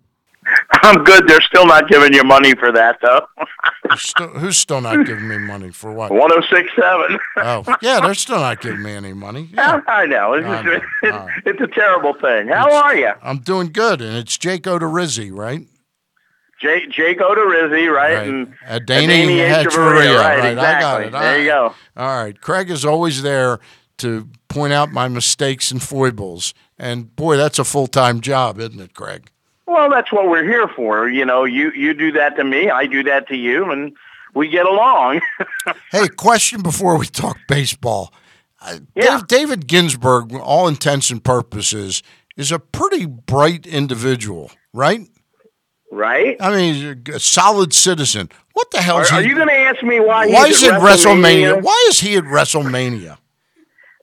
I'm 0.71 1.03
good. 1.03 1.27
They're 1.27 1.41
still 1.41 1.67
not 1.67 1.87
giving 1.87 2.13
you 2.13 2.23
money 2.23 2.55
for 2.55 2.71
that, 2.71 2.97
though. 2.99 3.27
still, 3.95 4.29
who's 4.29 4.57
still 4.57 4.81
not 4.81 5.05
giving 5.05 5.27
me 5.27 5.37
money 5.37 5.69
for 5.69 5.91
what? 5.91 6.09
1067. 6.11 7.19
Oh, 7.37 7.63
yeah, 7.83 7.99
they're 7.99 8.15
still 8.15 8.39
not 8.39 8.59
giving 8.59 8.81
me 8.81 8.91
any 8.93 9.13
money. 9.13 9.49
Yeah. 9.53 9.81
I 9.87 10.07
know. 10.07 10.33
It's, 10.33 10.47
I 10.47 10.61
know. 10.63 10.71
it's, 10.71 10.85
right. 11.03 11.41
it's 11.45 11.61
a 11.61 11.67
terrible 11.67 12.13
thing. 12.13 12.47
How 12.47 12.65
It's- 12.67 12.81
are 12.83 12.95
you? 12.95 13.11
I'm 13.21 13.39
doing 13.39 13.71
good, 13.71 14.01
and 14.01 14.17
it's 14.17 14.35
Jake 14.35 14.63
Odorizzi, 14.63 15.29
right? 15.31 15.61
Jake, 16.59 16.89
Jake 16.89 17.19
Odorizzi, 17.19 17.87
right? 17.93 18.15
Right. 18.15 18.27
And 18.27 18.47
Adani 18.67 19.27
Adani 19.27 19.63
Echeverria, 19.63 20.19
right, 20.19 20.39
right, 20.39 20.57
I 20.57 20.79
got 20.81 21.01
exactly. 21.01 21.05
it. 21.07 21.13
All 21.13 21.21
There 21.21 21.39
you 21.39 21.45
go. 21.45 21.75
All 21.97 22.23
right. 22.23 22.41
Craig 22.41 22.71
is 22.71 22.83
always 22.83 23.21
there 23.21 23.59
to 23.97 24.27
point 24.47 24.73
out 24.73 24.91
my 24.91 25.07
mistakes 25.07 25.71
and 25.71 25.81
foibles. 25.81 26.53
And 26.77 27.15
boy, 27.15 27.37
that's 27.37 27.59
a 27.59 27.63
full 27.63 27.87
time 27.87 28.21
job, 28.21 28.59
isn't 28.59 28.79
it, 28.79 28.93
Craig? 28.93 29.29
Well, 29.65 29.89
that's 29.89 30.11
what 30.11 30.29
we're 30.29 30.43
here 30.45 30.67
for. 30.69 31.09
You 31.09 31.25
know, 31.25 31.43
you, 31.43 31.71
you 31.71 31.93
do 31.93 32.11
that 32.13 32.35
to 32.37 32.43
me, 32.43 32.69
I 32.69 32.85
do 32.85 33.03
that 33.03 33.27
to 33.27 33.35
you, 33.35 33.69
and 33.71 33.95
we 34.33 34.47
get 34.49 34.65
along. 34.65 35.21
Hey, 35.91 36.07
question 36.07 36.61
before 36.61 36.97
we 36.97 37.05
talk 37.05 37.37
baseball. 37.49 38.13
Uh, 38.61 38.79
Yeah. 38.95 39.21
David 39.27 39.67
Ginsburg, 39.67 40.33
all 40.33 40.67
intents 40.67 41.09
and 41.09 41.23
purposes, 41.23 42.03
is 42.37 42.51
a 42.51 42.59
pretty 42.59 43.05
bright 43.05 43.65
individual, 43.67 44.51
right? 44.73 45.01
right? 45.91 46.37
I 46.39 46.51
mean, 46.55 46.73
he's 46.75 46.83
a- 47.13 47.15
a 47.15 47.19
solid 47.19 47.73
citizen. 47.73 48.29
What 48.53 48.71
the 48.71 48.81
hell 48.81 48.97
Are, 48.97 49.01
is 49.03 49.11
are 49.11 49.21
he? 49.21 49.29
you 49.29 49.35
going 49.35 49.47
to 49.49 49.53
ask 49.57 49.83
me 49.83 49.99
why, 49.99 50.27
why 50.27 50.47
he's 50.47 50.57
is 50.57 50.63
it 50.63 50.73
at 50.73 50.81
WrestleMania? 50.81 51.61
Why 51.61 51.85
is 51.89 51.99
he 51.99 52.15
at 52.15 52.23
WrestleMania? 52.25 53.17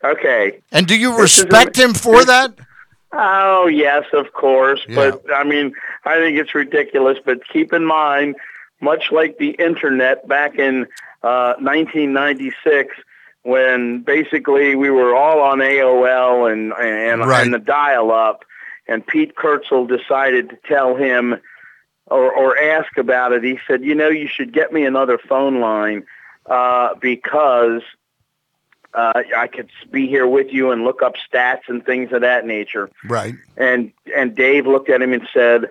Okay. 0.05 0.61
And 0.71 0.87
do 0.87 0.97
you 0.99 1.17
This 1.17 1.39
is 1.39 1.45
a- 1.45 1.47
respect 1.47 1.77
him 1.79 1.95
for 1.95 2.25
that? 2.25 2.53
Oh 3.13 3.67
yes, 3.69 4.05
of 4.13 4.33
course. 4.33 4.81
Yeah. 4.89 4.95
But 4.97 5.23
I 5.35 5.45
mean, 5.45 5.73
I 6.05 6.17
think 6.17 6.39
it's 6.39 6.55
ridiculous. 6.55 7.19
But 7.25 7.47
keep 7.49 7.73
in 7.73 7.85
mind, 7.85 8.35
much 8.81 9.13
like 9.13 9.39
the 9.39 9.51
internet 9.51 10.27
back 10.29 10.59
in 10.59 10.87
uh, 11.23 11.55
1996, 11.61 12.95
when 13.43 14.01
basically 14.01 14.75
we 14.75 14.91
were 14.91 15.15
all 15.15 15.41
on 15.41 15.59
AOL 15.59 16.51
and 16.53 16.73
and, 16.73 17.21
Right. 17.27 17.45
and 17.45 17.55
the 17.55 17.59
dial-up, 17.59 18.45
and 18.89 19.07
Pete 19.07 19.35
Kerzel 19.37 19.87
decided 19.89 20.51
to 20.51 20.59
tell 20.67 20.97
him 20.97 21.37
or, 22.07 22.33
or 22.33 22.59
ask 22.59 22.99
about 22.99 23.33
it. 23.33 23.45
He 23.45 23.59
said, 23.67 23.83
"You 23.85 23.95
know, 23.95 24.09
you 24.09 24.27
should 24.29 24.53
get 24.53 24.73
me 24.73 24.85
another 24.85 25.19
phone 25.19 25.61
line 25.61 26.05
uh, 26.47 26.95
because." 27.01 27.83
Uh, 28.95 29.23
I 29.37 29.49
could 29.49 29.71
be 29.91 30.07
here 30.07 30.27
with 30.27 30.53
you 30.53 30.71
and 30.71 30.85
look 30.85 31.03
up 31.03 31.15
stats 31.17 31.63
and 31.69 31.85
things 31.85 32.13
of 32.13 32.21
that 32.21 32.47
nature. 32.47 32.91
Right. 33.05 33.35
And 33.57 33.93
and 34.17 34.35
Dave 34.37 34.67
looked 34.67 34.89
at 34.89 35.03
him 35.03 35.13
and 35.13 35.27
said, 35.33 35.71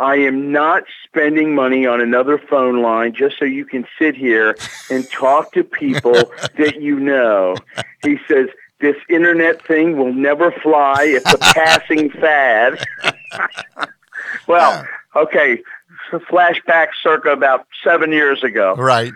I 0.00 0.16
am 0.16 0.50
not 0.50 0.84
spending 1.04 1.54
money 1.54 1.86
on 1.86 2.00
another 2.00 2.38
phone 2.38 2.80
line 2.82 3.14
just 3.14 3.38
so 3.38 3.44
you 3.44 3.66
can 3.66 3.86
sit 3.98 4.16
here 4.16 4.56
and 4.90 5.08
talk 5.10 5.52
to 5.52 5.62
people 5.62 6.12
that 6.56 6.80
you 6.80 6.98
know. 6.98 7.56
He 8.02 8.18
says, 8.26 8.48
this 8.80 8.96
internet 9.10 9.64
thing 9.66 9.98
will 9.98 10.12
never 10.12 10.50
fly. 10.50 11.04
It's 11.04 11.32
a 11.32 11.38
passing 11.54 12.10
fad. 12.10 12.82
well, 14.46 14.86
okay. 15.14 15.62
So 16.10 16.18
flashback 16.18 16.88
circa 17.02 17.30
about 17.30 17.66
seven 17.84 18.10
years 18.10 18.42
ago. 18.42 18.74
Right. 18.76 19.12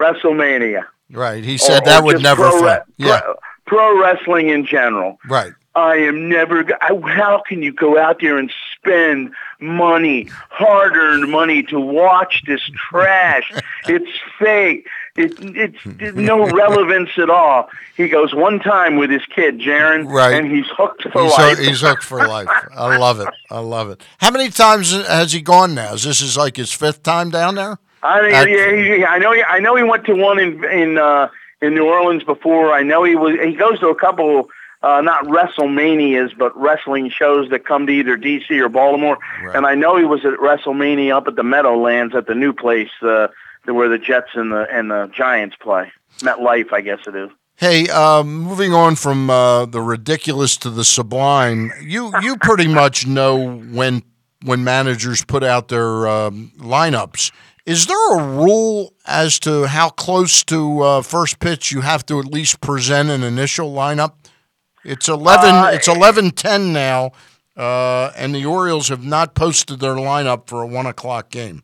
WrestleMania. 0.00 0.86
Right. 1.10 1.44
He 1.44 1.58
said 1.58 1.82
Or- 1.82 1.84
that 1.86 2.00
or 2.02 2.04
would 2.06 2.22
never 2.22 2.48
pro, 2.48 2.60
re- 2.62 2.78
Yeah. 2.96 3.20
pro, 3.20 3.34
pro 3.66 4.00
wrestling 4.00 4.48
in 4.48 4.66
general. 4.66 5.18
Right. 5.28 5.52
I 5.76 5.96
am 5.96 6.28
never. 6.28 6.64
I, 6.80 6.96
how 7.10 7.42
can 7.48 7.60
you 7.62 7.72
go 7.72 7.98
out 7.98 8.20
there 8.20 8.38
and 8.38 8.48
spend 8.78 9.32
money, 9.60 10.28
hard-earned 10.50 11.28
money, 11.30 11.64
to 11.64 11.80
watch 11.80 12.44
this 12.46 12.60
trash? 12.90 13.52
it's 13.88 14.08
fake. 14.38 14.86
It, 15.16 15.32
it's, 15.40 15.78
hmm. 15.82 15.92
it's 15.98 16.16
no 16.16 16.48
relevance 16.48 17.10
at 17.18 17.28
all. 17.28 17.68
He 17.96 18.08
goes 18.08 18.34
one 18.34 18.60
time 18.60 18.96
with 18.96 19.10
his 19.10 19.22
kid, 19.34 19.58
Jaron, 19.60 20.06
Right. 20.08 20.34
and 20.34 20.50
he's 20.50 20.66
hooked 20.76 21.02
for 21.12 21.22
He's, 21.22 21.32
life. 21.32 21.56
hook- 21.58 21.66
he's 21.66 21.80
hooked 21.80 22.02
for 22.04 22.24
life. 22.26 22.48
I 22.76 22.96
love 22.96 23.18
it. 23.20 23.28
I 23.50 23.58
love 23.58 23.90
it. 23.90 24.00
How 24.18 24.30
many 24.30 24.50
times 24.50 24.92
has 24.92 25.32
he 25.32 25.40
gone 25.40 25.74
now? 25.74 25.94
Is 25.94 26.04
this 26.04 26.20
is 26.20 26.36
like 26.36 26.56
his 26.56 26.72
fifth 26.72 27.02
time 27.02 27.30
down 27.30 27.56
there? 27.56 27.78
I 28.04 28.20
think, 28.20 28.34
At- 28.34 28.50
yeah, 28.50 28.96
he, 28.96 29.04
I 29.04 29.18
know. 29.18 29.32
He, 29.32 29.42
I 29.42 29.58
know 29.60 29.76
he 29.76 29.82
went 29.82 30.04
to 30.04 30.14
one 30.14 30.38
in 30.38 30.62
in 30.64 30.98
uh, 30.98 31.28
in 31.62 31.74
New 31.74 31.86
Orleans 31.86 32.22
before. 32.22 32.72
I 32.72 32.82
know 32.82 33.02
he 33.02 33.16
was. 33.16 33.38
He 33.42 33.54
goes 33.54 33.80
to 33.80 33.88
a 33.88 33.94
couple, 33.94 34.50
uh, 34.82 35.00
not 35.00 35.24
WrestleManias, 35.24 36.36
but 36.36 36.54
wrestling 36.56 37.08
shows 37.08 37.48
that 37.48 37.64
come 37.64 37.86
to 37.86 37.92
either 37.92 38.18
DC 38.18 38.50
or 38.60 38.68
Baltimore. 38.68 39.18
Right. 39.42 39.56
And 39.56 39.66
I 39.66 39.74
know 39.74 39.96
he 39.96 40.04
was 40.04 40.24
at 40.26 40.34
WrestleMania 40.34 41.16
up 41.16 41.26
at 41.28 41.36
the 41.36 41.42
Meadowlands 41.42 42.14
at 42.14 42.26
the 42.26 42.34
new 42.34 42.52
place 42.52 42.90
uh, 43.00 43.28
where 43.64 43.88
the 43.88 43.98
Jets 43.98 44.30
and 44.34 44.52
the 44.52 44.66
and 44.70 44.90
the 44.90 45.10
Giants 45.14 45.56
play. 45.58 45.90
MetLife, 46.18 46.72
I 46.72 46.82
guess 46.82 47.00
it 47.06 47.16
is. 47.16 47.30
Hey, 47.56 47.88
um, 47.88 48.36
moving 48.42 48.74
on 48.74 48.96
from 48.96 49.30
uh, 49.30 49.64
the 49.64 49.80
ridiculous 49.80 50.56
to 50.58 50.70
the 50.70 50.84
sublime, 50.84 51.72
you 51.80 52.12
you 52.20 52.36
pretty 52.36 52.68
much 52.68 53.06
know 53.06 53.56
when 53.56 54.02
when 54.44 54.62
managers 54.62 55.24
put 55.24 55.42
out 55.42 55.68
their 55.68 56.06
um, 56.06 56.52
lineups. 56.58 57.32
Is 57.66 57.86
there 57.86 58.18
a 58.18 58.22
rule 58.22 58.92
as 59.06 59.38
to 59.40 59.66
how 59.66 59.88
close 59.88 60.44
to 60.44 60.80
uh, 60.80 61.02
first 61.02 61.38
pitch 61.38 61.72
you 61.72 61.80
have 61.80 62.04
to 62.06 62.18
at 62.18 62.26
least 62.26 62.60
present 62.60 63.08
an 63.08 63.22
initial 63.22 63.72
lineup? 63.72 64.12
It's 64.84 65.08
eleven. 65.08 65.54
Uh, 65.54 65.70
it's 65.72 65.88
eleven 65.88 66.30
ten 66.30 66.74
now, 66.74 67.12
uh, 67.56 68.12
and 68.16 68.34
the 68.34 68.44
Orioles 68.44 68.88
have 68.90 69.02
not 69.02 69.34
posted 69.34 69.80
their 69.80 69.94
lineup 69.94 70.46
for 70.46 70.60
a 70.60 70.66
one 70.66 70.84
o'clock 70.84 71.30
game. 71.30 71.62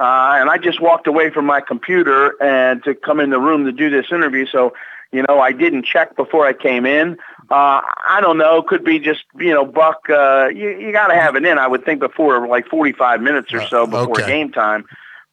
Uh, 0.00 0.38
and 0.40 0.50
I 0.50 0.58
just 0.58 0.80
walked 0.80 1.06
away 1.06 1.30
from 1.30 1.46
my 1.46 1.60
computer 1.60 2.34
and 2.42 2.82
to 2.82 2.96
come 2.96 3.20
in 3.20 3.30
the 3.30 3.38
room 3.38 3.66
to 3.66 3.70
do 3.70 3.88
this 3.90 4.06
interview. 4.10 4.46
So, 4.46 4.74
you 5.12 5.22
know, 5.28 5.38
I 5.38 5.52
didn't 5.52 5.84
check 5.84 6.16
before 6.16 6.44
I 6.44 6.52
came 6.52 6.84
in. 6.84 7.12
Uh, 7.48 7.82
I 7.84 8.18
don't 8.20 8.38
know. 8.38 8.60
Could 8.62 8.82
be 8.82 8.98
just 8.98 9.22
you 9.38 9.54
know, 9.54 9.64
Buck. 9.64 10.10
Uh, 10.10 10.48
you 10.52 10.70
you 10.70 10.90
got 10.90 11.08
to 11.08 11.14
have 11.14 11.36
it 11.36 11.44
in. 11.44 11.58
I 11.58 11.68
would 11.68 11.84
think 11.84 12.00
before 12.00 12.48
like 12.48 12.66
forty 12.66 12.90
five 12.90 13.20
minutes 13.20 13.54
or 13.54 13.64
so 13.68 13.86
before 13.86 14.20
okay. 14.20 14.26
game 14.26 14.50
time. 14.50 14.84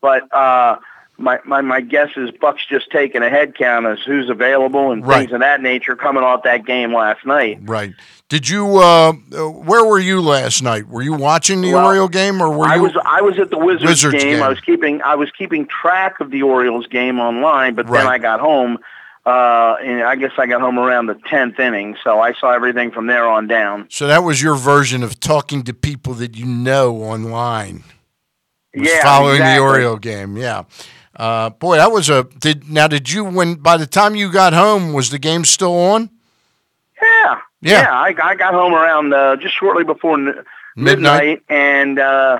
But 0.01 0.33
uh, 0.33 0.77
my, 1.17 1.39
my 1.45 1.61
my 1.61 1.81
guess 1.81 2.09
is 2.15 2.31
Buck's 2.31 2.65
just 2.65 2.89
taking 2.91 3.21
a 3.21 3.29
head 3.29 3.55
count 3.55 3.85
as 3.85 3.99
who's 4.05 4.29
available 4.29 4.91
and 4.91 5.05
Right. 5.05 5.19
things 5.21 5.33
of 5.33 5.41
that 5.41 5.61
nature 5.61 5.95
coming 5.95 6.23
off 6.23 6.43
that 6.43 6.65
game 6.65 6.93
last 6.93 7.25
night. 7.25 7.59
Right. 7.63 7.93
Did 8.29 8.47
you? 8.47 8.77
Uh, 8.77 9.13
where 9.13 9.83
were 9.83 9.99
you 9.99 10.21
last 10.21 10.61
night? 10.63 10.87
Were 10.87 11.01
you 11.01 11.13
watching 11.13 11.61
the 11.61 11.73
Well, 11.73 11.87
Oriole 11.87 12.07
game, 12.07 12.41
or 12.41 12.49
were 12.55 12.67
I 12.67 12.75
you? 12.75 12.83
was 12.83 12.91
I 13.03 13.21
was 13.21 13.39
at 13.39 13.49
the 13.49 13.57
Wizards, 13.57 13.85
Wizards 13.85 14.23
game. 14.23 14.35
game. 14.35 14.43
I 14.43 14.49
was 14.49 14.59
keeping 14.61 15.01
I 15.01 15.15
was 15.15 15.29
keeping 15.31 15.65
track 15.65 16.19
of 16.19 16.29
the 16.31 16.43
Orioles 16.43 16.87
game 16.87 17.19
online, 17.19 17.73
but 17.73 17.89
Right. 17.89 17.99
then 17.99 18.07
I 18.07 18.17
got 18.19 18.39
home. 18.39 18.77
Uh, 19.25 19.75
and 19.83 20.01
I 20.03 20.15
guess 20.15 20.31
I 20.39 20.47
got 20.47 20.61
home 20.61 20.79
around 20.79 21.07
the 21.07 21.13
tenth 21.29 21.59
inning, 21.59 21.97
so 22.03 22.19
I 22.21 22.33
saw 22.33 22.51
everything 22.51 22.89
from 22.89 23.07
there 23.07 23.27
on 23.27 23.47
down. 23.47 23.85
so 23.89 24.07
that 24.07 24.23
was 24.23 24.41
your 24.41 24.55
version 24.55 25.03
of 25.03 25.19
talking 25.19 25.61
to 25.63 25.73
people 25.73 26.13
that 26.15 26.35
you 26.37 26.45
know 26.45 26.95
online. 27.03 27.83
Yeah, 28.73 29.01
following 29.03 29.35
exactly. 29.35 29.55
the 29.57 29.63
Oriole 29.63 29.97
game. 29.97 30.37
Yeah. 30.37 30.63
Uh, 31.15 31.49
boy, 31.49 31.77
that 31.77 31.91
was 31.91 32.09
a. 32.09 32.23
Did 32.39 32.69
now? 32.69 32.87
Did 32.87 33.11
you 33.11 33.25
when 33.25 33.55
by 33.55 33.77
the 33.77 33.87
time 33.87 34.15
you 34.15 34.31
got 34.31 34.53
home 34.53 34.93
was 34.93 35.09
the 35.09 35.19
game 35.19 35.43
still 35.45 35.75
on? 35.77 36.09
Yeah, 37.01 37.39
Yeah. 37.61 37.89
I, 37.91 38.13
I 38.21 38.35
got 38.35 38.53
home 38.53 38.73
around 38.73 39.13
uh, 39.13 39.35
just 39.37 39.55
shortly 39.57 39.83
before 39.83 40.15
n- 40.15 40.43
midnight, 40.75 41.41
and 41.49 41.97
uh, 41.99 42.39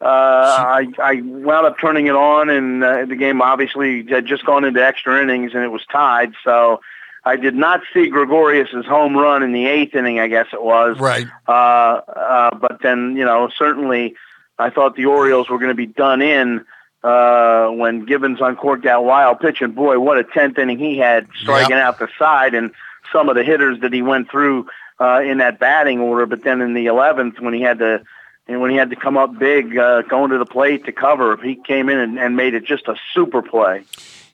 uh, 0.00 0.04
I, 0.04 0.86
I 1.02 1.20
wound 1.22 1.66
up 1.66 1.78
turning 1.78 2.06
it 2.06 2.14
on, 2.14 2.50
and 2.50 2.82
uh, 2.82 3.04
the 3.06 3.16
game 3.16 3.40
obviously 3.42 4.06
had 4.06 4.26
just 4.26 4.44
gone 4.44 4.64
into 4.64 4.84
extra 4.84 5.22
innings, 5.22 5.52
and 5.54 5.62
it 5.62 5.68
was 5.68 5.84
tied. 5.90 6.32
So 6.44 6.80
I 7.24 7.36
did 7.36 7.54
not 7.54 7.82
see 7.92 8.08
Gregorius's 8.08 8.86
home 8.86 9.16
run 9.16 9.42
in 9.42 9.52
the 9.52 9.66
eighth 9.66 9.94
inning, 9.94 10.18
I 10.18 10.28
guess 10.28 10.46
it 10.52 10.62
was. 10.62 10.98
Right. 10.98 11.26
Uh, 11.48 11.50
uh, 11.52 12.54
but 12.56 12.80
then, 12.82 13.16
you 13.16 13.24
know, 13.24 13.50
certainly 13.56 14.14
I 14.58 14.70
thought 14.70 14.96
the 14.96 15.06
Orioles 15.06 15.48
were 15.48 15.58
going 15.58 15.70
to 15.70 15.74
be 15.74 15.86
done 15.86 16.22
in 16.22 16.64
uh, 17.02 17.68
when 17.68 18.06
Givens 18.06 18.40
uncorked 18.40 18.84
that 18.84 19.04
wild 19.04 19.40
pitch. 19.40 19.60
And 19.60 19.74
boy, 19.74 19.98
what 19.98 20.18
a 20.18 20.24
10th 20.24 20.58
inning 20.58 20.78
he 20.78 20.98
had 20.98 21.28
striking 21.36 21.76
out 21.76 21.98
the 21.98 22.08
side 22.18 22.54
and 22.54 22.72
some 23.12 23.28
of 23.28 23.36
the 23.36 23.44
hitters 23.44 23.80
that 23.80 23.92
he 23.92 24.02
went 24.02 24.30
through 24.30 24.66
uh, 25.00 25.20
in 25.20 25.38
that 25.38 25.58
batting 25.58 26.00
order. 26.00 26.26
But 26.26 26.42
then 26.42 26.60
in 26.60 26.74
the 26.74 26.86
11th, 26.86 27.40
when 27.40 27.52
he 27.52 27.60
had 27.60 27.78
to, 27.80 28.02
and 28.46 28.60
when 28.60 28.70
he 28.70 28.76
had 28.76 28.90
to 28.90 28.96
come 28.96 29.16
up 29.16 29.38
big, 29.38 29.76
uh, 29.76 30.02
going 30.02 30.30
to 30.30 30.38
the 30.38 30.46
plate 30.46 30.84
to 30.86 30.92
cover, 30.92 31.36
he 31.36 31.56
came 31.56 31.88
in 31.88 31.98
and, 31.98 32.18
and 32.18 32.36
made 32.36 32.54
it 32.54 32.64
just 32.64 32.88
a 32.88 32.94
super 33.12 33.42
play. 33.42 33.84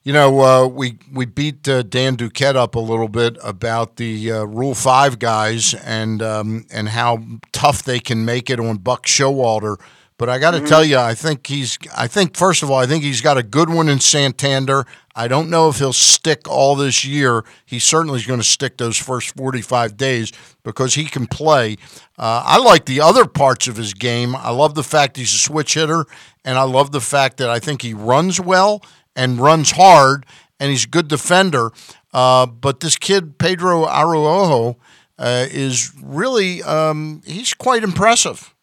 You 0.03 0.15
know, 0.15 0.41
uh, 0.41 0.67
we 0.67 0.97
we 1.13 1.27
beat 1.27 1.69
uh, 1.69 1.83
Dan 1.83 2.17
Duquette 2.17 2.57
up 2.57 2.75
a 2.75 2.81
little 2.81 3.09
bit 3.09 3.37
about 3.43 3.97
the 3.97 4.33
uh, 4.33 4.45
Rule 4.45 4.75
Five 4.75 5.19
guys 5.19 5.75
and 5.75 6.23
um, 6.23 6.65
and 6.73 6.89
how 6.89 7.23
tough 7.53 7.83
they 7.83 8.01
can 8.01 8.25
make 8.25 8.49
it 8.49 8.59
on 8.59 8.79
Buck 8.79 9.05
Showalter. 9.05 9.77
But 10.21 10.29
I 10.29 10.39
got 10.39 10.51
to 10.51 10.61
tell 10.61 10.85
you, 10.85 10.99
I 10.99 11.15
think 11.15 11.47
he's. 11.47 11.79
I 11.97 12.07
think 12.07 12.37
first 12.37 12.63
of 12.63 12.71
all, 12.71 12.77
I 12.77 12.85
think 12.85 13.03
he's 13.03 13.23
got 13.23 13.39
a 13.39 13.43
good 13.43 13.71
one 13.71 13.89
in 13.89 14.01
Santander. 14.01 14.85
I 15.17 15.29
don't 15.29 15.49
know 15.49 15.71
if 15.71 15.79
he'll 15.79 15.95
stick 15.95 16.47
all 16.47 16.77
this 16.77 17.07
year. 17.07 17.43
He 17.65 17.79
certainly 17.79 18.19
is 18.19 18.27
going 18.27 18.39
to 18.39 18.45
stick 18.45 18.77
those 18.77 18.99
first 18.99 19.35
forty-five 19.35 19.97
days 19.97 20.31
because 20.63 20.93
he 20.93 21.07
can 21.07 21.27
play. 21.27 21.79
Uh, 22.19 22.43
I 22.45 22.59
like 22.59 22.85
the 22.85 23.01
other 23.01 23.25
parts 23.25 23.67
of 23.67 23.77
his 23.79 23.95
game. 23.95 24.37
I 24.37 24.51
love 24.51 24.75
the 24.75 24.83
fact 24.83 25.17
he's 25.17 25.33
a 25.33 25.39
switch 25.39 25.73
hitter, 25.73 26.05
and 26.45 26.59
I 26.59 26.65
love 26.65 26.93
the 26.93 27.01
fact 27.01 27.39
that 27.39 27.49
I 27.49 27.59
think 27.59 27.81
he 27.81 27.95
runs 27.95 28.39
well 28.39 28.83
and 29.17 29.41
runs 29.41 29.71
hard, 29.71 30.27
and 30.61 30.71
he's 30.71 30.85
a 30.85 30.89
good 30.89 31.09
defender. 31.09 31.71
Uh, 32.13 32.45
but 32.45 32.81
this 32.81 32.97
kid 32.97 33.39
Pedro 33.39 33.87
Araujo 33.87 34.77
uh, 35.19 35.47
is 35.51 35.95
really 35.99 36.63
um, 36.63 37.23
he's 37.25 37.55
quite 37.55 37.83
impressive. 37.83 38.55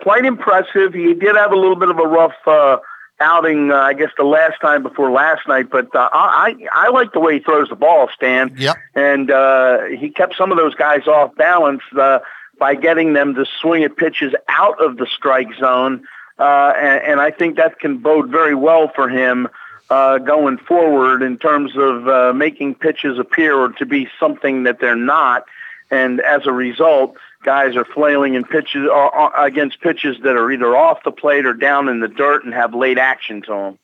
Quite 0.00 0.24
impressive. 0.24 0.94
He 0.94 1.14
did 1.14 1.36
have 1.36 1.52
a 1.52 1.56
little 1.56 1.76
bit 1.76 1.88
of 1.88 1.98
a 1.98 2.06
rough 2.06 2.34
uh, 2.46 2.78
outing, 3.20 3.70
uh, 3.70 3.76
I 3.76 3.94
guess, 3.94 4.10
the 4.16 4.24
last 4.24 4.60
time 4.60 4.82
before 4.82 5.10
last 5.10 5.46
night. 5.48 5.70
But 5.70 5.94
uh, 5.94 6.08
I 6.12 6.54
I 6.72 6.90
like 6.90 7.12
the 7.12 7.20
way 7.20 7.34
he 7.34 7.40
throws 7.40 7.68
the 7.68 7.76
ball, 7.76 8.08
Stan. 8.14 8.54
Yep. 8.56 8.76
And 8.94 9.30
uh, 9.30 9.84
he 9.98 10.10
kept 10.10 10.36
some 10.36 10.50
of 10.50 10.58
those 10.58 10.74
guys 10.74 11.06
off 11.06 11.34
balance 11.36 11.82
uh, 11.98 12.18
by 12.58 12.74
getting 12.74 13.12
them 13.12 13.34
to 13.34 13.44
swing 13.60 13.84
at 13.84 13.96
pitches 13.96 14.34
out 14.48 14.82
of 14.82 14.96
the 14.96 15.06
strike 15.06 15.54
zone, 15.58 16.04
uh, 16.38 16.72
and, 16.76 17.02
and 17.04 17.20
I 17.20 17.30
think 17.30 17.56
that 17.56 17.78
can 17.78 17.98
bode 17.98 18.30
very 18.30 18.54
well 18.54 18.90
for 18.94 19.08
him. 19.08 19.48
Uh, 19.88 20.18
going 20.18 20.58
forward 20.58 21.22
in 21.22 21.38
terms 21.38 21.70
of 21.76 22.08
uh, 22.08 22.32
making 22.32 22.74
pitches 22.74 23.20
appear 23.20 23.68
to 23.68 23.86
be 23.86 24.08
something 24.18 24.64
that 24.64 24.80
they're 24.80 24.96
not, 24.96 25.44
and 25.92 26.20
as 26.22 26.44
a 26.44 26.50
result, 26.50 27.14
guys 27.46 27.76
are 27.76 27.84
flailing 27.84 28.34
in 28.34 28.44
pitches 28.44 28.86
or, 28.86 29.16
or 29.16 29.46
against 29.46 29.80
pitches 29.80 30.18
that 30.24 30.36
are 30.36 30.50
either 30.50 30.76
off 30.76 31.02
the 31.04 31.12
plate 31.12 31.46
or 31.46 31.54
down 31.54 31.88
in 31.88 32.00
the 32.00 32.08
dirt 32.08 32.44
and 32.44 32.52
have 32.52 32.74
late 32.74 32.98
action 32.98 33.40
to 33.40 33.52
them. 33.52 33.78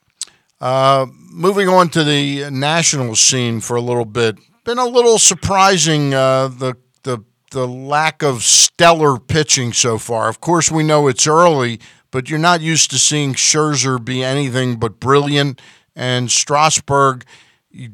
Uh, 0.61 1.07
moving 1.31 1.69
on 1.69 1.89
to 1.89 2.05
the 2.05 2.51
national 2.51 3.15
scene 3.15 3.61
for 3.61 3.77
a 3.77 3.81
little 3.81 4.05
bit, 4.05 4.37
been 4.65 4.79
a 4.79 4.87
little 4.87 5.19
surprising 5.19 6.13
uh, 6.13 6.49
the 6.49 6.77
the 7.05 7.25
the 7.53 7.67
lack 7.67 8.23
of 8.23 8.43
stellar 8.43 9.19
pitching 9.19 9.73
so 9.73 9.97
far. 9.97 10.29
Of 10.29 10.41
course, 10.41 10.71
we 10.71 10.83
know 10.83 11.07
it's 11.07 11.27
early, 11.27 11.81
but 12.11 12.29
you're 12.29 12.39
not 12.39 12.61
used 12.61 12.91
to 12.91 12.99
seeing 12.99 13.35
Scherzer 13.35 14.05
be 14.05 14.25
anything 14.25 14.77
but 14.77 14.99
brilliant. 14.99 15.61
And 15.95 16.31
Strasburg, 16.31 17.25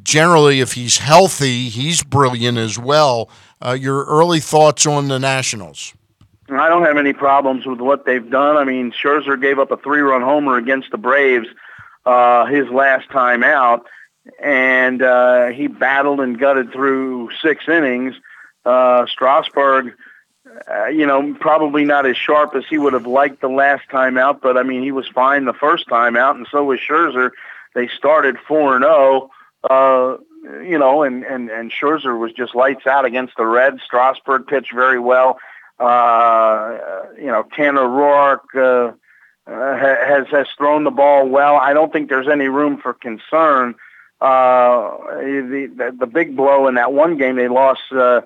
generally, 0.03 0.61
if 0.61 0.73
he's 0.73 0.99
healthy, 0.99 1.69
he's 1.69 2.03
brilliant 2.03 2.59
as 2.59 2.79
well. 2.79 3.29
Uh, 3.61 3.73
your 3.73 4.05
early 4.05 4.41
thoughts 4.41 4.87
on 4.87 5.09
the 5.09 5.19
Nationals? 5.19 5.95
I 6.51 6.69
don't 6.69 6.85
have 6.85 6.97
any 6.97 7.13
problems 7.13 7.67
with 7.67 7.81
what 7.81 8.07
they've 8.07 8.29
done. 8.31 8.57
I 8.57 8.65
mean, 8.65 8.93
Scherzer 8.93 9.41
gave 9.41 9.59
up 9.59 9.71
a 9.71 9.77
three-run 9.77 10.23
homer 10.23 10.57
against 10.57 10.91
the 10.91 10.99
Braves 10.99 11.49
uh, 12.07 12.47
his 12.47 12.69
last 12.69 13.11
time 13.11 13.43
out, 13.45 13.87
and 14.43 15.03
uh, 15.03 15.49
he 15.49 15.67
battled 15.67 16.21
and 16.21 16.39
gutted 16.39 16.73
through 16.73 17.31
six 17.43 17.69
innings. 17.69 18.15
Uh, 18.65 19.05
Strasburg, 19.07 19.95
uh, 20.71 20.87
you 20.87 21.07
know, 21.07 21.35
probably 21.39 21.85
not 21.85 22.07
as 22.07 22.17
sharp 22.17 22.55
as 22.55 22.65
he 22.69 22.79
would 22.79 22.95
have 22.95 23.07
liked 23.07 23.41
the 23.43 23.49
last 23.49 23.83
time 23.91 24.17
out, 24.17 24.41
but 24.41 24.57
I 24.57 24.63
mean, 24.63 24.83
he 24.83 24.93
was 24.93 25.07
fine 25.09 25.45
the 25.45 25.53
first 25.53 25.87
time 25.89 26.17
out, 26.17 26.37
and 26.37 26.47
so 26.51 26.65
was 26.65 26.81
Scherzer. 26.81 27.31
They 27.75 27.89
started 27.89 28.37
four 28.47 28.75
and 28.75 28.85
zero. 28.85 29.31
You 30.43 30.79
know, 30.79 31.03
and, 31.03 31.25
and, 31.25 31.51
and 31.51 31.71
Scherzer 31.71 32.19
was 32.19 32.33
just 32.33 32.55
lights 32.55 32.87
out 32.87 33.05
against 33.05 33.37
the 33.37 33.45
Reds. 33.45 33.81
Strasburg 33.85 34.47
pitched 34.47 34.73
very 34.73 34.99
well. 34.99 35.39
Uh, 35.79 36.79
you 37.17 37.27
know, 37.27 37.45
Tanner 37.55 37.83
Roark 37.83 38.41
uh, 38.55 38.93
uh, 39.51 39.77
has 39.77 40.27
has 40.29 40.47
thrown 40.57 40.85
the 40.85 40.91
ball 40.91 41.29
well. 41.29 41.57
I 41.57 41.73
don't 41.73 41.93
think 41.93 42.09
there's 42.09 42.29
any 42.29 42.49
room 42.49 42.79
for 42.79 42.95
concern. 42.95 43.75
Uh, 44.21 44.97
the, 45.21 45.71
the 45.77 45.97
the 46.01 46.07
big 46.07 46.37
blow 46.37 46.67
in 46.67 46.75
that 46.75 46.93
one 46.93 47.17
game 47.17 47.37
they 47.37 47.49
lost 47.49 47.83
uh, 47.93 48.23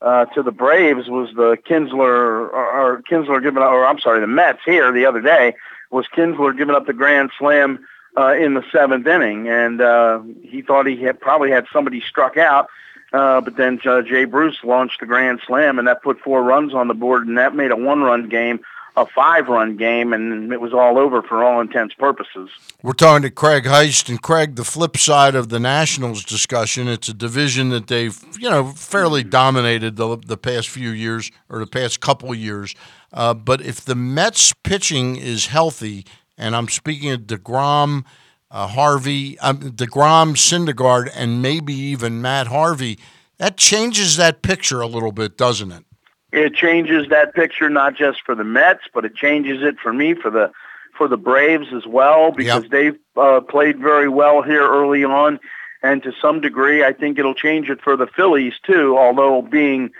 uh, 0.00 0.26
to 0.26 0.42
the 0.42 0.52
Braves 0.52 1.08
was 1.08 1.30
the 1.34 1.56
Kintzler 1.68 1.98
or, 2.00 2.50
or 2.50 3.02
Kintzler 3.02 3.42
giving 3.42 3.62
up, 3.62 3.70
or 3.70 3.86
I'm 3.86 3.98
sorry, 3.98 4.20
the 4.20 4.26
Mets 4.26 4.60
here 4.64 4.92
the 4.92 5.06
other 5.06 5.20
day 5.20 5.54
was 5.90 6.06
Kintzler 6.06 6.56
giving 6.56 6.74
up 6.74 6.86
the 6.86 6.92
grand 6.92 7.30
slam 7.38 7.84
uh, 8.16 8.34
in 8.34 8.54
the 8.54 8.64
seventh 8.70 9.06
inning, 9.06 9.48
and 9.48 9.80
uh, 9.80 10.20
he 10.42 10.62
thought 10.62 10.86
he 10.86 10.96
had 11.02 11.20
probably 11.20 11.50
had 11.50 11.66
somebody 11.72 12.00
struck 12.00 12.36
out. 12.36 12.68
Uh, 13.12 13.42
but 13.42 13.56
then 13.56 13.78
uh, 13.84 14.00
Jay 14.00 14.24
Bruce 14.24 14.56
launched 14.64 15.00
the 15.00 15.06
grand 15.06 15.40
slam, 15.46 15.78
and 15.78 15.86
that 15.86 16.02
put 16.02 16.18
four 16.20 16.42
runs 16.42 16.72
on 16.72 16.88
the 16.88 16.94
board, 16.94 17.26
and 17.26 17.36
that 17.36 17.54
made 17.54 17.70
a 17.70 17.76
one-run 17.76 18.28
game 18.28 18.60
a 18.96 19.06
five-run 19.06 19.76
game, 19.76 20.12
and 20.12 20.52
it 20.52 20.60
was 20.60 20.74
all 20.74 20.98
over 20.98 21.22
for 21.22 21.42
all 21.42 21.60
intents 21.60 21.94
purposes. 21.94 22.50
We're 22.82 22.92
talking 22.92 23.22
to 23.22 23.30
Craig 23.30 23.64
Heist, 23.64 24.08
and 24.10 24.20
Craig, 24.20 24.56
the 24.56 24.64
flip 24.64 24.96
side 24.98 25.34
of 25.34 25.48
the 25.48 25.58
Nationals 25.58 26.24
discussion, 26.24 26.88
it's 26.88 27.08
a 27.08 27.14
division 27.14 27.70
that 27.70 27.86
they've, 27.86 28.22
you 28.38 28.50
know, 28.50 28.66
fairly 28.72 29.24
dominated 29.24 29.96
the, 29.96 30.18
the 30.18 30.36
past 30.36 30.68
few 30.68 30.90
years 30.90 31.30
or 31.48 31.58
the 31.58 31.66
past 31.66 32.00
couple 32.00 32.34
years. 32.34 32.74
Uh, 33.12 33.32
but 33.32 33.62
if 33.62 33.80
the 33.80 33.94
Mets 33.94 34.52
pitching 34.62 35.16
is 35.16 35.46
healthy, 35.46 36.04
and 36.42 36.56
I'm 36.56 36.68
speaking 36.68 37.10
of 37.12 37.20
DeGrom, 37.20 38.04
uh, 38.50 38.66
Harvey, 38.66 39.38
um, 39.38 39.58
DeGrom, 39.60 40.34
Syndergaard, 40.34 41.08
and 41.14 41.40
maybe 41.40 41.72
even 41.72 42.20
Matt 42.20 42.48
Harvey, 42.48 42.98
that 43.38 43.56
changes 43.56 44.16
that 44.16 44.42
picture 44.42 44.80
a 44.80 44.88
little 44.88 45.12
bit, 45.12 45.38
doesn't 45.38 45.70
it? 45.70 45.84
It 46.32 46.54
changes 46.54 47.08
that 47.10 47.34
picture 47.34 47.70
not 47.70 47.94
just 47.94 48.22
for 48.26 48.34
the 48.34 48.44
Mets, 48.44 48.82
but 48.92 49.04
it 49.04 49.14
changes 49.14 49.62
it 49.62 49.78
for 49.78 49.92
me 49.92 50.14
for 50.14 50.30
the 50.30 50.50
for 50.98 51.08
the 51.08 51.16
Braves 51.16 51.68
as 51.72 51.86
well 51.86 52.32
because 52.32 52.68
they've 52.70 52.98
uh, 53.16 53.40
played 53.40 53.78
very 53.78 54.08
well 54.08 54.42
here 54.42 54.68
early 54.68 55.04
on, 55.04 55.40
and 55.82 56.02
to 56.02 56.12
some 56.20 56.40
degree, 56.40 56.84
I 56.84 56.92
think 56.92 57.18
it'll 57.18 57.34
change 57.34 57.70
it 57.70 57.80
for 57.80 57.96
the 57.96 58.06
Phillies 58.06 58.54
too. 58.62 58.98
Although 58.98 59.42
being 59.42 59.90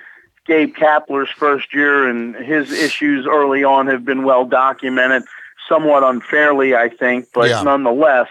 Gabe 0.46 0.74
Kapler's 0.74 1.30
first 1.30 1.72
year, 1.72 2.08
and 2.08 2.34
his 2.34 2.72
issues 2.72 3.26
early 3.26 3.64
on 3.64 3.86
have 3.86 4.04
been 4.04 4.24
well 4.24 4.44
documented, 4.44 5.22
somewhat 5.72 6.04
unfairly, 6.04 6.74
I 6.74 6.88
think, 6.90 7.28
but 7.32 7.48
Yeah. 7.48 7.62
nonetheless, 7.62 8.28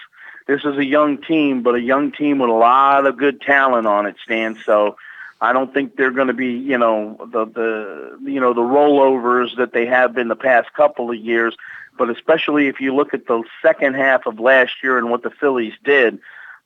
this 0.47 0.63
is 0.63 0.77
a 0.77 0.85
young 0.85 1.18
team, 1.18 1.61
but 1.63 1.76
a 1.76 1.81
young 1.81 2.11
team 2.11 2.39
with 2.39 2.49
a 2.49 2.53
lot 2.53 3.05
of 3.05 3.18
good 3.18 3.41
talent 3.41 3.88
on 3.88 4.05
it, 4.05 4.15
Stan. 4.23 4.57
So 4.65 4.97
I 5.39 5.53
don't 5.53 5.73
think 5.73 5.95
they're 5.95 6.11
going 6.11 6.27
to 6.27 6.34
be, 6.34 6.51
you 6.51 6.77
know, 6.77 7.18
the 7.31 7.45
the 7.45 8.19
you 8.23 8.39
know 8.39 8.53
the 8.53 8.61
rollovers 8.61 9.55
that 9.57 9.73
they 9.73 9.88
have 9.88 10.13
been 10.13 10.27
the 10.27 10.35
past 10.35 10.73
couple 10.73 11.09
of 11.09 11.18
years. 11.18 11.55
But 11.97 12.09
especially 12.09 12.68
if 12.68 12.80
you 12.80 12.95
look 12.95 13.13
at 13.13 13.27
the 13.27 13.43
second 13.61 13.95
half 13.95 14.26
of 14.26 14.39
last 14.39 14.72
year 14.84 14.97
and 14.97 15.09
what 15.09 15.23
the 15.23 15.30
Phillies 15.30 15.73
did, 15.84 16.19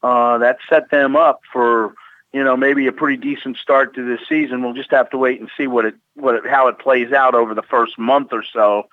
uh, 0.04 0.38
that 0.40 0.58
set 0.70 0.90
them 0.90 1.16
up 1.16 1.42
for 1.52 1.94
you 2.34 2.44
know 2.44 2.58
maybe 2.58 2.88
a 2.88 2.92
pretty 2.92 3.18
decent 3.18 3.58
start 3.58 3.96
to 3.96 4.06
this 4.06 4.28
season. 4.28 4.62
We'll 4.62 4.74
just 4.74 4.92
have 4.92 5.10
to 5.12 5.18
wait 5.18 5.40
and 5.40 5.50
see 5.58 5.68
what 5.68 5.86
it 5.86 5.96
what 6.16 6.36
it, 6.36 6.48
how 6.48 6.68
it 6.68 6.80
plays 6.80 7.14
out 7.14 7.34
over 7.34 7.54
the 7.54 7.64
first 7.64 7.98
month 7.98 8.34
or 8.34 8.44
so. 8.44 8.88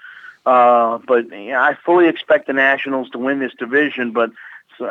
Uh, 0.44 0.98
but 1.06 1.26
yeah, 1.30 1.62
I 1.62 1.76
fully 1.84 2.08
expect 2.08 2.46
the 2.46 2.52
Nationals 2.52 3.10
to 3.10 3.18
win 3.18 3.38
this 3.38 3.54
division, 3.58 4.12
but 4.12 4.30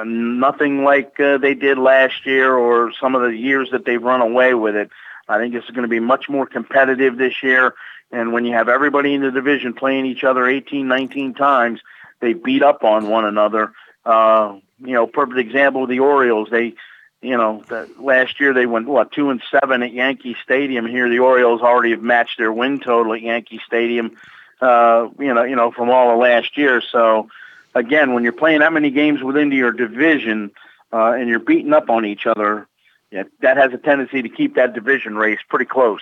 nothing 0.05 0.83
like 0.83 1.19
uh, 1.19 1.37
they 1.37 1.53
did 1.53 1.77
last 1.77 2.25
year 2.25 2.55
or 2.55 2.93
some 2.99 3.15
of 3.15 3.21
the 3.21 3.35
years 3.35 3.69
that 3.71 3.85
they've 3.85 4.01
run 4.01 4.21
away 4.21 4.53
with 4.53 4.75
it. 4.75 4.89
I 5.27 5.37
think 5.37 5.53
this 5.53 5.63
is 5.65 5.71
going 5.71 5.83
to 5.83 5.89
be 5.89 5.99
much 5.99 6.29
more 6.29 6.45
competitive 6.45 7.17
this 7.17 7.43
year. 7.43 7.73
And 8.11 8.33
when 8.33 8.45
you 8.45 8.53
have 8.53 8.69
everybody 8.69 9.13
in 9.13 9.21
the 9.21 9.31
division 9.31 9.73
playing 9.73 10.05
each 10.05 10.23
other 10.23 10.47
18, 10.47 10.87
19 10.87 11.33
times, 11.33 11.79
they 12.19 12.33
beat 12.33 12.63
up 12.63 12.83
on 12.83 13.09
one 13.09 13.25
another. 13.25 13.73
Uh, 14.05 14.57
you 14.79 14.93
know, 14.93 15.07
perfect 15.07 15.39
example 15.39 15.83
of 15.83 15.89
the 15.89 15.99
Orioles. 15.99 16.49
They, 16.49 16.73
you 17.21 17.37
know, 17.37 17.63
the, 17.67 17.89
last 17.99 18.39
year 18.39 18.53
they 18.53 18.65
went 18.65 18.87
what 18.87 19.11
two 19.11 19.29
and 19.29 19.41
seven 19.51 19.83
at 19.83 19.93
Yankee 19.93 20.35
Stadium. 20.43 20.85
Here, 20.85 21.09
the 21.09 21.19
Orioles 21.19 21.61
already 21.61 21.91
have 21.91 22.01
matched 22.01 22.37
their 22.37 22.51
win 22.51 22.79
total 22.79 23.13
at 23.13 23.21
Yankee 23.21 23.61
Stadium. 23.65 24.17
Uh, 24.61 25.09
you 25.19 25.33
know, 25.33 25.43
you 25.43 25.55
know, 25.55 25.71
from 25.71 25.89
all 25.89 26.11
of 26.11 26.19
last 26.19 26.55
year. 26.55 26.81
So, 26.81 27.29
again, 27.73 28.13
when 28.13 28.23
you're 28.23 28.31
playing 28.31 28.59
that 28.59 28.71
many 28.71 28.91
games 28.91 29.23
within 29.23 29.51
your 29.51 29.71
division 29.71 30.51
uh, 30.93 31.13
and 31.13 31.27
you're 31.27 31.39
beating 31.39 31.73
up 31.73 31.89
on 31.89 32.05
each 32.05 32.27
other, 32.27 32.67
yeah, 33.11 33.23
that 33.41 33.57
has 33.57 33.73
a 33.73 33.77
tendency 33.77 34.21
to 34.21 34.29
keep 34.29 34.55
that 34.55 34.73
division 34.73 35.15
race 35.15 35.39
pretty 35.49 35.65
close. 35.65 36.01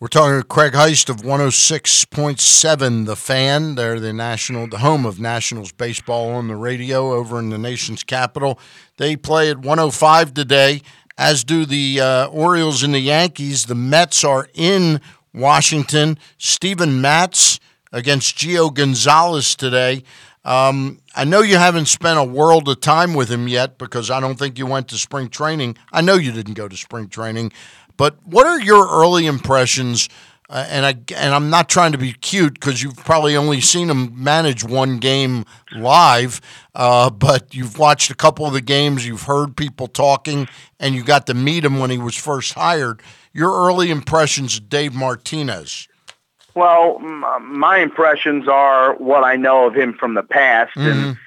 We're 0.00 0.06
talking 0.06 0.40
to 0.40 0.46
Craig 0.46 0.74
Heist 0.74 1.08
of 1.10 1.18
106.7 1.18 3.06
The 3.06 3.16
Fan. 3.16 3.74
They're 3.74 3.98
the 3.98 4.12
national, 4.12 4.68
the 4.68 4.78
home 4.78 5.04
of 5.04 5.18
Nationals 5.18 5.72
baseball 5.72 6.30
on 6.30 6.46
the 6.46 6.54
radio 6.54 7.12
over 7.12 7.40
in 7.40 7.50
the 7.50 7.58
nation's 7.58 8.04
capital. 8.04 8.60
They 8.96 9.16
play 9.16 9.50
at 9.50 9.58
105 9.58 10.34
today, 10.34 10.82
as 11.18 11.42
do 11.42 11.66
the 11.66 12.00
uh, 12.00 12.26
Orioles 12.28 12.84
and 12.84 12.94
the 12.94 13.00
Yankees. 13.00 13.66
The 13.66 13.74
Mets 13.74 14.22
are 14.22 14.48
in 14.54 15.00
Washington. 15.34 16.16
Steven 16.38 17.00
Matz 17.00 17.58
against 17.92 18.36
Gio 18.36 18.72
Gonzalez 18.72 19.54
today. 19.54 20.02
Um, 20.44 21.00
I 21.14 21.24
know 21.24 21.42
you 21.42 21.56
haven't 21.56 21.86
spent 21.86 22.18
a 22.18 22.24
world 22.24 22.68
of 22.68 22.80
time 22.80 23.12
with 23.14 23.28
him 23.28 23.48
yet 23.48 23.76
because 23.76 24.10
I 24.10 24.20
don't 24.20 24.38
think 24.38 24.58
you 24.58 24.66
went 24.66 24.88
to 24.88 24.96
spring 24.96 25.28
training. 25.28 25.76
I 25.92 26.00
know 26.00 26.14
you 26.14 26.32
didn't 26.32 26.54
go 26.54 26.68
to 26.68 26.76
spring 26.76 27.08
training, 27.08 27.52
but 27.96 28.16
what 28.24 28.46
are 28.46 28.60
your 28.60 28.88
early 28.88 29.26
impressions? 29.26 30.08
Uh, 30.50 30.66
and 30.70 30.86
I 30.86 30.94
and 31.14 31.34
I'm 31.34 31.50
not 31.50 31.68
trying 31.68 31.92
to 31.92 31.98
be 31.98 32.14
cute 32.14 32.54
because 32.54 32.82
you've 32.82 32.96
probably 32.96 33.36
only 33.36 33.60
seen 33.60 33.90
him 33.90 34.12
manage 34.24 34.64
one 34.64 34.96
game 34.96 35.44
live, 35.76 36.40
uh, 36.74 37.10
but 37.10 37.54
you've 37.54 37.78
watched 37.78 38.10
a 38.10 38.14
couple 38.14 38.46
of 38.46 38.54
the 38.54 38.62
games, 38.62 39.06
you've 39.06 39.24
heard 39.24 39.54
people 39.54 39.88
talking, 39.88 40.48
and 40.80 40.94
you 40.94 41.04
got 41.04 41.26
to 41.26 41.34
meet 41.34 41.66
him 41.66 41.78
when 41.78 41.90
he 41.90 41.98
was 41.98 42.14
first 42.14 42.54
hired. 42.54 43.02
Your 43.34 43.52
early 43.52 43.90
impressions 43.90 44.56
of 44.56 44.70
Dave 44.70 44.94
Martinez? 44.94 45.86
Well, 46.54 46.98
m- 47.00 47.58
my 47.58 47.78
impressions 47.78 48.48
are 48.48 48.94
what 48.94 49.22
I 49.24 49.36
know 49.36 49.66
of 49.66 49.74
him 49.74 49.92
from 49.94 50.14
the 50.14 50.22
past, 50.22 50.76
and 50.76 51.18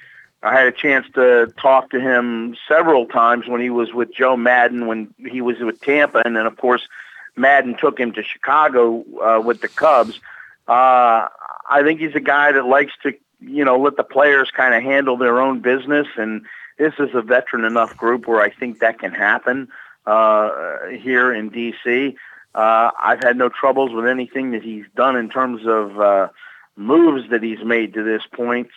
I 0.42 0.52
had 0.52 0.66
a 0.66 0.72
chance 0.72 1.06
to 1.14 1.52
talk 1.56 1.90
to 1.90 2.00
him 2.00 2.56
several 2.66 3.06
times 3.06 3.46
when 3.46 3.60
he 3.60 3.70
was 3.70 3.92
with 3.92 4.12
Joe 4.12 4.36
Maddon 4.36 4.86
when 4.86 5.14
he 5.30 5.40
was 5.40 5.58
with 5.60 5.80
Tampa, 5.80 6.22
and 6.24 6.36
then 6.36 6.46
of 6.46 6.56
course 6.56 6.88
Maddon 7.36 7.76
took 7.78 7.98
him 7.98 8.12
to 8.12 8.22
Chicago 8.22 9.04
uh, 9.22 9.40
with 9.40 9.60
the 9.60 9.68
Cubs. 9.68 10.20
Uh, 10.68 11.28
I 11.68 11.82
think 11.82 12.00
he's 12.00 12.14
a 12.14 12.20
guy 12.20 12.52
that 12.52 12.66
likes 12.66 12.92
to, 13.04 13.14
you 13.40 13.64
know, 13.64 13.78
let 13.78 13.96
the 13.96 14.04
players 14.04 14.50
kind 14.50 14.74
of 14.74 14.82
handle 14.82 15.16
their 15.16 15.40
own 15.40 15.60
business, 15.60 16.06
and 16.16 16.44
this 16.78 16.94
is 16.98 17.10
a 17.14 17.22
veteran 17.22 17.64
enough 17.64 17.96
group 17.96 18.26
where 18.26 18.40
I 18.40 18.50
think 18.50 18.80
that 18.80 18.98
can 18.98 19.12
happen 19.12 19.68
uh, 20.06 20.86
here 20.88 21.32
in 21.32 21.50
DC. 21.50 22.14
Uh, 22.54 22.90
I've 22.98 23.22
had 23.22 23.36
no 23.36 23.48
troubles 23.48 23.92
with 23.92 24.06
anything 24.06 24.50
that 24.52 24.62
he's 24.62 24.84
done 24.94 25.16
in 25.16 25.30
terms 25.30 25.62
of 25.66 25.98
uh, 25.98 26.28
moves 26.76 27.30
that 27.30 27.42
he's 27.42 27.64
made 27.64 27.94
to 27.94 28.02
this 28.02 28.22
point. 28.32 28.68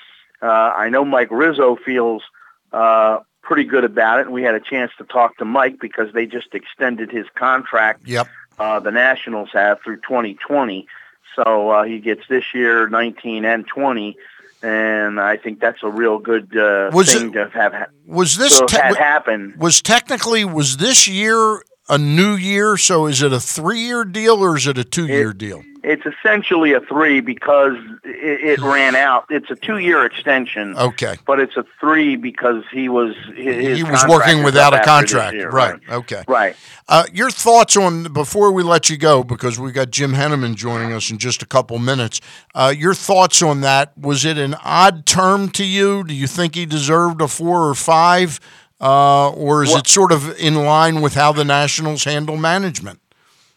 Uh, 0.42 0.46
I 0.46 0.90
know 0.90 1.04
Mike 1.04 1.30
Rizzo 1.32 1.76
feels 1.76 2.24
uh, 2.72 3.20
pretty 3.42 3.64
good 3.66 3.84
about 3.84 4.20
it, 4.20 4.26
and 4.28 4.34
we 4.34 4.44
had 4.44 4.56
a 4.56 4.60
chance 4.60 4.92
to 4.98 5.04
talk 5.04 5.38
to 5.38 5.46
Mike 5.46 5.80
because 5.80 6.14
they 6.14 6.26
just 6.26 6.54
extended 6.54 7.12
his 7.12 7.26
contract. 7.36 8.08
Yep. 8.08 8.28
Uh, 8.58 8.80
the 8.80 8.92
Nationals 8.92 9.50
have 9.52 9.82
through 9.84 9.98
2020, 9.98 10.88
so 11.36 11.70
uh, 11.70 11.84
he 11.84 12.00
gets 12.00 12.22
this 12.30 12.54
year 12.54 12.88
19 12.88 13.44
and 13.44 13.68
20, 13.68 14.16
and 14.64 15.20
I 15.20 15.36
think 15.36 15.60
that's 15.60 15.84
a 15.84 15.90
real 15.90 16.20
good 16.20 16.56
uh, 16.56 16.90
Was 16.94 17.14
thing 17.14 17.34
to 17.34 17.50
have 17.50 17.74
ha- 17.74 17.88
Was 18.08 18.38
this 18.38 18.62
te- 18.68 18.78
had 18.78 18.96
happen. 18.96 19.56
was 19.58 19.82
technically 19.82 20.46
was 20.46 20.78
this 20.78 21.06
year 21.08 21.62
a 21.88 21.98
new 21.98 22.36
year? 22.36 22.78
So 22.78 23.08
is 23.08 23.22
it 23.22 23.34
a 23.34 23.40
three 23.40 23.80
year 23.80 24.04
deal 24.06 24.44
or 24.44 24.58
is 24.58 24.68
it 24.68 24.78
a 24.78 24.84
two 24.84 25.08
year 25.08 25.34
deal? 25.34 25.64
It's 25.88 26.04
essentially 26.04 26.74
a 26.74 26.80
three 26.80 27.22
because 27.22 27.78
it, 28.04 28.60
it 28.60 28.60
ran 28.60 28.96
out. 28.96 29.28
It's 29.30 29.52
a 29.52 29.56
two-year 29.56 30.04
extension. 30.04 30.76
Okay. 30.76 31.18
But 31.28 31.40
it's 31.40 31.56
a 31.58 31.66
three 31.80 32.16
because 32.16 32.64
he 32.72 32.90
was 32.90 33.16
he 33.36 33.84
was 33.84 34.04
working 34.08 34.42
without 34.42 34.74
a 34.74 34.84
contract, 34.84 35.36
year, 35.36 35.52
right? 35.52 35.80
Okay, 35.88 36.24
Right. 36.28 36.56
Uh, 36.88 37.04
your 37.14 37.30
thoughts 37.30 37.78
on 37.78 38.12
before 38.14 38.52
we 38.52 38.64
let 38.64 38.90
you 38.90 38.98
go 38.98 39.24
because 39.24 39.60
we 39.60 39.72
got 39.72 39.92
Jim 39.92 40.14
Henneman 40.14 40.56
joining 40.56 40.92
us 40.92 41.12
in 41.12 41.20
just 41.20 41.44
a 41.44 41.46
couple 41.46 41.78
minutes. 41.78 42.20
Uh, 42.56 42.74
your 42.76 42.96
thoughts 42.96 43.44
on 43.44 43.62
that? 43.62 43.96
Was 43.96 44.26
it 44.26 44.40
an 44.40 44.56
odd 44.64 45.06
term 45.06 45.50
to 45.50 45.64
you? 45.64 46.04
Do 46.04 46.16
you 46.16 46.26
think 46.26 46.56
he 46.56 46.66
deserved 46.66 47.22
a 47.22 47.28
four 47.28 47.70
or 47.70 47.76
five, 47.76 48.40
uh, 48.86 49.32
or 49.32 49.64
is 49.64 49.74
it 49.74 49.88
sort 49.88 50.12
of 50.12 50.38
in 50.38 50.54
line 50.54 51.02
with 51.02 51.16
how 51.16 51.32
the 51.32 51.44
Nationals 51.44 52.04
handle 52.04 52.38
management? 52.38 53.00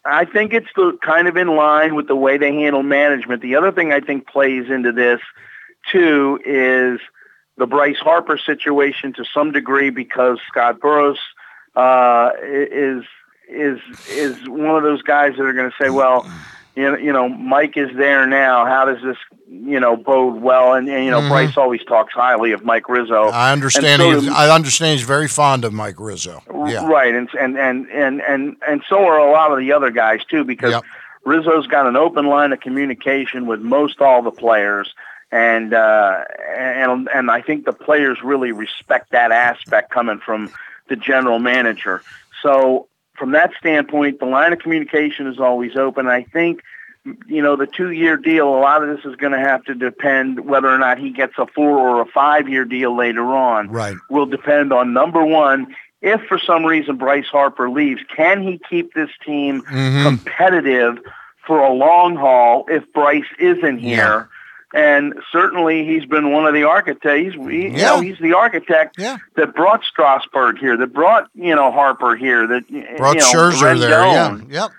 I 0.03 0.25
think 0.25 0.53
it's 0.53 0.69
the 0.75 0.97
kind 1.03 1.27
of 1.27 1.37
in 1.37 1.55
line 1.55 1.93
with 1.93 2.07
the 2.07 2.15
way 2.15 2.37
they 2.37 2.51
handle 2.51 2.81
management. 2.81 3.43
The 3.43 3.55
other 3.55 3.71
thing 3.71 3.91
I 3.91 3.99
think 3.99 4.25
plays 4.25 4.71
into 4.71 4.91
this 4.91 5.21
too 5.91 6.39
is 6.43 6.99
the 7.57 7.67
Bryce 7.67 7.99
Harper 7.99 8.39
situation 8.39 9.13
to 9.13 9.25
some 9.31 9.51
degree 9.51 9.91
because 9.91 10.39
Scott 10.47 10.79
Boras 10.79 11.17
uh, 11.75 12.31
is 12.41 13.03
is 13.47 13.79
is 14.09 14.49
one 14.49 14.77
of 14.77 14.83
those 14.83 15.03
guys 15.03 15.33
that 15.37 15.43
are 15.43 15.53
going 15.53 15.69
to 15.69 15.83
say, 15.83 15.91
well, 15.91 16.27
you 16.79 16.91
know, 16.91 16.97
you 16.97 17.11
know, 17.13 17.27
Mike 17.29 17.75
is 17.75 17.89
there 17.95 18.25
now. 18.25 18.65
How 18.65 18.85
does 18.85 19.03
this, 19.03 19.17
you 19.49 19.79
know, 19.79 19.95
bode 19.97 20.41
well? 20.41 20.73
And, 20.73 20.87
and 20.89 21.03
you 21.03 21.11
know, 21.11 21.21
Mhm. 21.21 21.29
Bryce 21.29 21.57
always 21.57 21.83
talks 21.83 22.13
highly 22.13 22.53
of 22.53 22.63
Mike 22.63 22.87
Rizzo. 22.87 23.29
I 23.29 23.51
understand. 23.51 24.01
So 24.01 24.21
do- 24.21 24.31
I 24.33 24.49
understand 24.53 24.97
he's 24.99 25.07
very 25.07 25.27
fond 25.27 25.65
of 25.65 25.73
Mike 25.73 25.95
Rizzo. 25.99 26.41
Yeah. 26.67 26.87
Right, 26.87 27.13
and 27.13 27.29
and 27.39 27.57
and 27.57 27.87
and 27.91 28.21
and 28.21 28.55
and 28.67 28.81
so 28.87 29.05
are 29.05 29.17
a 29.17 29.31
lot 29.31 29.51
of 29.51 29.59
the 29.59 29.73
other 29.73 29.91
guys 29.91 30.21
too, 30.29 30.43
because 30.43 30.81
Rizzo's 31.25 31.67
got 31.67 31.85
an 31.87 31.95
open 31.95 32.25
line 32.27 32.53
of 32.53 32.59
communication 32.59 33.45
with 33.45 33.59
most 33.61 34.01
all 34.01 34.21
the 34.21 34.31
players, 34.31 34.93
and 35.31 35.73
uh, 35.73 36.19
and 36.57 37.09
and 37.13 37.29
I 37.29 37.41
think 37.41 37.65
the 37.65 37.73
players 37.73 38.19
really 38.23 38.51
respect 38.51 39.11
that 39.11 39.31
aspect 39.31 39.91
coming 39.91 40.19
from 40.19 40.49
the 40.87 40.95
general 40.95 41.39
manager. 41.39 42.01
So 42.41 42.87
from 43.19 43.31
that 43.31 43.51
standpoint, 43.59 44.19
the 44.19 44.25
line 44.25 44.53
of 44.53 44.59
communication 44.59 45.27
is 45.27 45.39
always 45.39 45.75
open. 45.75 46.07
I 46.07 46.23
think 46.23 46.61
you 47.27 47.41
know, 47.41 47.55
the 47.55 47.65
two 47.65 47.91
year 47.91 48.17
deal, 48.17 48.49
a 48.49 48.59
lot 48.59 48.83
of 48.83 48.95
this 48.95 49.05
is 49.05 49.15
going 49.15 49.31
to 49.31 49.39
have 49.39 49.63
to 49.63 49.73
depend 49.73 50.45
whether 50.45 50.67
or 50.67 50.77
not 50.77 50.97
he 50.99 51.11
gets 51.11 51.33
a 51.37 51.47
four 51.47 51.79
or 51.79 52.01
a 52.01 52.05
five 52.05 52.49
year 52.49 52.65
deal 52.65 52.95
later 52.95 53.23
on. 53.23 53.69
Right. 53.69 53.95
Will 54.09 54.25
depend 54.25 54.73
on 54.73 54.93
number 54.93 55.23
one, 55.23 55.75
if 56.01 56.21
for 56.23 56.37
some 56.37 56.65
reason 56.65 56.97
Bryce 56.97 57.27
Harper 57.27 57.69
leaves, 57.69 58.01
can 58.15 58.41
he 58.43 58.59
keep 58.69 58.93
this 58.93 59.09
team 59.25 59.61
Mhm. 59.63 60.03
competitive 60.03 60.99
for 61.47 61.59
a 61.61 61.71
long 61.71 62.15
haul 62.15 62.65
if 62.67 62.91
Bryce 62.93 63.23
isn't 63.39 63.79
here? 63.79 64.29
And 64.73 65.15
certainly 65.31 65.85
he's 65.85 66.05
been 66.05 66.31
one 66.31 66.45
of 66.45 66.53
the 66.53 66.63
architects. 66.63 67.35
He's, 67.35 67.49
he, 67.49 67.63
you 67.63 67.71
know, 67.71 68.01
he's 68.01 68.19
the 68.19 68.33
architect 68.33 68.97
that 69.35 69.55
brought 69.55 69.83
Strasburg 69.83 70.59
here, 70.59 70.77
that 70.77 70.93
brought, 70.93 71.29
you 71.33 71.55
know, 71.55 71.71
Harper 71.71 72.15
here, 72.15 72.45
that, 72.47 72.67
Brought 72.97 73.15
you 73.15 73.21
know, 73.21 73.31
Scherzer 73.31 73.79
there. 73.79 74.05
Yeah. 74.05 74.37
Yep. 74.47 74.71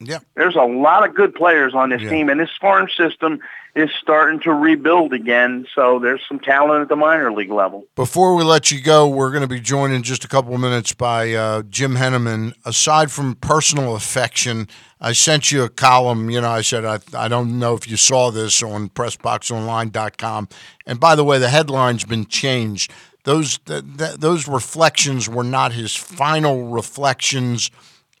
Yeah. 0.00 0.18
There's 0.34 0.56
a 0.56 0.62
lot 0.62 1.06
of 1.08 1.14
good 1.14 1.34
players 1.34 1.74
on 1.74 1.90
this 1.90 2.02
Yeah. 2.02 2.10
team, 2.10 2.28
and 2.28 2.38
this 2.40 2.50
farm 2.60 2.88
system 2.96 3.40
is 3.74 3.90
starting 4.00 4.40
to 4.40 4.52
rebuild 4.52 5.12
again. 5.12 5.64
So 5.74 5.98
there's 6.00 6.20
some 6.26 6.40
talent 6.40 6.82
at 6.82 6.88
the 6.88 6.96
minor 6.96 7.30
league 7.32 7.50
level. 7.52 7.84
Before 7.94 8.34
we 8.34 8.42
let 8.42 8.72
you 8.72 8.80
go, 8.80 9.06
we're 9.06 9.30
going 9.30 9.42
to 9.42 9.46
be 9.48 9.60
joined 9.60 9.92
in 9.92 10.02
just 10.02 10.24
a 10.24 10.28
couple 10.28 10.52
of 10.54 10.60
minutes 10.60 10.92
by 10.94 11.32
uh, 11.32 11.62
Jim 11.62 11.94
Henneman. 11.94 12.54
Aside 12.64 13.10
from 13.12 13.36
personal 13.36 13.94
affection, 13.94 14.66
I 15.00 15.12
sent 15.12 15.52
you 15.52 15.62
a 15.62 15.68
column. 15.68 16.28
You 16.28 16.40
know, 16.40 16.50
I 16.50 16.62
said, 16.62 16.84
I, 16.84 16.98
I 17.14 17.28
don't 17.28 17.58
know 17.60 17.74
if 17.74 17.88
you 17.88 17.96
saw 17.96 18.30
this 18.32 18.62
on 18.64 18.88
PressBoxOnline.com. 18.88 20.48
And 20.86 20.98
by 20.98 21.14
the 21.14 21.24
way, 21.24 21.38
the 21.38 21.48
headline's 21.48 22.04
been 22.04 22.26
changed. 22.26 22.90
Those, 23.24 23.58
th- 23.58 23.84
th- 23.98 24.16
those 24.16 24.48
reflections 24.48 25.28
were 25.28 25.44
not 25.44 25.72
his 25.72 25.94
final 25.94 26.68
reflections 26.68 27.70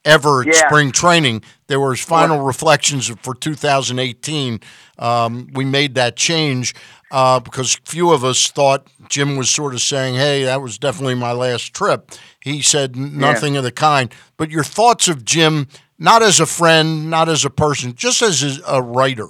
ever 0.04 0.44
Yeah. 0.44 0.52
spring 0.66 0.92
training. 0.92 1.42
There 1.66 1.80
were 1.80 1.90
his 1.94 2.04
final 2.04 2.40
reflections 2.40 3.08
for 3.22 3.34
2018. 3.34 4.60
Um, 4.98 5.48
we 5.52 5.64
made 5.64 5.94
that 5.94 6.16
change 6.16 6.74
uh, 7.10 7.40
because 7.40 7.74
few 7.84 8.12
of 8.12 8.24
us 8.24 8.48
thought 8.48 8.86
Jim 9.08 9.36
was 9.36 9.48
sort 9.48 9.72
of 9.74 9.80
saying, 9.80 10.14
"Hey, 10.16 10.44
that 10.44 10.60
was 10.60 10.76
definitely 10.78 11.14
my 11.14 11.32
last 11.32 11.72
trip." 11.74 12.10
He 12.42 12.60
said 12.62 12.96
nothing 12.96 13.56
of 13.56 13.64
the 13.64 13.70
kind. 13.72 14.12
But 14.36 14.50
your 14.50 14.64
thoughts 14.64 15.08
of 15.08 15.24
Jim, 15.24 15.68
not 15.98 16.22
as 16.22 16.38
a 16.40 16.46
friend, 16.46 17.08
not 17.10 17.28
as 17.28 17.44
a 17.44 17.50
person, 17.50 17.94
just 17.94 18.20
as 18.22 18.42
a- 18.58 18.62
a 18.66 18.82
writer. 18.82 19.28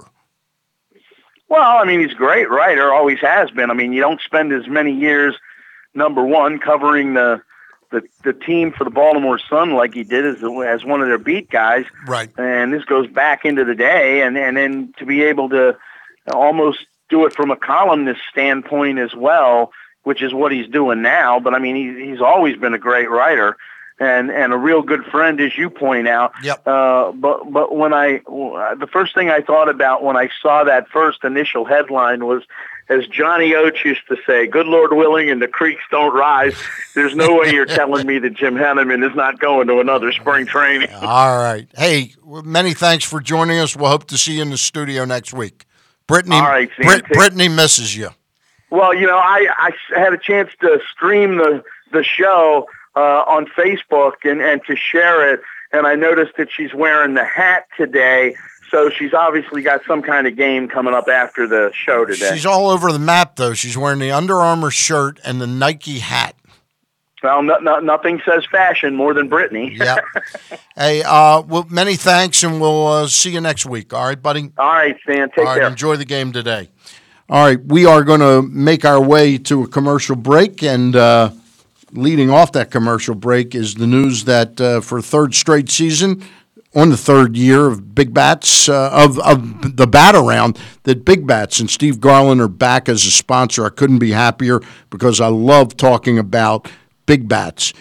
Well, 1.47 1.77
I 1.77 1.83
mean, 1.85 2.01
he's 2.01 2.11
a 2.11 2.15
great 2.15 2.49
writer, 2.49 2.93
always 2.93 3.19
has 3.21 3.49
been. 3.51 3.71
I 3.71 3.73
mean, 3.73 3.91
you 3.93 4.01
don't 4.01 4.21
spend 4.21 4.51
as 4.53 4.67
many 4.67 4.91
years, 4.91 5.35
number 5.95 6.23
one, 6.23 6.59
covering 6.59 7.15
the 7.15 7.41
the, 7.91 8.01
the 8.23 8.33
team 8.33 8.71
for 8.71 8.83
the 8.83 8.89
Baltimore 8.89 9.39
Sun 9.49 9.73
like 9.73 9.93
he 9.93 10.03
did 10.03 10.25
as 10.25 10.37
as 10.65 10.85
one 10.85 11.01
of 11.01 11.07
their 11.07 11.17
beat 11.17 11.49
guys. 11.49 11.85
Right. 12.07 12.29
And 12.37 12.73
this 12.73 12.85
goes 12.85 13.07
back 13.07 13.45
into 13.45 13.65
the 13.65 13.75
day, 13.75 14.21
and 14.21 14.37
and 14.37 14.55
then 14.55 14.93
to 14.99 15.05
be 15.05 15.23
able 15.23 15.49
to 15.49 15.77
almost 16.31 16.79
do 17.09 17.25
it 17.25 17.33
from 17.33 17.51
a 17.51 17.55
columnist 17.55 18.21
standpoint 18.31 18.99
as 18.99 19.15
well, 19.15 19.71
which 20.03 20.21
is 20.21 20.33
what 20.33 20.51
he's 20.51 20.67
doing 20.67 21.01
now. 21.01 21.39
But 21.39 21.53
I 21.53 21.59
mean, 21.59 21.75
he, 21.75 22.09
he's 22.09 22.21
always 22.21 22.57
been 22.57 22.73
a 22.73 22.79
great 22.79 23.09
writer. 23.09 23.57
And, 24.01 24.31
and 24.31 24.53
a 24.53 24.57
real 24.57 24.81
good 24.81 25.03
friend, 25.11 25.41
as 25.41 25.57
you 25.57 25.69
point 25.69 26.07
out. 26.07 26.31
Yep. 26.41 26.65
Uh, 26.65 27.11
but 27.11 27.51
but 27.51 27.75
when 27.75 27.93
I 27.93 28.21
the 28.79 28.87
first 28.89 29.13
thing 29.13 29.29
I 29.29 29.41
thought 29.41 29.67
about 29.67 30.01
when 30.01 30.15
I 30.15 30.29
saw 30.41 30.63
that 30.63 30.87
first 30.87 31.25
initial 31.25 31.65
headline 31.65 32.25
was, 32.25 32.43
as 32.89 33.05
Johnny 33.07 33.53
Oates 33.53 33.83
used 33.85 34.01
to 34.09 34.17
say, 34.25 34.47
"Good 34.47 34.65
Lord 34.65 34.93
willing, 34.93 35.29
and 35.29 35.41
the 35.41 35.47
creeks 35.47 35.83
don't 35.91 36.13
rise." 36.13 36.55
There's 36.95 37.15
no 37.15 37.35
way 37.35 37.51
you're 37.53 37.65
telling 37.65 38.05
me 38.05 38.19
that 38.19 38.33
Jim 38.33 38.55
Henneman 38.55 39.07
is 39.07 39.15
not 39.15 39.39
going 39.39 39.67
to 39.67 39.79
another 39.79 40.11
spring 40.11 40.45
training. 40.45 40.89
All 41.01 41.37
right. 41.37 41.67
Hey, 41.77 42.13
many 42.25 42.73
thanks 42.73 43.05
for 43.05 43.19
joining 43.19 43.59
us. 43.59 43.75
We'll 43.75 43.89
hope 43.89 44.05
to 44.07 44.17
see 44.17 44.37
you 44.37 44.41
in 44.41 44.49
the 44.49 44.57
studio 44.57 45.05
next 45.05 45.33
week. 45.33 45.65
Brittany, 46.07 46.35
All 46.35 46.41
right. 46.41 46.69
Brit- 46.77 47.07
Brittany 47.09 47.47
misses 47.47 47.95
you. 47.95 48.09
Well, 48.71 48.93
you 48.93 49.07
know, 49.07 49.17
I, 49.17 49.47
I 49.57 49.99
had 49.99 50.13
a 50.13 50.17
chance 50.17 50.49
to 50.61 50.79
stream 50.91 51.37
the 51.37 51.63
the 51.91 52.03
show 52.03 52.67
uh, 52.95 53.23
on 53.27 53.45
Facebook 53.47 54.13
and, 54.23 54.41
and 54.41 54.61
to 54.65 54.75
share 54.75 55.33
it, 55.33 55.41
and 55.71 55.87
I 55.87 55.95
noticed 55.95 56.33
that 56.37 56.49
she's 56.51 56.73
wearing 56.73 57.13
the 57.13 57.25
hat 57.25 57.67
today. 57.77 58.35
So 58.71 58.89
she's 58.89 59.13
obviously 59.13 59.61
got 59.61 59.81
some 59.87 60.01
kind 60.01 60.27
of 60.27 60.35
game 60.35 60.67
coming 60.67 60.93
up 60.93 61.07
after 61.07 61.47
the 61.47 61.71
show 61.73 62.05
today. 62.05 62.31
She's 62.33 62.45
all 62.45 62.69
over 62.69 62.91
the 62.91 62.99
map, 62.99 63.35
though. 63.35 63.53
She's 63.53 63.77
wearing 63.77 63.99
the 63.99 64.11
Under 64.11 64.35
Armour 64.35 64.71
shirt 64.71 65.19
and 65.25 65.41
the 65.41 65.47
Nike 65.47 65.99
hat. 65.99 66.35
well, 67.23 67.41
no, 67.43 67.57
no, 67.57 67.79
nothing 67.79 68.21
says 68.25 68.45
fashion 68.51 68.95
more 68.95 69.13
than 69.13 69.27
Brittany. 69.27 69.75
Yep. 69.79 69.99
hey, 70.75 71.03
uh, 71.03 71.41
well, 71.41 71.65
many 71.69 71.95
thanks, 71.95 72.43
and 72.43 72.61
we'll 72.61 72.87
uh, 72.87 73.07
see 73.07 73.31
you 73.31 73.41
next 73.41 73.65
week. 73.65 73.93
All 73.93 74.05
right, 74.05 74.21
buddy. 74.21 74.51
All 74.57 74.65
right, 74.67 74.95
Stan. 75.03 75.29
Take 75.29 75.39
All 75.39 75.45
right, 75.45 75.59
care. 75.59 75.67
enjoy 75.67 75.95
the 75.95 76.05
game 76.05 76.31
today. 76.31 76.69
All 77.29 77.45
right, 77.45 77.63
we 77.63 77.85
are 77.85 78.03
going 78.03 78.21
to 78.21 78.41
make 78.41 78.85
our 78.85 79.01
way 79.01 79.37
to 79.37 79.63
a 79.63 79.67
commercial 79.67 80.15
break, 80.15 80.63
and 80.63 80.95
uh, 80.95 81.31
leading 81.91 82.29
off 82.29 82.51
that 82.53 82.71
commercial 82.71 83.15
break 83.15 83.53
is 83.55 83.75
the 83.75 83.85
news 83.87 84.25
that 84.25 84.59
uh, 84.59 84.81
for 84.81 85.01
third 85.01 85.33
straight 85.35 85.69
season, 85.69 86.23
on 86.75 86.89
the 86.89 86.97
third 86.97 87.35
year 87.35 87.67
of 87.67 87.95
Big 87.95 88.13
Bats 88.13 88.69
uh, 88.69 88.89
of 88.93 89.17
of 89.19 89.75
the 89.75 89.87
Bat 89.87 90.15
Around, 90.15 90.59
that 90.83 91.05
Big 91.05 91.25
Bats 91.25 91.59
and 91.59 91.69
Steve 91.69 91.99
Garland 91.99 92.41
are 92.41 92.47
back 92.47 92.87
as 92.87 93.05
a 93.05 93.11
sponsor. 93.11 93.65
I 93.65 93.69
couldn't 93.69 93.99
be 93.99 94.11
happier 94.11 94.61
because 94.89 95.19
I 95.19 95.27
love 95.27 95.77
talking 95.77 96.19
about 96.19 96.69
Big 97.05 97.27
Bats. 97.27 97.73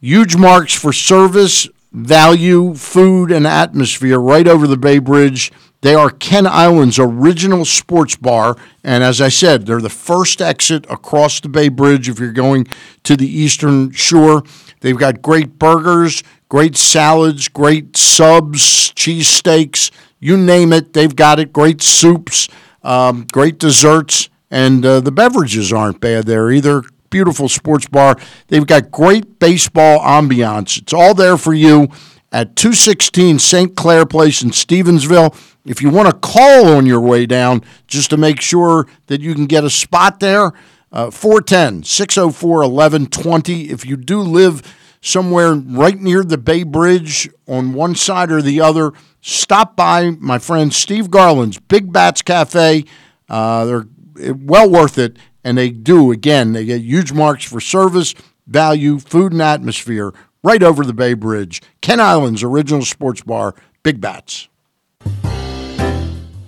Huge 0.00 0.36
marks 0.36 0.72
for 0.72 0.94
service, 0.94 1.68
value, 1.92 2.74
food, 2.74 3.30
and 3.30 3.46
atmosphere 3.46 4.18
right 4.18 4.48
over 4.48 4.66
the 4.66 4.78
Bay 4.78 4.98
Bridge. 4.98 5.52
They 5.82 5.94
are 5.94 6.10
Kent 6.10 6.46
Island's 6.46 6.98
original 6.98 7.64
sports 7.64 8.16
bar. 8.16 8.56
And 8.84 9.02
as 9.02 9.20
I 9.20 9.28
said, 9.28 9.66
they're 9.66 9.80
the 9.80 9.88
first 9.88 10.42
exit 10.42 10.86
across 10.90 11.40
the 11.40 11.48
Bay 11.48 11.68
Bridge 11.68 12.08
if 12.08 12.18
you're 12.18 12.32
going 12.32 12.66
to 13.04 13.16
the 13.16 13.28
eastern 13.28 13.90
shore. 13.92 14.42
They've 14.80 14.96
got 14.96 15.22
great 15.22 15.58
burgers, 15.58 16.22
great 16.48 16.76
salads, 16.76 17.48
great 17.48 17.96
subs, 17.96 18.92
cheesesteaks, 18.92 19.90
you 20.18 20.36
name 20.36 20.72
it, 20.72 20.92
they've 20.92 21.14
got 21.14 21.38
it. 21.38 21.52
Great 21.52 21.80
soups, 21.82 22.48
um, 22.82 23.26
great 23.32 23.58
desserts, 23.58 24.28
and 24.50 24.84
uh, 24.84 25.00
the 25.00 25.12
beverages 25.12 25.72
aren't 25.72 26.00
bad 26.00 26.26
there 26.26 26.50
either 26.50 26.82
beautiful 27.10 27.48
sports 27.48 27.88
bar. 27.88 28.16
They've 28.48 28.66
got 28.66 28.90
great 28.90 29.38
baseball 29.38 29.98
ambiance. 29.98 30.78
It's 30.78 30.92
all 30.92 31.12
there 31.14 31.36
for 31.36 31.52
you 31.52 31.88
at 32.32 32.54
216 32.56 33.38
St. 33.40 33.76
Clair 33.76 34.06
Place 34.06 34.42
in 34.42 34.50
Stevensville. 34.50 35.36
If 35.64 35.82
you 35.82 35.90
want 35.90 36.08
to 36.08 36.16
call 36.16 36.68
on 36.68 36.86
your 36.86 37.00
way 37.00 37.26
down 37.26 37.62
just 37.86 38.10
to 38.10 38.16
make 38.16 38.40
sure 38.40 38.86
that 39.06 39.20
you 39.20 39.34
can 39.34 39.46
get 39.46 39.64
a 39.64 39.70
spot 39.70 40.20
there, 40.20 40.52
410 40.92 41.84
604 41.84 42.58
1120. 42.68 43.70
If 43.70 43.86
you 43.86 43.96
do 43.96 44.20
live 44.20 44.62
somewhere 45.00 45.54
right 45.54 45.98
near 45.98 46.22
the 46.22 46.38
Bay 46.38 46.62
Bridge 46.62 47.30
on 47.46 47.72
one 47.72 47.94
side 47.94 48.30
or 48.30 48.42
the 48.42 48.60
other, 48.60 48.92
stop 49.20 49.76
by 49.76 50.10
my 50.10 50.38
friend 50.38 50.72
Steve 50.72 51.10
Garland's 51.10 51.58
Big 51.58 51.92
Bats 51.92 52.22
Cafe. 52.22 52.84
Uh, 53.28 53.64
they're 53.64 53.86
well 54.34 54.68
worth 54.68 54.98
it, 54.98 55.16
and 55.44 55.56
they 55.56 55.70
do. 55.70 56.10
Again, 56.12 56.52
they 56.52 56.64
get 56.64 56.82
huge 56.82 57.12
marks 57.12 57.44
for 57.44 57.60
service, 57.60 58.14
value, 58.46 58.98
food, 58.98 59.32
and 59.32 59.40
atmosphere 59.40 60.12
right 60.42 60.62
over 60.62 60.84
the 60.84 60.92
Bay 60.92 61.14
Bridge. 61.14 61.62
Kent 61.80 62.00
Island's 62.00 62.42
original 62.42 62.84
sports 62.84 63.22
bar, 63.22 63.54
Big 63.82 64.00
Bats. 64.00 64.49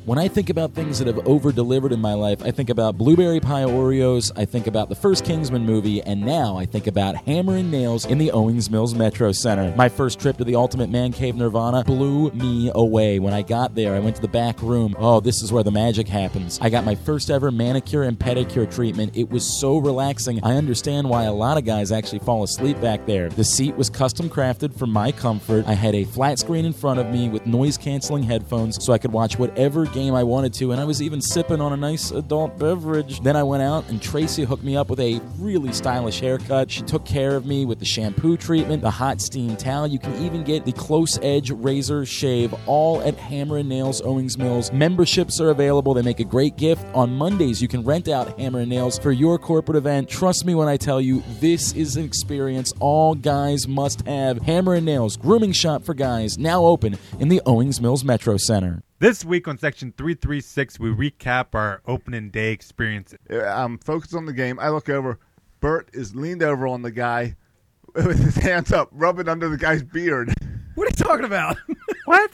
When 0.05 0.19
I 0.19 0.27
think 0.27 0.51
about 0.51 0.75
things 0.75 0.99
that 0.99 1.07
have 1.07 1.25
over 1.29 1.53
delivered 1.53 1.93
in 1.93 2.01
my 2.01 2.15
life, 2.15 2.43
I 2.45 2.51
think 2.51 2.71
about 2.71 2.99
blueberry 2.99 3.39
pie 3.39 3.63
Oreos, 3.63 4.33
I 4.35 4.45
think 4.45 4.67
about 4.67 4.89
the 4.89 4.97
first 4.97 5.25
Kingsman 5.25 5.65
movie, 5.65 6.03
and 6.03 6.21
now 6.21 6.57
I 6.57 6.67
think 6.67 6.89
about 6.89 7.15
Hammer 7.19 7.55
and 7.55 7.71
Nails 7.71 8.05
in 8.07 8.19
the 8.19 8.33
Owings 8.33 8.69
Mills 8.69 8.97
Metro 8.97 9.31
Center. 9.31 9.73
My 9.77 9.89
first 9.89 10.19
trip 10.19 10.39
to 10.39 10.45
the 10.45 10.57
Ultimate 10.57 10.91
Man 10.91 11.13
Cave 11.13 11.37
Nirvana 11.37 11.85
blew 11.85 12.33
me 12.33 12.73
away. 12.75 13.21
When 13.21 13.33
I 13.33 13.43
got 13.43 13.77
there, 13.77 13.95
I 13.95 14.01
went 14.01 14.17
to 14.17 14.23
the 14.23 14.27
back 14.27 14.61
room. 14.61 14.97
Oh, 14.99 15.21
this 15.21 15.41
is 15.41 15.53
where 15.53 15.63
the 15.63 15.71
magic 15.71 16.09
happens. 16.09 16.59
I 16.61 16.69
got 16.69 16.85
my 16.85 16.97
first 16.97 17.31
ever 17.31 17.53
manicure 17.53 18.03
and 18.03 18.19
pedicure 18.19 18.69
treatment. 18.69 19.17
It 19.17 19.31
was 19.31 19.49
so 19.49 19.79
relaxing. 19.79 20.43
I 20.43 20.57
understand 20.57 21.09
why 21.09 21.25
a 21.25 21.33
lot 21.33 21.59
of 21.59 21.65
guys 21.65 21.93
actually 21.93 22.19
fall 22.19 22.43
asleep 22.43 22.81
back 22.81 23.07
there. 23.07 23.29
The 23.29 23.45
seat 23.45 23.77
was 23.77 23.89
custom 23.89 24.29
crafted 24.29 24.77
for 24.77 24.89
my 24.89 25.13
comfort. 25.13 25.65
I 25.69 25.75
had 25.75 25.95
a 25.95 26.03
flat 26.03 26.41
screen 26.41 26.65
in 26.65 26.73
front 26.73 26.99
of 26.99 27.09
me 27.09 27.29
with 27.29 27.47
noise 27.47 27.79
canceling 27.79 28.25
headphones 28.25 28.85
so 28.85 28.93
I 28.93 28.99
could 28.99 29.13
watch 29.13 29.39
whatever 29.39 29.87
game 29.93 30.15
I 30.15 30.23
wanted 30.23 30.55
to, 30.55 30.73
and 30.73 30.81
I 30.81 30.85
was 30.85 31.03
even 31.03 31.21
sipping 31.21 31.61
on 31.61 31.73
a 31.73 31.77
nice 31.77 32.11
adult 32.11 32.59
beverage. 32.59 33.21
Then 33.21 33.37
I 33.37 33.43
went 33.43 33.63
out 33.63 33.89
and 33.89 34.01
Tracy 34.01 34.45
hooked 34.45 34.65
me 34.65 34.77
up 34.77 34.91
with 34.91 35.01
a 35.01 35.21
really 35.39 35.73
stylish 35.73 36.21
haircut. 36.21 36.71
She 36.71 36.83
took 36.83 37.05
care 37.05 37.37
of 37.37 37.47
me 37.47 37.65
with 37.65 37.79
the 37.79 37.85
shampoo 37.85 38.37
treatment, 38.37 38.83
the 38.83 38.91
hot 38.91 39.21
steam 39.21 39.57
towel. 39.57 39.87
You 39.87 39.99
can 39.99 40.15
even 40.25 40.43
get 40.43 40.65
the 40.65 40.73
close 40.73 41.19
edge 41.23 41.51
razor 41.51 42.05
shave 42.05 42.55
all 42.67 43.01
at 43.03 43.17
Hammer 43.17 43.59
and 43.59 43.69
Nails 43.69 44.01
Owings 44.03 44.39
Mills. 44.39 44.73
Memberships 44.73 45.41
are 45.41 45.51
available. 45.51 45.95
They 45.95 46.03
make 46.03 46.21
a 46.21 46.25
great 46.25 46.57
gift. 46.57 46.85
On 46.95 47.15
Mondays, 47.15 47.61
you 47.61 47.69
can 47.69 47.85
rent 47.85 48.09
out 48.09 48.39
Hammer 48.39 48.61
and 48.61 48.71
Nails 48.71 48.99
for 48.99 49.13
your 49.13 49.39
corporate 49.39 49.77
event. 49.77 50.09
Trust 50.09 50.45
me 50.45 50.55
when 50.55 50.69
I 50.69 50.77
tell 50.77 51.01
you, 51.01 51.23
this 51.41 51.73
is 51.75 51.97
an 51.97 52.05
experience 52.05 52.73
all 52.81 53.15
guys 53.15 53.69
must 53.69 54.07
have. 54.07 54.41
Hammer 54.43 54.75
and 54.75 54.87
Nails, 54.87 55.17
grooming 55.17 55.53
shop 55.53 55.85
for 55.85 55.95
guys, 55.95 56.39
now 56.39 56.65
open 56.65 56.97
in 57.19 57.29
the 57.29 57.43
Owings 57.47 57.81
Mills 57.81 58.05
Metro 58.05 58.37
Center. 58.37 58.83
This 59.03 59.25
week 59.25 59.49
on 59.49 59.59
Section 59.59 59.93
336, 59.99 60.79
we 60.79 60.91
recap 60.91 61.57
our 61.57 61.83
opening 61.89 62.31
day 62.31 62.53
experiences. 62.53 63.19
I'm 63.29 63.79
focused 63.79 64.15
on 64.15 64.27
the 64.27 64.33
game. 64.33 64.61
I 64.61 64.69
look 64.69 64.89
over. 64.89 65.19
Bert 65.59 65.91
is 65.93 66.15
leaned 66.15 66.41
over 66.41 66.69
on 66.69 66.83
the 66.83 66.93
guy 66.93 67.35
with 67.97 68.23
his 68.23 68.37
hands 68.37 68.71
up, 68.71 68.91
rubbing 68.93 69.29
under 69.29 69.49
the 69.49 69.57
guy's 69.57 69.83
beard. 69.83 70.33
What 70.77 70.87
are 70.87 70.91
you 70.97 71.05
talking 71.05 71.25
about? 71.25 71.57
What? 72.05 72.31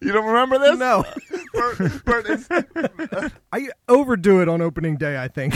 You 0.00 0.12
don't 0.12 0.26
remember 0.26 0.58
this? 0.58 0.78
No. 0.78 1.04
Bert, 1.52 2.04
Bert 2.04 2.26
is. 2.26 2.48
I 3.52 3.68
overdo 3.88 4.40
it 4.40 4.48
on 4.48 4.62
opening 4.62 4.96
day, 4.96 5.22
I 5.22 5.28
think. 5.28 5.54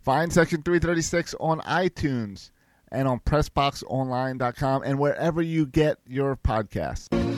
Find 0.00 0.32
Section 0.32 0.62
336 0.62 1.34
on 1.40 1.60
iTunes 1.60 2.50
and 2.90 3.08
on 3.08 3.20
PressBoxOnline.com 3.20 4.82
and 4.84 4.98
wherever 4.98 5.40
you 5.40 5.66
get 5.66 5.98
your 6.06 6.36
podcasts. 6.36 7.31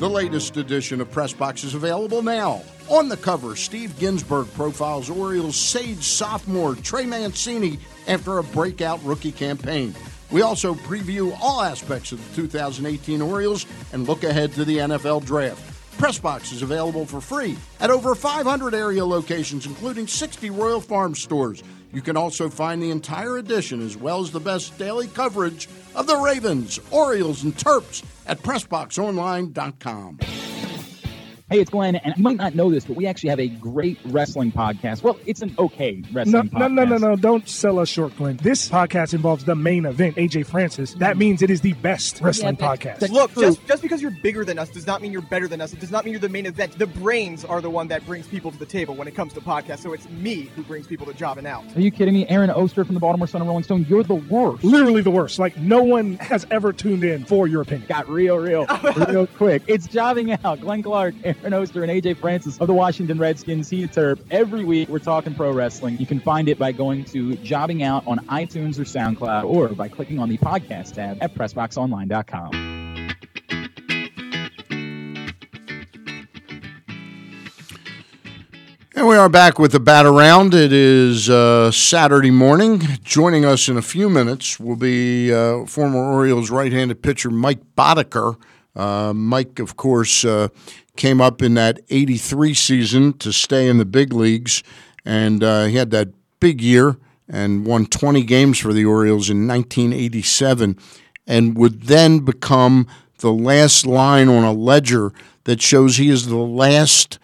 The 0.00 0.08
latest 0.08 0.56
edition 0.56 1.02
of 1.02 1.10
Press 1.10 1.34
Box 1.34 1.62
is 1.62 1.74
available 1.74 2.22
now. 2.22 2.62
On 2.88 3.10
the 3.10 3.18
cover, 3.18 3.54
Steve 3.54 3.98
Ginsburg 3.98 4.50
profiles 4.54 5.10
Orioles 5.10 5.56
sage 5.56 6.02
sophomore 6.02 6.74
Trey 6.74 7.04
Mancini 7.04 7.78
after 8.08 8.38
a 8.38 8.42
breakout 8.42 9.04
rookie 9.04 9.30
campaign. 9.30 9.94
We 10.30 10.40
also 10.40 10.72
preview 10.72 11.36
all 11.38 11.60
aspects 11.60 12.12
of 12.12 12.30
the 12.30 12.42
2018 12.42 13.20
Orioles 13.20 13.66
and 13.92 14.08
look 14.08 14.24
ahead 14.24 14.54
to 14.54 14.64
the 14.64 14.78
NFL 14.78 15.26
Draft. 15.26 15.62
Pressbox 15.98 16.50
is 16.54 16.62
available 16.62 17.04
for 17.04 17.20
free 17.20 17.58
at 17.78 17.90
over 17.90 18.14
500 18.14 18.72
area 18.72 19.04
locations, 19.04 19.66
including 19.66 20.06
60 20.06 20.48
Royal 20.48 20.80
Farm 20.80 21.14
stores. 21.14 21.62
You 21.92 22.02
can 22.02 22.16
also 22.16 22.48
find 22.48 22.82
the 22.82 22.90
entire 22.90 23.36
edition 23.38 23.84
as 23.84 23.96
well 23.96 24.20
as 24.20 24.30
the 24.30 24.40
best 24.40 24.78
daily 24.78 25.08
coverage 25.08 25.68
of 25.94 26.06
the 26.06 26.16
Ravens, 26.16 26.78
Orioles, 26.90 27.42
and 27.42 27.56
Terps 27.56 28.04
at 28.26 28.42
PressBoxOnline.com. 28.42 30.18
Hey, 31.50 31.58
it's 31.58 31.70
Glenn, 31.70 31.96
and 31.96 32.16
you 32.16 32.22
might 32.22 32.36
not 32.36 32.54
know 32.54 32.70
this, 32.70 32.84
but 32.84 32.94
we 32.94 33.08
actually 33.08 33.30
have 33.30 33.40
a 33.40 33.48
great 33.48 33.98
wrestling 34.04 34.52
podcast. 34.52 35.02
Well, 35.02 35.18
it's 35.26 35.42
an 35.42 35.52
okay 35.58 36.00
wrestling 36.12 36.32
no, 36.32 36.42
podcast. 36.42 36.72
No, 36.74 36.84
no, 36.84 36.96
no, 36.96 37.08
no. 37.08 37.16
Don't 37.16 37.48
sell 37.48 37.80
us 37.80 37.88
short, 37.88 38.16
Glenn. 38.16 38.36
This 38.36 38.68
podcast 38.68 39.14
involves 39.14 39.44
the 39.44 39.56
main 39.56 39.84
event, 39.84 40.14
AJ 40.14 40.46
Francis. 40.46 40.94
That 40.94 41.16
mm. 41.16 41.18
means 41.18 41.42
it 41.42 41.50
is 41.50 41.60
the 41.60 41.72
best 41.72 42.20
wrestling 42.20 42.56
Yeah, 42.60 42.76
podcast. 42.76 42.98
that- 43.00 43.10
Look, 43.10 43.34
just, 43.34 43.66
just 43.66 43.82
because 43.82 44.00
you're 44.00 44.16
bigger 44.22 44.44
than 44.44 44.60
us 44.60 44.68
does 44.68 44.86
not 44.86 45.02
mean 45.02 45.10
you're 45.10 45.22
better 45.22 45.48
than 45.48 45.60
us. 45.60 45.72
It 45.72 45.80
does 45.80 45.90
not 45.90 46.04
mean 46.04 46.12
you're 46.12 46.20
the 46.20 46.28
main 46.28 46.46
event. 46.46 46.78
The 46.78 46.86
brains 46.86 47.44
are 47.44 47.60
the 47.60 47.68
one 47.68 47.88
that 47.88 48.06
brings 48.06 48.28
people 48.28 48.52
to 48.52 48.56
the 48.56 48.64
table 48.64 48.94
when 48.94 49.08
it 49.08 49.16
comes 49.16 49.32
to 49.32 49.40
podcasts. 49.40 49.80
So 49.80 49.92
it's 49.92 50.08
me 50.08 50.42
who 50.54 50.62
brings 50.62 50.86
people 50.86 51.06
to 51.06 51.14
jobbing 51.14 51.48
out. 51.48 51.64
Are 51.74 51.80
you 51.80 51.90
kidding 51.90 52.14
me? 52.14 52.28
Aaron 52.28 52.50
Oster 52.50 52.84
from 52.84 52.94
the 52.94 53.00
Baltimore 53.00 53.26
Sun 53.26 53.40
and 53.40 53.48
Rolling 53.48 53.64
Stone, 53.64 53.86
you're 53.88 54.04
the 54.04 54.14
worst. 54.14 54.62
Literally 54.62 55.02
the 55.02 55.10
worst. 55.10 55.40
Like, 55.40 55.56
no 55.56 55.82
one 55.82 56.14
has 56.18 56.46
ever 56.52 56.72
tuned 56.72 57.02
in 57.02 57.24
for 57.24 57.48
your 57.48 57.62
opinion. 57.62 57.88
Got 57.88 58.08
real, 58.08 58.38
real, 58.38 58.66
real 59.08 59.26
quick. 59.26 59.64
It's 59.66 59.88
jobbing 59.88 60.30
out. 60.44 60.60
Glenn 60.60 60.84
Clark, 60.84 61.16
Aaron 61.24 61.39
Oster, 61.44 61.82
and 61.82 61.90
AJ 61.90 62.18
Francis 62.18 62.58
of 62.58 62.66
the 62.66 62.74
Washington 62.74 63.18
Redskins. 63.18 63.68
He 63.68 63.86
Terp. 63.86 64.20
Every 64.30 64.64
week 64.64 64.88
we're 64.88 64.98
talking 64.98 65.34
pro 65.34 65.52
wrestling. 65.52 65.98
You 65.98 66.06
can 66.06 66.20
find 66.20 66.48
it 66.48 66.58
by 66.58 66.72
going 66.72 67.04
to 67.06 67.34
jobbing 67.36 67.82
out 67.82 68.06
on 68.06 68.18
iTunes 68.26 68.78
or 68.78 68.84
SoundCloud 68.84 69.44
or 69.44 69.68
by 69.68 69.88
clicking 69.88 70.18
on 70.18 70.28
the 70.28 70.38
podcast 70.38 70.94
tab 70.94 71.18
at 71.20 71.34
PressBoxOnline.com. 71.34 72.80
And 79.00 79.08
we 79.08 79.16
are 79.16 79.30
back 79.30 79.58
with 79.58 79.72
the 79.72 79.80
bat 79.80 80.04
around. 80.04 80.52
It 80.52 80.74
is 80.74 81.30
uh, 81.30 81.70
Saturday 81.70 82.30
morning. 82.30 82.80
Joining 83.02 83.46
us 83.46 83.66
in 83.66 83.78
a 83.78 83.82
few 83.82 84.10
minutes 84.10 84.60
will 84.60 84.76
be 84.76 85.32
uh, 85.32 85.64
former 85.64 85.96
Orioles 85.96 86.50
right-handed 86.50 87.02
pitcher 87.02 87.30
Mike 87.30 87.60
Boddicker. 87.74 88.36
Uh, 88.74 89.12
Mike, 89.14 89.58
of 89.58 89.76
course, 89.76 90.24
uh, 90.24 90.48
came 90.96 91.20
up 91.20 91.42
in 91.42 91.54
that 91.54 91.80
'83 91.90 92.54
season 92.54 93.12
to 93.18 93.32
stay 93.32 93.68
in 93.68 93.78
the 93.78 93.84
big 93.84 94.12
leagues, 94.12 94.62
and 95.04 95.42
uh, 95.42 95.64
he 95.64 95.76
had 95.76 95.90
that 95.90 96.08
big 96.38 96.60
year 96.60 96.96
and 97.28 97.64
won 97.64 97.86
20 97.86 98.22
games 98.24 98.58
for 98.58 98.72
the 98.72 98.84
Orioles 98.84 99.30
in 99.30 99.46
1987, 99.46 100.76
and 101.26 101.56
would 101.56 101.82
then 101.82 102.20
become 102.20 102.86
the 103.18 103.32
last 103.32 103.86
line 103.86 104.28
on 104.28 104.42
a 104.42 104.52
ledger 104.52 105.12
that 105.44 105.60
shows 105.62 105.96
he 105.96 106.08
is 106.08 106.26
the 106.26 106.36
last 106.36 107.18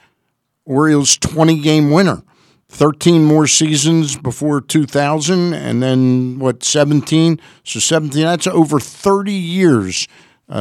Orioles 0.64 1.16
20 1.18 1.60
game 1.60 1.90
winner. 1.90 2.22
13 2.68 3.24
more 3.24 3.46
seasons 3.46 4.16
before 4.16 4.60
2000, 4.60 5.54
and 5.54 5.82
then 5.82 6.38
what, 6.38 6.64
17? 6.64 7.40
So 7.64 7.78
17, 7.78 8.22
that's 8.22 8.46
over 8.48 8.80
30 8.80 9.32
years 9.32 10.08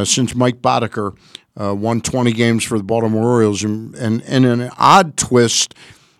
since 0.04 0.36
Mike 0.36 0.62
Boddicker 0.62 1.16
uh, 1.60 1.74
won 1.74 2.02
20 2.02 2.32
games 2.34 2.64
for 2.64 2.78
the 2.78 2.84
Baltimore 2.84 3.26
Orioles. 3.26 3.64
And, 3.64 3.96
and, 3.96 4.22
and 4.24 4.46
in 4.46 4.62
an 4.62 4.72
odd 4.78 5.18
twist, 5.18 5.74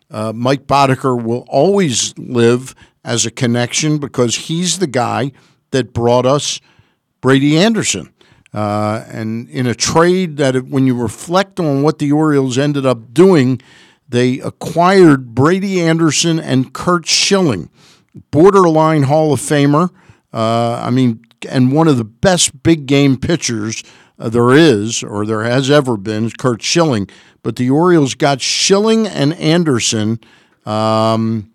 uh, 0.10 0.32
Mike 0.34 0.68
Boddicker 0.68 1.22
will 1.22 1.46
always 1.48 2.18
live 2.18 2.76
as 3.04 3.26
a 3.26 3.32
connection 3.32 3.98
because 3.98 4.36
he's 4.36 4.80
the 4.80 4.88
guy 4.88 5.32
that 5.72 5.94
brought 5.94 6.26
us 6.26 6.60
Brady 7.22 7.58
Anderson. 7.58 8.12
Uh, 8.54 9.04
and 9.10 9.50
in 9.50 9.68
a 9.68 9.76
trade 9.76 10.38
that, 10.38 10.68
when 10.68 10.88
you 10.88 10.96
reflect 10.96 11.60
on 11.60 11.84
what 11.84 12.00
the 12.00 12.12
Orioles 12.12 12.58
ended 12.58 12.86
up 12.86 13.14
doing, 13.14 13.62
they 14.08 14.40
acquired 14.40 15.36
Brady 15.36 15.82
Anderson 15.82 16.40
and 16.40 16.72
Curt 16.72 17.06
Schilling, 17.06 17.70
borderline 18.32 19.04
Hall 19.04 19.34
of 19.34 19.42
Famer. 19.42 19.90
Uh, 20.32 20.82
I 20.82 20.90
mean, 20.90 21.25
and 21.48 21.72
one 21.72 21.88
of 21.88 21.98
the 21.98 22.04
best 22.04 22.64
big 22.64 22.86
game 22.86 23.18
pitchers 23.18 23.84
uh, 24.20 24.30
there 24.30 24.52
is, 24.52 25.04
or 25.04 25.26
there 25.26 25.44
has 25.44 25.70
ever 25.70 25.98
been, 25.98 26.26
is 26.26 26.34
Curt 26.34 26.62
Schilling. 26.62 27.10
But 27.44 27.58
the 27.58 27.70
Orioles 27.70 28.16
got 28.16 28.42
Schilling 28.42 29.08
and 29.08 29.34
Anderson 29.34 30.20
um, 30.66 31.52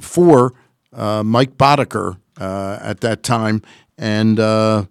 for 0.00 0.54
uh, 0.92 1.22
Mike 1.22 1.56
Boddicker 1.56 2.18
uh, 2.40 2.78
at 2.80 3.00
that 3.00 3.22
time, 3.22 3.62
and 3.98 4.40
uh, 4.40 4.86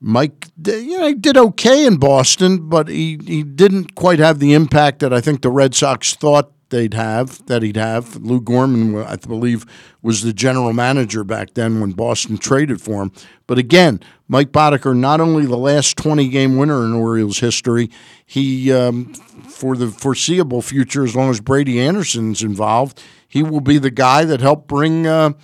Mike, 0.00 0.48
you 0.66 0.98
know, 0.98 1.06
he 1.06 1.14
did 1.14 1.36
okay 1.36 1.86
in 1.86 1.96
Boston, 1.96 2.68
but 2.68 2.88
he, 2.88 3.20
he 3.24 3.42
didn't 3.42 3.94
quite 3.94 4.18
have 4.18 4.40
the 4.40 4.52
impact 4.52 4.98
that 5.00 5.12
I 5.12 5.20
think 5.20 5.42
the 5.42 5.50
Red 5.50 5.74
Sox 5.74 6.14
thought 6.14 6.50
they'd 6.72 6.94
have, 6.94 7.46
that 7.46 7.62
he'd 7.62 7.76
have. 7.76 8.16
Lou 8.16 8.40
Gorman, 8.40 8.96
I 8.96 9.14
believe, 9.14 9.64
was 10.02 10.22
the 10.22 10.32
general 10.32 10.72
manager 10.72 11.22
back 11.22 11.54
then 11.54 11.80
when 11.80 11.92
Boston 11.92 12.36
traded 12.36 12.80
for 12.80 13.02
him. 13.02 13.12
But 13.46 13.58
again, 13.58 14.00
Mike 14.26 14.50
Boddicker, 14.50 14.96
not 14.96 15.20
only 15.20 15.46
the 15.46 15.56
last 15.56 15.96
20 15.98 16.28
game 16.28 16.56
winner 16.56 16.84
in 16.84 16.92
Orioles 16.92 17.38
history, 17.38 17.90
he, 18.26 18.72
um, 18.72 19.14
for 19.14 19.76
the 19.76 19.88
foreseeable 19.88 20.62
future, 20.62 21.04
as 21.04 21.14
long 21.14 21.30
as 21.30 21.40
Brady 21.40 21.78
Anderson's 21.78 22.42
involved, 22.42 23.00
he 23.28 23.44
will 23.44 23.60
be 23.60 23.78
the 23.78 23.92
guy 23.92 24.24
that 24.24 24.40
helped 24.40 24.66
bring. 24.66 25.06
Uh, 25.06 25.34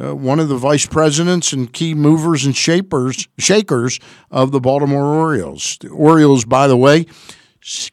uh, 0.00 0.14
one 0.14 0.38
of 0.38 0.48
the 0.48 0.56
vice 0.56 0.86
presidents 0.86 1.52
and 1.52 1.72
key 1.72 1.92
movers 1.92 2.46
and 2.46 2.56
shapers, 2.56 3.26
shakers 3.36 3.98
of 4.30 4.52
the 4.52 4.60
Baltimore 4.60 5.06
Orioles. 5.06 5.76
The 5.80 5.88
Orioles, 5.88 6.44
by 6.44 6.68
the 6.68 6.76
way, 6.76 7.06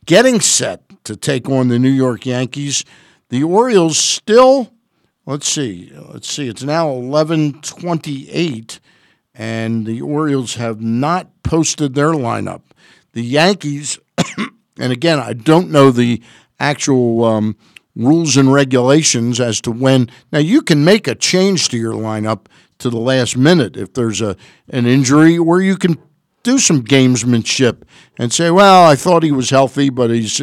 getting 0.05 0.39
set 0.39 0.84
to 1.05 1.15
take 1.15 1.49
on 1.49 1.69
the 1.69 1.79
New 1.79 1.89
York 1.89 2.25
Yankees. 2.25 2.83
The 3.29 3.43
Orioles 3.43 3.97
still, 3.97 4.71
let's 5.25 5.47
see, 5.47 5.91
let's 5.95 6.29
see, 6.29 6.47
it's 6.47 6.63
now 6.63 6.91
1128, 6.91 8.79
and 9.33 9.85
the 9.85 10.01
Orioles 10.01 10.55
have 10.55 10.81
not 10.81 11.29
posted 11.43 11.95
their 11.95 12.11
lineup. 12.11 12.61
The 13.13 13.23
Yankees, 13.23 13.97
and 14.37 14.91
again, 14.91 15.19
I 15.19 15.33
don't 15.33 15.71
know 15.71 15.91
the 15.91 16.21
actual 16.59 17.23
um, 17.23 17.55
rules 17.95 18.37
and 18.37 18.53
regulations 18.53 19.39
as 19.39 19.61
to 19.61 19.71
when. 19.71 20.09
Now 20.31 20.39
you 20.39 20.61
can 20.61 20.83
make 20.83 21.07
a 21.07 21.15
change 21.15 21.69
to 21.69 21.77
your 21.77 21.93
lineup 21.93 22.47
to 22.79 22.89
the 22.89 22.99
last 22.99 23.37
minute 23.37 23.77
if 23.77 23.93
there's 23.93 24.21
a 24.21 24.35
an 24.69 24.85
injury, 24.85 25.37
or 25.37 25.61
you 25.61 25.77
can 25.77 25.97
do 26.43 26.59
some 26.59 26.83
gamesmanship 26.83 27.83
and 28.17 28.31
say, 28.31 28.51
"Well, 28.51 28.85
I 28.85 28.95
thought 28.95 29.23
he 29.23 29.31
was 29.31 29.49
healthy, 29.49 29.89
but 29.89 30.09
he's 30.09 30.39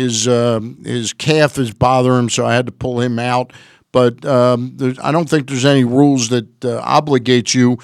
his 0.00 0.28
uh, 0.28 0.60
his 0.84 1.12
calf 1.12 1.58
is 1.58 1.72
bothering 1.72 2.18
him, 2.18 2.28
so 2.28 2.46
I 2.46 2.54
had 2.54 2.66
to 2.66 2.72
pull 2.72 3.00
him 3.00 3.18
out." 3.18 3.52
But 3.92 4.24
um, 4.24 4.76
I 5.02 5.10
don't 5.10 5.28
think 5.28 5.48
there's 5.48 5.64
any 5.64 5.84
rules 5.84 6.28
that 6.28 6.64
uh, 6.64 6.80
obligate 6.84 7.54
you, 7.54 7.78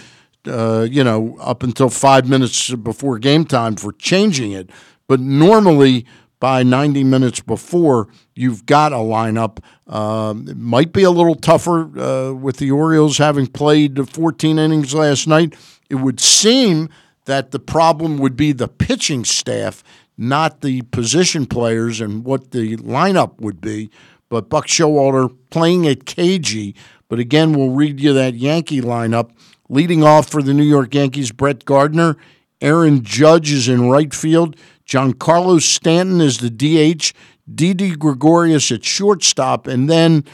uh, 0.47 0.87
you 0.89 1.03
know, 1.03 1.37
up 1.41 1.63
until 1.63 1.91
five 1.91 2.29
minutes 2.29 2.73
before 2.75 3.19
game 3.19 3.45
time 3.45 3.77
for 3.77 3.93
changing 3.93 4.53
it. 4.53 4.71
But 5.09 5.21
normally 5.21 6.07
by 6.39 6.63
90 6.63 7.05
minutes 7.05 7.41
before 7.41 8.09
you've 8.35 8.67
got 8.67 8.93
a 8.93 8.97
lineup. 8.97 9.59
Um, 9.93 10.49
it 10.49 10.57
might 10.57 10.93
be 10.93 11.03
a 11.03 11.11
little 11.11 11.35
tougher 11.35 11.99
uh, 11.99 12.33
with 12.35 12.59
the 12.59 12.71
Orioles 12.71 13.19
having 13.19 13.47
played 13.47 14.09
14 14.09 14.59
innings 14.59 14.95
last 14.95 15.27
night. 15.27 15.55
It 15.89 15.97
would 15.97 16.21
seem 16.21 16.89
that 17.25 17.51
the 17.51 17.59
problem 17.59 18.19
would 18.19 18.37
be 18.37 18.53
the 18.53 18.69
pitching 18.69 19.25
staff, 19.25 19.83
not 20.19 20.61
the 20.61 20.83
position 20.83 21.47
players 21.47 22.01
and 22.01 22.25
what 22.25 22.51
the 22.51 22.77
lineup 22.79 23.41
would 23.41 23.61
be. 23.61 23.91
But 24.29 24.49
Buck 24.49 24.67
Showalter 24.67 25.35
playing 25.51 25.87
at 25.87 26.07
cagey. 26.07 26.75
But 27.09 27.19
again, 27.19 27.53
we'll 27.53 27.71
read 27.71 28.01
you 28.01 28.13
that 28.15 28.35
Yankee 28.35 28.81
lineup. 28.81 29.31
Leading 29.69 30.03
off 30.03 30.29
for 30.29 30.43
the 30.43 30.55
New 30.55 30.65
York 30.65 30.95
Yankees, 30.95 31.33
Brett 31.33 31.65
Gardner. 31.65 32.17
Aaron 32.61 33.03
Judge 33.03 33.53
is 33.53 33.69
in 33.69 33.89
right 33.89 34.15
field. 34.15 34.57
Giancarlo 34.87 35.61
Stanton 35.61 36.21
is 36.21 36.39
the 36.39 36.51
DH. 36.51 37.13
Didi 37.53 37.95
Gregorius 37.95 38.73
at 38.73 38.85
shortstop. 38.85 39.67
And 39.67 39.89
then 39.89 40.25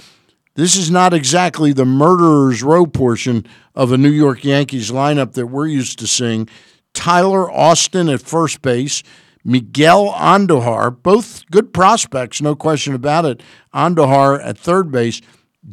this 0.54 0.76
is 0.76 0.90
not 0.90 1.14
exactly 1.14 1.72
the 1.72 1.84
murderer's 1.84 2.62
row 2.62 2.86
portion 2.86 3.46
of 3.74 3.92
a 3.92 3.98
New 3.98 4.10
York 4.10 4.44
Yankees 4.44 4.90
lineup 4.90 5.32
that 5.32 5.46
we're 5.46 5.66
used 5.66 5.98
to 5.98 6.06
seeing. 6.06 6.48
Tyler 6.94 7.50
Austin 7.50 8.08
at 8.08 8.22
first 8.22 8.62
base. 8.62 9.02
Miguel 9.44 10.12
Andujar, 10.12 11.02
both 11.02 11.44
good 11.50 11.72
prospects, 11.72 12.40
no 12.40 12.54
question 12.54 12.94
about 12.94 13.24
it. 13.24 13.42
Andujar 13.74 14.44
at 14.44 14.58
third 14.58 14.90
base. 14.92 15.20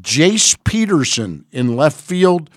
Jace 0.01 0.57
Peterson 0.63 1.45
in 1.51 1.75
left 1.75 1.99
field. 1.99 2.49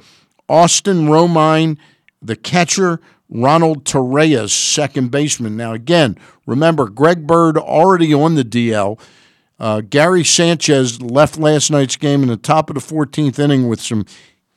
Austin 0.49 1.07
Romine, 1.07 1.79
the 2.21 2.37
catcher, 2.37 3.01
Ronald 3.31 3.85
Torreyes, 3.85 4.51
second 4.51 5.11
baseman. 5.11 5.57
Now, 5.57 5.73
again, 5.73 6.19
remember, 6.47 6.89
Greg 6.89 7.27
Bird 7.27 7.57
already 7.57 8.13
on 8.13 8.35
the 8.35 8.45
DL. 8.45 9.01
Uh, 9.59 9.81
Gary 9.81 10.25
Sanchez 10.25 11.01
left 11.01 11.39
last 11.39 11.71
night's 11.71 11.97
game 11.97 12.23
in 12.23 12.29
the 12.29 12.37
top 12.37 12.69
of 12.69 12.75
the 12.75 12.81
14th 12.81 13.39
inning 13.39 13.69
with 13.69 13.81
some 13.81 14.05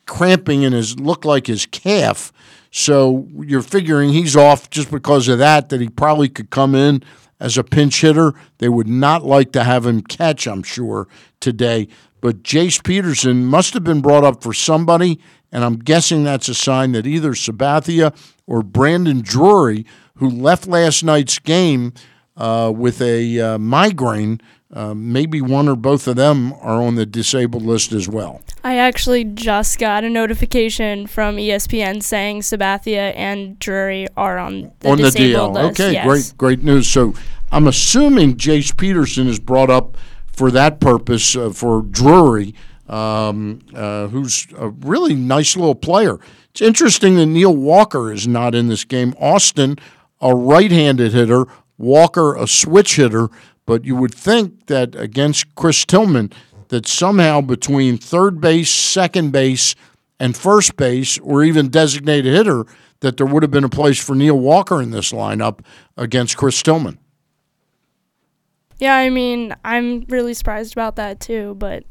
cramping 0.05 0.63
in 0.63 0.73
his 0.73 0.99
looked 0.99 1.25
like 1.25 1.47
his 1.47 1.65
calf. 1.65 2.33
So 2.77 3.29
you're 3.39 3.61
figuring 3.61 4.09
he's 4.09 4.35
off 4.35 4.69
just 4.69 4.91
because 4.91 5.29
of 5.29 5.39
that. 5.39 5.69
That 5.69 5.79
he 5.79 5.87
probably 5.87 6.27
could 6.27 6.49
come 6.49 6.75
in 6.75 7.03
as 7.39 7.57
a 7.57 7.63
pinch 7.63 8.01
hitter. 8.01 8.33
They 8.57 8.67
would 8.67 8.89
not 8.89 9.23
like 9.23 9.53
to 9.53 9.63
have 9.63 9.85
him 9.85 10.01
catch, 10.01 10.45
I'm 10.45 10.61
sure, 10.61 11.07
today. 11.39 11.87
But 12.19 12.43
Jace 12.43 12.83
Peterson 12.83 13.45
must 13.45 13.73
have 13.75 13.85
been 13.85 14.01
brought 14.01 14.25
up 14.25 14.43
for 14.43 14.53
somebody, 14.53 15.21
and 15.53 15.63
I'm 15.63 15.77
guessing 15.77 16.25
that's 16.25 16.49
a 16.49 16.53
sign 16.53 16.91
that 16.91 17.07
either 17.07 17.31
Sabathia 17.31 18.13
or 18.45 18.61
Brandon 18.61 19.21
Drury, 19.21 19.85
who 20.15 20.29
left 20.29 20.67
last 20.67 21.01
night's 21.01 21.39
game 21.39 21.93
uh, 22.35 22.73
with 22.75 23.01
a 23.01 23.39
uh, 23.39 23.57
migraine, 23.57 24.41
uh, 24.73 24.93
maybe 24.93 25.41
one 25.41 25.67
or 25.67 25.75
both 25.75 26.07
of 26.07 26.15
them 26.15 26.53
are 26.53 26.81
on 26.81 26.95
the 26.95 27.05
disabled 27.05 27.63
list 27.63 27.91
as 27.91 28.09
well. 28.09 28.41
I 28.63 28.77
actually 28.77 29.23
just 29.23 29.77
got 29.77 30.03
a 30.03 30.09
notification 30.09 31.07
from 31.07 31.37
ESPN 31.37 32.01
saying 32.01 32.41
Sabathia 32.41 33.13
and 33.15 33.59
Drury 33.59 34.07
are 34.17 34.37
on 34.37 34.71
the 34.79 34.89
on 34.89 34.97
the 34.97 35.03
disabled 35.03 35.55
DL. 35.55 35.67
list. 35.67 35.79
Okay, 35.79 35.93
yes. 35.93 36.05
great, 36.05 36.37
great 36.37 36.63
news. 36.63 36.87
So 36.87 37.13
I'm 37.51 37.67
assuming 37.67 38.35
Jace 38.35 38.75
Peterson 38.75 39.27
is 39.27 39.39
brought 39.39 39.69
up 39.69 39.97
for 40.27 40.51
that 40.51 40.79
purpose 40.79 41.35
uh, 41.35 41.51
for 41.51 41.81
Drury, 41.83 42.53
um, 42.89 43.61
uh, 43.73 44.07
who's 44.07 44.47
a 44.57 44.69
really 44.69 45.15
nice 45.15 45.55
little 45.55 45.75
player. 45.75 46.19
It's 46.51 46.61
interesting 46.61 47.15
that 47.15 47.27
Neil 47.27 47.55
Walker 47.55 48.11
is 48.11 48.27
not 48.27 48.55
in 48.55 48.67
this 48.67 48.83
game. 48.83 49.13
Austin, 49.19 49.77
a 50.21 50.35
right-handed 50.35 51.13
hitter, 51.13 51.45
Walker, 51.77 52.35
a 52.35 52.47
switch 52.47 52.95
hitter. 52.95 53.29
But 53.65 53.85
you 53.85 53.95
would 53.95 54.13
think 54.13 54.67
that 54.67 54.95
against 54.95 55.53
Chris 55.55 55.85
Tillman, 55.85 56.31
that 56.69 56.87
somehow 56.87 57.41
between 57.41 57.97
third 57.97 58.41
base, 58.41 58.69
second 58.69 59.31
base, 59.31 59.75
and 60.19 60.35
first 60.35 60.77
base, 60.77 61.17
or 61.19 61.43
even 61.43 61.69
designated 61.69 62.33
hitter, 62.33 62.65
that 63.01 63.17
there 63.17 63.25
would 63.25 63.43
have 63.43 63.51
been 63.51 63.63
a 63.63 63.69
place 63.69 64.03
for 64.03 64.15
Neil 64.15 64.37
Walker 64.39 64.81
in 64.81 64.91
this 64.91 65.11
lineup 65.11 65.59
against 65.97 66.37
Chris 66.37 66.61
Tillman. 66.63 66.97
Yeah, 68.77 68.95
I 68.95 69.09
mean, 69.09 69.55
I'm 69.63 70.05
really 70.09 70.33
surprised 70.33 70.73
about 70.73 70.95
that 70.97 71.19
too, 71.19 71.55
but 71.57 71.83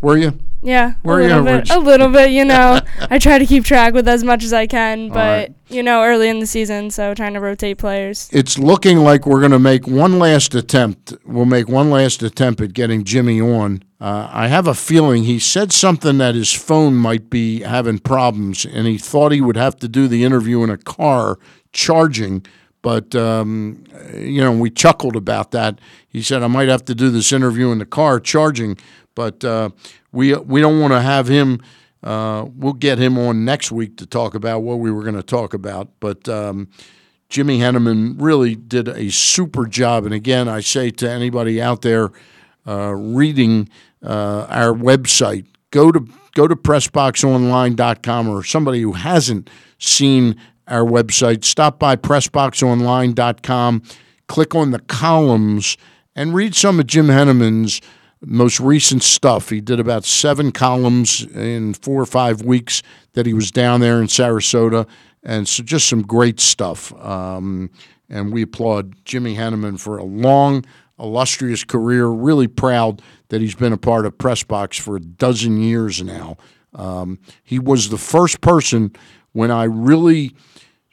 Were 0.00 0.16
you? 0.16 0.38
yeah, 0.62 0.94
Were 1.04 1.20
a 1.20 1.22
you? 1.22 1.28
little 1.28 1.44
bit, 1.44 1.70
a 1.70 1.78
little 1.78 2.08
bit. 2.08 2.30
You 2.30 2.44
know, 2.44 2.80
I 3.10 3.18
try 3.18 3.38
to 3.38 3.46
keep 3.46 3.64
track 3.64 3.94
with 3.94 4.08
as 4.08 4.24
much 4.24 4.42
as 4.42 4.52
I 4.52 4.66
can, 4.66 5.08
but 5.08 5.16
right. 5.48 5.54
you 5.68 5.82
know, 5.82 6.02
early 6.02 6.28
in 6.28 6.40
the 6.40 6.46
season, 6.46 6.90
so 6.90 7.14
trying 7.14 7.34
to 7.34 7.40
rotate 7.40 7.78
players. 7.78 8.28
It's 8.32 8.58
looking 8.58 8.98
like 8.98 9.26
we're 9.26 9.40
going 9.40 9.52
to 9.52 9.58
make 9.58 9.86
one 9.86 10.18
last 10.18 10.54
attempt. 10.54 11.14
We'll 11.24 11.44
make 11.44 11.68
one 11.68 11.90
last 11.90 12.22
attempt 12.22 12.60
at 12.60 12.72
getting 12.72 13.04
Jimmy 13.04 13.40
on. 13.40 13.82
Uh, 14.00 14.28
I 14.30 14.48
have 14.48 14.66
a 14.66 14.74
feeling 14.74 15.24
he 15.24 15.38
said 15.38 15.72
something 15.72 16.18
that 16.18 16.34
his 16.34 16.52
phone 16.52 16.96
might 16.96 17.30
be 17.30 17.60
having 17.60 17.98
problems, 17.98 18.66
and 18.66 18.86
he 18.86 18.98
thought 18.98 19.32
he 19.32 19.40
would 19.40 19.56
have 19.56 19.76
to 19.76 19.88
do 19.88 20.08
the 20.08 20.24
interview 20.24 20.62
in 20.62 20.70
a 20.70 20.76
car 20.76 21.38
charging. 21.72 22.44
But 22.86 23.16
um, 23.16 23.82
you 24.14 24.40
know, 24.40 24.52
we 24.52 24.70
chuckled 24.70 25.16
about 25.16 25.50
that. 25.50 25.80
He 26.08 26.22
said 26.22 26.44
I 26.44 26.46
might 26.46 26.68
have 26.68 26.84
to 26.84 26.94
do 26.94 27.10
this 27.10 27.32
interview 27.32 27.72
in 27.72 27.78
the 27.78 27.84
car 27.84 28.20
charging, 28.20 28.78
but 29.16 29.42
uh, 29.44 29.70
we 30.12 30.36
we 30.36 30.60
don't 30.60 30.78
want 30.78 30.92
to 30.92 31.00
have 31.00 31.26
him. 31.26 31.60
Uh, 32.04 32.46
we'll 32.54 32.74
get 32.74 33.00
him 33.00 33.18
on 33.18 33.44
next 33.44 33.72
week 33.72 33.96
to 33.96 34.06
talk 34.06 34.36
about 34.36 34.60
what 34.60 34.78
we 34.78 34.92
were 34.92 35.02
going 35.02 35.16
to 35.16 35.24
talk 35.24 35.52
about. 35.52 35.88
But 35.98 36.28
um, 36.28 36.68
Jimmy 37.28 37.58
Henneman 37.58 38.14
really 38.20 38.54
did 38.54 38.86
a 38.86 39.10
super 39.10 39.66
job. 39.66 40.04
And 40.04 40.14
again, 40.14 40.46
I 40.46 40.60
say 40.60 40.90
to 40.90 41.10
anybody 41.10 41.60
out 41.60 41.82
there 41.82 42.12
uh, 42.68 42.94
reading 42.94 43.68
uh, 44.00 44.46
our 44.48 44.72
website, 44.72 45.46
go 45.72 45.90
to 45.90 46.06
go 46.36 46.46
to 46.46 46.54
pressboxonline.com 46.54 48.28
or 48.28 48.44
somebody 48.44 48.82
who 48.82 48.92
hasn't 48.92 49.50
seen 49.76 50.36
our 50.66 50.84
website, 50.84 51.44
stop 51.44 51.78
by 51.78 51.96
pressboxonline.com, 51.96 53.82
click 54.26 54.54
on 54.54 54.70
the 54.70 54.80
columns, 54.80 55.76
and 56.14 56.34
read 56.34 56.54
some 56.54 56.80
of 56.80 56.86
Jim 56.86 57.06
Henneman's 57.06 57.80
most 58.20 58.58
recent 58.60 59.02
stuff. 59.02 59.50
He 59.50 59.60
did 59.60 59.78
about 59.78 60.04
seven 60.04 60.50
columns 60.50 61.22
in 61.34 61.74
four 61.74 62.00
or 62.00 62.06
five 62.06 62.42
weeks 62.42 62.82
that 63.12 63.26
he 63.26 63.34
was 63.34 63.50
down 63.50 63.80
there 63.80 64.00
in 64.00 64.06
Sarasota, 64.06 64.88
and 65.22 65.46
so 65.46 65.62
just 65.62 65.88
some 65.88 66.02
great 66.02 66.40
stuff. 66.40 66.92
Um, 67.04 67.70
and 68.08 68.32
we 68.32 68.42
applaud 68.42 69.04
Jimmy 69.04 69.34
Henneman 69.34 69.78
for 69.78 69.98
a 69.98 70.04
long, 70.04 70.64
illustrious 70.98 71.64
career. 71.64 72.06
Really 72.06 72.48
proud 72.48 73.02
that 73.28 73.40
he's 73.40 73.54
been 73.54 73.72
a 73.72 73.78
part 73.78 74.06
of 74.06 74.16
Pressbox 74.16 74.80
for 74.80 74.96
a 74.96 75.00
dozen 75.00 75.60
years 75.60 76.02
now. 76.02 76.36
Um, 76.74 77.18
he 77.42 77.58
was 77.58 77.88
the 77.88 77.98
first 77.98 78.40
person 78.40 78.94
when 79.36 79.50
I 79.50 79.64
really 79.64 80.34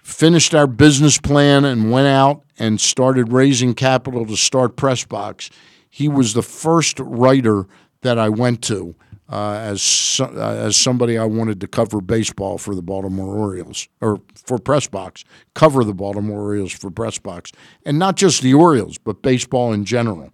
finished 0.04 0.54
our 0.54 0.68
business 0.68 1.18
plan 1.18 1.64
and 1.64 1.90
went 1.92 2.08
out 2.08 2.44
and 2.60 2.82
started 2.82 3.32
raising 3.32 3.74
capital 3.74 4.26
to 4.26 4.36
start 4.36 4.76
Pressbox. 4.76 5.50
He 5.90 6.10
was 6.10 6.34
the 6.34 6.44
first 6.44 7.00
writer 7.00 7.66
that 8.02 8.20
I 8.20 8.28
went 8.28 8.62
to 8.64 8.96
uh, 9.30 9.54
as 9.54 10.20
uh, 10.22 10.34
as 10.36 10.76
somebody 10.76 11.18
I 11.18 11.24
wanted 11.24 11.62
to 11.62 11.68
cover 11.68 12.02
baseball 12.02 12.58
for 12.58 12.76
the 12.76 12.82
Baltimore 12.82 13.34
Orioles 13.34 13.88
or 14.02 14.20
for 14.36 14.58
Pressbox, 14.58 15.24
cover 15.54 15.86
the 15.86 15.94
Baltimore 15.94 16.42
Orioles 16.42 16.74
for 16.74 16.92
Pressbox, 16.92 17.54
and 17.86 17.98
not 17.98 18.18
just 18.18 18.42
the 18.42 18.54
Orioles, 18.54 18.98
but 18.98 19.22
baseball 19.22 19.72
in 19.72 19.86
general. 19.86 20.34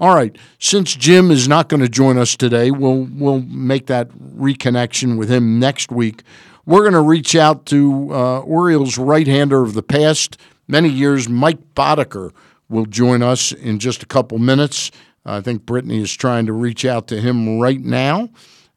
All 0.00 0.12
right, 0.12 0.36
since 0.58 0.96
Jim 0.96 1.30
is 1.30 1.46
not 1.46 1.68
going 1.68 1.80
to 1.80 1.88
join 1.88 2.18
us 2.18 2.36
today, 2.36 2.72
we'll 2.72 3.06
we'll 3.12 3.42
make 3.42 3.86
that 3.86 4.08
reconnection 4.10 5.16
with 5.16 5.30
him 5.30 5.60
next 5.60 5.92
week. 5.92 6.24
We're 6.66 6.80
going 6.80 6.94
to 6.94 7.02
reach 7.02 7.34
out 7.34 7.66
to 7.66 8.08
uh, 8.10 8.40
Orioles 8.40 8.96
right-hander 8.96 9.62
of 9.62 9.74
the 9.74 9.82
past 9.82 10.38
many 10.66 10.88
years, 10.88 11.28
Mike 11.28 11.74
Boddicker, 11.74 12.32
will 12.68 12.86
join 12.86 13.22
us 13.22 13.52
in 13.52 13.78
just 13.78 14.02
a 14.02 14.06
couple 14.06 14.38
minutes. 14.38 14.90
I 15.26 15.40
think 15.40 15.66
Brittany 15.66 16.00
is 16.00 16.12
trying 16.12 16.46
to 16.46 16.52
reach 16.52 16.84
out 16.84 17.06
to 17.08 17.20
him 17.20 17.60
right 17.60 17.80
now, 17.80 18.30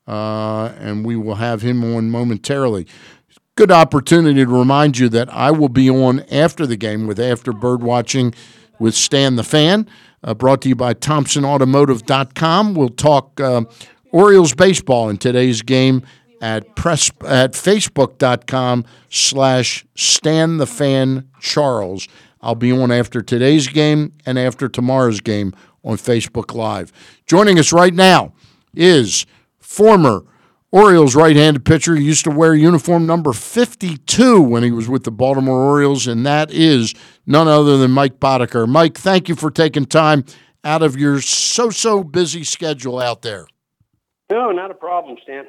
uh, 0.07 0.73
and 0.77 1.05
we 1.05 1.15
will 1.15 1.35
have 1.35 1.61
him 1.61 1.83
on 1.95 2.09
momentarily. 2.09 2.87
Good 3.55 3.71
opportunity 3.71 4.45
to 4.45 4.51
remind 4.51 4.97
you 4.97 5.09
that 5.09 5.33
I 5.33 5.51
will 5.51 5.69
be 5.69 5.89
on 5.89 6.21
after 6.31 6.67
the 6.67 6.77
game 6.77 7.07
with 7.07 7.19
After 7.19 7.53
Bird 7.53 7.81
Watching 7.81 8.33
with 8.79 8.95
Stan 8.95 9.35
the 9.35 9.43
Fan, 9.43 9.87
uh, 10.23 10.33
brought 10.33 10.61
to 10.61 10.69
you 10.69 10.75
by 10.75 10.93
ThompsonAutomotive.com. 10.93 12.75
We'll 12.75 12.89
talk 12.89 13.39
uh, 13.39 13.63
Orioles 14.11 14.53
baseball 14.53 15.09
in 15.09 15.17
today's 15.17 15.61
game 15.61 16.03
at 16.41 16.75
press 16.75 17.11
at 17.25 17.53
Facebook.com 17.53 18.85
slash 19.09 19.85
Stan 19.95 20.57
the 20.57 20.67
Fan 20.67 21.29
Charles. 21.39 22.07
I'll 22.41 22.55
be 22.55 22.71
on 22.71 22.91
after 22.91 23.21
today's 23.21 23.67
game 23.67 24.13
and 24.25 24.37
after 24.37 24.69
tomorrow's 24.69 25.21
game 25.21 25.53
on 25.83 25.97
Facebook 25.97 26.53
Live. 26.53 26.91
Joining 27.25 27.57
us 27.59 27.73
right 27.73 27.93
now 27.93 28.33
is 28.75 29.25
former 29.59 30.23
Orioles 30.71 31.15
right-handed 31.15 31.63
pitcher. 31.65 31.95
He 31.95 32.03
used 32.03 32.25
to 32.25 32.31
wear 32.31 32.53
uniform 32.53 33.05
number 33.05 33.31
52 33.31 34.41
when 34.41 34.63
he 34.63 34.71
was 34.71 34.89
with 34.89 35.05
the 35.05 35.11
Baltimore 35.11 35.63
Orioles, 35.63 36.07
and 36.07 36.25
that 36.25 36.51
is 36.51 36.93
none 37.25 37.47
other 37.47 37.77
than 37.77 37.91
Mike 37.91 38.19
Boddicker. 38.19 38.67
Mike, 38.67 38.97
thank 38.97 39.29
you 39.29 39.35
for 39.35 39.49
taking 39.49 39.85
time 39.85 40.25
out 40.63 40.83
of 40.83 40.97
your 40.97 41.21
so-so 41.21 42.03
busy 42.03 42.43
schedule 42.43 42.99
out 42.99 43.21
there. 43.21 43.47
No, 44.29 44.51
not 44.51 44.69
a 44.69 44.73
problem, 44.73 45.15
Stan. 45.23 45.45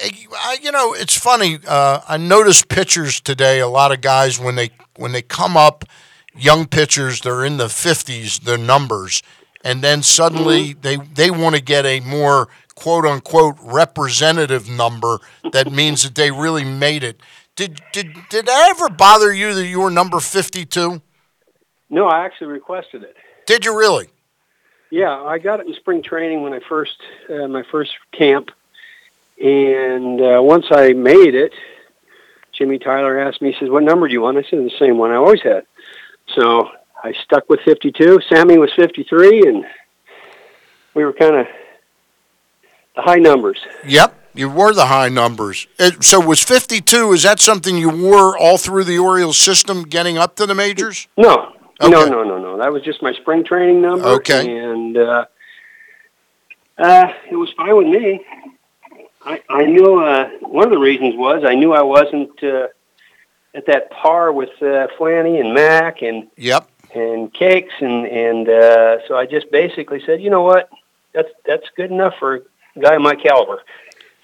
I, 0.00 0.58
you 0.62 0.72
know, 0.72 0.94
it's 0.94 1.16
funny. 1.16 1.58
Uh, 1.66 2.00
I 2.08 2.16
noticed 2.16 2.68
pitchers 2.68 3.20
today. 3.20 3.60
A 3.60 3.68
lot 3.68 3.92
of 3.92 4.00
guys 4.00 4.38
when 4.38 4.56
they 4.56 4.70
when 4.96 5.12
they 5.12 5.22
come 5.22 5.56
up, 5.56 5.84
young 6.36 6.66
pitchers, 6.66 7.20
they're 7.20 7.44
in 7.44 7.56
the 7.56 7.68
fifties, 7.68 8.38
their 8.40 8.58
numbers, 8.58 9.22
and 9.64 9.82
then 9.82 10.02
suddenly 10.02 10.72
they 10.74 10.96
they 10.96 11.30
want 11.30 11.54
to 11.56 11.62
get 11.62 11.86
a 11.86 12.00
more 12.00 12.48
quote 12.74 13.04
unquote 13.04 13.56
representative 13.62 14.68
number 14.68 15.18
that 15.52 15.72
means 15.72 16.02
that 16.02 16.14
they 16.14 16.30
really 16.30 16.64
made 16.64 17.02
it. 17.02 17.20
Did 17.56 17.80
did 17.92 18.14
did 18.30 18.46
that 18.46 18.74
ever 18.76 18.88
bother 18.88 19.32
you 19.32 19.54
that 19.54 19.66
you 19.66 19.80
were 19.80 19.90
number 19.90 20.20
fifty 20.20 20.64
two? 20.64 21.02
No, 21.88 22.06
I 22.06 22.24
actually 22.24 22.48
requested 22.48 23.02
it. 23.02 23.16
Did 23.46 23.64
you 23.64 23.76
really? 23.76 24.08
Yeah, 24.90 25.22
I 25.22 25.38
got 25.38 25.60
it 25.60 25.66
in 25.66 25.74
spring 25.74 26.02
training 26.02 26.42
when 26.42 26.52
I 26.52 26.60
first 26.68 26.96
uh, 27.28 27.46
my 27.48 27.62
first 27.70 27.92
camp, 28.16 28.50
and 29.40 30.20
uh, 30.20 30.42
once 30.42 30.66
I 30.70 30.92
made 30.92 31.34
it, 31.34 31.52
Jimmy 32.52 32.78
Tyler 32.78 33.18
asked 33.18 33.40
me, 33.40 33.52
he 33.52 33.58
says, 33.58 33.70
"What 33.70 33.82
number 33.82 34.06
do 34.06 34.12
you 34.12 34.20
want?" 34.20 34.38
I 34.38 34.42
said, 34.42 34.58
"The 34.58 34.72
same 34.78 34.98
one 34.98 35.10
I 35.10 35.16
always 35.16 35.42
had." 35.42 35.64
So 36.34 36.68
I 37.02 37.12
stuck 37.24 37.48
with 37.48 37.60
52. 37.64 38.20
Sammy 38.28 38.58
was 38.58 38.70
53, 38.76 39.42
and 39.46 39.64
we 40.94 41.04
were 41.04 41.12
kind 41.12 41.36
of 41.36 41.46
the 42.94 43.02
high 43.02 43.16
numbers. 43.16 43.58
Yep, 43.86 44.14
You 44.34 44.50
were 44.50 44.72
the 44.74 44.86
high 44.86 45.08
numbers. 45.08 45.66
It, 45.78 46.04
so 46.04 46.20
was 46.20 46.42
52, 46.42 47.12
is 47.12 47.22
that 47.22 47.40
something 47.40 47.76
you 47.76 47.88
wore 47.88 48.36
all 48.36 48.58
through 48.58 48.84
the 48.84 48.98
Orioles 48.98 49.38
system 49.38 49.82
getting 49.84 50.18
up 50.18 50.36
to 50.36 50.46
the 50.46 50.54
majors? 50.54 51.08
No, 51.16 51.52
no, 51.80 52.04
no, 52.04 52.22
no, 52.22 52.38
no. 52.38 52.58
That 52.58 52.72
was 52.72 52.82
just 52.82 53.02
my 53.02 53.12
spring 53.14 53.44
training 53.44 53.80
number. 53.80 54.06
Okay. 54.06 54.58
And 54.58 54.96
uh, 54.96 55.24
uh, 56.78 57.06
it 57.30 57.36
was 57.36 57.50
fine 57.56 57.76
with 57.76 57.86
me. 57.86 58.24
I, 59.22 59.42
I 59.48 59.66
knew 59.66 60.02
uh, 60.02 60.28
one 60.40 60.64
of 60.64 60.70
the 60.70 60.78
reasons 60.78 61.14
was 61.16 61.44
I 61.44 61.54
knew 61.54 61.72
I 61.72 61.82
wasn't 61.82 62.42
uh, 62.42 62.68
at 63.54 63.66
that 63.66 63.90
par 63.90 64.32
with 64.32 64.50
uh, 64.60 64.86
Flanny 64.98 65.40
and 65.40 65.52
Mac 65.54 66.02
and 66.02 66.28
Yep. 66.36 66.68
and 66.94 67.32
Cakes 67.32 67.74
and 67.80 68.06
and 68.06 68.48
uh, 68.48 69.06
so 69.06 69.16
I 69.16 69.26
just 69.26 69.50
basically 69.50 70.02
said, 70.04 70.22
you 70.22 70.30
know 70.30 70.42
what, 70.42 70.70
that's 71.12 71.28
that's 71.46 71.66
good 71.76 71.90
enough 71.90 72.14
for 72.18 72.36
a 72.76 72.80
guy 72.80 72.94
of 72.94 73.02
my 73.02 73.14
caliber. 73.14 73.62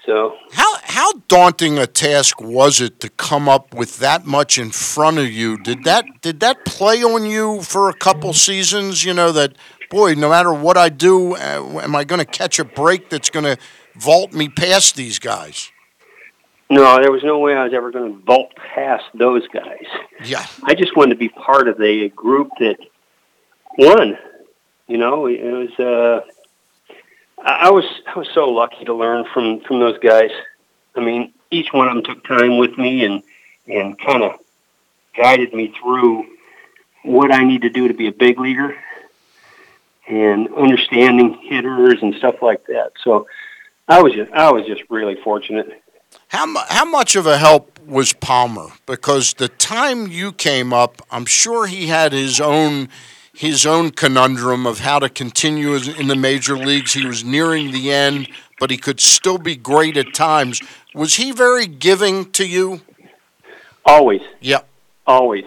So 0.05 0.37
How 0.51 0.75
how 0.83 1.11
daunting 1.27 1.77
a 1.77 1.85
task 1.85 2.41
was 2.41 2.79
it 2.79 3.01
to 3.01 3.09
come 3.09 3.49
up 3.49 3.73
with 3.73 3.97
that 3.99 4.25
much 4.25 4.57
in 4.57 4.71
front 4.71 5.17
of 5.19 5.29
you? 5.29 5.57
Did 5.57 5.83
that 5.83 6.05
did 6.21 6.39
that 6.39 6.65
play 6.65 7.03
on 7.03 7.25
you 7.25 7.61
for 7.61 7.89
a 7.89 7.93
couple 7.93 8.33
seasons? 8.33 9.03
You 9.03 9.13
know 9.13 9.33
that 9.33 9.57
boy, 9.89 10.13
no 10.13 10.29
matter 10.29 10.53
what 10.53 10.77
I 10.77 10.89
do, 10.89 11.35
uh, 11.35 11.81
am 11.83 11.95
I 11.95 12.05
going 12.05 12.19
to 12.19 12.25
catch 12.25 12.57
a 12.57 12.65
break 12.65 13.09
that's 13.09 13.29
going 13.29 13.45
to 13.45 13.57
vault 13.99 14.33
me 14.33 14.49
past 14.49 14.95
these 14.95 15.19
guys? 15.19 15.71
no, 16.69 16.99
there 17.01 17.11
was 17.11 17.23
no 17.23 17.39
way 17.39 17.55
I 17.55 17.63
was 17.63 17.73
ever 17.73 17.91
going 17.91 18.13
to 18.13 18.19
vault 18.23 18.53
past 18.55 19.05
those 19.13 19.47
guys. 19.47 19.85
Yeah. 20.23 20.45
I 20.63 20.75
just 20.75 20.95
wanted 20.97 21.11
to 21.11 21.19
be 21.19 21.29
part 21.29 21.67
of 21.67 21.79
a 21.81 22.09
group 22.09 22.49
that 22.59 22.77
won. 23.77 24.17
You 24.87 24.97
know, 24.97 25.27
it 25.27 25.41
was. 25.43 25.79
Uh, 25.79 26.21
I 27.41 27.67
I 27.67 27.71
was 27.71 27.85
I 28.07 28.19
was 28.19 28.27
so 28.33 28.49
lucky 28.49 28.85
to 28.85 28.93
learn 28.93 29.25
from 29.33 29.61
from 29.61 29.79
those 29.79 29.97
guys. 29.99 30.31
I 30.95 31.01
mean, 31.01 31.33
each 31.51 31.71
one 31.71 31.87
of 31.87 31.95
them 31.95 32.03
took 32.03 32.25
time 32.25 32.57
with 32.57 32.77
me 32.77 33.05
and 33.05 33.23
and 33.67 33.99
kind 33.99 34.23
of 34.23 34.39
guided 35.15 35.53
me 35.53 35.73
through 35.79 36.25
what 37.03 37.31
I 37.31 37.43
need 37.43 37.61
to 37.61 37.69
do 37.69 37.87
to 37.87 37.93
be 37.93 38.07
a 38.07 38.11
big 38.11 38.39
leaguer 38.39 38.75
and 40.07 40.53
understanding 40.53 41.33
hitters 41.43 42.01
and 42.01 42.15
stuff 42.15 42.41
like 42.41 42.65
that. 42.67 42.93
So 43.03 43.27
I 43.87 44.01
was 44.01 44.13
just 44.13 44.31
I 44.31 44.51
was 44.51 44.65
just 44.65 44.83
really 44.89 45.15
fortunate. 45.23 45.81
How 46.29 46.45
mu- 46.45 46.59
how 46.67 46.85
much 46.85 47.15
of 47.15 47.25
a 47.25 47.37
help 47.37 47.79
was 47.85 48.13
Palmer? 48.13 48.67
Because 48.85 49.33
the 49.33 49.47
time 49.47 50.07
you 50.07 50.31
came 50.31 50.73
up, 50.73 51.01
I'm 51.09 51.25
sure 51.25 51.67
he 51.67 51.87
had 51.87 52.11
his 52.11 52.41
own 52.41 52.89
his 53.33 53.65
own 53.65 53.91
conundrum 53.91 54.65
of 54.65 54.79
how 54.79 54.99
to 54.99 55.09
continue 55.09 55.75
in 55.75 56.07
the 56.07 56.15
major 56.15 56.57
leagues. 56.57 56.93
He 56.93 57.05
was 57.05 57.23
nearing 57.23 57.71
the 57.71 57.91
end, 57.91 58.27
but 58.59 58.71
he 58.71 58.77
could 58.77 58.99
still 58.99 59.37
be 59.37 59.55
great 59.55 59.95
at 59.95 60.13
times. 60.13 60.59
Was 60.95 61.15
he 61.15 61.31
very 61.31 61.67
giving 61.67 62.31
to 62.31 62.45
you? 62.47 62.81
Always. 63.85 64.21
Yep. 64.41 64.67
Always. 65.05 65.45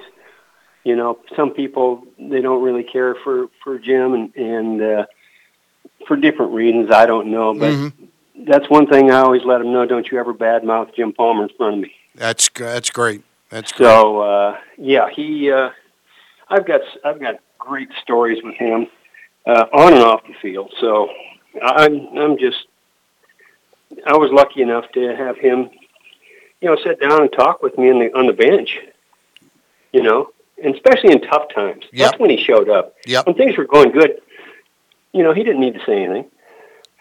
You 0.84 0.96
know, 0.96 1.18
some 1.36 1.50
people 1.50 2.04
they 2.18 2.40
don't 2.40 2.62
really 2.62 2.84
care 2.84 3.14
for 3.22 3.48
for 3.62 3.78
Jim 3.78 4.14
and 4.14 4.34
and 4.36 4.82
uh, 4.82 5.06
for 6.06 6.16
different 6.16 6.52
reasons. 6.52 6.90
I 6.90 7.04
don't 7.04 7.26
know, 7.26 7.52
but 7.52 7.72
Mhm. 7.72 7.92
That's 8.46 8.68
one 8.68 8.86
thing 8.86 9.10
I 9.10 9.20
always 9.20 9.44
let 9.44 9.58
them 9.58 9.72
know. 9.72 9.86
Don't 9.86 10.10
you 10.10 10.18
ever 10.18 10.34
badmouth 10.34 10.94
Jim 10.94 11.12
Palmer 11.12 11.44
in 11.44 11.48
front 11.50 11.74
of 11.74 11.80
me. 11.80 11.94
That's 12.14 12.48
that's 12.48 12.90
great. 12.90 13.22
That's 13.50 13.72
great. 13.72 13.86
So 13.86 14.20
uh, 14.20 14.58
yeah, 14.78 15.08
he. 15.10 15.50
Uh, 15.50 15.70
I've 16.48 16.66
got 16.66 16.80
I've 17.04 17.20
got 17.20 17.40
great 17.58 17.90
stories 18.02 18.42
with 18.42 18.54
him 18.56 18.88
uh, 19.46 19.66
on 19.72 19.92
and 19.94 20.02
off 20.02 20.22
the 20.26 20.34
field. 20.34 20.72
So 20.80 21.08
I'm 21.62 22.06
I'm 22.18 22.38
just 22.38 22.66
I 24.06 24.16
was 24.16 24.30
lucky 24.32 24.62
enough 24.62 24.90
to 24.92 25.14
have 25.16 25.38
him, 25.38 25.70
you 26.60 26.68
know, 26.68 26.76
sit 26.82 27.00
down 27.00 27.22
and 27.22 27.32
talk 27.32 27.62
with 27.62 27.78
me 27.78 27.90
on 27.90 27.98
the 28.00 28.12
on 28.16 28.26
the 28.26 28.32
bench. 28.32 28.78
You 29.92 30.02
know, 30.02 30.30
and 30.62 30.74
especially 30.74 31.12
in 31.12 31.20
tough 31.22 31.52
times. 31.52 31.84
That's 31.92 32.18
when 32.18 32.30
he 32.30 32.36
showed 32.36 32.68
up. 32.68 32.94
Yep. 33.06 33.26
When 33.26 33.34
things 33.34 33.56
were 33.56 33.64
going 33.64 33.90
good, 33.90 34.20
you 35.12 35.24
know, 35.24 35.32
he 35.32 35.42
didn't 35.42 35.60
need 35.60 35.74
to 35.74 35.84
say 35.84 36.04
anything. 36.04 36.30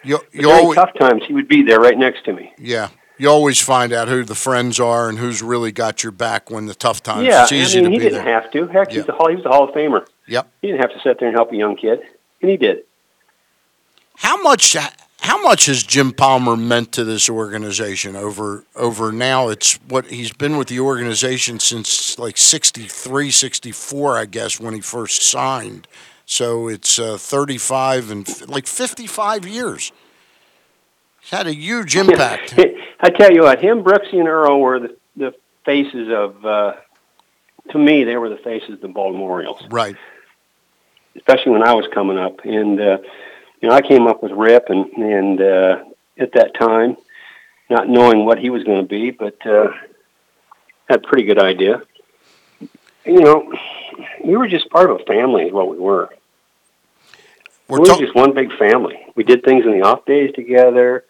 You, 0.02 0.18
you 0.32 0.42
during 0.42 0.56
always, 0.60 0.76
tough 0.76 0.94
times, 0.98 1.22
he 1.26 1.32
would 1.34 1.48
be 1.48 1.62
there 1.62 1.80
right 1.80 1.96
next 1.98 2.24
to 2.26 2.32
me. 2.32 2.52
yeah. 2.58 2.88
You 3.18 3.28
always 3.28 3.60
find 3.60 3.92
out 3.92 4.08
who 4.08 4.24
the 4.24 4.34
friends 4.34 4.80
are 4.80 5.10
and 5.10 5.18
who's 5.18 5.42
really 5.42 5.72
got 5.72 6.02
your 6.02 6.10
back 6.10 6.50
when 6.50 6.64
the 6.64 6.74
tough 6.74 7.02
times. 7.02 7.26
yeah, 7.26 7.42
it's 7.42 7.52
easy 7.52 7.80
I 7.80 7.82
mean, 7.82 7.90
to 7.90 7.92
he 7.92 7.98
be 7.98 8.04
didn't 8.10 8.24
there. 8.24 8.40
have 8.40 8.50
to. 8.52 8.66
Heck, 8.68 8.88
Yeah. 8.90 9.00
he's 9.00 9.08
a 9.10 9.12
hall, 9.12 9.28
he 9.28 9.36
was 9.36 9.44
a 9.44 9.50
Hall 9.50 9.68
of 9.68 9.74
Famer. 9.74 10.06
Yep. 10.26 10.50
He 10.62 10.68
didn't 10.68 10.80
have 10.80 10.92
to 10.94 11.00
sit 11.02 11.18
there 11.18 11.28
and 11.28 11.36
help 11.36 11.52
a 11.52 11.56
young 11.56 11.76
kid, 11.76 12.00
and 12.40 12.50
he 12.50 12.56
did. 12.56 12.84
How 14.16 14.40
much 14.42 14.74
how 15.20 15.42
much 15.42 15.66
has 15.66 15.82
Jim 15.82 16.12
Palmer 16.12 16.56
meant 16.56 16.92
to 16.92 17.04
this 17.04 17.28
organization 17.28 18.16
over 18.16 18.64
over 18.74 19.12
now 19.12 19.48
it's 19.48 19.74
what 19.86 20.06
he's 20.06 20.32
been 20.32 20.56
with 20.56 20.68
the 20.68 20.80
organization 20.80 21.58
since 21.60 22.18
like 22.18 22.38
63 22.38 23.30
64 23.30 24.16
I 24.16 24.24
guess 24.24 24.58
when 24.58 24.72
he 24.72 24.80
first 24.80 25.20
signed. 25.22 25.86
So 26.30 26.68
it's 26.68 26.96
uh, 27.00 27.18
35 27.18 28.12
and 28.12 28.48
like 28.48 28.68
55 28.68 29.48
years. 29.48 29.90
He's 31.20 31.30
had 31.30 31.48
a 31.48 31.52
huge 31.52 31.96
impact. 31.96 32.54
I 33.00 33.10
tell 33.10 33.32
you 33.32 33.42
what, 33.42 33.60
him, 33.60 33.82
Brooksy, 33.82 34.20
and 34.20 34.28
Earl 34.28 34.60
were 34.60 34.78
the, 34.78 34.96
the 35.16 35.34
faces 35.64 36.08
of. 36.08 36.46
Uh, 36.46 36.74
to 37.70 37.78
me, 37.78 38.04
they 38.04 38.16
were 38.16 38.28
the 38.28 38.36
faces 38.36 38.74
of 38.74 38.80
the 38.80 38.86
Baltimore 38.86 39.28
Orioles. 39.28 39.60
Right. 39.70 39.96
Especially 41.16 41.50
when 41.50 41.64
I 41.64 41.74
was 41.74 41.88
coming 41.92 42.16
up, 42.16 42.44
and 42.44 42.80
uh, 42.80 42.98
you 43.60 43.68
know, 43.68 43.74
I 43.74 43.82
came 43.82 44.06
up 44.06 44.22
with 44.22 44.30
Rip, 44.30 44.66
and 44.68 44.86
and 44.92 45.40
uh, 45.40 45.84
at 46.16 46.32
that 46.34 46.54
time, 46.54 46.96
not 47.68 47.88
knowing 47.88 48.24
what 48.24 48.38
he 48.38 48.50
was 48.50 48.62
going 48.62 48.82
to 48.82 48.88
be, 48.88 49.10
but 49.10 49.44
uh, 49.44 49.72
had 50.88 51.04
a 51.04 51.08
pretty 51.08 51.24
good 51.24 51.42
idea. 51.42 51.82
You 53.04 53.20
know, 53.20 53.52
we 54.24 54.36
were 54.36 54.46
just 54.46 54.70
part 54.70 54.90
of 54.90 55.00
a 55.00 55.04
family, 55.04 55.46
is 55.46 55.52
what 55.52 55.68
we 55.68 55.76
were. 55.76 56.08
We're 57.70 57.78
we 57.78 57.80
were 57.80 57.86
talk- 57.86 58.00
just 58.00 58.14
one 58.14 58.34
big 58.34 58.52
family. 58.58 58.96
We 59.14 59.24
did 59.24 59.44
things 59.44 59.64
in 59.64 59.72
the 59.72 59.86
off 59.86 60.04
days 60.04 60.32
together. 60.34 61.04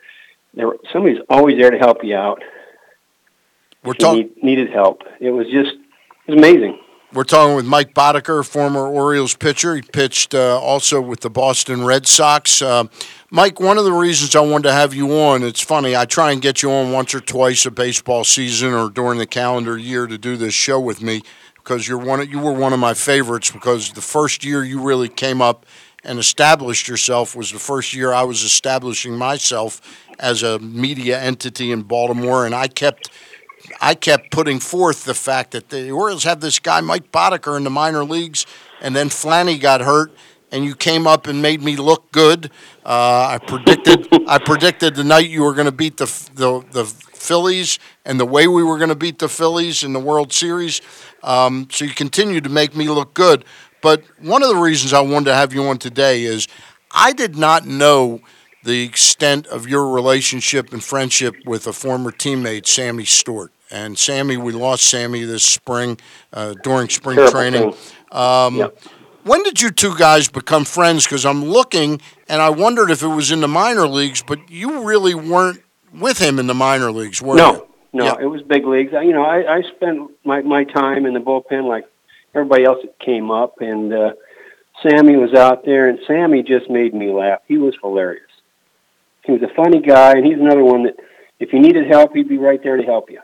There, 0.55 0.69
were, 0.69 0.79
somebody's 0.93 1.21
always 1.29 1.57
there 1.59 1.71
to 1.71 1.79
help 1.79 2.05
you 2.05 2.17
out. 2.17 2.43
We're 3.83 3.95
you 3.99 4.13
need, 4.13 4.43
needed 4.43 4.71
help. 4.71 5.03
It 5.21 5.31
was 5.31 5.47
just, 5.47 5.71
it 6.27 6.33
was 6.33 6.39
amazing. 6.39 6.79
We're 7.13 7.25
talking 7.25 7.57
with 7.57 7.65
Mike 7.65 7.93
Boddicker, 7.93 8.47
former 8.47 8.87
Orioles 8.87 9.35
pitcher. 9.35 9.75
He 9.75 9.83
pitched 9.83 10.33
uh, 10.33 10.61
also 10.61 11.01
with 11.01 11.21
the 11.21 11.31
Boston 11.31 11.85
Red 11.85 12.07
Sox. 12.07 12.63
Uh, 12.63 12.85
Mike, 13.31 13.59
one 13.59 13.79
of 13.79 13.85
the 13.85 13.93
reasons 13.93 14.37
I 14.37 14.41
wanted 14.41 14.65
to 14.65 14.73
have 14.73 14.95
you 14.95 15.11
on, 15.19 15.43
it's 15.43 15.61
funny, 15.61 15.97
I 15.97 16.05
try 16.05 16.31
and 16.31 16.41
get 16.41 16.63
you 16.63 16.71
on 16.71 16.93
once 16.93 17.13
or 17.13 17.21
twice 17.21 17.67
a 17.67 17.71
baseball 17.73 18.23
season 18.23 18.75
or 18.75 18.91
during 18.91 19.19
the 19.19 19.27
calendar 19.27 19.77
year 19.77 20.07
to 20.07 20.19
do 20.19 20.37
this 20.37 20.55
show 20.55 20.79
with 20.79 21.03
me 21.03 21.23
because 21.57 21.89
you're 21.89 21.99
one 21.99 22.21
of, 22.21 22.31
you 22.31 22.39
were 22.39 22.53
one 22.53 22.73
of 22.73 22.79
my 22.79 22.95
favorites 22.95 23.51
because 23.51 23.93
the 23.93 24.01
first 24.01 24.45
year 24.45 24.63
you 24.63 24.81
really 24.81 25.09
came 25.09 25.43
up 25.43 25.67
and 26.05 26.19
established 26.19 26.89
yourself 26.89 27.37
was 27.37 27.53
the 27.53 27.59
first 27.59 27.95
year 27.95 28.13
I 28.13 28.23
was 28.23 28.43
establishing 28.43 29.17
myself 29.17 29.81
as 30.19 30.43
a 30.43 30.59
media 30.59 31.21
entity 31.21 31.73
in 31.73 31.83
Baltimore 31.83 32.47
and 32.47 32.55
I 32.55 32.69
kept 32.69 33.11
I 33.81 33.95
kept 33.95 34.31
putting 34.31 34.59
forth 34.59 35.05
the 35.05 35.15
fact 35.15 35.53
that 35.53 35.69
the 35.69 35.91
Orioles 35.91 36.25
have 36.25 36.41
this 36.41 36.59
guy 36.59 36.81
Mike 36.81 37.13
Boddicker 37.13 37.57
in 37.57 37.65
the 37.65 37.71
minor 37.71 38.05
leagues, 38.05 38.47
and 38.81 38.97
then 38.97 39.09
Flanny 39.09 39.61
got 39.61 39.81
hurt, 39.81 40.13
and 40.51 40.65
you 40.65 40.75
came 40.75 41.07
up 41.07 41.27
and 41.27 41.43
made 41.43 41.63
me 41.63 41.77
look 41.77 42.11
good. 42.13 42.51
Uh, 42.85 43.39
I 43.39 43.39
predicted 43.39 44.09
I 44.27 44.39
predicted 44.39 44.95
the 44.95 45.05
night 45.05 45.29
you 45.29 45.43
were 45.43 45.55
going 45.55 45.67
to 45.67 45.73
beat 45.73 45.99
the, 45.99 46.07
the 46.35 46.65
the 46.73 46.85
Phillies 46.85 47.79
and 48.05 48.19
the 48.19 48.27
way 48.27 48.49
we 48.49 48.63
were 48.63 48.79
going 48.79 48.89
to 48.89 48.95
beat 48.95 49.19
the 49.19 49.29
Phillies 49.29 49.85
in 49.85 49.93
the 49.93 50.01
World 50.01 50.33
Series. 50.33 50.81
Um, 51.23 51.69
so 51.71 51.85
you 51.85 51.93
continued 51.93 52.45
to 52.45 52.51
make 52.51 52.75
me 52.75 52.89
look 52.89 53.13
good. 53.13 53.45
But 53.83 54.03
one 54.21 54.43
of 54.43 54.49
the 54.49 54.57
reasons 54.57 54.93
I 54.93 55.01
wanted 55.01 55.27
to 55.27 55.35
have 55.35 55.53
you 55.55 55.67
on 55.69 55.79
today 55.79 56.25
is 56.25 56.49
I 56.91 57.13
did 57.13 57.37
not 57.37 57.67
know 57.67 58.21
the 58.63 58.83
extent 58.83 59.47
of 59.47 59.67
your 59.69 59.89
relationship 59.89 60.73
and 60.73 60.83
friendship 60.85 61.35
with 61.47 61.67
a 61.67 61.73
former 61.73 62.11
teammate, 62.13 62.67
Sammy 62.67 63.05
Stewart. 63.05 63.53
And 63.71 63.97
Sammy, 63.99 64.37
we 64.37 64.53
lost 64.53 64.85
Sammy 64.85 65.25
this 65.25 65.45
spring 65.45 65.99
uh, 66.33 66.55
during 66.63 66.89
spring 66.89 67.17
Terrible 67.17 67.33
training. 67.33 67.75
Um, 68.13 68.71
When 69.23 69.43
did 69.43 69.61
you 69.61 69.71
two 69.71 69.95
guys 69.97 70.29
become 70.29 70.65
friends? 70.65 71.05
Because 71.05 71.25
I'm 71.27 71.45
looking 71.45 72.01
and 72.29 72.41
I 72.41 72.51
wondered 72.51 72.91
if 72.91 73.03
it 73.03 73.09
was 73.09 73.31
in 73.31 73.41
the 73.41 73.49
minor 73.49 73.87
leagues, 73.87 74.23
but 74.23 74.51
you 74.51 74.83
really 74.85 75.15
weren't 75.15 75.61
with 75.95 76.19
him 76.19 76.39
in 76.39 76.47
the 76.47 76.55
minor 76.55 76.91
leagues, 76.91 77.21
were 77.21 77.37
no, 77.37 77.53
you? 77.53 77.67
no, 77.93 78.05
Yeah. 78.05 78.15
it 78.21 78.27
was 78.27 78.43
big 78.43 78.67
leagues. 78.67 78.93
I- 78.95 79.03
You 79.03 79.13
know, 79.13 79.25
I, 79.25 79.57
I 79.59 79.63
spent 79.63 80.11
my, 80.25 80.41
my 80.43 80.65
time 80.65 81.05
in 81.07 81.13
the 81.15 81.21
bullpen 81.21 81.69
like 81.69 81.85
everybody 82.35 82.65
else 82.65 82.79
that 82.83 82.99
came 82.99 83.31
up, 83.31 83.61
and 83.61 83.93
uh, 83.93 84.13
Sammy 84.83 85.17
was 85.17 85.35
out 85.35 85.65
there, 85.65 85.89
and 85.89 85.99
Sammy 86.07 86.43
just 86.43 86.71
made 86.71 86.95
me 86.95 87.11
laugh. 87.11 87.41
He 87.47 87.59
was 87.59 87.75
hilarious. 87.83 88.23
He 89.25 89.33
was 89.33 89.43
a 89.43 89.55
funny 89.55 89.81
guy, 89.81 90.13
and 90.13 90.25
he's 90.25 90.39
another 90.39 90.65
one 90.65 90.85
that 90.85 90.97
if 91.39 91.53
you 91.53 91.61
needed 91.61 91.87
help, 91.87 92.15
he'd 92.15 92.29
be 92.29 92.39
right 92.39 92.63
there 92.63 92.77
to 92.77 92.83
help 92.83 93.11
you. 93.11 93.21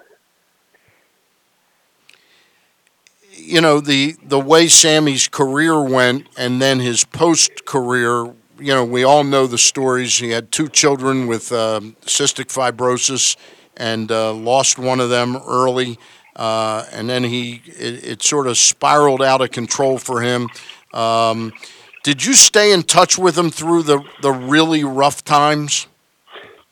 you 3.39 3.61
know 3.61 3.81
the 3.81 4.17
the 4.23 4.41
way 4.41 4.67
Sammy's 4.67 5.29
career 5.29 5.81
went 5.81 6.27
and 6.39 6.61
then 6.61 6.81
his 6.81 7.05
post 7.05 7.67
career 7.67 8.33
you 8.59 8.73
know, 8.73 8.85
we 8.85 9.05
all 9.05 9.25
know 9.25 9.47
the 9.47 9.59
stories. 9.59 10.19
He 10.19 10.31
had 10.31 10.51
two 10.51 10.69
children 10.69 11.27
with 11.27 11.53
uh, 11.53 11.81
cystic 12.03 12.47
fibrosis 12.47 13.37
and 13.77 14.11
uh, 14.11 14.33
lost 14.33 14.79
one 14.79 15.01
of 15.01 15.11
them 15.11 15.37
early. 15.47 15.99
Uh, 16.37 16.85
and 16.93 17.09
then 17.09 17.25
he, 17.25 17.63
it, 17.67 18.07
it, 18.07 18.23
sort 18.23 18.47
of 18.47 18.59
spiraled 18.59 19.23
out 19.23 19.41
of 19.41 19.51
control 19.51 19.97
for 19.97 20.21
him. 20.21 20.51
Um, 20.93 21.55
did 22.03 22.25
you 22.25 22.35
stay 22.35 22.73
in 22.73 22.83
touch 22.83 23.17
with 23.17 23.39
him 23.39 23.51
through 23.51 23.85
the, 23.85 24.05
the 24.21 24.33
really 24.33 24.85
rough 24.85 25.25
times? 25.25 25.87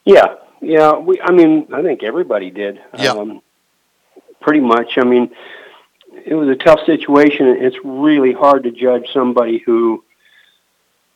Yeah, 0.05 0.35
yeah. 0.61 0.99
We, 0.99 1.19
I 1.19 1.33
mean, 1.33 1.69
I 1.73 1.81
think 1.81 2.03
everybody 2.03 2.51
did. 2.51 2.79
Yeah. 2.99 3.13
Um, 3.13 3.41
pretty 4.43 4.61
much. 4.61 4.99
I 4.99 5.05
mean, 5.05 5.35
it 6.27 6.35
was 6.35 6.49
a 6.51 6.57
tough 6.57 6.81
situation. 6.85 7.47
It's 7.47 7.77
really 7.83 8.35
hard 8.35 8.65
to 8.65 8.71
judge 8.71 9.09
somebody 9.15 9.63
who 9.65 10.05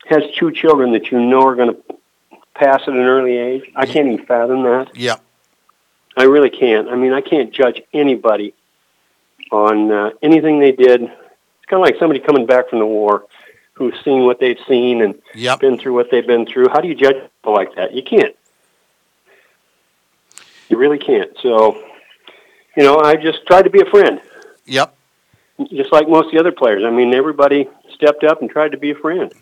has 0.07 0.23
two 0.39 0.53
children 0.53 0.93
that 0.93 1.11
you 1.11 1.21
know 1.21 1.47
are 1.47 1.55
going 1.55 1.75
to 1.75 1.83
pass 2.55 2.81
at 2.83 2.89
an 2.89 3.01
early 3.01 3.37
age. 3.37 3.71
I 3.77 3.85
can't 3.85 4.09
even 4.09 4.25
fathom 4.25 4.63
that. 4.63 4.97
Yeah. 4.97 5.17
I 6.19 6.25
really 6.25 6.51
can't. 6.51 6.89
I 6.89 6.97
mean, 6.97 7.13
I 7.13 7.21
can't 7.21 7.53
judge 7.53 7.81
anybody 7.93 8.53
on 9.53 9.93
uh, 9.93 10.11
anything 10.21 10.59
they 10.59 10.73
did. 10.73 11.03
It's 11.03 11.67
kind 11.69 11.81
of 11.81 11.87
like 11.87 11.95
somebody 12.01 12.19
coming 12.19 12.45
back 12.45 12.69
from 12.69 12.81
the 12.81 12.87
war 12.87 13.27
who's 13.75 13.95
seen 14.05 14.25
what 14.25 14.41
they've 14.41 14.59
seen 14.67 15.01
and 15.01 15.15
yep. 15.33 15.61
been 15.61 15.79
through 15.79 15.95
what 15.95 16.11
they've 16.11 16.27
been 16.27 16.45
through. 16.45 16.71
How 16.71 16.81
do 16.81 16.89
you 16.89 16.97
judge 16.97 17.15
people 17.15 17.55
like 17.55 17.77
that? 17.77 17.95
You 17.95 18.03
can't. 18.03 18.35
You 20.69 20.77
really 20.77 20.99
can't. 20.99 21.31
So, 21.41 21.81
you 22.77 22.83
know, 22.83 22.99
I 22.99 23.15
just 23.15 23.47
tried 23.47 23.63
to 23.63 23.71
be 23.71 23.81
a 23.81 23.89
friend. 23.89 24.21
Yep. 24.67 24.97
Just 25.71 25.93
like 25.93 26.09
most 26.09 26.27
of 26.27 26.33
the 26.33 26.41
other 26.41 26.53
players. 26.53 26.83
I 26.85 26.91
mean, 26.91 27.15
everybody 27.15 27.69
stepped 27.95 28.25
up 28.25 28.41
and 28.41 28.51
tried 28.51 28.73
to 28.73 28.77
be 28.77 28.91
a 28.91 28.97
friend. 28.97 29.33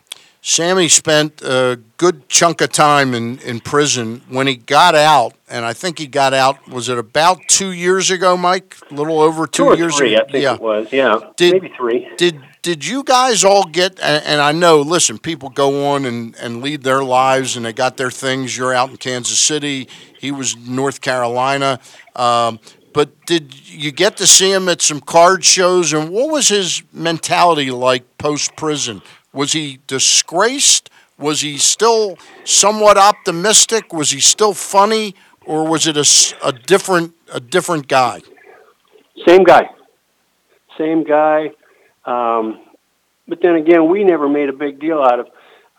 Sammy 0.41 0.89
spent 0.89 1.43
a 1.43 1.81
good 1.97 2.29
chunk 2.29 2.61
of 2.61 2.71
time 2.71 3.15
in, 3.15 3.39
in 3.41 3.61
prison. 3.61 4.23
When 4.29 4.47
he 4.47 4.57
got 4.57 4.95
out, 4.95 5.35
and 5.49 5.65
I 5.65 5.73
think 5.73 5.99
he 5.99 6.07
got 6.07 6.35
out, 6.35 6.69
was 6.69 6.89
it 6.89 6.99
about 6.99 7.41
two 7.49 7.73
years 7.73 8.11
ago, 8.11 8.37
Mike? 8.37 8.77
A 8.91 8.95
little 8.95 9.21
over 9.21 9.47
two, 9.47 9.65
two 9.65 9.69
or 9.71 9.77
years 9.77 9.97
three, 9.97 10.15
ago? 10.15 10.25
I 10.27 10.31
think 10.31 10.43
yeah. 10.43 10.55
it 10.55 10.61
was. 10.61 10.93
Yeah, 10.93 11.21
Did- 11.37 11.53
maybe 11.55 11.75
three. 11.77 12.09
Did 12.17 12.41
did 12.63 12.85
you 12.85 13.05
guys 13.05 13.45
all 13.45 13.63
get? 13.63 14.01
And, 14.01 14.25
and 14.25 14.41
I 14.41 14.51
know, 14.51 14.81
listen, 14.81 15.19
people 15.19 15.51
go 15.51 15.87
on 15.87 16.05
and, 16.05 16.35
and 16.41 16.63
lead 16.63 16.83
their 16.83 17.05
lives, 17.05 17.57
and 17.57 17.65
they 17.65 17.73
got 17.73 17.97
their 17.97 18.11
things. 18.11 18.57
You're 18.57 18.75
out 18.75 18.91
in 18.91 18.97
Kansas 18.97 19.39
City. 19.39 19.89
He 20.19 20.33
was 20.33 20.57
North 20.57 21.01
Carolina. 21.01 21.79
Um, 22.17 22.59
but 22.93 23.27
did 23.27 23.69
you 23.69 23.93
get 23.93 24.17
to 24.17 24.27
see 24.27 24.51
him 24.51 24.69
at 24.69 24.83
some 24.83 25.01
card 25.01 25.45
shows? 25.45 25.93
And 25.93 26.11
what 26.11 26.31
was 26.31 26.49
his 26.49 26.83
mentality 26.93 27.71
like 27.71 28.19
post 28.19 28.57
prison? 28.57 29.01
Was 29.37 29.53
he 29.53 29.81
disgraced? 29.87 30.89
Was 31.19 31.43
he 31.43 31.59
still 31.59 32.17
somewhat 32.45 32.97
optimistic? 32.97 33.93
Was 33.93 34.11
he 34.11 34.19
still 34.19 34.55
funny, 34.55 35.15
or 35.45 35.69
was 35.69 35.87
it 35.87 35.99
a, 35.99 36.07
a 36.43 36.53
different 36.53 37.13
a 37.31 37.39
different 37.39 37.87
guy? 37.87 38.23
Same 39.27 39.45
guy. 39.45 39.69
Same 40.79 41.05
guy. 41.05 41.51
Um, 42.07 42.63
but 43.29 43.43
then 43.43 43.57
again, 43.57 43.91
we 43.91 44.05
never 44.05 44.27
made 44.27 44.49
a 44.49 44.55
big 44.55 44.81
deal 44.81 45.03
out 45.03 45.21
of 45.21 45.29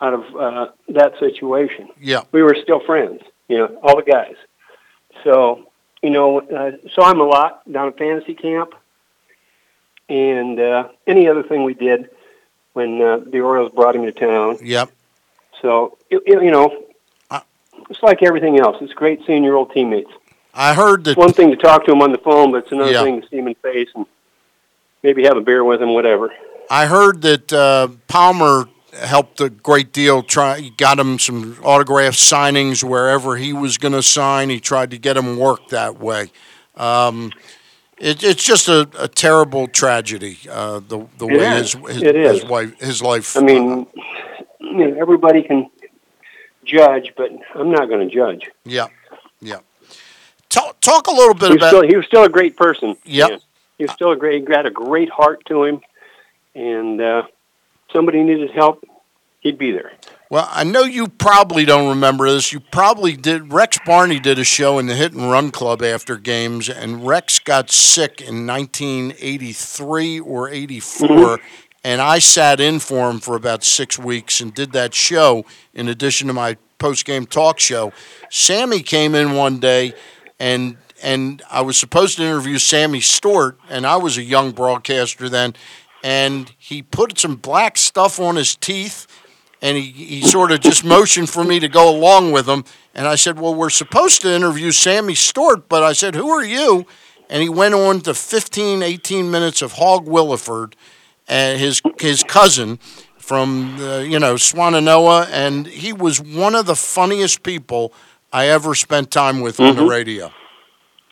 out 0.01 0.13
of 0.13 0.21
uh, 0.35 0.65
that 0.89 1.13
situation. 1.19 1.89
Yeah. 1.99 2.21
We 2.31 2.43
were 2.43 2.55
still 2.61 2.81
friends, 2.85 3.21
you 3.47 3.57
know, 3.57 3.79
all 3.81 3.95
the 3.95 4.03
guys. 4.03 4.35
So, 5.23 5.67
you 6.03 6.11
know, 6.11 6.41
uh, 6.41 6.71
saw 6.93 7.09
him 7.09 7.21
a 7.21 7.25
lot 7.25 7.63
down 7.71 7.88
at 7.88 7.97
fantasy 7.97 8.35
camp, 8.35 8.75
and 10.09 10.59
uh, 10.59 10.89
any 11.07 11.27
other 11.27 11.41
thing 11.41 11.63
we 11.63 11.73
did 11.73 12.11
when 12.77 13.01
uh, 13.01 13.17
the 13.25 13.41
Orioles 13.41 13.71
brought 13.73 13.95
him 13.95 14.03
to 14.05 14.11
town. 14.11 14.59
Yep. 14.63 14.91
So, 15.63 15.97
it, 16.11 16.21
it, 16.27 16.43
you 16.43 16.51
know, 16.51 16.85
it's 17.89 18.03
like 18.03 18.21
everything 18.21 18.59
else. 18.59 18.77
It's 18.81 18.93
great 18.93 19.25
seeing 19.25 19.43
your 19.43 19.55
old 19.55 19.71
teammates. 19.71 20.11
I 20.53 20.73
heard 20.75 21.03
that. 21.05 21.11
It's 21.11 21.17
one 21.17 21.33
thing 21.33 21.49
to 21.49 21.57
talk 21.57 21.85
to 21.85 21.91
him 21.91 22.01
on 22.03 22.11
the 22.11 22.17
phone, 22.19 22.51
but 22.51 22.57
it's 22.63 22.71
another 22.71 22.91
Yeah. 22.91 23.03
thing 23.03 23.21
to 23.21 23.27
see 23.27 23.37
him 23.37 23.47
in 23.47 23.55
face 23.55 23.89
and 23.95 24.05
maybe 25.01 25.23
have 25.23 25.37
a 25.37 25.41
beer 25.41 25.63
with 25.63 25.81
him, 25.81 25.93
whatever. 25.93 26.31
I 26.69 26.85
heard 26.85 27.21
that 27.23 27.51
uh, 27.51 27.87
Palmer 28.07 28.65
helped 29.01 29.41
a 29.41 29.49
great 29.49 29.91
deal. 29.91 30.21
Try 30.21 30.69
got 30.77 30.99
him 30.99 31.17
some 31.17 31.57
autograph 31.63 32.13
signings 32.13 32.83
wherever 32.83 33.37
he 33.37 33.53
was 33.53 33.77
going 33.77 33.93
to 33.93 34.03
sign. 34.03 34.49
He 34.49 34.59
tried 34.59 34.91
to 34.91 34.97
get 34.99 35.17
him 35.17 35.37
work 35.37 35.69
that 35.69 35.99
way. 35.99 36.31
Um, 36.75 37.31
it, 37.99 38.24
it's 38.24 38.44
just 38.44 38.68
a, 38.68 38.90
a 38.99 39.07
terrible 39.07 39.68
tragedy. 39.68 40.38
Uh, 40.49 40.80
the 40.80 41.06
the 41.18 41.28
It 41.28 41.38
way 41.38 41.57
is. 41.60 41.74
his 41.74 41.88
his, 41.95 42.02
It 42.03 42.15
is. 42.15 42.41
his 42.41 42.49
wife 42.49 42.80
his 42.80 43.02
life. 43.02 43.38
I 43.38 43.41
mean, 43.41 43.88
you 44.60 44.74
know, 44.88 44.95
everybody 45.02 45.44
can 45.44 45.69
judge, 46.65 47.14
but 47.15 47.32
I'm 47.56 47.72
not 47.72 47.88
going 47.90 48.07
to 48.07 48.14
judge. 48.14 48.49
yeah, 48.65 48.88
yeah. 49.41 49.60
Talk 50.49 50.80
talk 50.82 51.07
a 51.07 51.11
little 51.11 51.34
bit 51.34 51.49
He 51.49 51.56
about. 51.56 51.68
still, 51.69 51.82
he 51.88 51.95
was 51.95 52.06
still 52.06 52.24
a 52.24 52.30
great 52.30 52.56
person. 52.56 52.95
Yep. 53.06 53.30
Yeah. 53.30 53.38
He 53.78 53.84
was 53.84 53.91
still 53.94 54.11
a 54.11 54.15
great. 54.15 54.48
He 54.48 54.53
had 54.53 54.65
a 54.65 54.72
great 54.72 55.10
heart 55.10 55.44
to 55.45 55.64
him, 55.65 55.82
and 56.56 56.99
uh, 57.02 57.24
somebody 57.94 58.24
needed 58.24 58.49
help, 58.52 58.84
he'd 59.41 59.57
be 59.57 59.72
there. 59.72 59.91
Well, 60.29 60.47
I 60.51 60.65
know 60.65 60.83
you 60.83 61.07
probably 61.07 61.63
don't 61.63 61.87
remember 61.87 62.29
this. 62.29 62.51
You 62.51 62.59
probably 62.59 63.15
did. 63.15 63.53
Rex 63.53 63.77
Barney 63.85 64.19
did 64.19 64.37
a 64.37 64.43
show 64.43 64.77
in 64.77 64.87
the 64.87 64.95
Hit 64.95 65.13
and 65.13 65.31
Run 65.31 65.51
Club 65.51 65.81
after 65.81 66.17
games, 66.17 66.67
and 66.67 67.07
Rex 67.07 67.39
got 67.39 67.71
sick 67.71 68.19
in 68.19 68.45
1983 68.45 70.19
or 70.19 70.49
84, 70.49 71.37
Mhm. 71.37 71.41
and 71.83 72.01
I 72.01 72.19
sat 72.19 72.59
in 72.59 72.79
for 72.79 73.09
him 73.09 73.21
for 73.21 73.37
about 73.37 73.63
six 73.63 73.97
weeks 73.97 74.41
and 74.41 74.53
did 74.53 74.73
that 74.73 74.93
show 74.93 75.45
in 75.73 75.87
addition 75.87 76.27
to 76.27 76.33
my 76.33 76.57
post 76.77 77.05
game 77.05 77.25
talk 77.25 77.57
show. 77.57 77.93
Sammy 78.29 78.81
came 78.81 79.15
in 79.15 79.33
one 79.33 79.59
day, 79.59 79.93
and 80.39 80.77
and 81.01 81.43
I 81.51 81.61
was 81.61 81.77
supposed 81.77 82.17
to 82.17 82.23
interview 82.23 82.57
Sammy 82.57 83.01
Stewart, 83.01 83.57
and 83.69 83.85
I 83.85 83.97
was 83.97 84.17
a 84.17 84.23
young 84.23 84.49
broadcaster 84.51 85.29
then, 85.29 85.55
and 86.03 86.51
he 86.57 86.81
put 86.81 87.19
some 87.19 87.35
black 87.35 87.77
stuff 87.77 88.19
on 88.19 88.35
his 88.35 88.55
teeth 88.55 89.05
and 89.61 89.77
he, 89.77 89.84
he 89.91 90.21
sort 90.21 90.51
of 90.51 90.59
just 90.59 90.84
motioned 90.84 91.29
for 91.29 91.43
me 91.43 91.59
to 91.59 91.67
go 91.67 91.89
along 91.89 92.31
with 92.31 92.47
him. 92.47 92.63
And 92.93 93.07
I 93.07 93.15
said, 93.15 93.39
Well, 93.39 93.53
we're 93.55 93.69
supposed 93.69 94.21
to 94.21 94.34
interview 94.34 94.71
Sammy 94.71 95.15
Stewart, 95.15 95.67
but 95.69 95.84
I 95.84 95.93
said, 95.93 96.15
Who 96.15 96.29
are 96.29 96.43
you? 96.43 96.85
And 97.29 97.41
he 97.43 97.49
went 97.49 97.73
on 97.73 98.01
to 98.01 98.13
15, 98.13 98.81
18 98.84 99.29
minutes 99.29 99.61
of 99.61 99.73
Hog 99.73 100.05
Williford 100.05 100.73
and 101.27 101.59
his, 101.59 101.81
his 101.99 102.23
cousin 102.23 102.77
from, 103.17 103.75
uh, 103.81 103.97
you 103.99 104.17
know, 104.19 104.35
Swannanoa. 104.35 105.27
And 105.31 105.67
he 105.67 105.91
was 105.91 106.21
one 106.21 106.55
of 106.55 106.65
the 106.67 106.75
funniest 106.75 107.43
people 107.43 107.91
I 108.31 108.47
ever 108.47 108.75
spent 108.75 109.11
time 109.11 109.41
with 109.41 109.59
on 109.59 109.75
the 109.75 109.81
Mhm. 109.84 109.89
radio. 109.89 110.31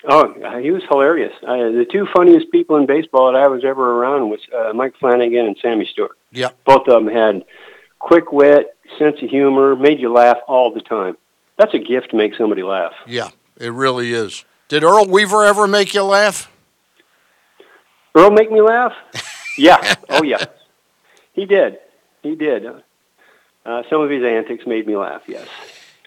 Oh, 0.08 0.60
he 0.62 0.70
was 0.72 0.84
hilarious. 0.90 1.34
I, 1.48 1.58
the 1.58 1.86
two 1.92 2.06
funniest 2.16 2.52
people 2.52 2.76
in 2.78 2.86
baseball 2.86 3.34
that 3.34 3.42
I 3.42 3.48
was 3.48 3.66
ever 3.66 3.92
around 4.00 4.30
was 4.30 4.40
uh, 4.56 4.72
Mike 4.74 4.94
Flanagan 5.00 5.48
and 5.48 5.58
Sammy 5.62 5.86
Stewart. 5.92 6.16
Yeah. 6.32 6.50
Both 6.66 6.88
of 6.88 7.04
them 7.04 7.08
had 7.08 7.44
quick 8.06 8.32
wit, 8.32 8.78
sense 9.00 9.18
of 9.24 9.30
humor, 9.30 9.76
made 9.76 10.00
you 10.00 10.14
laugh 10.14 10.38
all 10.48 10.72
the 10.72 10.80
time. 10.80 11.18
That's 11.58 11.74
a 11.74 11.80
gift 11.80 12.12
to 12.12 12.16
make 12.16 12.36
somebody 12.36 12.62
laugh. 12.62 12.94
Yeah, 13.08 13.30
it 13.58 13.74
really 13.74 14.14
is. 14.14 14.46
Did 14.68 14.84
Earl 14.84 15.08
Weaver 15.08 15.44
ever 15.44 15.66
make 15.68 15.94
you 15.96 16.04
laugh? 16.04 16.52
Earl 18.14 18.32
make 18.32 18.52
me 18.52 18.62
laugh? 18.62 18.94
Yeah. 19.58 19.96
oh 20.10 20.22
yeah. 20.22 20.44
He 21.32 21.46
did. 21.46 21.78
He 22.22 22.36
did. 22.36 22.66
Uh, 22.66 23.84
some 23.90 24.02
of 24.02 24.10
his 24.10 24.22
antics 24.22 24.68
made 24.68 24.86
me 24.86 24.98
laugh. 24.98 25.22
Yes. 25.28 25.48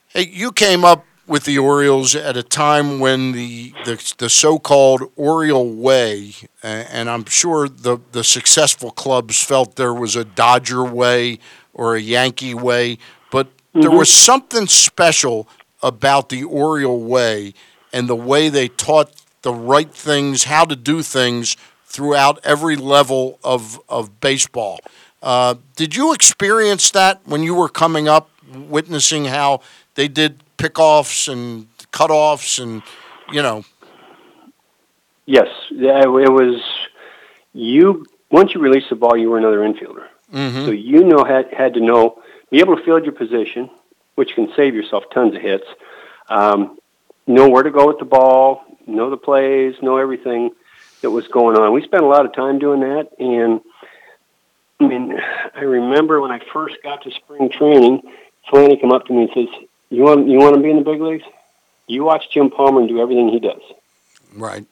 Hey, 0.09 0.27
you 0.27 0.53
came 0.53 0.85
up 0.85 1.07
with 1.29 1.45
the 1.45 1.59
Orioles 1.59 2.15
at 2.15 2.37
a 2.37 2.43
time 2.43 2.99
when 3.01 3.33
the 3.33 3.75
the, 3.85 4.15
the 4.19 4.29
so-called 4.31 5.03
Oriole 5.17 5.71
way, 5.73 6.33
and 6.63 7.09
I'm 7.11 7.25
sure 7.27 7.69
the 7.69 7.99
the 8.13 8.25
successful 8.25 8.91
clubs 8.91 9.43
felt 9.43 9.77
there 9.77 9.95
was 9.95 10.17
a 10.17 10.25
Dodger 10.25 10.85
way 10.85 11.39
or 11.75 11.97
a 11.97 12.01
Yankee 12.01 12.55
way, 12.55 12.99
but 13.31 13.49
there 13.75 13.91
Mhm. 13.91 13.99
was 13.99 14.11
something 14.13 14.67
special 14.67 15.47
about 15.83 16.29
the 16.31 16.43
Oriole 16.45 17.01
way 17.01 17.55
and 17.93 18.09
the 18.09 18.17
way 18.17 18.49
they 18.49 18.69
taught 18.69 19.11
the 19.43 19.53
right 19.55 19.93
things, 19.95 20.45
how 20.45 20.65
to 20.65 20.75
do 20.77 21.03
things 21.03 21.57
throughout 21.87 22.39
every 22.45 22.77
level 22.77 23.39
of 23.45 23.81
of 23.89 24.21
baseball. 24.21 24.81
Uh, 25.23 25.55
did 25.77 25.95
you 25.97 26.13
experience 26.13 26.91
that 26.91 27.21
when 27.25 27.43
you 27.43 27.55
were 27.55 27.69
coming 27.69 28.09
up, 28.09 28.31
witnessing 28.53 29.27
how 29.27 29.61
they 29.95 30.09
did 30.09 30.43
pickoffs 30.59 31.33
and 31.33 31.69
cutoffs 31.93 32.63
and 32.63 32.83
you 33.33 33.43
know? 33.43 33.65
Yes. 35.27 35.49
It 35.71 36.33
was 36.33 36.63
you. 37.53 38.05
Once 38.31 38.55
you 38.55 38.61
release 38.61 38.85
the 38.91 38.97
ball, 38.97 39.17
you 39.17 39.31
were 39.31 39.39
another 39.39 39.61
infielder. 39.61 40.07
Mhm. 40.33 40.67
So 40.67 40.71
you 40.71 41.05
know 41.05 41.25
had 41.25 41.53
had 41.53 41.75
to 41.75 41.81
know 41.81 42.23
be 42.51 42.61
able 42.61 42.77
to 42.77 42.83
field 42.83 43.05
your 43.05 43.13
position, 43.15 43.71
which 44.15 44.35
can 44.35 44.53
save 44.55 44.75
yourself 44.75 45.05
tons 45.11 45.35
of 45.35 45.41
hits. 45.41 45.67
Um, 46.29 46.79
know 47.27 47.49
where 47.49 47.63
to 47.63 47.71
go 47.71 47.87
with 47.87 47.99
the 47.99 48.05
ball, 48.05 48.65
know 48.87 49.09
the 49.11 49.17
plays, 49.17 49.75
know 49.83 49.97
everything 49.97 50.51
that 51.03 51.11
was 51.11 51.27
going 51.29 51.57
on. 51.57 51.73
We 51.73 51.83
spent 51.83 52.03
a 52.05 52.07
lot 52.07 52.27
of 52.27 52.35
time 52.35 52.59
doing 52.59 52.81
that, 52.81 53.09
and 53.19 53.61
I 54.81 54.87
mean, 54.87 55.19
I 55.55 55.61
remember 55.61 56.21
when 56.21 56.31
I 56.31 56.41
first 56.53 56.77
got 56.83 57.03
to 57.03 57.11
spring 57.11 57.51
training, 57.51 58.03
Flanny 58.51 58.81
come 58.81 58.93
up 58.93 59.07
to 59.07 59.13
me 59.13 59.23
and 59.23 59.31
says, 59.35 59.68
"You 59.91 60.03
want 60.03 60.29
you 60.29 60.39
want 60.39 60.57
to 60.57 60.63
be 60.63 60.71
in 60.71 60.77
the 60.77 60.85
big 60.85 61.01
leagues? 61.01 61.25
You 61.87 62.05
watch 62.05 62.31
Jim 62.31 62.51
Palmer 62.51 62.81
and 62.81 62.89
do 62.89 63.01
everything 63.01 63.29
he 63.29 63.41
does." 63.41 63.63
Right. 64.35 64.67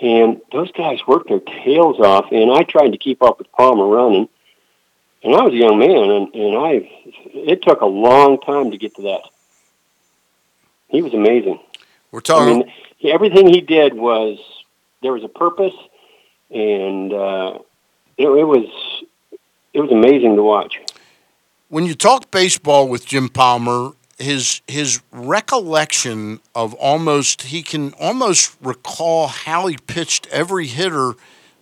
And 0.00 0.40
those 0.52 0.70
guys 0.72 1.00
worked 1.06 1.28
their 1.28 1.40
tails 1.40 1.98
off, 1.98 2.26
and 2.30 2.52
I 2.52 2.62
tried 2.62 2.92
to 2.92 2.98
keep 2.98 3.22
up 3.22 3.38
with 3.38 3.50
Palmer 3.52 3.86
running. 3.86 4.28
And 5.24 5.34
I 5.34 5.42
was 5.42 5.52
a 5.52 5.56
young 5.56 5.78
man, 5.80 6.10
and, 6.10 6.34
and 6.34 6.56
I 6.56 6.88
it 7.34 7.62
took 7.62 7.80
a 7.80 7.86
long 7.86 8.40
time 8.40 8.70
to 8.70 8.78
get 8.78 8.94
to 8.96 9.02
that. 9.02 9.22
He 10.88 11.02
was 11.02 11.12
amazing. 11.12 11.58
We're 12.12 12.20
talking. 12.20 12.48
I 12.48 12.58
mean, 12.58 12.72
everything 13.12 13.48
he 13.48 13.60
did 13.60 13.94
was 13.94 14.38
there 15.02 15.12
was 15.12 15.24
a 15.24 15.28
purpose, 15.28 15.74
and 16.50 17.12
uh, 17.12 17.58
it, 18.16 18.28
it 18.28 18.44
was 18.44 18.66
it 19.74 19.80
was 19.80 19.90
amazing 19.90 20.36
to 20.36 20.42
watch. 20.42 20.78
when 21.68 21.84
you 21.84 21.94
talk 21.94 22.30
baseball 22.30 22.88
with 22.88 23.04
Jim 23.04 23.28
Palmer, 23.28 23.92
his 24.18 24.60
his 24.66 25.00
recollection 25.12 26.40
of 26.54 26.74
almost 26.74 27.42
he 27.42 27.62
can 27.62 27.92
almost 27.94 28.56
recall 28.60 29.28
how 29.28 29.66
he 29.66 29.76
pitched 29.76 30.26
every 30.28 30.66
hitter 30.66 31.14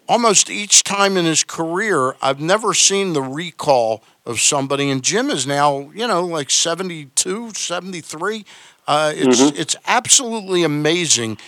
almost 0.09 0.49
each 0.51 0.83
time 0.85 1.17
in 1.17 1.25
his 1.25 1.43
career. 1.45 2.15
I've 2.23 2.41
never 2.41 2.73
seen 2.75 3.13
the 3.13 3.23
recall 3.23 4.03
of 4.25 4.41
somebody 4.41 4.91
and 4.91 5.03
Jim 5.03 5.31
is 5.31 5.47
now, 5.47 5.91
you 5.95 6.07
know, 6.07 6.25
like 6.25 6.51
72, 6.51 7.53
73. 7.55 8.45
Uh, 8.89 9.13
it's 9.15 9.41
Mhm. 9.41 9.59
it's 9.59 9.77
absolutely 9.87 10.63
amazing 10.63 11.39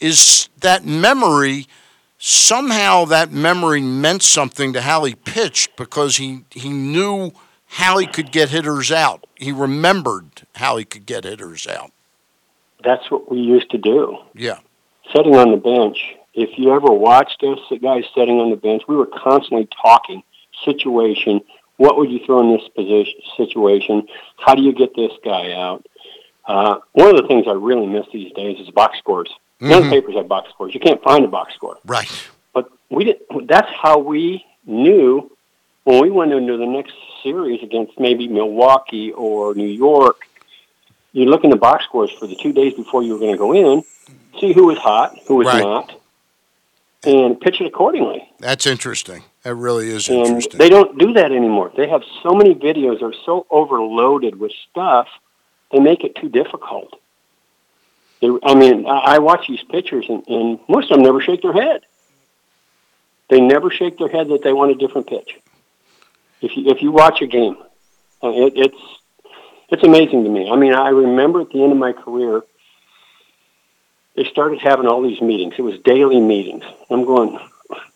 is 0.00 0.48
that 0.60 0.84
memory 0.84 1.66
somehow 2.18 3.04
that 3.04 3.32
memory 3.32 3.80
meant 3.80 4.22
something 4.22 4.72
to 4.72 4.80
how 4.82 5.04
he 5.04 5.14
pitched 5.14 5.76
because 5.76 6.16
he 6.16 6.40
he 6.50 6.68
knew 6.68 7.32
how 7.68 7.98
he 7.98 8.06
could 8.06 8.32
get 8.32 8.48
hitters 8.50 8.90
out. 8.90 9.26
He 9.36 9.52
remembered 9.52 10.46
how 10.56 10.76
he 10.76 10.84
could 10.84 11.06
get 11.06 11.24
hitters 11.24 11.66
out. 11.66 11.92
That's 12.82 13.10
what 13.10 13.30
we 13.30 13.38
used 13.38 13.70
to 13.70 13.78
do. 13.78 14.18
Yeah. 14.34 14.58
Sitting 15.14 15.36
on 15.36 15.50
the 15.50 15.56
bench. 15.56 16.16
If 16.34 16.58
you 16.58 16.72
ever 16.72 16.90
watched 16.90 17.42
us, 17.42 17.58
the 17.70 17.78
guys 17.78 18.04
sitting 18.14 18.38
on 18.38 18.50
the 18.50 18.56
bench, 18.56 18.82
we 18.88 18.96
were 18.96 19.06
constantly 19.06 19.68
talking 19.82 20.22
situation. 20.64 21.40
What 21.76 21.96
would 21.96 22.10
you 22.10 22.20
throw 22.24 22.40
in 22.40 22.56
this 22.56 22.68
position 22.68 23.20
situation? 23.36 24.08
How 24.38 24.54
do 24.54 24.62
you 24.62 24.72
get 24.72 24.94
this 24.94 25.12
guy 25.24 25.52
out? 25.52 25.84
Uh, 26.46 26.78
one 26.92 27.10
of 27.10 27.20
the 27.20 27.28
things 27.28 27.46
I 27.46 27.52
really 27.52 27.86
miss 27.86 28.06
these 28.12 28.32
days 28.32 28.58
is 28.60 28.70
box 28.70 28.98
scores. 28.98 29.30
None 29.60 29.82
of 29.82 29.84
the 29.84 29.90
papers 29.90 30.14
have 30.14 30.28
box 30.28 30.50
scores. 30.50 30.72
You 30.72 30.80
can't 30.80 31.02
find 31.02 31.24
a 31.24 31.28
box 31.28 31.54
score. 31.54 31.78
Right. 31.84 32.10
But 32.54 32.70
we 32.90 33.04
did. 33.04 33.18
That's 33.44 33.70
how 33.70 33.98
we 33.98 34.44
knew 34.64 35.30
when 35.84 36.00
we 36.00 36.10
went 36.10 36.32
into 36.32 36.56
the 36.56 36.66
next 36.66 36.94
series 37.22 37.62
against 37.62 37.98
maybe 37.98 38.28
Milwaukee 38.28 39.12
or 39.12 39.54
New 39.54 39.66
York. 39.66 40.22
You 41.12 41.24
look 41.26 41.44
in 41.44 41.50
the 41.50 41.56
box 41.56 41.84
scores 41.84 42.10
for 42.12 42.26
the 42.26 42.36
two 42.36 42.52
days 42.52 42.74
before 42.74 43.02
you 43.02 43.12
were 43.14 43.18
going 43.18 43.32
to 43.32 43.38
go 43.38 43.52
in, 43.54 43.82
see 44.40 44.52
who 44.52 44.66
was 44.66 44.78
hot, 44.78 45.18
who 45.26 45.36
was 45.36 45.46
Right. 45.46 45.60
not, 45.62 45.92
and 47.04 47.40
pitch 47.40 47.60
it 47.60 47.66
accordingly. 47.66 48.28
That's 48.38 48.66
interesting. 48.66 49.24
That 49.42 49.54
really 49.54 49.88
is 49.88 50.08
And 50.08 50.18
interesting. 50.18 50.58
they 50.58 50.68
don't 50.68 50.98
do 50.98 51.12
that 51.14 51.32
anymore. 51.32 51.72
They 51.76 51.88
have 51.88 52.02
so 52.22 52.30
many 52.34 52.54
videos; 52.54 53.00
they're 53.00 53.12
so 53.24 53.46
overloaded 53.50 54.38
with 54.38 54.52
stuff. 54.70 55.08
They 55.72 55.78
make 55.80 56.04
it 56.04 56.14
too 56.16 56.28
difficult. 56.28 56.98
They, 58.20 58.28
I 58.42 58.54
mean, 58.54 58.86
I, 58.86 58.98
I 59.14 59.18
watch 59.18 59.46
these 59.48 59.62
pictures, 59.62 60.06
and, 60.08 60.26
and 60.28 60.58
most 60.68 60.90
of 60.90 60.96
them 60.96 61.04
never 61.04 61.20
shake 61.20 61.40
their 61.42 61.52
head. 61.52 61.82
They 63.30 63.40
never 63.40 63.70
shake 63.70 63.98
their 63.98 64.08
head 64.08 64.28
that 64.28 64.42
they 64.42 64.52
want 64.52 64.72
a 64.72 64.74
different 64.74 65.06
pitch. 65.06 65.38
If 66.40 66.56
you 66.56 66.70
if 66.70 66.82
you 66.82 66.92
watch 66.92 67.20
a 67.22 67.26
game, 67.26 67.56
it, 68.22 68.52
it's 68.56 68.78
it's 69.70 69.82
amazing 69.84 70.24
to 70.24 70.30
me. 70.30 70.50
I 70.50 70.56
mean, 70.56 70.74
I 70.74 70.88
remember 70.90 71.40
at 71.40 71.50
the 71.50 71.62
end 71.62 71.72
of 71.72 71.78
my 71.78 71.92
career, 71.92 72.42
they 74.16 74.24
started 74.24 74.60
having 74.60 74.86
all 74.86 75.02
these 75.02 75.20
meetings. 75.20 75.54
It 75.58 75.62
was 75.62 75.78
daily 75.80 76.20
meetings. 76.20 76.64
I'm 76.90 77.04
going. 77.04 77.38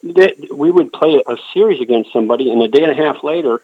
They, 0.02 0.34
we 0.52 0.70
would 0.70 0.92
play 0.92 1.22
a 1.26 1.36
series 1.54 1.80
against 1.80 2.12
somebody, 2.12 2.50
and 2.52 2.60
a 2.62 2.68
day 2.68 2.82
and 2.82 2.90
a 2.92 2.94
half 2.94 3.24
later, 3.24 3.62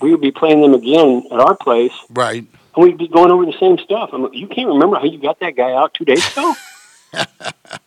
we 0.00 0.10
would 0.10 0.20
be 0.20 0.32
playing 0.32 0.60
them 0.60 0.74
again 0.74 1.22
at 1.30 1.38
our 1.38 1.54
place, 1.54 1.92
Right. 2.10 2.44
and 2.74 2.84
we'd 2.84 2.98
be 2.98 3.06
going 3.06 3.30
over 3.30 3.46
the 3.46 3.56
same 3.60 3.78
stuff. 3.78 4.10
I'm, 4.12 4.24
like, 4.24 4.34
you 4.34 4.48
can't 4.48 4.66
remember 4.68 4.96
how 4.96 5.04
you 5.04 5.18
got 5.18 5.38
that 5.40 5.54
guy 5.54 5.72
out 5.72 5.94
two 5.94 6.04
days 6.04 6.26
ago. 6.32 6.54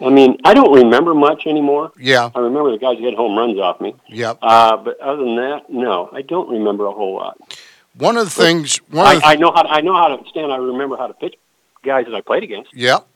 I 0.00 0.10
mean, 0.10 0.38
I 0.44 0.54
don't 0.54 0.72
remember 0.72 1.14
much 1.14 1.46
anymore. 1.46 1.92
Yeah. 1.98 2.30
I 2.34 2.40
remember 2.40 2.72
the 2.72 2.78
guys 2.78 2.98
who 2.98 3.04
hit 3.04 3.14
home 3.14 3.36
runs 3.36 3.58
off 3.58 3.80
me. 3.80 3.94
Yep. 4.08 4.38
Uh, 4.42 4.76
but 4.76 5.00
other 5.00 5.24
than 5.24 5.36
that, 5.36 5.70
no, 5.70 6.10
I 6.12 6.22
don't 6.22 6.48
remember 6.48 6.86
a 6.86 6.92
whole 6.92 7.14
lot. 7.14 7.38
One 7.96 8.16
of 8.16 8.24
the 8.24 8.30
things. 8.30 8.78
One 8.90 9.06
I, 9.06 9.14
of 9.14 9.20
the, 9.20 9.26
I 9.26 9.34
know 9.36 9.52
how 9.52 9.62
to, 9.62 9.68
I 9.68 9.80
know 9.80 9.94
how 9.94 10.16
to 10.16 10.28
stand. 10.28 10.52
I 10.52 10.56
remember 10.56 10.96
how 10.96 11.06
to 11.06 11.14
pitch 11.14 11.36
guys 11.84 12.06
that 12.06 12.14
I 12.14 12.20
played 12.20 12.42
against. 12.42 12.74
Yep. 12.74 13.06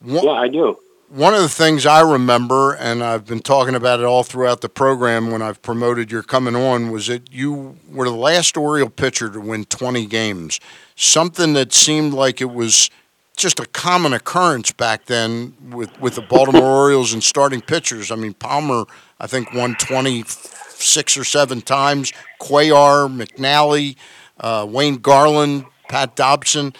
One, 0.00 0.24
Yeah, 0.24 0.32
I 0.32 0.48
do. 0.48 0.78
One 1.08 1.34
of 1.34 1.42
the 1.42 1.48
things 1.48 1.84
I 1.84 2.00
remember, 2.00 2.72
and 2.72 3.04
I've 3.04 3.26
been 3.26 3.40
talking 3.40 3.74
about 3.74 4.00
it 4.00 4.06
all 4.06 4.22
throughout 4.22 4.62
the 4.62 4.70
program 4.70 5.30
when 5.30 5.42
I've 5.42 5.60
promoted 5.60 6.10
your 6.10 6.22
coming 6.22 6.56
on, 6.56 6.90
was 6.90 7.08
that 7.08 7.30
you 7.30 7.76
were 7.90 8.06
the 8.06 8.16
last 8.16 8.56
Oriole 8.56 8.88
pitcher 8.88 9.28
to 9.28 9.38
win 9.38 9.66
20 9.66 10.06
games. 10.06 10.58
Something 10.96 11.52
that 11.52 11.74
seemed 11.74 12.14
like 12.14 12.40
it 12.40 12.50
was 12.50 12.88
just 13.36 13.60
a 13.60 13.66
common 13.66 14.12
occurrence 14.12 14.72
back 14.72 15.06
then 15.06 15.54
with, 15.70 16.00
with 16.00 16.14
the 16.14 16.22
Baltimore 16.22 16.62
Orioles 16.84 17.12
and 17.12 17.22
starting 17.22 17.60
pitchers. 17.60 18.10
I 18.10 18.16
mean, 18.16 18.34
Palmer, 18.34 18.84
I 19.20 19.26
think, 19.26 19.52
won 19.52 19.74
26 19.76 21.16
or 21.16 21.24
seven 21.24 21.60
times. 21.60 22.12
Cuellar, 22.40 23.08
McNally, 23.08 23.96
uh, 24.40 24.66
Wayne 24.68 24.96
Garland, 24.96 25.66
Pat 25.88 26.16
Dobson 26.16 26.74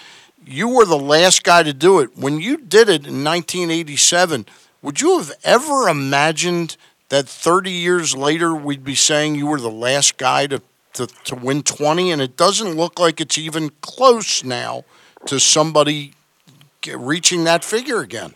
you 0.47 0.69
were 0.69 0.85
the 0.85 0.99
last 0.99 1.45
guy 1.45 1.63
to 1.63 1.73
do 1.73 2.01
it. 2.01 2.17
When 2.17 2.41
you 2.41 2.57
did 2.57 2.89
it 2.89 3.07
in 3.07 3.25
1987, 3.25 4.47
would 4.81 5.01
you 5.01 5.19
have 5.19 5.33
ever 5.45 5.89
imagined 5.89 6.77
that 7.09 7.29
30 7.29 7.71
years 7.71 8.17
later 8.17 8.55
we'd 8.55 8.85
be 8.85 8.95
saying 8.95 9.35
you 9.35 9.47
were 9.47 9.61
the 9.61 9.71
last 9.71 10.17
guy 10.17 10.47
to, 10.49 10.63
to, 10.95 11.07
to 11.07 11.35
win 11.35 11.63
20? 11.63 12.11
And 12.11 12.21
it 12.21 12.37
doesn't 12.37 12.77
look 12.77 12.99
like 12.99 13.21
it's 13.21 13.39
even 13.39 13.71
close 13.81 14.43
now 14.43 14.85
to 15.27 15.39
somebody 15.39 16.15
reaching 16.87 17.45
that 17.45 17.65
figure 17.65 18.01
again. 18.01 18.35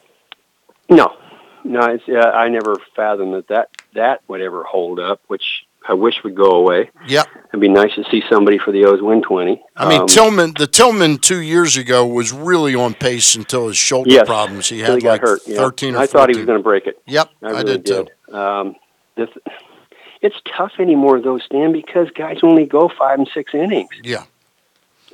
No, 0.88 1.16
no, 1.64 1.80
it's, 1.86 2.04
uh, 2.08 2.30
I 2.30 2.48
never 2.48 2.76
fathomed 2.94 3.34
that, 3.34 3.48
that 3.48 3.70
that 3.94 4.20
would 4.28 4.40
ever 4.40 4.62
hold 4.62 5.00
up, 5.00 5.20
which 5.26 5.64
I 5.88 5.94
wish 5.94 6.22
would 6.24 6.34
go 6.34 6.52
away. 6.52 6.90
Yeah, 7.06 7.24
It'd 7.48 7.60
be 7.60 7.68
nice 7.68 7.94
to 7.94 8.04
see 8.10 8.22
somebody 8.28 8.58
for 8.58 8.72
the 8.72 8.84
O's 8.84 9.02
win 9.02 9.22
20. 9.22 9.62
I 9.76 9.88
mean, 9.88 10.02
Um, 10.02 10.06
Tillman, 10.06 10.54
the 10.58 10.66
Tillman 10.66 11.18
two 11.18 11.40
years 11.40 11.76
ago 11.76 12.06
was 12.06 12.32
really 12.32 12.74
on 12.74 12.94
pace 12.94 13.34
until 13.34 13.68
his 13.68 13.76
shoulder 13.76 14.10
yes, 14.10 14.26
problems. 14.26 14.68
He 14.68 14.80
had 14.80 15.02
got 15.02 15.10
like 15.10 15.20
hurt. 15.22 15.40
yeah. 15.46 15.56
13 15.58 15.94
or 15.94 15.98
I 15.98 16.06
thought 16.06 16.28
he 16.28 16.36
was 16.36 16.46
going 16.46 16.58
to 16.58 16.62
break 16.62 16.86
it. 16.86 17.00
Yep, 17.06 17.30
I, 17.42 17.46
I, 17.46 17.50
really 17.50 17.64
did 17.78 17.86
too. 17.86 18.34
Um, 18.36 18.76
this, 19.16 19.28
it's 20.22 20.36
tough 20.56 20.72
anymore, 20.78 21.20
though, 21.20 21.38
Stan, 21.38 21.72
because 21.72 22.08
guys 22.10 22.38
only 22.42 22.66
go 22.66 22.90
five 22.98 23.18
and 23.18 23.28
six 23.32 23.54
innings. 23.54 23.90
Yeah. 24.02 24.24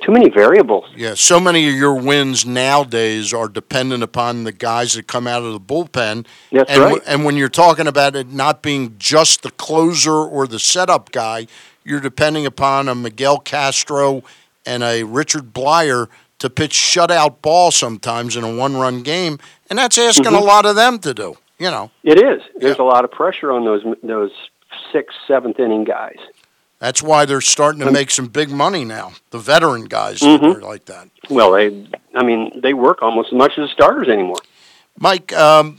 Too 0.05 0.11
many 0.11 0.29
variables. 0.29 0.85
Yeah, 0.95 1.13
so 1.13 1.39
many 1.39 1.67
of 1.69 1.75
your 1.75 1.95
wins 1.95 2.45
nowadays 2.45 3.33
are 3.33 3.47
dependent 3.47 4.03
upon 4.03 4.43
the 4.43 4.51
guys 4.51 4.93
that 4.93 5.07
come 5.07 5.27
out 5.27 5.43
of 5.43 5.53
the 5.53 5.59
bullpen. 5.61 6.25
That's 6.51 6.69
and, 6.69 6.81
right. 6.81 7.01
and 7.07 7.23
when 7.23 7.37
you're 7.37 7.47
talking 7.47 7.87
about 7.87 8.15
it 8.15 8.31
not 8.31 8.61
being 8.61 8.95
just 8.99 9.43
the 9.43 9.51
closer 9.51 10.11
or 10.13 10.45
the 10.45 10.59
setup 10.59 11.11
guy, 11.11 11.47
you're 11.85 12.01
depending 12.01 12.45
upon 12.45 12.89
a 12.89 12.95
Miguel 12.95 13.39
Castro 13.39 14.23
and 14.65 14.83
a 14.83 15.03
Richard 15.03 15.53
Bleier 15.53 16.07
to 16.39 16.49
pitch 16.49 16.73
shutout 16.73 17.41
ball 17.41 17.71
sometimes 17.71 18.35
in 18.35 18.43
a 18.43 18.53
one-run 18.53 19.03
game, 19.03 19.39
and 19.69 19.79
that's 19.79 19.97
asking 19.97 20.25
Mhm. 20.25 20.41
a 20.41 20.43
lot 20.43 20.65
of 20.65 20.75
them 20.75 20.99
to 20.99 21.13
do. 21.13 21.37
You 21.59 21.71
know, 21.71 21.91
It 22.03 22.17
is. 22.21 22.41
There's 22.57 22.79
a 22.79 22.83
lot 22.83 23.05
of 23.05 23.11
pressure 23.11 23.51
on 23.53 23.63
those 23.63 23.83
those 24.03 24.31
sixth, 24.91 25.15
seventh 25.27 25.59
inning 25.61 25.85
guys. 25.85 26.17
That's 26.83 27.01
why 27.01 27.23
they're 27.23 27.39
starting 27.39 27.79
to 27.79 27.89
make 27.91 28.11
some 28.11 28.25
big 28.27 28.49
money 28.51 28.83
now. 28.83 29.13
The 29.31 29.39
veteran 29.39 29.85
guys 29.85 30.19
Mhm. 30.19 30.41
that 30.41 30.57
are 30.57 30.61
like 30.61 30.83
that. 30.85 31.07
Well, 31.29 31.53
they, 31.53 31.87
I 32.13 32.23
mean, 32.23 32.59
they 32.61 32.73
work 32.73 33.01
almost 33.01 33.29
as 33.31 33.37
much 33.37 33.51
as 33.57 33.69
the 33.69 33.73
starters 33.73 34.09
anymore. 34.09 34.39
Mike, 34.99 35.31
um, 35.31 35.77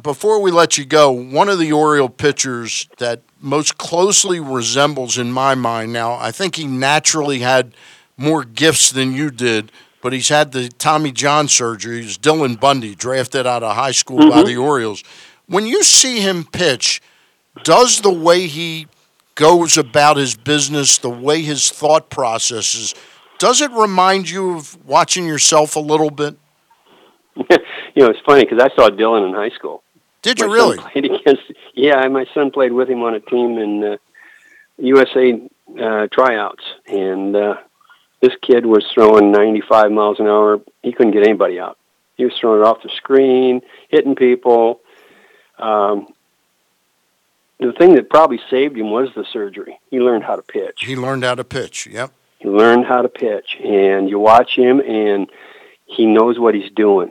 before 0.00 0.40
we 0.40 0.52
let 0.52 0.78
you 0.78 0.84
go, 0.84 1.10
one 1.10 1.48
of 1.48 1.58
the 1.58 1.72
Oriole 1.72 2.08
pitchers 2.08 2.86
that 2.98 3.20
most 3.40 3.78
closely 3.78 4.38
resembles, 4.38 5.18
in 5.18 5.32
my 5.32 5.56
mind 5.56 5.92
now, 5.92 6.14
I 6.14 6.30
think 6.30 6.54
he 6.54 6.66
naturally 6.68 7.40
had 7.40 7.72
more 8.16 8.44
gifts 8.44 8.92
than 8.92 9.12
you 9.12 9.32
did, 9.32 9.72
but 10.02 10.12
he's 10.12 10.28
had 10.28 10.52
the 10.52 10.68
Tommy 10.68 11.10
John 11.10 11.48
surgery. 11.48 12.02
He's 12.02 12.16
Dylan 12.16 12.60
Bundy, 12.60 12.94
drafted 12.94 13.44
out 13.44 13.64
of 13.64 13.74
high 13.74 13.90
school 13.90 14.30
by 14.30 14.42
Mhm. 14.44 14.46
the 14.46 14.56
Orioles. 14.56 15.02
When 15.46 15.66
you 15.66 15.82
see 15.82 16.20
him 16.20 16.44
pitch, 16.44 17.02
does 17.64 18.02
the 18.02 18.12
way 18.12 18.46
he 18.46 18.86
goes 19.34 19.76
about 19.76 20.16
his 20.16 20.34
business, 20.34 20.98
the 20.98 21.10
way 21.10 21.42
his 21.42 21.70
thought 21.70 22.10
processes, 22.10 22.94
does 23.38 23.60
it 23.60 23.70
remind 23.72 24.30
you 24.30 24.56
of 24.56 24.84
watching 24.86 25.26
yourself 25.26 25.76
a 25.76 25.80
little 25.80 26.10
bit? 26.10 26.36
you 27.36 27.44
know, 27.96 28.08
it's 28.10 28.20
funny 28.24 28.44
because 28.44 28.60
I 28.60 28.74
saw 28.74 28.88
Dylan 28.90 29.28
in 29.28 29.34
high 29.34 29.50
school, 29.50 29.82
Did 30.22 30.38
you 30.38 30.48
My 30.48 30.54
really? 30.54 30.78
Played 30.78 31.04
against. 31.06 31.42
Yeah, 31.74 32.06
my 32.08 32.26
son 32.32 32.50
played 32.50 32.72
with 32.72 32.88
him 32.88 33.02
on 33.02 33.14
a 33.14 33.20
team 33.20 33.58
in 33.58 33.84
uh, 33.84 33.96
USA 34.78 35.40
uh, 35.80 36.06
tryouts, 36.12 36.64
and 36.86 37.34
uh, 37.34 37.56
this 38.20 38.32
kid 38.40 38.66
was 38.66 38.84
throwing 38.94 39.32
95 39.32 39.90
miles 39.90 40.20
an 40.20 40.26
hour. 40.26 40.60
He 40.82 40.92
couldn't 40.92 41.12
get 41.12 41.26
anybody 41.26 41.58
out. 41.58 41.76
He 42.16 42.24
was 42.24 42.34
throwing 42.38 42.60
it 42.60 42.66
off 42.66 42.82
the 42.82 42.90
screen, 42.90 43.60
hitting 43.88 44.14
people. 44.14 44.80
Um, 45.58 46.06
the 47.60 47.72
thing 47.72 47.94
that 47.94 48.10
probably 48.10 48.40
saved 48.50 48.76
him 48.76 48.90
was 48.90 49.08
the 49.14 49.24
surgery. 49.32 49.78
He 49.90 50.00
learned 50.00 50.24
how 50.24 50.36
to 50.36 50.42
pitch. 50.42 50.82
He 50.84 50.96
learned 50.96 51.24
how 51.24 51.34
to 51.34 51.44
pitch. 51.44 51.86
Yep. 51.86 52.10
He 52.40 52.48
learned 52.48 52.84
how 52.86 53.02
to 53.02 53.08
pitch, 53.08 53.56
and 53.64 54.08
you 54.10 54.18
watch 54.18 54.54
him, 54.56 54.80
and 54.80 55.30
he 55.86 56.04
knows 56.06 56.38
what 56.38 56.54
he's 56.54 56.70
doing. 56.70 57.10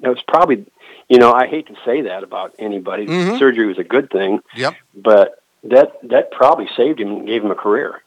That 0.00 0.08
was 0.10 0.22
probably, 0.26 0.64
you 1.08 1.18
know, 1.18 1.32
I 1.32 1.46
hate 1.46 1.66
to 1.68 1.76
say 1.84 2.02
that 2.02 2.22
about 2.22 2.54
anybody. 2.58 3.06
Mhm. 3.06 3.38
Surgery 3.38 3.66
was 3.66 3.78
a 3.78 3.84
good 3.84 4.10
thing, 4.10 4.40
Yep. 4.56 4.74
but 4.94 5.42
that 5.64 5.98
that 6.08 6.30
probably 6.30 6.68
saved 6.76 7.00
him 7.00 7.08
and 7.08 7.26
gave 7.26 7.44
him 7.44 7.50
a 7.50 7.54
career. 7.54 8.02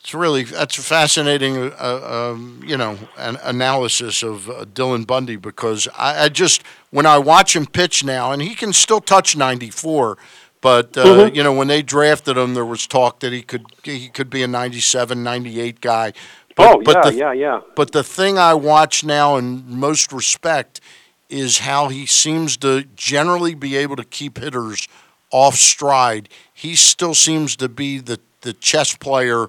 It's 0.00 0.14
really 0.14 0.44
that's 0.44 0.78
a 0.78 0.82
fascinating, 0.82 1.72
uh, 1.78 2.30
um, 2.32 2.62
you 2.64 2.76
know, 2.76 2.96
an 3.18 3.36
analysis 3.42 4.22
of 4.22 4.48
uh, 4.48 4.64
Dylan 4.64 5.06
Bundy 5.06 5.36
because 5.36 5.88
I, 5.96 6.24
I 6.24 6.28
just 6.28 6.62
when 6.90 7.04
I 7.04 7.18
watch 7.18 7.54
him 7.54 7.66
pitch 7.66 8.04
now, 8.04 8.32
and 8.32 8.40
he 8.40 8.54
can 8.54 8.72
still 8.72 9.00
touch 9.00 9.36
94, 9.36 10.16
but 10.60 10.96
uh, 10.96 11.04
Mhm. 11.04 11.34
you 11.34 11.42
know 11.42 11.52
when 11.52 11.68
they 11.68 11.82
drafted 11.82 12.36
him, 12.36 12.54
there 12.54 12.64
was 12.64 12.86
talk 12.86 13.20
that 13.20 13.32
he 13.32 13.42
could 13.42 13.66
he 13.82 14.08
could 14.08 14.30
be 14.30 14.42
a 14.42 14.48
97, 14.48 15.22
98 15.22 15.80
guy. 15.80 16.12
But, 16.56 16.76
oh 16.76 16.82
but 16.84 16.96
yeah, 16.96 17.10
the, 17.10 17.16
yeah, 17.16 17.32
yeah. 17.32 17.60
But 17.76 17.92
the 17.92 18.02
thing 18.02 18.38
I 18.38 18.54
watch 18.54 19.04
now 19.04 19.36
in 19.36 19.64
most 19.68 20.12
respect 20.12 20.80
is 21.28 21.58
how 21.58 21.88
he 21.88 22.06
seems 22.06 22.56
to 22.58 22.84
generally 22.96 23.54
be 23.54 23.76
able 23.76 23.96
to 23.96 24.04
keep 24.04 24.38
hitters 24.38 24.88
off 25.30 25.54
stride. 25.54 26.28
He 26.52 26.74
still 26.74 27.14
seems 27.14 27.54
to 27.56 27.68
be 27.68 27.98
the, 27.98 28.18
the 28.40 28.54
chess 28.54 28.96
player 28.96 29.48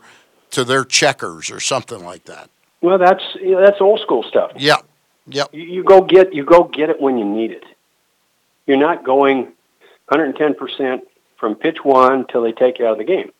to 0.51 0.63
their 0.65 0.83
checkers 0.83 1.49
or 1.49 1.59
something 1.59 2.03
like 2.03 2.25
that. 2.25 2.49
Well, 2.81 2.97
that's 2.97 3.23
you 3.35 3.51
know, 3.51 3.61
that's 3.61 3.79
old 3.81 4.01
school 4.01 4.23
stuff. 4.23 4.51
Yeah. 4.57 4.75
Yep. 5.27 5.49
You, 5.53 5.63
you 5.63 5.83
go 5.83 6.01
get 6.01 6.33
you 6.33 6.43
go 6.43 6.63
get 6.65 6.89
it 6.89 6.99
when 7.01 7.17
you 7.17 7.25
need 7.25 7.51
it. 7.51 7.63
You're 8.67 8.77
not 8.77 9.03
going 9.03 9.53
110 10.09 10.55
percent 10.55 11.03
from 11.37 11.55
pitch 11.55 11.77
one 11.83 12.25
till 12.27 12.41
they 12.43 12.51
take 12.51 12.79
you 12.79 12.85
out 12.85 12.93
of 12.93 12.97
the 12.97 13.03
game. 13.03 13.31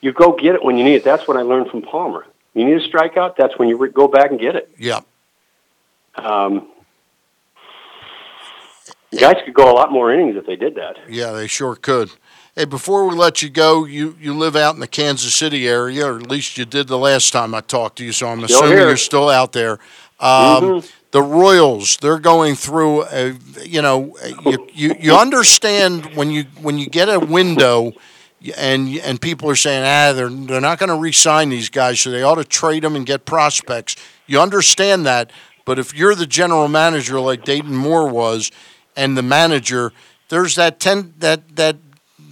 You 0.00 0.12
go 0.12 0.32
get 0.32 0.54
it 0.54 0.64
when 0.64 0.76
you 0.78 0.84
need 0.84 0.94
it. 0.96 1.04
That's 1.04 1.26
what 1.26 1.36
I 1.36 1.42
learned 1.42 1.70
from 1.70 1.82
Palmer. 1.82 2.26
You 2.54 2.64
need 2.64 2.76
a 2.82 2.88
strikeout. 2.88 3.36
That's 3.36 3.58
when 3.58 3.68
you 3.68 3.76
re- 3.76 3.90
go 3.90 4.06
back 4.08 4.30
and 4.30 4.38
get 4.38 4.54
it. 4.56 4.70
Yeah. 4.78 5.00
Um, 6.14 6.68
guys 9.18 9.36
could 9.44 9.54
go 9.54 9.70
a 9.70 9.74
lot 9.74 9.90
more 9.92 10.12
innings 10.12 10.36
if 10.36 10.46
they 10.46 10.56
did 10.56 10.74
that. 10.76 10.96
Yeah, 11.08 11.32
they 11.32 11.46
sure 11.46 11.74
could. 11.74 12.10
Hey, 12.54 12.64
before 12.64 13.06
we 13.06 13.14
let 13.14 13.42
you 13.42 13.50
go, 13.50 13.84
you, 13.84 14.16
you 14.18 14.32
live 14.32 14.56
out 14.56 14.74
in 14.74 14.80
the 14.80 14.86
Kansas 14.86 15.34
City 15.34 15.68
area, 15.68 16.06
or 16.06 16.16
at 16.16 16.30
least 16.30 16.56
you 16.56 16.64
did 16.64 16.88
the 16.88 16.96
last 16.96 17.30
time 17.32 17.54
I 17.54 17.60
talked 17.60 17.98
to 17.98 18.04
you, 18.04 18.12
so 18.12 18.28
I'm 18.28 18.42
Still 18.44 18.60
assuming 18.60 18.78
here. 18.78 18.88
you're 18.88 18.96
still 18.96 19.28
out 19.28 19.52
there. 19.52 19.78
Um, 20.18 20.62
Mhm. 20.64 20.90
The 21.12 21.22
Royals, 21.22 21.96
they're 22.02 22.18
going 22.18 22.56
through, 22.56 23.04
a, 23.04 23.34
you 23.64 23.80
know, 23.80 24.16
you, 24.44 24.66
you, 24.74 24.96
you 25.00 25.14
understand 25.16 26.14
when 26.14 26.30
you 26.30 26.44
when 26.60 26.76
you 26.78 26.86
get 26.90 27.08
a 27.08 27.18
window 27.18 27.92
and 28.58 28.88
and 28.98 29.18
people 29.20 29.48
are 29.48 29.56
saying, 29.56 29.82
ah, 29.84 30.12
they're, 30.12 30.28
they're 30.28 30.60
not 30.60 30.78
going 30.78 30.90
to 30.90 30.96
re-sign 30.96 31.48
these 31.48 31.70
guys, 31.70 32.00
so 32.00 32.10
they 32.10 32.22
ought 32.22 32.34
to 32.34 32.44
trade 32.44 32.82
them 32.82 32.96
and 32.96 33.06
get 33.06 33.24
prospects. 33.24 33.96
You 34.26 34.40
understand 34.40 35.06
that, 35.06 35.30
but 35.64 35.78
if 35.78 35.94
you're 35.94 36.14
the 36.14 36.26
general 36.26 36.68
manager 36.68 37.18
like 37.18 37.44
Dayton 37.44 37.74
Moore 37.74 38.08
was, 38.08 38.50
and 38.94 39.16
the 39.16 39.22
manager, 39.22 39.92
there's 40.28 40.54
that 40.56 40.80
ten 40.80 41.14
that 41.18 41.56
that 41.56 41.76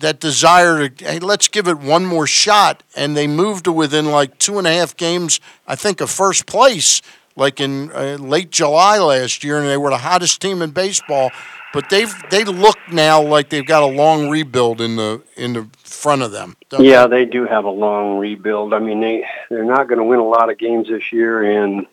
that 0.00 0.20
desire 0.20 0.88
to 0.88 1.04
hey, 1.04 1.20
let's 1.20 1.48
give 1.48 1.68
it 1.68 1.78
one 1.78 2.04
more 2.04 2.26
shot, 2.26 2.82
and 2.96 3.16
they 3.16 3.26
moved 3.26 3.64
to 3.64 3.72
within 3.72 4.10
like 4.10 4.38
two 4.38 4.58
and 4.58 4.66
a 4.66 4.72
half 4.74 4.94
games, 4.96 5.40
I 5.66 5.74
think, 5.74 6.02
of 6.02 6.10
first 6.10 6.44
place, 6.44 7.00
like 7.36 7.60
in 7.60 7.90
uh, 7.92 8.16
late 8.20 8.50
July 8.50 8.98
last 8.98 9.44
year, 9.44 9.58
and 9.58 9.68
they 9.68 9.76
were 9.76 9.90
the 9.90 9.98
hottest 9.98 10.40
team 10.40 10.62
in 10.62 10.70
baseball. 10.70 11.30
But 11.72 11.90
they've 11.90 12.14
they 12.30 12.44
look 12.44 12.78
now 12.92 13.20
like 13.20 13.48
they've 13.48 13.66
got 13.66 13.82
a 13.82 13.86
long 13.86 14.28
rebuild 14.28 14.80
in 14.80 14.96
the 14.96 15.22
in 15.36 15.54
the 15.54 15.68
front 15.82 16.22
of 16.22 16.30
them. 16.30 16.56
Yeah, 16.78 17.08
they 17.08 17.24
do 17.24 17.46
have 17.46 17.64
a 17.64 17.70
long 17.70 18.18
rebuild. 18.18 18.72
I 18.72 18.78
mean, 18.78 19.00
they 19.00 19.24
they're 19.50 19.64
not 19.64 19.88
going 19.88 19.98
to 19.98 20.04
win 20.04 20.20
a 20.20 20.24
lot 20.24 20.50
of 20.50 20.58
games 20.58 20.88
this 20.88 21.12
year, 21.12 21.42
and 21.42 21.86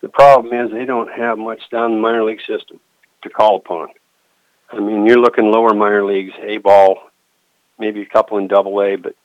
the 0.00 0.08
problem 0.08 0.54
is 0.54 0.70
they 0.70 0.86
don't 0.86 1.12
have 1.12 1.38
much 1.38 1.68
down 1.70 1.92
the 1.92 2.00
minor 2.00 2.24
league 2.24 2.40
system 2.46 2.80
to 3.22 3.30
call 3.30 3.56
upon. 3.56 3.88
I 4.70 4.80
mean, 4.80 5.06
you're 5.06 5.20
looking 5.20 5.50
lower 5.50 5.74
minor 5.74 6.04
leagues, 6.04 6.32
A 6.42 6.56
ball, 6.58 7.10
maybe 7.78 8.00
a 8.02 8.06
couple 8.06 8.38
in 8.38 8.48
Double 8.48 8.80
A, 8.82 8.96
but 8.96 9.16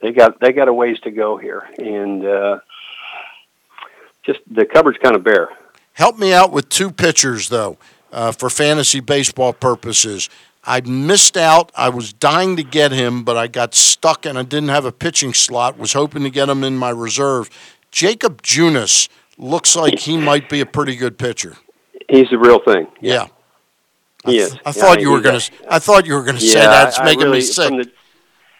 they 0.00 0.12
got 0.12 0.40
they 0.40 0.52
got 0.52 0.68
a 0.68 0.72
ways 0.72 1.00
to 1.00 1.10
go 1.10 1.36
here, 1.36 1.68
and 1.78 2.24
uh, 2.24 2.60
just 4.26 4.40
the 4.50 4.64
cupboard's 4.66 4.98
kind 4.98 5.14
of 5.16 5.22
bare. 5.24 5.48
Help 5.94 6.18
me 6.18 6.32
out 6.34 6.52
with 6.52 6.68
two 6.68 6.90
pitchers, 6.90 7.48
though, 7.48 7.78
uh, 8.12 8.32
for 8.32 8.50
fantasy 8.50 9.00
baseball 9.00 9.52
purposes. 9.52 10.28
I 10.64 10.80
missed 10.80 11.36
out. 11.36 11.70
I 11.76 11.88
was 11.88 12.12
dying 12.12 12.56
to 12.56 12.62
get 12.64 12.90
him, 12.92 13.22
but 13.22 13.36
I 13.36 13.46
got 13.46 13.74
stuck 13.74 14.26
and 14.26 14.36
I 14.36 14.42
didn't 14.42 14.68
have 14.70 14.84
a 14.84 14.92
pitching 14.92 15.32
slot. 15.32 15.78
Was 15.78 15.92
hoping 15.92 16.24
to 16.24 16.30
get 16.30 16.48
him 16.48 16.64
in 16.64 16.76
my 16.76 16.90
reserve. 16.90 17.48
Jakob 17.92 18.42
Junis 18.42 19.08
looks 19.38 19.76
like 19.76 20.00
he 20.00 20.16
might 20.16 20.48
be 20.48 20.60
a 20.60 20.66
pretty 20.66 20.96
good 20.96 21.18
pitcher. 21.18 21.56
He's 22.10 22.28
the 22.30 22.38
real 22.38 22.58
thing. 22.58 22.88
Yeah. 23.00 23.28
He 24.24 24.38
is. 24.38 24.54
I 24.54 24.58
Yeah, 24.66 24.72
thought 24.72 25.00
you 25.00 25.10
were 25.12 25.20
going 25.20 25.38
to. 25.38 25.52
I 25.70 25.78
thought 25.78 26.04
you 26.04 26.14
were 26.14 26.24
going 26.24 26.36
to 26.36 26.42
say 26.42 26.58
that. 26.60 26.88
It's 26.88 26.98
I- 26.98 27.02
I 27.02 27.04
making 27.06 27.22
really- 27.24 27.38
me 27.38 27.42
sick. 27.42 27.68
From 27.68 27.76
the, 27.78 27.90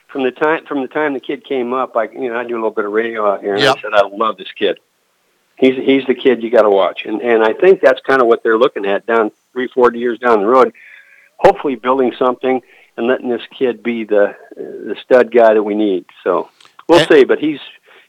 from 0.08 0.22
the 0.22 0.30
time 0.30 0.64
from 0.66 0.82
the 0.82 0.88
time 0.88 1.12
the 1.12 1.20
kid 1.20 1.44
came 1.44 1.72
up, 1.74 1.96
I 1.96 2.04
you 2.04 2.28
know 2.30 2.36
I 2.38 2.44
do 2.44 2.54
a 2.54 2.56
little 2.56 2.70
bit 2.70 2.84
of 2.84 2.92
radio 2.92 3.28
out 3.30 3.40
here, 3.42 3.54
and 3.54 3.62
Yep. 3.62 3.76
I 3.78 3.80
said 3.82 3.90
I 3.94 4.06
love 4.06 4.36
this 4.36 4.50
kid. 4.56 4.78
He's 5.58 5.76
he's 5.76 6.04
the 6.06 6.14
kid 6.14 6.42
you 6.42 6.50
got 6.50 6.62
to 6.62 6.70
watch, 6.70 7.04
and 7.04 7.22
and 7.22 7.42
I 7.42 7.52
think 7.54 7.80
that's 7.80 8.00
kind 8.00 8.20
of 8.20 8.28
what 8.28 8.42
they're 8.42 8.58
looking 8.58 8.84
at 8.84 9.06
down 9.06 9.30
three 9.52 9.68
four 9.68 9.94
years 9.94 10.18
down 10.18 10.40
the 10.40 10.46
road. 10.46 10.72
Hopefully, 11.38 11.76
building 11.76 12.12
something 12.18 12.62
and 12.96 13.06
letting 13.06 13.28
this 13.28 13.42
kid 13.56 13.82
be 13.82 14.04
the 14.04 14.36
the 14.54 14.96
stud 15.02 15.32
guy 15.32 15.54
that 15.54 15.62
we 15.62 15.74
need. 15.74 16.04
So 16.22 16.50
we'll 16.88 17.06
see, 17.06 17.24
but 17.24 17.38
he's 17.38 17.60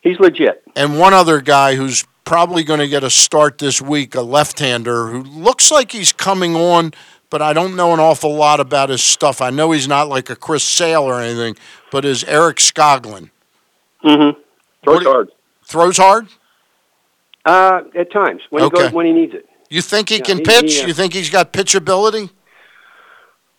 he's 0.01 0.19
legit. 0.19 0.63
and 0.75 0.99
one 0.99 1.13
other 1.13 1.41
guy 1.41 1.75
who's 1.75 2.05
probably 2.25 2.63
going 2.63 2.81
to 2.81 2.87
get 2.87 3.05
a 3.05 3.09
start 3.09 3.57
this 3.57 3.81
week, 3.81 4.13
a 4.13 4.21
left-hander 4.21 5.07
who 5.07 5.23
looks 5.23 5.71
like 5.71 5.93
he's 5.93 6.11
coming 6.11 6.57
on, 6.57 6.93
but 7.29 7.41
I 7.41 7.53
don't 7.53 7.77
know 7.77 7.93
an 7.93 8.01
awful 8.01 8.35
lot 8.35 8.59
about 8.59 8.89
his 8.89 9.01
stuff. 9.01 9.41
I 9.41 9.49
know 9.49 9.71
he's 9.71 9.87
not 9.87 10.09
like 10.09 10.29
a 10.29 10.35
Chris 10.35 10.63
Sale 10.63 11.03
or 11.03 11.21
anything, 11.21 11.55
but 11.89 12.03
is 12.03 12.25
Eric 12.25 12.57
Skoglund. 12.57 13.29
Mm-hmm. 14.03 14.39
Throws 14.83 15.03
hard. 15.05 15.31
Throws 15.63 15.97
hard. 15.97 16.27
Uh, 17.47 17.81
at 17.95 18.11
times 18.11 18.41
when 18.49 18.63
he 18.63 18.69
goes 18.69 18.91
when 18.91 19.05
he 19.05 19.13
needs 19.13 19.33
it. 19.33 19.47
You 19.69 19.81
think 19.81 20.09
he 20.09 20.17
Yeah, 20.17 20.23
can 20.23 20.37
he- 20.39 20.43
pitch? 20.43 20.73
he, 20.75 20.83
uh, 20.83 20.87
you 20.87 20.93
think 20.93 21.13
he's 21.13 21.29
got 21.29 21.53
pitchability? 21.53 22.29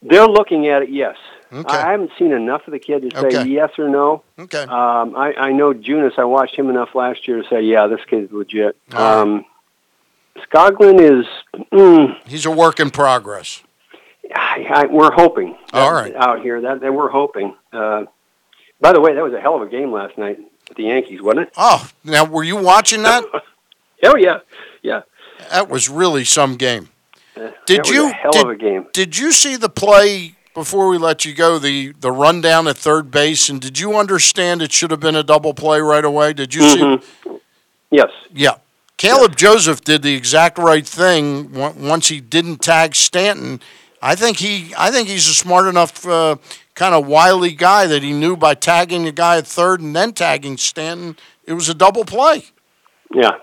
They're 0.02 0.26
looking 0.28 0.68
at 0.68 0.82
it, 0.82 0.90
yes. 0.90 1.16
Okay. 1.52 1.76
I 1.76 1.90
haven't 1.90 2.10
seen 2.18 2.30
enough 2.32 2.62
of 2.66 2.72
the 2.72 2.78
kid 2.78 3.10
to 3.10 3.20
say 3.20 3.26
Okay. 3.38 3.48
yes 3.48 3.70
or 3.78 3.88
no. 3.88 4.22
Okay. 4.38 4.62
Um, 4.62 5.16
I, 5.16 5.32
I 5.38 5.52
know 5.52 5.72
Junis. 5.72 6.18
I 6.18 6.24
watched 6.24 6.54
him 6.54 6.68
enough 6.68 6.94
last 6.94 7.26
year 7.26 7.42
to 7.42 7.48
say, 7.48 7.62
yeah, 7.62 7.86
this 7.86 8.00
kid's 8.08 8.30
legit. 8.32 8.76
Right. 8.92 9.00
Um, 9.00 9.44
Skoglund 10.50 11.00
is. 11.00 11.26
Mm, 11.72 12.16
He's 12.26 12.46
a 12.46 12.50
work 12.50 12.78
in 12.80 12.90
progress. 12.90 13.62
I, 14.34 14.66
I, 14.70 14.86
we're 14.86 15.10
hoping. 15.10 15.56
All 15.72 15.92
right. 15.92 16.14
Out 16.14 16.42
here, 16.42 16.60
that, 16.60 16.80
that 16.80 16.92
we're 16.92 17.08
hoping. 17.08 17.56
Uh, 17.72 18.04
by 18.80 18.92
the 18.92 19.00
way, 19.00 19.14
that 19.14 19.24
was 19.24 19.32
a 19.32 19.40
hell 19.40 19.56
of 19.56 19.62
a 19.62 19.70
game 19.70 19.90
last 19.90 20.16
night 20.18 20.38
with 20.68 20.76
the 20.76 20.84
Yankees, 20.84 21.22
wasn't 21.22 21.48
it? 21.48 21.52
Oh, 21.56 21.88
now 22.04 22.24
were 22.24 22.44
you 22.44 22.56
watching 22.56 23.02
that? 23.02 23.24
Oh 24.04 24.16
yeah, 24.16 24.40
yeah. 24.82 25.02
That 25.50 25.68
was 25.68 25.88
really 25.88 26.24
some 26.24 26.56
game. 26.56 26.88
Uh, 27.36 27.50
Did 27.66 27.88
you 27.88 28.08
hell 28.08 28.32
did, 28.32 28.44
of 28.44 28.50
a 28.50 28.56
game? 28.56 28.86
Did 28.92 29.16
you 29.16 29.32
see 29.32 29.56
the 29.56 29.68
play 29.68 30.34
before 30.54 30.88
we 30.88 30.98
let 30.98 31.24
you 31.24 31.34
go? 31.34 31.58
The 31.58 31.92
the 31.92 32.10
rundown 32.10 32.66
at 32.66 32.76
third 32.76 33.10
base, 33.10 33.48
and 33.48 33.60
did 33.60 33.78
you 33.78 33.96
understand 33.96 34.62
it 34.62 34.72
should 34.72 34.90
have 34.90 35.00
been 35.00 35.16
a 35.16 35.22
double 35.22 35.54
play 35.54 35.80
right 35.80 36.04
away? 36.04 36.32
Did 36.32 36.54
you 36.54 36.68
see? 36.68 36.80
Mhm. 36.80 37.40
Yes. 37.90 38.10
Yeah. 38.32 38.56
Caleb 38.96 39.36
Joseph 39.36 39.82
did 39.82 40.02
the 40.02 40.14
exact 40.14 40.58
right 40.58 40.86
thing 40.86 41.52
once 41.52 42.08
he 42.08 42.20
didn't 42.20 42.58
tag 42.58 42.96
Stanton. 42.96 43.60
I 44.02 44.16
think 44.16 44.38
he 44.38 44.72
I 44.76 44.90
think 44.90 45.08
he's 45.08 45.28
a 45.28 45.34
smart 45.34 45.66
enough 45.68 46.04
uh, 46.06 46.36
kind 46.74 46.94
of 46.94 47.06
wily 47.06 47.52
guy 47.52 47.86
that 47.86 48.02
he 48.02 48.12
knew 48.12 48.36
by 48.36 48.54
tagging 48.54 49.04
the 49.04 49.12
guy 49.12 49.38
at 49.38 49.46
third 49.46 49.80
and 49.80 49.94
then 49.94 50.12
tagging 50.12 50.56
Stanton, 50.56 51.16
it 51.46 51.52
was 51.52 51.68
a 51.68 51.74
double 51.74 52.04
play. 52.04 52.44
Yeah, 53.14 53.38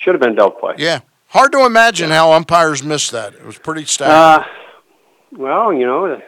should 0.00 0.14
have 0.14 0.20
been 0.20 0.34
double 0.34 0.56
play. 0.56 0.74
Yeah. 0.78 1.00
Hard 1.28 1.52
to 1.52 1.64
imagine 1.64 2.10
how 2.10 2.32
umpires 2.32 2.82
missed 2.82 3.12
that. 3.12 3.34
It 3.34 3.46
was 3.46 3.56
pretty 3.56 3.84
staggering. 3.84 4.18
Uh, 4.18 4.44
well, 5.30 5.72
you 5.72 5.86
know, 5.86 6.20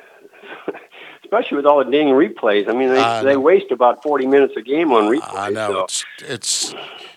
especially 1.24 1.56
with 1.56 1.66
all 1.66 1.84
the 1.84 1.90
ding 1.90 2.08
replays. 2.08 2.68
I 2.68 2.72
mean, 2.72 2.90
they 2.90 3.22
they 3.24 3.36
waste 3.36 3.72
about 3.72 4.00
forty 4.00 4.26
minutes 4.26 4.54
a 4.56 4.62
game 4.62 4.92
on 4.92 5.04
replays. 5.04 5.36
I 5.36 5.50
know 5.50 5.72
so. 5.72 5.84
it's 5.84 6.04
it's 6.20 6.74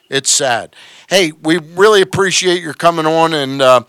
it's 0.09 0.31
sad. 0.31 0.75
Hey, 1.09 1.31
we 1.31 1.59
really 1.59 2.01
appreciate 2.01 2.63
your 2.63 2.73
coming 2.73 3.05
on 3.05 3.35
and 3.35 3.61
uh, 3.61 3.83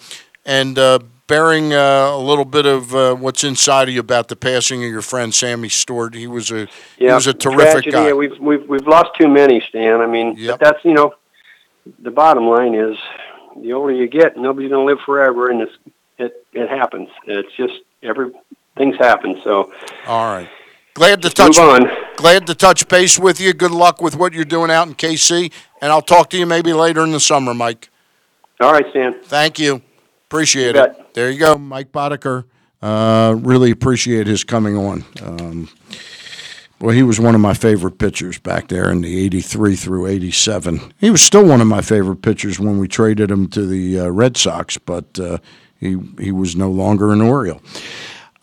and 0.44 0.78
uh, 0.78 0.98
bearing 1.26 1.72
uh, 1.72 2.10
a 2.10 2.20
little 2.20 2.44
bit 2.44 2.66
of 2.66 2.94
uh, 2.94 3.14
what's 3.14 3.44
inside 3.44 3.88
of 3.88 3.94
you 3.94 4.00
about 4.00 4.28
the 4.28 4.36
passing 4.36 4.84
of 4.84 4.90
your 4.90 5.00
friend 5.00 5.34
Sammy 5.34 5.70
Stewart. 5.70 6.14
He 6.14 6.26
was 6.26 6.50
a 6.50 6.68
he 6.98 7.06
was 7.06 7.26
a 7.26 7.32
terrific 7.32 7.84
tragedy. 7.84 7.90
guy. 7.92 8.06
Yeah, 8.08 8.12
we've 8.12 8.38
we've 8.38 8.68
we've 8.68 8.86
lost 8.86 9.10
too 9.18 9.28
many, 9.28 9.60
Stan. 9.60 10.02
I 10.02 10.06
mean, 10.06 10.36
but 10.46 10.60
that's 10.60 10.84
you 10.84 10.92
know, 10.92 11.14
the 11.98 12.10
bottom 12.10 12.46
line 12.46 12.74
is, 12.74 12.96
the 13.62 13.72
older 13.72 13.92
you 13.92 14.06
get, 14.08 14.36
nobody's 14.36 14.70
going 14.70 14.86
to 14.86 14.92
live 14.92 15.02
forever, 15.04 15.50
and 15.50 15.62
it's 15.62 15.72
it 16.18 16.46
it 16.52 16.68
happens. 16.68 17.08
It's 17.26 17.48
just 17.56 17.74
every 18.02 18.30
things 18.76 18.96
happen. 18.98 19.40
So 19.44 19.72
All 20.06 20.24
right. 20.26 20.48
Glad 20.94 21.20
to 21.22 21.30
touch 21.30 21.58
on. 21.58 21.86
glad 22.16 22.46
to 22.46 22.54
touch 22.54 22.88
base 22.88 23.18
with 23.18 23.38
you. 23.40 23.52
Good 23.52 23.70
luck 23.70 24.00
with 24.00 24.16
what 24.16 24.32
you're 24.32 24.44
doing 24.46 24.70
out 24.70 24.88
in 24.88 24.94
KC, 24.94 25.52
and 25.82 25.92
I'll 25.92 26.00
talk 26.02 26.30
to 26.30 26.38
you 26.38 26.46
maybe 26.46 26.72
later 26.72 27.02
in 27.04 27.12
the 27.12 27.20
summer, 27.20 27.52
Mike. 27.52 27.90
All 28.60 28.72
right, 28.72 28.86
Stan. 28.90 29.20
Thank 29.24 29.58
you. 29.58 29.82
Appreciate 30.28 30.74
You 30.74 30.82
it. 30.84 31.14
There 31.14 31.30
you 31.30 31.38
go, 31.38 31.58
Mike 31.58 31.92
Boddicker. 31.92 32.44
Uh, 32.80 33.36
really 33.38 33.70
appreciate 33.70 34.26
his 34.26 34.42
coming 34.44 34.76
on. 34.76 35.04
Um, 35.22 35.68
well, 36.80 36.94
he 36.94 37.02
was 37.02 37.18
one 37.18 37.34
of 37.34 37.40
my 37.40 37.54
favorite 37.54 37.98
pitchers 37.98 38.38
back 38.38 38.68
there 38.68 38.90
in 38.90 39.00
the 39.00 39.24
83 39.24 39.76
through 39.76 40.06
87. 40.06 40.92
He 40.98 41.10
was 41.10 41.22
still 41.22 41.46
one 41.46 41.60
of 41.60 41.66
my 41.66 41.80
favorite 41.80 42.22
pitchers 42.22 42.60
when 42.60 42.78
we 42.78 42.86
traded 42.86 43.30
him 43.30 43.48
to 43.48 43.66
the 43.66 44.00
uh, 44.00 44.08
Red 44.08 44.36
Sox, 44.36 44.76
but 44.76 45.18
uh, 45.18 45.38
he, 45.78 45.96
he 46.18 46.32
was 46.32 46.54
no 46.54 46.70
longer 46.70 47.12
an 47.12 47.22
Oriole. 47.22 47.62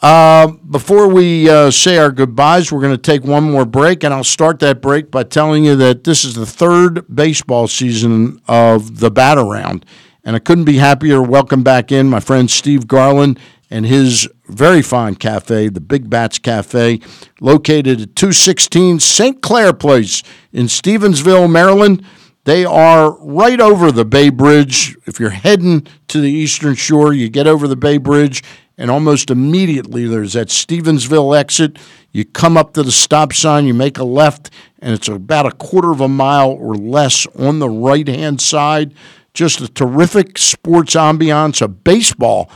Uh, 0.02 0.48
before 0.70 1.08
we 1.08 1.50
uh, 1.50 1.72
say 1.72 1.98
our 1.98 2.12
goodbyes, 2.12 2.72
we're 2.72 2.82
going 2.82 2.92
to 2.92 2.98
take 2.98 3.24
one 3.24 3.50
more 3.50 3.66
break, 3.66 4.04
and 4.04 4.14
I'll 4.14 4.24
start 4.24 4.60
that 4.60 4.82
break 4.82 5.12
by 5.12 5.24
telling 5.24 5.64
you 5.64 5.76
that 5.78 6.04
this 6.04 6.26
is 6.26 6.34
the 6.34 6.46
third 6.46 7.06
baseball 7.16 7.68
season 7.68 8.42
of 8.48 9.00
the 9.00 9.12
Bat 9.12 9.38
Around, 9.38 9.86
and 10.26 10.36
I 10.36 10.40
couldn't 10.40 10.66
be 10.66 10.78
happier. 10.78 11.22
Welcome 11.22 11.64
back 11.64 11.92
in 11.92 12.10
my 12.10 12.20
friend 12.20 12.52
Steve 12.52 12.88
Garland 12.88 13.40
and 13.74 13.88
his 13.88 14.30
very 14.46 14.84
fine 14.84 15.16
cafe, 15.16 15.68
the 15.68 15.82
Big 15.82 16.08
Bats 16.08 16.38
Cafe, 16.38 17.00
located 17.42 18.02
at 18.02 18.16
216 18.16 19.00
St. 19.00 19.42
Clair 19.42 19.74
Place 19.74 20.22
in 20.52 20.68
Stevensville, 20.68 21.52
Maryland. 21.52 22.06
They 22.44 22.66
are 22.66 23.18
right 23.20 23.60
over 23.60 23.92
the 23.92 24.06
Bay 24.06 24.30
Bridge. 24.30 24.96
If 25.08 25.20
you're 25.20 25.32
heading 25.32 25.88
to 26.10 26.22
the 26.22 26.30
Eastern 26.30 26.76
Shore, 26.76 27.14
you 27.14 27.30
get 27.30 27.48
over 27.48 27.68
the 27.68 27.76
Bay 27.76 27.98
Bridge, 27.98 28.44
and 28.78 28.92
almost 28.92 29.32
immediately 29.32 30.06
there's 30.06 30.34
that 30.34 30.50
Stevensville 30.50 31.36
exit. 31.36 31.80
You 32.12 32.26
come 32.26 32.58
up 32.58 32.74
to 32.74 32.84
the 32.84 32.92
stop 32.92 33.34
sign, 33.34 33.66
you 33.66 33.74
make 33.74 33.98
a 33.98 34.04
left, 34.04 34.52
and 34.84 34.94
it's 34.94 35.08
about 35.08 35.48
a 35.48 35.52
quarter 35.52 35.90
of 35.90 36.00
a 36.00 36.08
mile 36.08 36.52
or 36.52 36.76
less 36.76 37.26
on 37.40 37.58
the 37.58 37.70
right 37.70 38.08
hand 38.08 38.40
side. 38.40 38.94
Just 39.34 39.62
a 39.62 39.68
terrific 39.68 40.38
sports 40.38 40.94
ambiance, 40.94 41.60
a 41.60 41.68
baseball 41.68 42.52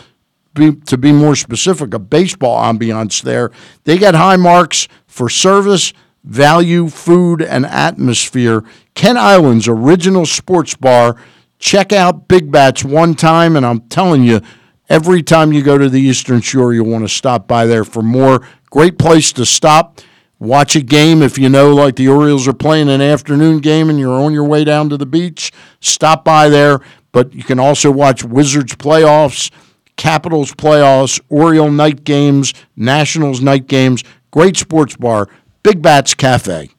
be, 0.58 0.76
to 0.88 0.98
be 0.98 1.12
more 1.12 1.36
specific, 1.36 1.94
a 1.94 2.00
baseball 2.00 2.62
ambiance 2.62 3.22
there. 3.22 3.52
They 3.84 3.98
get 3.98 4.16
high 4.16 4.36
marks 4.36 4.88
for 5.06 5.30
service, 5.30 5.94
value, 6.24 6.90
food, 6.90 7.42
and 7.42 7.66
atmosphere. 7.66 8.64
Kent 8.96 9.18
Island's 9.18 9.68
original 9.68 10.26
sports 10.26 10.76
bar. 10.76 11.16
Check 11.60 11.92
out 11.92 12.28
Big 12.28 12.52
Bats 12.52 12.84
one 12.84 13.16
time, 13.16 13.56
and 13.56 13.66
I'm 13.66 13.82
telling 13.82 14.24
you, 14.24 14.42
every 14.90 15.24
time 15.24 15.54
you 15.54 15.64
go 15.64 15.78
to 15.78 15.90
the 15.90 16.02
Eastern 16.02 16.42
Shore, 16.42 16.74
you'll 16.74 16.90
want 16.90 17.04
to 17.04 17.10
stop 17.10 17.48
by 17.48 17.66
there 17.66 17.84
for 17.84 18.04
more. 18.04 18.46
Great 18.70 19.00
place 19.00 19.32
to 19.34 19.46
stop. 19.46 20.02
Watch 20.40 20.76
a 20.76 20.82
game 20.82 21.24
if 21.24 21.40
you 21.40 21.50
know, 21.50 21.74
like 21.74 21.96
the 21.96 22.10
Orioles 22.10 22.48
are 22.48 22.54
playing 22.54 22.90
an 22.90 23.02
afternoon 23.02 23.58
game 23.58 23.90
and 23.90 24.00
you're 24.00 24.22
on 24.22 24.34
your 24.34 24.44
way 24.44 24.64
down 24.64 24.88
to 24.90 24.98
the 24.98 25.06
beach. 25.06 25.52
Stop 25.80 26.24
by 26.24 26.48
there. 26.48 26.80
But 27.12 27.34
you 27.34 27.44
can 27.44 27.60
also 27.60 27.90
watch 27.90 28.24
Wizards 28.24 28.76
playoffs. 28.76 29.50
Capitals 29.98 30.54
playoffs, 30.54 31.20
Oriole 31.30 31.72
night 31.72 32.04
games, 32.04 32.54
Nationals 32.76 33.42
night 33.42 33.68
games. 33.68 34.04
Great 34.32 34.56
sports 34.56 34.96
bar, 34.96 35.28
Big 35.64 35.82
Bats 35.82 36.14
Cafe. 36.14 36.70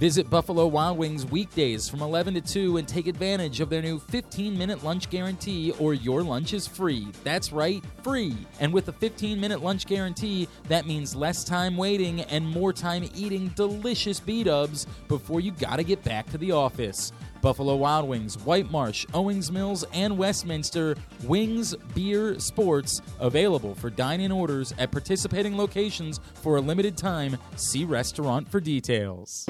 Visit 0.00 0.30
Buffalo 0.30 0.66
Wild 0.66 0.96
Wings 0.96 1.26
weekdays 1.26 1.86
from 1.86 2.00
11 2.00 2.32
to 2.32 2.40
2 2.40 2.78
and 2.78 2.88
take 2.88 3.06
advantage 3.06 3.60
of 3.60 3.68
their 3.68 3.82
new 3.82 3.98
15 3.98 4.56
minute 4.56 4.82
lunch 4.82 5.10
guarantee 5.10 5.72
or 5.78 5.92
your 5.92 6.22
lunch 6.22 6.54
is 6.54 6.66
free. 6.66 7.08
That's 7.22 7.52
right, 7.52 7.84
free. 8.02 8.34
And 8.60 8.72
with 8.72 8.88
a 8.88 8.92
15 8.92 9.38
minute 9.38 9.62
lunch 9.62 9.86
guarantee, 9.86 10.48
that 10.68 10.86
means 10.86 11.14
less 11.14 11.44
time 11.44 11.76
waiting 11.76 12.22
and 12.22 12.48
more 12.48 12.72
time 12.72 13.10
eating 13.14 13.48
delicious 13.56 14.20
B 14.20 14.42
dubs 14.42 14.86
before 15.06 15.40
you 15.40 15.52
gotta 15.52 15.82
get 15.82 16.02
back 16.02 16.30
to 16.30 16.38
the 16.38 16.52
office. 16.52 17.12
Buffalo 17.40 17.76
Wild 17.76 18.08
Wings, 18.08 18.38
White 18.44 18.70
Marsh, 18.70 19.06
Owings 19.14 19.50
Mills, 19.50 19.84
and 19.92 20.16
Westminster 20.16 20.96
Wings 21.24 21.74
Beer 21.94 22.38
Sports 22.38 23.00
available 23.18 23.74
for 23.74 23.90
dine 23.90 24.20
in 24.20 24.32
orders 24.32 24.72
at 24.78 24.90
participating 24.90 25.56
locations 25.56 26.20
for 26.34 26.56
a 26.56 26.60
limited 26.60 26.96
time. 26.96 27.36
See 27.56 27.84
restaurant 27.84 28.48
for 28.48 28.60
details. 28.60 29.46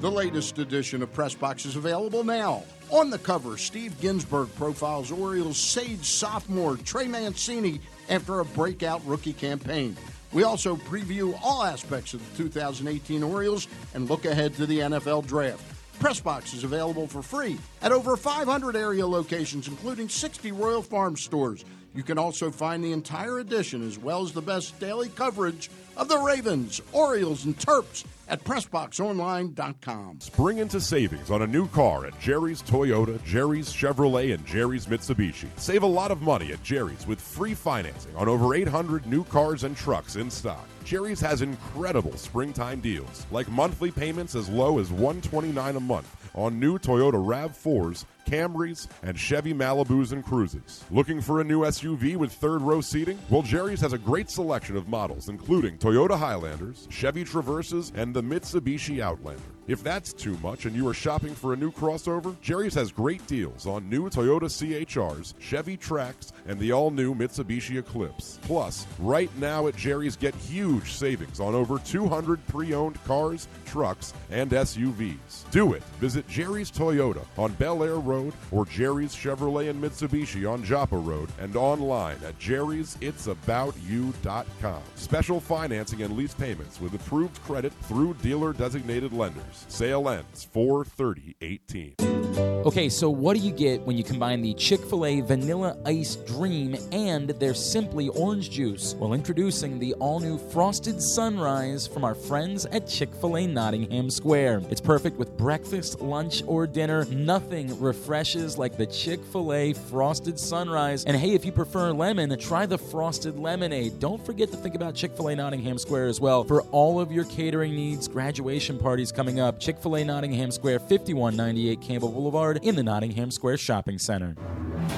The 0.00 0.10
latest 0.10 0.58
edition 0.58 1.02
of 1.02 1.12
Press 1.14 1.34
Box 1.34 1.64
is 1.64 1.76
available 1.76 2.24
now. 2.24 2.62
On 2.90 3.08
the 3.08 3.18
cover, 3.18 3.56
Steve 3.56 3.98
Ginsburg 4.00 4.54
profiles 4.56 5.10
Orioles 5.10 5.56
sage 5.56 6.04
sophomore 6.04 6.76
Trey 6.76 7.08
Mancini 7.08 7.80
after 8.10 8.40
a 8.40 8.44
breakout 8.44 9.00
rookie 9.06 9.32
campaign. 9.32 9.96
We 10.32 10.42
also 10.42 10.76
preview 10.76 11.38
all 11.42 11.62
aspects 11.62 12.12
of 12.12 12.36
the 12.36 12.42
2018 12.42 13.22
Orioles 13.22 13.66
and 13.94 14.10
look 14.10 14.26
ahead 14.26 14.54
to 14.56 14.66
the 14.66 14.80
NFL 14.80 15.26
draft. 15.26 15.62
Pressbox 15.98 16.54
is 16.54 16.64
available 16.64 17.06
for 17.06 17.22
free 17.22 17.58
at 17.82 17.92
over 17.92 18.16
500 18.16 18.76
area 18.76 19.06
locations, 19.06 19.68
including 19.68 20.08
60 20.08 20.52
Royal 20.52 20.82
Farm 20.82 21.16
stores. 21.16 21.64
You 21.94 22.02
can 22.02 22.18
also 22.18 22.50
find 22.50 22.82
the 22.82 22.92
entire 22.92 23.38
edition 23.38 23.86
as 23.86 23.98
well 23.98 24.22
as 24.22 24.32
the 24.32 24.42
best 24.42 24.78
daily 24.80 25.08
coverage 25.10 25.70
of 25.96 26.08
the 26.08 26.18
Ravens, 26.18 26.80
Orioles, 26.92 27.44
and 27.44 27.56
Terps 27.58 28.04
at 28.28 28.42
PressBoxOnline.com. 28.44 30.20
Spring 30.20 30.58
into 30.58 30.80
savings 30.80 31.30
on 31.30 31.42
a 31.42 31.46
new 31.46 31.68
car 31.68 32.06
at 32.06 32.18
Jerry's 32.20 32.62
Toyota, 32.62 33.22
Jerry's 33.24 33.70
Chevrolet, 33.70 34.34
and 34.34 34.44
Jerry's 34.46 34.86
Mitsubishi. 34.86 35.48
Save 35.56 35.82
a 35.82 35.86
lot 35.86 36.10
of 36.10 36.22
money 36.22 36.52
at 36.52 36.62
Jerry's 36.62 37.06
with 37.06 37.20
free 37.20 37.54
financing 37.54 38.14
on 38.16 38.28
over 38.28 38.54
800 38.54 39.06
new 39.06 39.24
cars 39.24 39.64
and 39.64 39.76
trucks 39.76 40.16
in 40.16 40.30
stock. 40.30 40.66
Jerry's 40.84 41.20
has 41.20 41.42
incredible 41.42 42.16
springtime 42.16 42.80
deals, 42.80 43.26
like 43.30 43.50
monthly 43.50 43.90
payments 43.90 44.34
as 44.34 44.48
low 44.48 44.78
as 44.78 44.90
129 44.90 45.76
a 45.76 45.80
month 45.80 46.30
on 46.34 46.58
new 46.58 46.78
Toyota 46.78 47.14
RAV4s, 47.14 48.04
Camrys, 48.24 48.88
and 49.02 49.18
Chevy 49.18 49.54
Malibus 49.54 50.12
and 50.12 50.24
Cruises. 50.24 50.84
Looking 50.90 51.20
for 51.20 51.40
a 51.40 51.44
new 51.44 51.60
SUV 51.60 52.16
with 52.16 52.32
third 52.32 52.62
row 52.62 52.80
seating? 52.80 53.18
Well, 53.30 53.42
Jerry's 53.42 53.80
has 53.80 53.92
a 53.92 53.98
great 53.98 54.30
selection 54.30 54.76
of 54.76 54.88
models, 54.88 55.28
including 55.28 55.78
Toyota 55.78 56.18
Highlanders, 56.18 56.88
Chevy 56.90 57.24
Traverses, 57.24 57.92
and 57.94 58.14
the 58.14 58.22
Mitsubishi 58.22 59.00
Outlander. 59.00 59.42
If 59.66 59.82
that's 59.82 60.12
too 60.12 60.36
much 60.42 60.66
and 60.66 60.76
you 60.76 60.86
are 60.88 60.94
shopping 60.94 61.34
for 61.34 61.54
a 61.54 61.56
new 61.56 61.72
crossover, 61.72 62.38
Jerry's 62.42 62.74
has 62.74 62.92
great 62.92 63.26
deals 63.26 63.66
on 63.66 63.88
new 63.88 64.10
Toyota 64.10 64.42
CHRs, 64.42 65.32
Chevy 65.40 65.78
Trax, 65.78 66.32
and 66.46 66.60
the 66.60 66.70
all 66.70 66.90
new 66.90 67.14
Mitsubishi 67.14 67.78
Eclipse. 67.78 68.38
Plus, 68.42 68.86
right 68.98 69.30
now 69.38 69.66
at 69.66 69.74
Jerry's, 69.74 70.16
get 70.16 70.34
huge 70.34 70.92
savings 70.92 71.40
on 71.40 71.54
over 71.54 71.78
200 71.78 72.46
pre 72.46 72.74
owned 72.74 73.02
cars, 73.04 73.48
trucks, 73.64 74.12
and 74.30 74.50
SUVs. 74.50 75.50
Do 75.50 75.72
it. 75.72 75.82
Visit 75.98 76.28
Jerry's 76.28 76.70
Toyota 76.70 77.24
on 77.38 77.54
Bel 77.54 77.82
Air 77.82 77.96
Road 77.96 78.34
or 78.50 78.66
Jerry's 78.66 79.14
Chevrolet 79.14 79.70
and 79.70 79.82
Mitsubishi 79.82 80.46
on 80.50 80.62
Joppa 80.62 80.98
Road 80.98 81.30
and 81.40 81.56
online 81.56 82.18
at 82.26 82.38
jerry'sitsaboutyou.com. 82.38 84.82
Special 84.96 85.40
financing 85.40 86.02
and 86.02 86.14
lease 86.16 86.34
payments 86.34 86.82
with 86.82 86.92
approved 86.94 87.42
credit 87.44 87.72
through 87.84 88.12
dealer 88.14 88.52
designated 88.52 89.14
lenders. 89.14 89.53
Sale 89.68 90.08
ends 90.08 90.44
43018. 90.44 92.23
Okay, 92.36 92.88
so 92.88 93.10
what 93.10 93.36
do 93.36 93.42
you 93.42 93.52
get 93.52 93.82
when 93.82 93.96
you 93.96 94.02
combine 94.02 94.40
the 94.40 94.54
Chick 94.54 94.80
fil 94.80 95.04
A 95.04 95.20
Vanilla 95.20 95.76
Ice 95.84 96.16
Dream 96.16 96.74
and 96.92 97.28
their 97.28 97.54
Simply 97.54 98.08
Orange 98.08 98.50
Juice? 98.50 98.94
Well, 98.94 99.12
introducing 99.12 99.78
the 99.78 99.92
all 99.94 100.18
new 100.18 100.38
Frosted 100.38 101.00
Sunrise 101.00 101.86
from 101.86 102.04
our 102.04 102.14
friends 102.14 102.64
at 102.66 102.88
Chick 102.88 103.14
fil 103.20 103.36
A 103.36 103.46
Nottingham 103.46 104.10
Square. 104.10 104.62
It's 104.70 104.80
perfect 104.80 105.18
with 105.18 105.36
breakfast, 105.36 106.00
lunch, 106.00 106.42
or 106.46 106.66
dinner. 106.66 107.04
Nothing 107.04 107.78
refreshes 107.78 108.56
like 108.56 108.76
the 108.78 108.86
Chick 108.86 109.20
fil 109.30 109.52
A 109.52 109.74
Frosted 109.74 110.40
Sunrise. 110.40 111.04
And 111.04 111.16
hey, 111.16 111.34
if 111.34 111.44
you 111.44 111.52
prefer 111.52 111.92
lemon, 111.92 112.36
try 112.38 112.66
the 112.66 112.78
Frosted 112.78 113.38
Lemonade. 113.38 114.00
Don't 114.00 114.24
forget 114.24 114.50
to 114.50 114.56
think 114.56 114.74
about 114.74 114.94
Chick 114.94 115.12
fil 115.14 115.28
A 115.28 115.36
Nottingham 115.36 115.76
Square 115.76 116.06
as 116.06 116.18
well 116.18 116.42
for 116.44 116.62
all 116.72 116.98
of 116.98 117.12
your 117.12 117.26
catering 117.26 117.76
needs, 117.76 118.08
graduation 118.08 118.78
parties 118.78 119.12
coming 119.12 119.38
up. 119.38 119.60
Chick 119.60 119.78
fil 119.78 119.96
A 119.96 120.04
Nottingham 120.04 120.50
Square, 120.50 120.80
5198 120.80 121.80
Campbell 121.82 122.23
Boulevard 122.24 122.60
in 122.62 122.74
the 122.74 122.82
Nottingham 122.82 123.30
Square 123.30 123.58
Shopping 123.58 123.98
Center. 123.98 124.34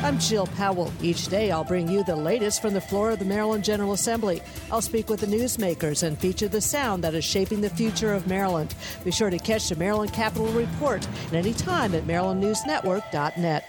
I'm 0.04 0.16
Jill 0.20 0.46
Powell. 0.46 0.92
Each 1.02 1.26
day 1.26 1.50
I'll 1.50 1.64
bring 1.64 1.88
you 1.88 2.04
the 2.04 2.14
latest 2.14 2.62
from 2.62 2.72
the 2.72 2.80
floor 2.80 3.10
of 3.10 3.18
the 3.18 3.24
Maryland 3.24 3.64
General 3.64 3.94
Assembly. 3.94 4.40
I'll 4.70 4.80
speak 4.80 5.08
with 5.08 5.18
the 5.18 5.26
newsmakers 5.26 6.04
and 6.04 6.16
feature 6.16 6.46
the 6.46 6.60
sound 6.60 7.02
that 7.02 7.16
is 7.16 7.24
shaping 7.24 7.62
the 7.62 7.70
future 7.70 8.12
of 8.12 8.28
Maryland. 8.28 8.76
Be 9.02 9.10
sure 9.10 9.28
to 9.28 9.40
catch 9.40 9.68
the 9.68 9.74
Maryland 9.74 10.12
Capital 10.12 10.46
Report 10.52 11.04
at 11.26 11.34
any 11.34 11.52
time 11.52 11.96
at 11.96 12.04
marylandnewsnetwork.net. 12.04 13.64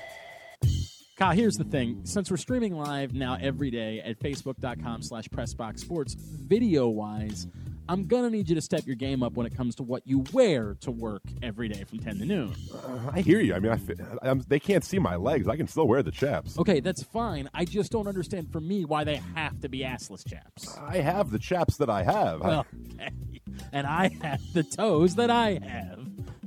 Kyle, 1.18 1.32
here's 1.32 1.56
the 1.58 1.64
thing. 1.64 2.02
Since 2.04 2.30
we're 2.30 2.38
streaming 2.38 2.76
live 2.76 3.16
now 3.16 3.40
every 3.42 3.72
day 3.72 4.02
at 4.02 4.20
facebook.com 4.20 5.02
slash 5.02 5.28
pressboxsports, 5.30 6.16
video-wise, 6.16 7.48
I'm 7.90 8.06
to 8.08 8.30
need 8.30 8.50
you 8.50 8.56
to 8.56 8.62
step 8.62 8.86
your 8.86 8.96
game 8.96 9.24
up 9.24 9.34
when 9.34 9.46
it 9.46 9.56
comes 9.56 9.76
to 9.76 9.84
what 9.84 10.06
you 10.06 10.24
wear 10.34 10.76
to 10.82 10.92
work 10.92 11.24
every 11.42 11.70
day 11.70 11.84
from 11.86 12.00
10 12.00 12.20
to 12.20 12.26
noon. 12.26 12.54
Uh, 12.74 13.12
I 13.14 13.22
hear 13.22 13.40
you. 13.40 13.54
I 13.54 13.60
mean, 13.60 13.72
I, 14.22 14.34
they 14.48 14.60
can't 14.60 14.84
see 14.84 15.00
my 15.00 15.16
legs. 15.16 15.48
I 15.48 15.56
can 15.56 15.68
still 15.68 15.88
wear 15.88 16.04
the 16.04 16.12
chaps. 16.12 16.58
Okay, 16.58 16.80
that's 16.80 17.04
fine. 17.04 17.50
I 17.54 17.66
just 17.66 17.92
don't 17.92 18.08
understand 18.08 18.52
for 18.52 18.60
me 18.60 18.86
why 18.86 19.04
they 19.04 19.22
have 19.36 19.60
to 19.62 19.70
be 19.70 19.80
assless 19.80 20.28
chaps. 20.28 20.78
I 20.78 20.98
have 20.98 21.32
the 21.32 21.40
chaps 21.40 21.78
that 21.78 21.90
I 21.90 22.04
have. 22.04 22.42
Well, 22.42 22.66
okay. 22.96 23.10
And 23.72 23.88
I 23.88 24.10
have 24.22 24.42
the 24.54 24.64
toes 24.64 25.16
that 25.16 25.30
I 25.30 25.60
have. 25.64 26.00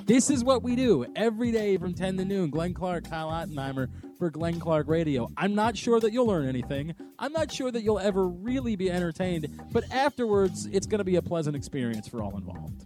This 0.06 0.28
is 0.28 0.44
what 0.44 0.62
we 0.62 0.76
do 0.76 1.06
every 1.16 1.52
day 1.52 1.76
from 1.76 1.94
10 1.94 2.16
to 2.18 2.24
noon. 2.24 2.50
Glenn 2.50 2.74
Clark, 2.74 3.08
Kyle 3.08 3.28
Ottenheimer 3.30 3.88
for 4.20 4.30
Glenn 4.30 4.60
Clark 4.60 4.86
Radio. 4.86 5.30
I'm 5.38 5.54
not 5.54 5.76
sure 5.76 5.98
that 5.98 6.12
you'll 6.12 6.26
learn 6.26 6.46
anything. 6.46 6.94
I'm 7.18 7.32
not 7.32 7.50
sure 7.50 7.72
that 7.72 7.82
you'll 7.82 7.98
ever 7.98 8.28
really 8.28 8.76
be 8.76 8.90
entertained, 8.90 9.48
but 9.72 9.90
afterwards, 9.90 10.66
it's 10.66 10.86
going 10.86 10.98
to 10.98 11.04
be 11.04 11.16
a 11.16 11.22
pleasant 11.22 11.56
experience 11.56 12.06
for 12.06 12.22
all 12.22 12.36
involved. 12.36 12.84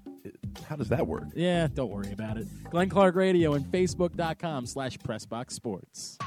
How 0.68 0.76
does 0.76 0.88
that 0.90 1.06
work? 1.06 1.24
Yeah, 1.34 1.66
don't 1.74 1.90
worry 1.90 2.12
about 2.12 2.38
it. 2.38 2.46
Glenn 2.70 2.88
Clark 2.88 3.16
Radio 3.16 3.54
and 3.54 3.66
Facebook.com 3.66 4.66
slash 4.66 4.96
Pressbox 4.98 5.50
Sports. 5.50 6.18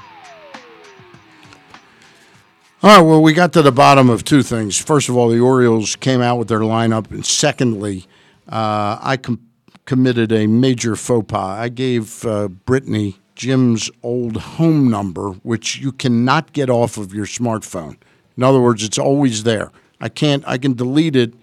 All 2.80 2.96
right, 2.96 3.00
well, 3.00 3.22
we 3.22 3.32
got 3.32 3.54
to 3.54 3.62
the 3.62 3.72
bottom 3.72 4.10
of 4.10 4.24
two 4.24 4.42
things. 4.42 4.76
First 4.76 5.08
of 5.08 5.16
all, 5.16 5.30
the 5.30 5.40
Orioles 5.40 5.96
came 5.96 6.20
out 6.20 6.36
with 6.36 6.48
their 6.48 6.60
lineup, 6.60 7.10
and 7.10 7.24
secondly, 7.24 8.04
uh, 8.46 8.98
I 9.00 9.16
com- 9.16 9.40
committed 9.86 10.32
a 10.32 10.46
major 10.46 10.94
faux 10.94 11.26
pas. 11.26 11.58
I 11.58 11.70
gave 11.70 12.26
uh, 12.26 12.48
Brittany 12.48 13.16
Jim's 13.38 13.88
old 14.02 14.36
home 14.36 14.90
number, 14.90 15.30
which 15.44 15.78
you 15.78 15.92
cannot 15.92 16.52
get 16.52 16.68
off 16.68 16.98
of 16.98 17.14
your 17.14 17.24
smartphone. 17.24 17.96
In 18.36 18.42
other 18.42 18.60
words, 18.60 18.82
it's 18.82 18.98
always 18.98 19.44
there. 19.44 19.70
I 20.00 20.08
can't. 20.08 20.42
I 20.46 20.58
can 20.58 20.74
delete 20.74 21.14
it, 21.14 21.34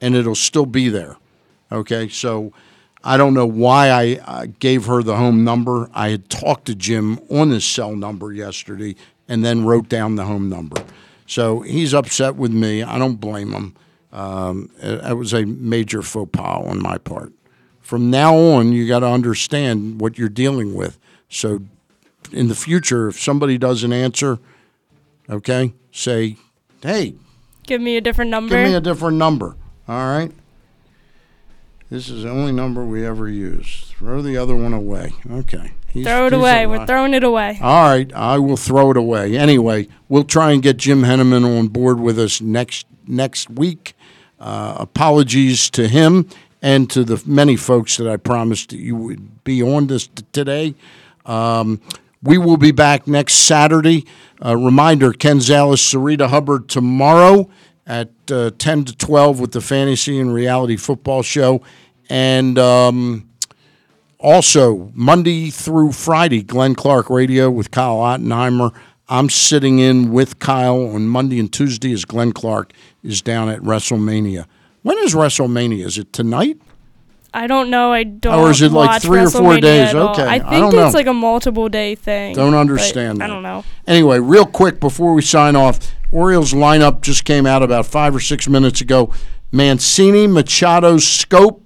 and 0.00 0.16
it'll 0.16 0.34
still 0.34 0.66
be 0.66 0.88
there. 0.88 1.16
Okay, 1.70 2.08
so 2.08 2.52
I 3.04 3.16
don't 3.16 3.34
know 3.34 3.46
why 3.46 3.88
I 3.88 4.20
uh, 4.24 4.46
gave 4.58 4.86
her 4.86 5.00
the 5.02 5.16
home 5.16 5.44
number. 5.44 5.88
I 5.94 6.08
had 6.08 6.28
talked 6.28 6.66
to 6.66 6.74
Jim 6.74 7.20
on 7.30 7.50
his 7.50 7.64
cell 7.64 7.94
number 7.94 8.32
yesterday 8.32 8.96
and 9.28 9.44
then 9.44 9.64
wrote 9.64 9.88
down 9.88 10.16
the 10.16 10.24
home 10.24 10.48
number. 10.48 10.82
So 11.26 11.60
he's 11.60 11.94
upset 11.94 12.34
with 12.34 12.52
me. 12.52 12.82
I 12.82 12.98
don't 12.98 13.20
blame 13.20 13.52
him. 13.52 13.76
Um, 14.12 14.70
it, 14.80 15.04
it 15.04 15.14
was 15.14 15.32
a 15.32 15.44
major 15.44 16.02
faux 16.02 16.30
pas 16.32 16.66
on 16.66 16.82
my 16.82 16.98
part. 16.98 17.32
From 17.80 18.10
now 18.10 18.34
on, 18.36 18.72
you 18.72 18.88
got 18.88 19.00
to 19.00 19.06
understand 19.06 20.00
what 20.00 20.18
you're 20.18 20.28
dealing 20.28 20.74
with. 20.74 20.98
So 21.34 21.60
in 22.32 22.48
the 22.48 22.54
future, 22.54 23.08
if 23.08 23.20
somebody 23.20 23.58
doesn't 23.58 23.92
answer, 23.92 24.38
okay, 25.28 25.74
say, 25.92 26.36
hey, 26.82 27.14
Give 27.66 27.80
me 27.80 27.96
a 27.96 28.00
different 28.02 28.30
number. 28.30 28.54
Give 28.54 28.68
me 28.68 28.74
a 28.74 28.80
different 28.80 29.16
number. 29.16 29.56
All 29.88 30.06
right. 30.06 30.30
This 31.90 32.08
is 32.10 32.22
the 32.24 32.28
only 32.30 32.52
number 32.52 32.84
we 32.84 33.06
ever 33.06 33.28
use. 33.28 33.92
Throw 33.98 34.20
the 34.20 34.36
other 34.36 34.54
one 34.54 34.74
away. 34.74 35.12
Okay. 35.30 35.72
He's- 35.88 36.06
Throw 36.06 36.26
it 36.26 36.32
away. 36.34 36.66
We're 36.66 36.86
throwing 36.86 37.14
it 37.14 37.24
away. 37.24 37.58
All 37.62 37.84
right. 37.88 38.12
I 38.14 38.38
will 38.38 38.56
throw 38.56 38.90
it 38.90 38.96
away. 38.96 39.36
Anyway, 39.38 39.88
we'll 40.08 40.24
try 40.24 40.50
and 40.52 40.62
get 40.62 40.76
Jim 40.76 41.02
Henneman 41.02 41.44
on 41.58 41.68
board 41.68 42.00
with 42.00 42.18
us 42.18 42.40
next 42.40 42.86
next 43.06 43.48
week. 43.50 43.94
Uh, 44.40 44.74
apologies 44.78 45.70
to 45.70 45.88
him 45.88 46.26
and 46.60 46.90
to 46.90 47.02
the 47.04 47.22
many 47.26 47.56
folks 47.56 47.96
that 47.96 48.08
I 48.08 48.16
promised 48.18 48.70
that 48.70 48.78
you 48.78 48.96
would 48.96 49.42
be 49.44 49.62
on 49.62 49.86
this 49.86 50.06
t- 50.08 50.24
today. 50.32 50.74
Um, 51.24 51.80
we 52.22 52.38
will 52.38 52.56
be 52.56 52.72
back 52.72 53.06
next 53.06 53.34
Saturday. 53.34 54.06
Uh, 54.44 54.56
reminder 54.56 55.12
Ken 55.12 55.38
Zales, 55.38 55.78
Sarita 55.78 56.28
Hubbard 56.28 56.68
tomorrow 56.68 57.50
at 57.86 58.10
uh, 58.30 58.50
10 58.58 58.84
to 58.86 58.96
12 58.96 59.40
with 59.40 59.52
the 59.52 59.60
Fantasy 59.60 60.18
and 60.18 60.32
Reality 60.32 60.76
Football 60.76 61.22
Show. 61.22 61.62
And 62.08 62.58
um, 62.58 63.28
also, 64.18 64.90
Monday 64.94 65.50
through 65.50 65.92
Friday, 65.92 66.42
Glenn 66.42 66.74
Clark 66.74 67.10
Radio 67.10 67.50
with 67.50 67.70
Kyle 67.70 67.98
Ottenheimer. 67.98 68.74
I'm 69.08 69.28
sitting 69.28 69.78
in 69.80 70.12
with 70.12 70.38
Kyle 70.38 70.94
on 70.94 71.08
Monday 71.08 71.38
and 71.38 71.52
Tuesday 71.52 71.92
as 71.92 72.06
Glenn 72.06 72.32
Clark 72.32 72.72
is 73.02 73.20
down 73.20 73.50
at 73.50 73.60
WrestleMania. 73.60 74.46
When 74.82 74.96
is 74.98 75.14
WrestleMania? 75.14 75.84
Is 75.84 75.98
it 75.98 76.12
tonight? 76.12 76.58
I 77.34 77.48
don't 77.48 77.68
know. 77.68 77.92
I 77.92 78.04
don't. 78.04 78.38
Or 78.38 78.50
is 78.50 78.62
it 78.62 78.70
like 78.70 79.02
three 79.02 79.20
or 79.20 79.28
four 79.28 79.58
days? 79.58 79.92
Okay, 79.92 80.22
I 80.22 80.34
I 80.34 80.38
think 80.38 80.50
don't 80.50 80.66
it's 80.68 80.74
know. 80.74 80.98
like 80.98 81.08
a 81.08 81.12
multiple 81.12 81.68
day 81.68 81.96
thing. 81.96 82.36
Don't 82.36 82.54
understand 82.54 83.22
I 83.22 83.26
don't 83.26 83.42
know. 83.42 83.64
Anyway, 83.88 84.20
real 84.20 84.46
quick 84.46 84.78
before 84.78 85.14
we 85.14 85.22
sign 85.22 85.56
off, 85.56 85.80
Orioles 86.12 86.52
lineup 86.52 87.00
just 87.00 87.24
came 87.24 87.44
out 87.44 87.64
about 87.64 87.86
five 87.86 88.14
or 88.14 88.20
six 88.20 88.48
minutes 88.48 88.80
ago. 88.80 89.12
Mancini, 89.50 90.28
Machado, 90.28 90.96
Schoop, 90.96 91.60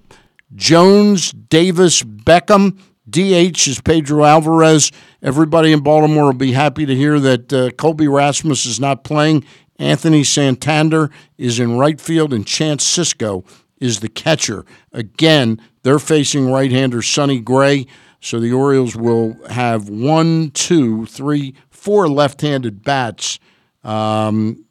Jones, 0.54 1.32
Davis, 1.32 2.02
Beckham. 2.02 2.78
DH 3.10 3.68
is 3.68 3.80
Pedro 3.82 4.24
Alvarez. 4.24 4.92
Everybody 5.22 5.72
in 5.72 5.80
Baltimore 5.80 6.24
will 6.26 6.32
be 6.34 6.52
happy 6.52 6.84
to 6.84 6.94
hear 6.94 7.18
that 7.20 7.52
uh, 7.52 7.70
Colby 7.70 8.06
Rasmus 8.08 8.66
is 8.66 8.78
not 8.78 9.02
playing. 9.04 9.44
Anthony 9.78 10.24
Santander 10.24 11.10
is 11.38 11.58
in 11.58 11.78
right 11.78 11.98
field, 12.00 12.34
and 12.34 12.46
Chance 12.46 12.84
Sisco 12.84 13.44
is 13.80 14.00
the 14.00 14.08
catcher. 14.08 14.64
Again, 14.92 15.60
they're 15.82 15.98
facing 15.98 16.50
right-hander 16.50 17.02
Sonny 17.02 17.40
Gray, 17.40 17.86
so 18.20 18.40
the 18.40 18.52
Orioles 18.52 18.96
will 18.96 19.36
have 19.48 19.88
one, 19.88 20.50
two, 20.50 21.06
three, 21.06 21.54
four 21.70 22.08
left-handed 22.08 22.82
bats. 22.82 23.38
Um, 23.84 24.64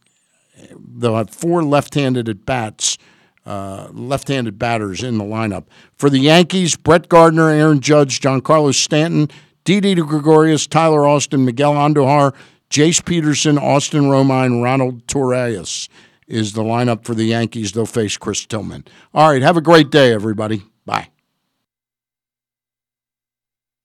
they'll 0.95 1.15
have 1.15 1.29
four 1.29 1.63
left-handed 1.63 2.27
at 2.27 2.45
bats, 2.45 2.97
uh, 3.45 3.87
left-handed 3.91 4.59
batters 4.59 5.03
in 5.03 5.17
the 5.17 5.23
lineup. 5.23 5.65
For 5.95 6.09
the 6.09 6.19
Yankees, 6.19 6.75
Brett 6.75 7.07
Gardner, 7.07 7.49
Aaron 7.49 7.79
Judge, 7.79 8.19
Giancarlo 8.19 8.73
Stanton, 8.73 9.29
Didi 9.63 9.95
Gregorius, 9.95 10.67
Tyler 10.67 11.07
Austin, 11.07 11.45
Miguel 11.45 11.73
Andujar, 11.73 12.33
Jace 12.69 13.03
Peterson, 13.03 13.57
Austin 13.57 14.03
Romine, 14.03 14.61
Ronald 14.61 15.07
Torreyes 15.07 15.87
is 16.27 16.53
the 16.53 16.63
lineup 16.63 17.03
for 17.03 17.15
the 17.15 17.25
Yankees. 17.25 17.71
They'll 17.71 17.85
face 17.85 18.17
Chris 18.17 18.45
Tillman. 18.45 18.85
All 19.13 19.29
right, 19.29 19.41
have 19.41 19.57
a 19.57 19.61
great 19.61 19.89
day, 19.89 20.13
everybody. 20.13 20.63
Bye. 20.85 21.09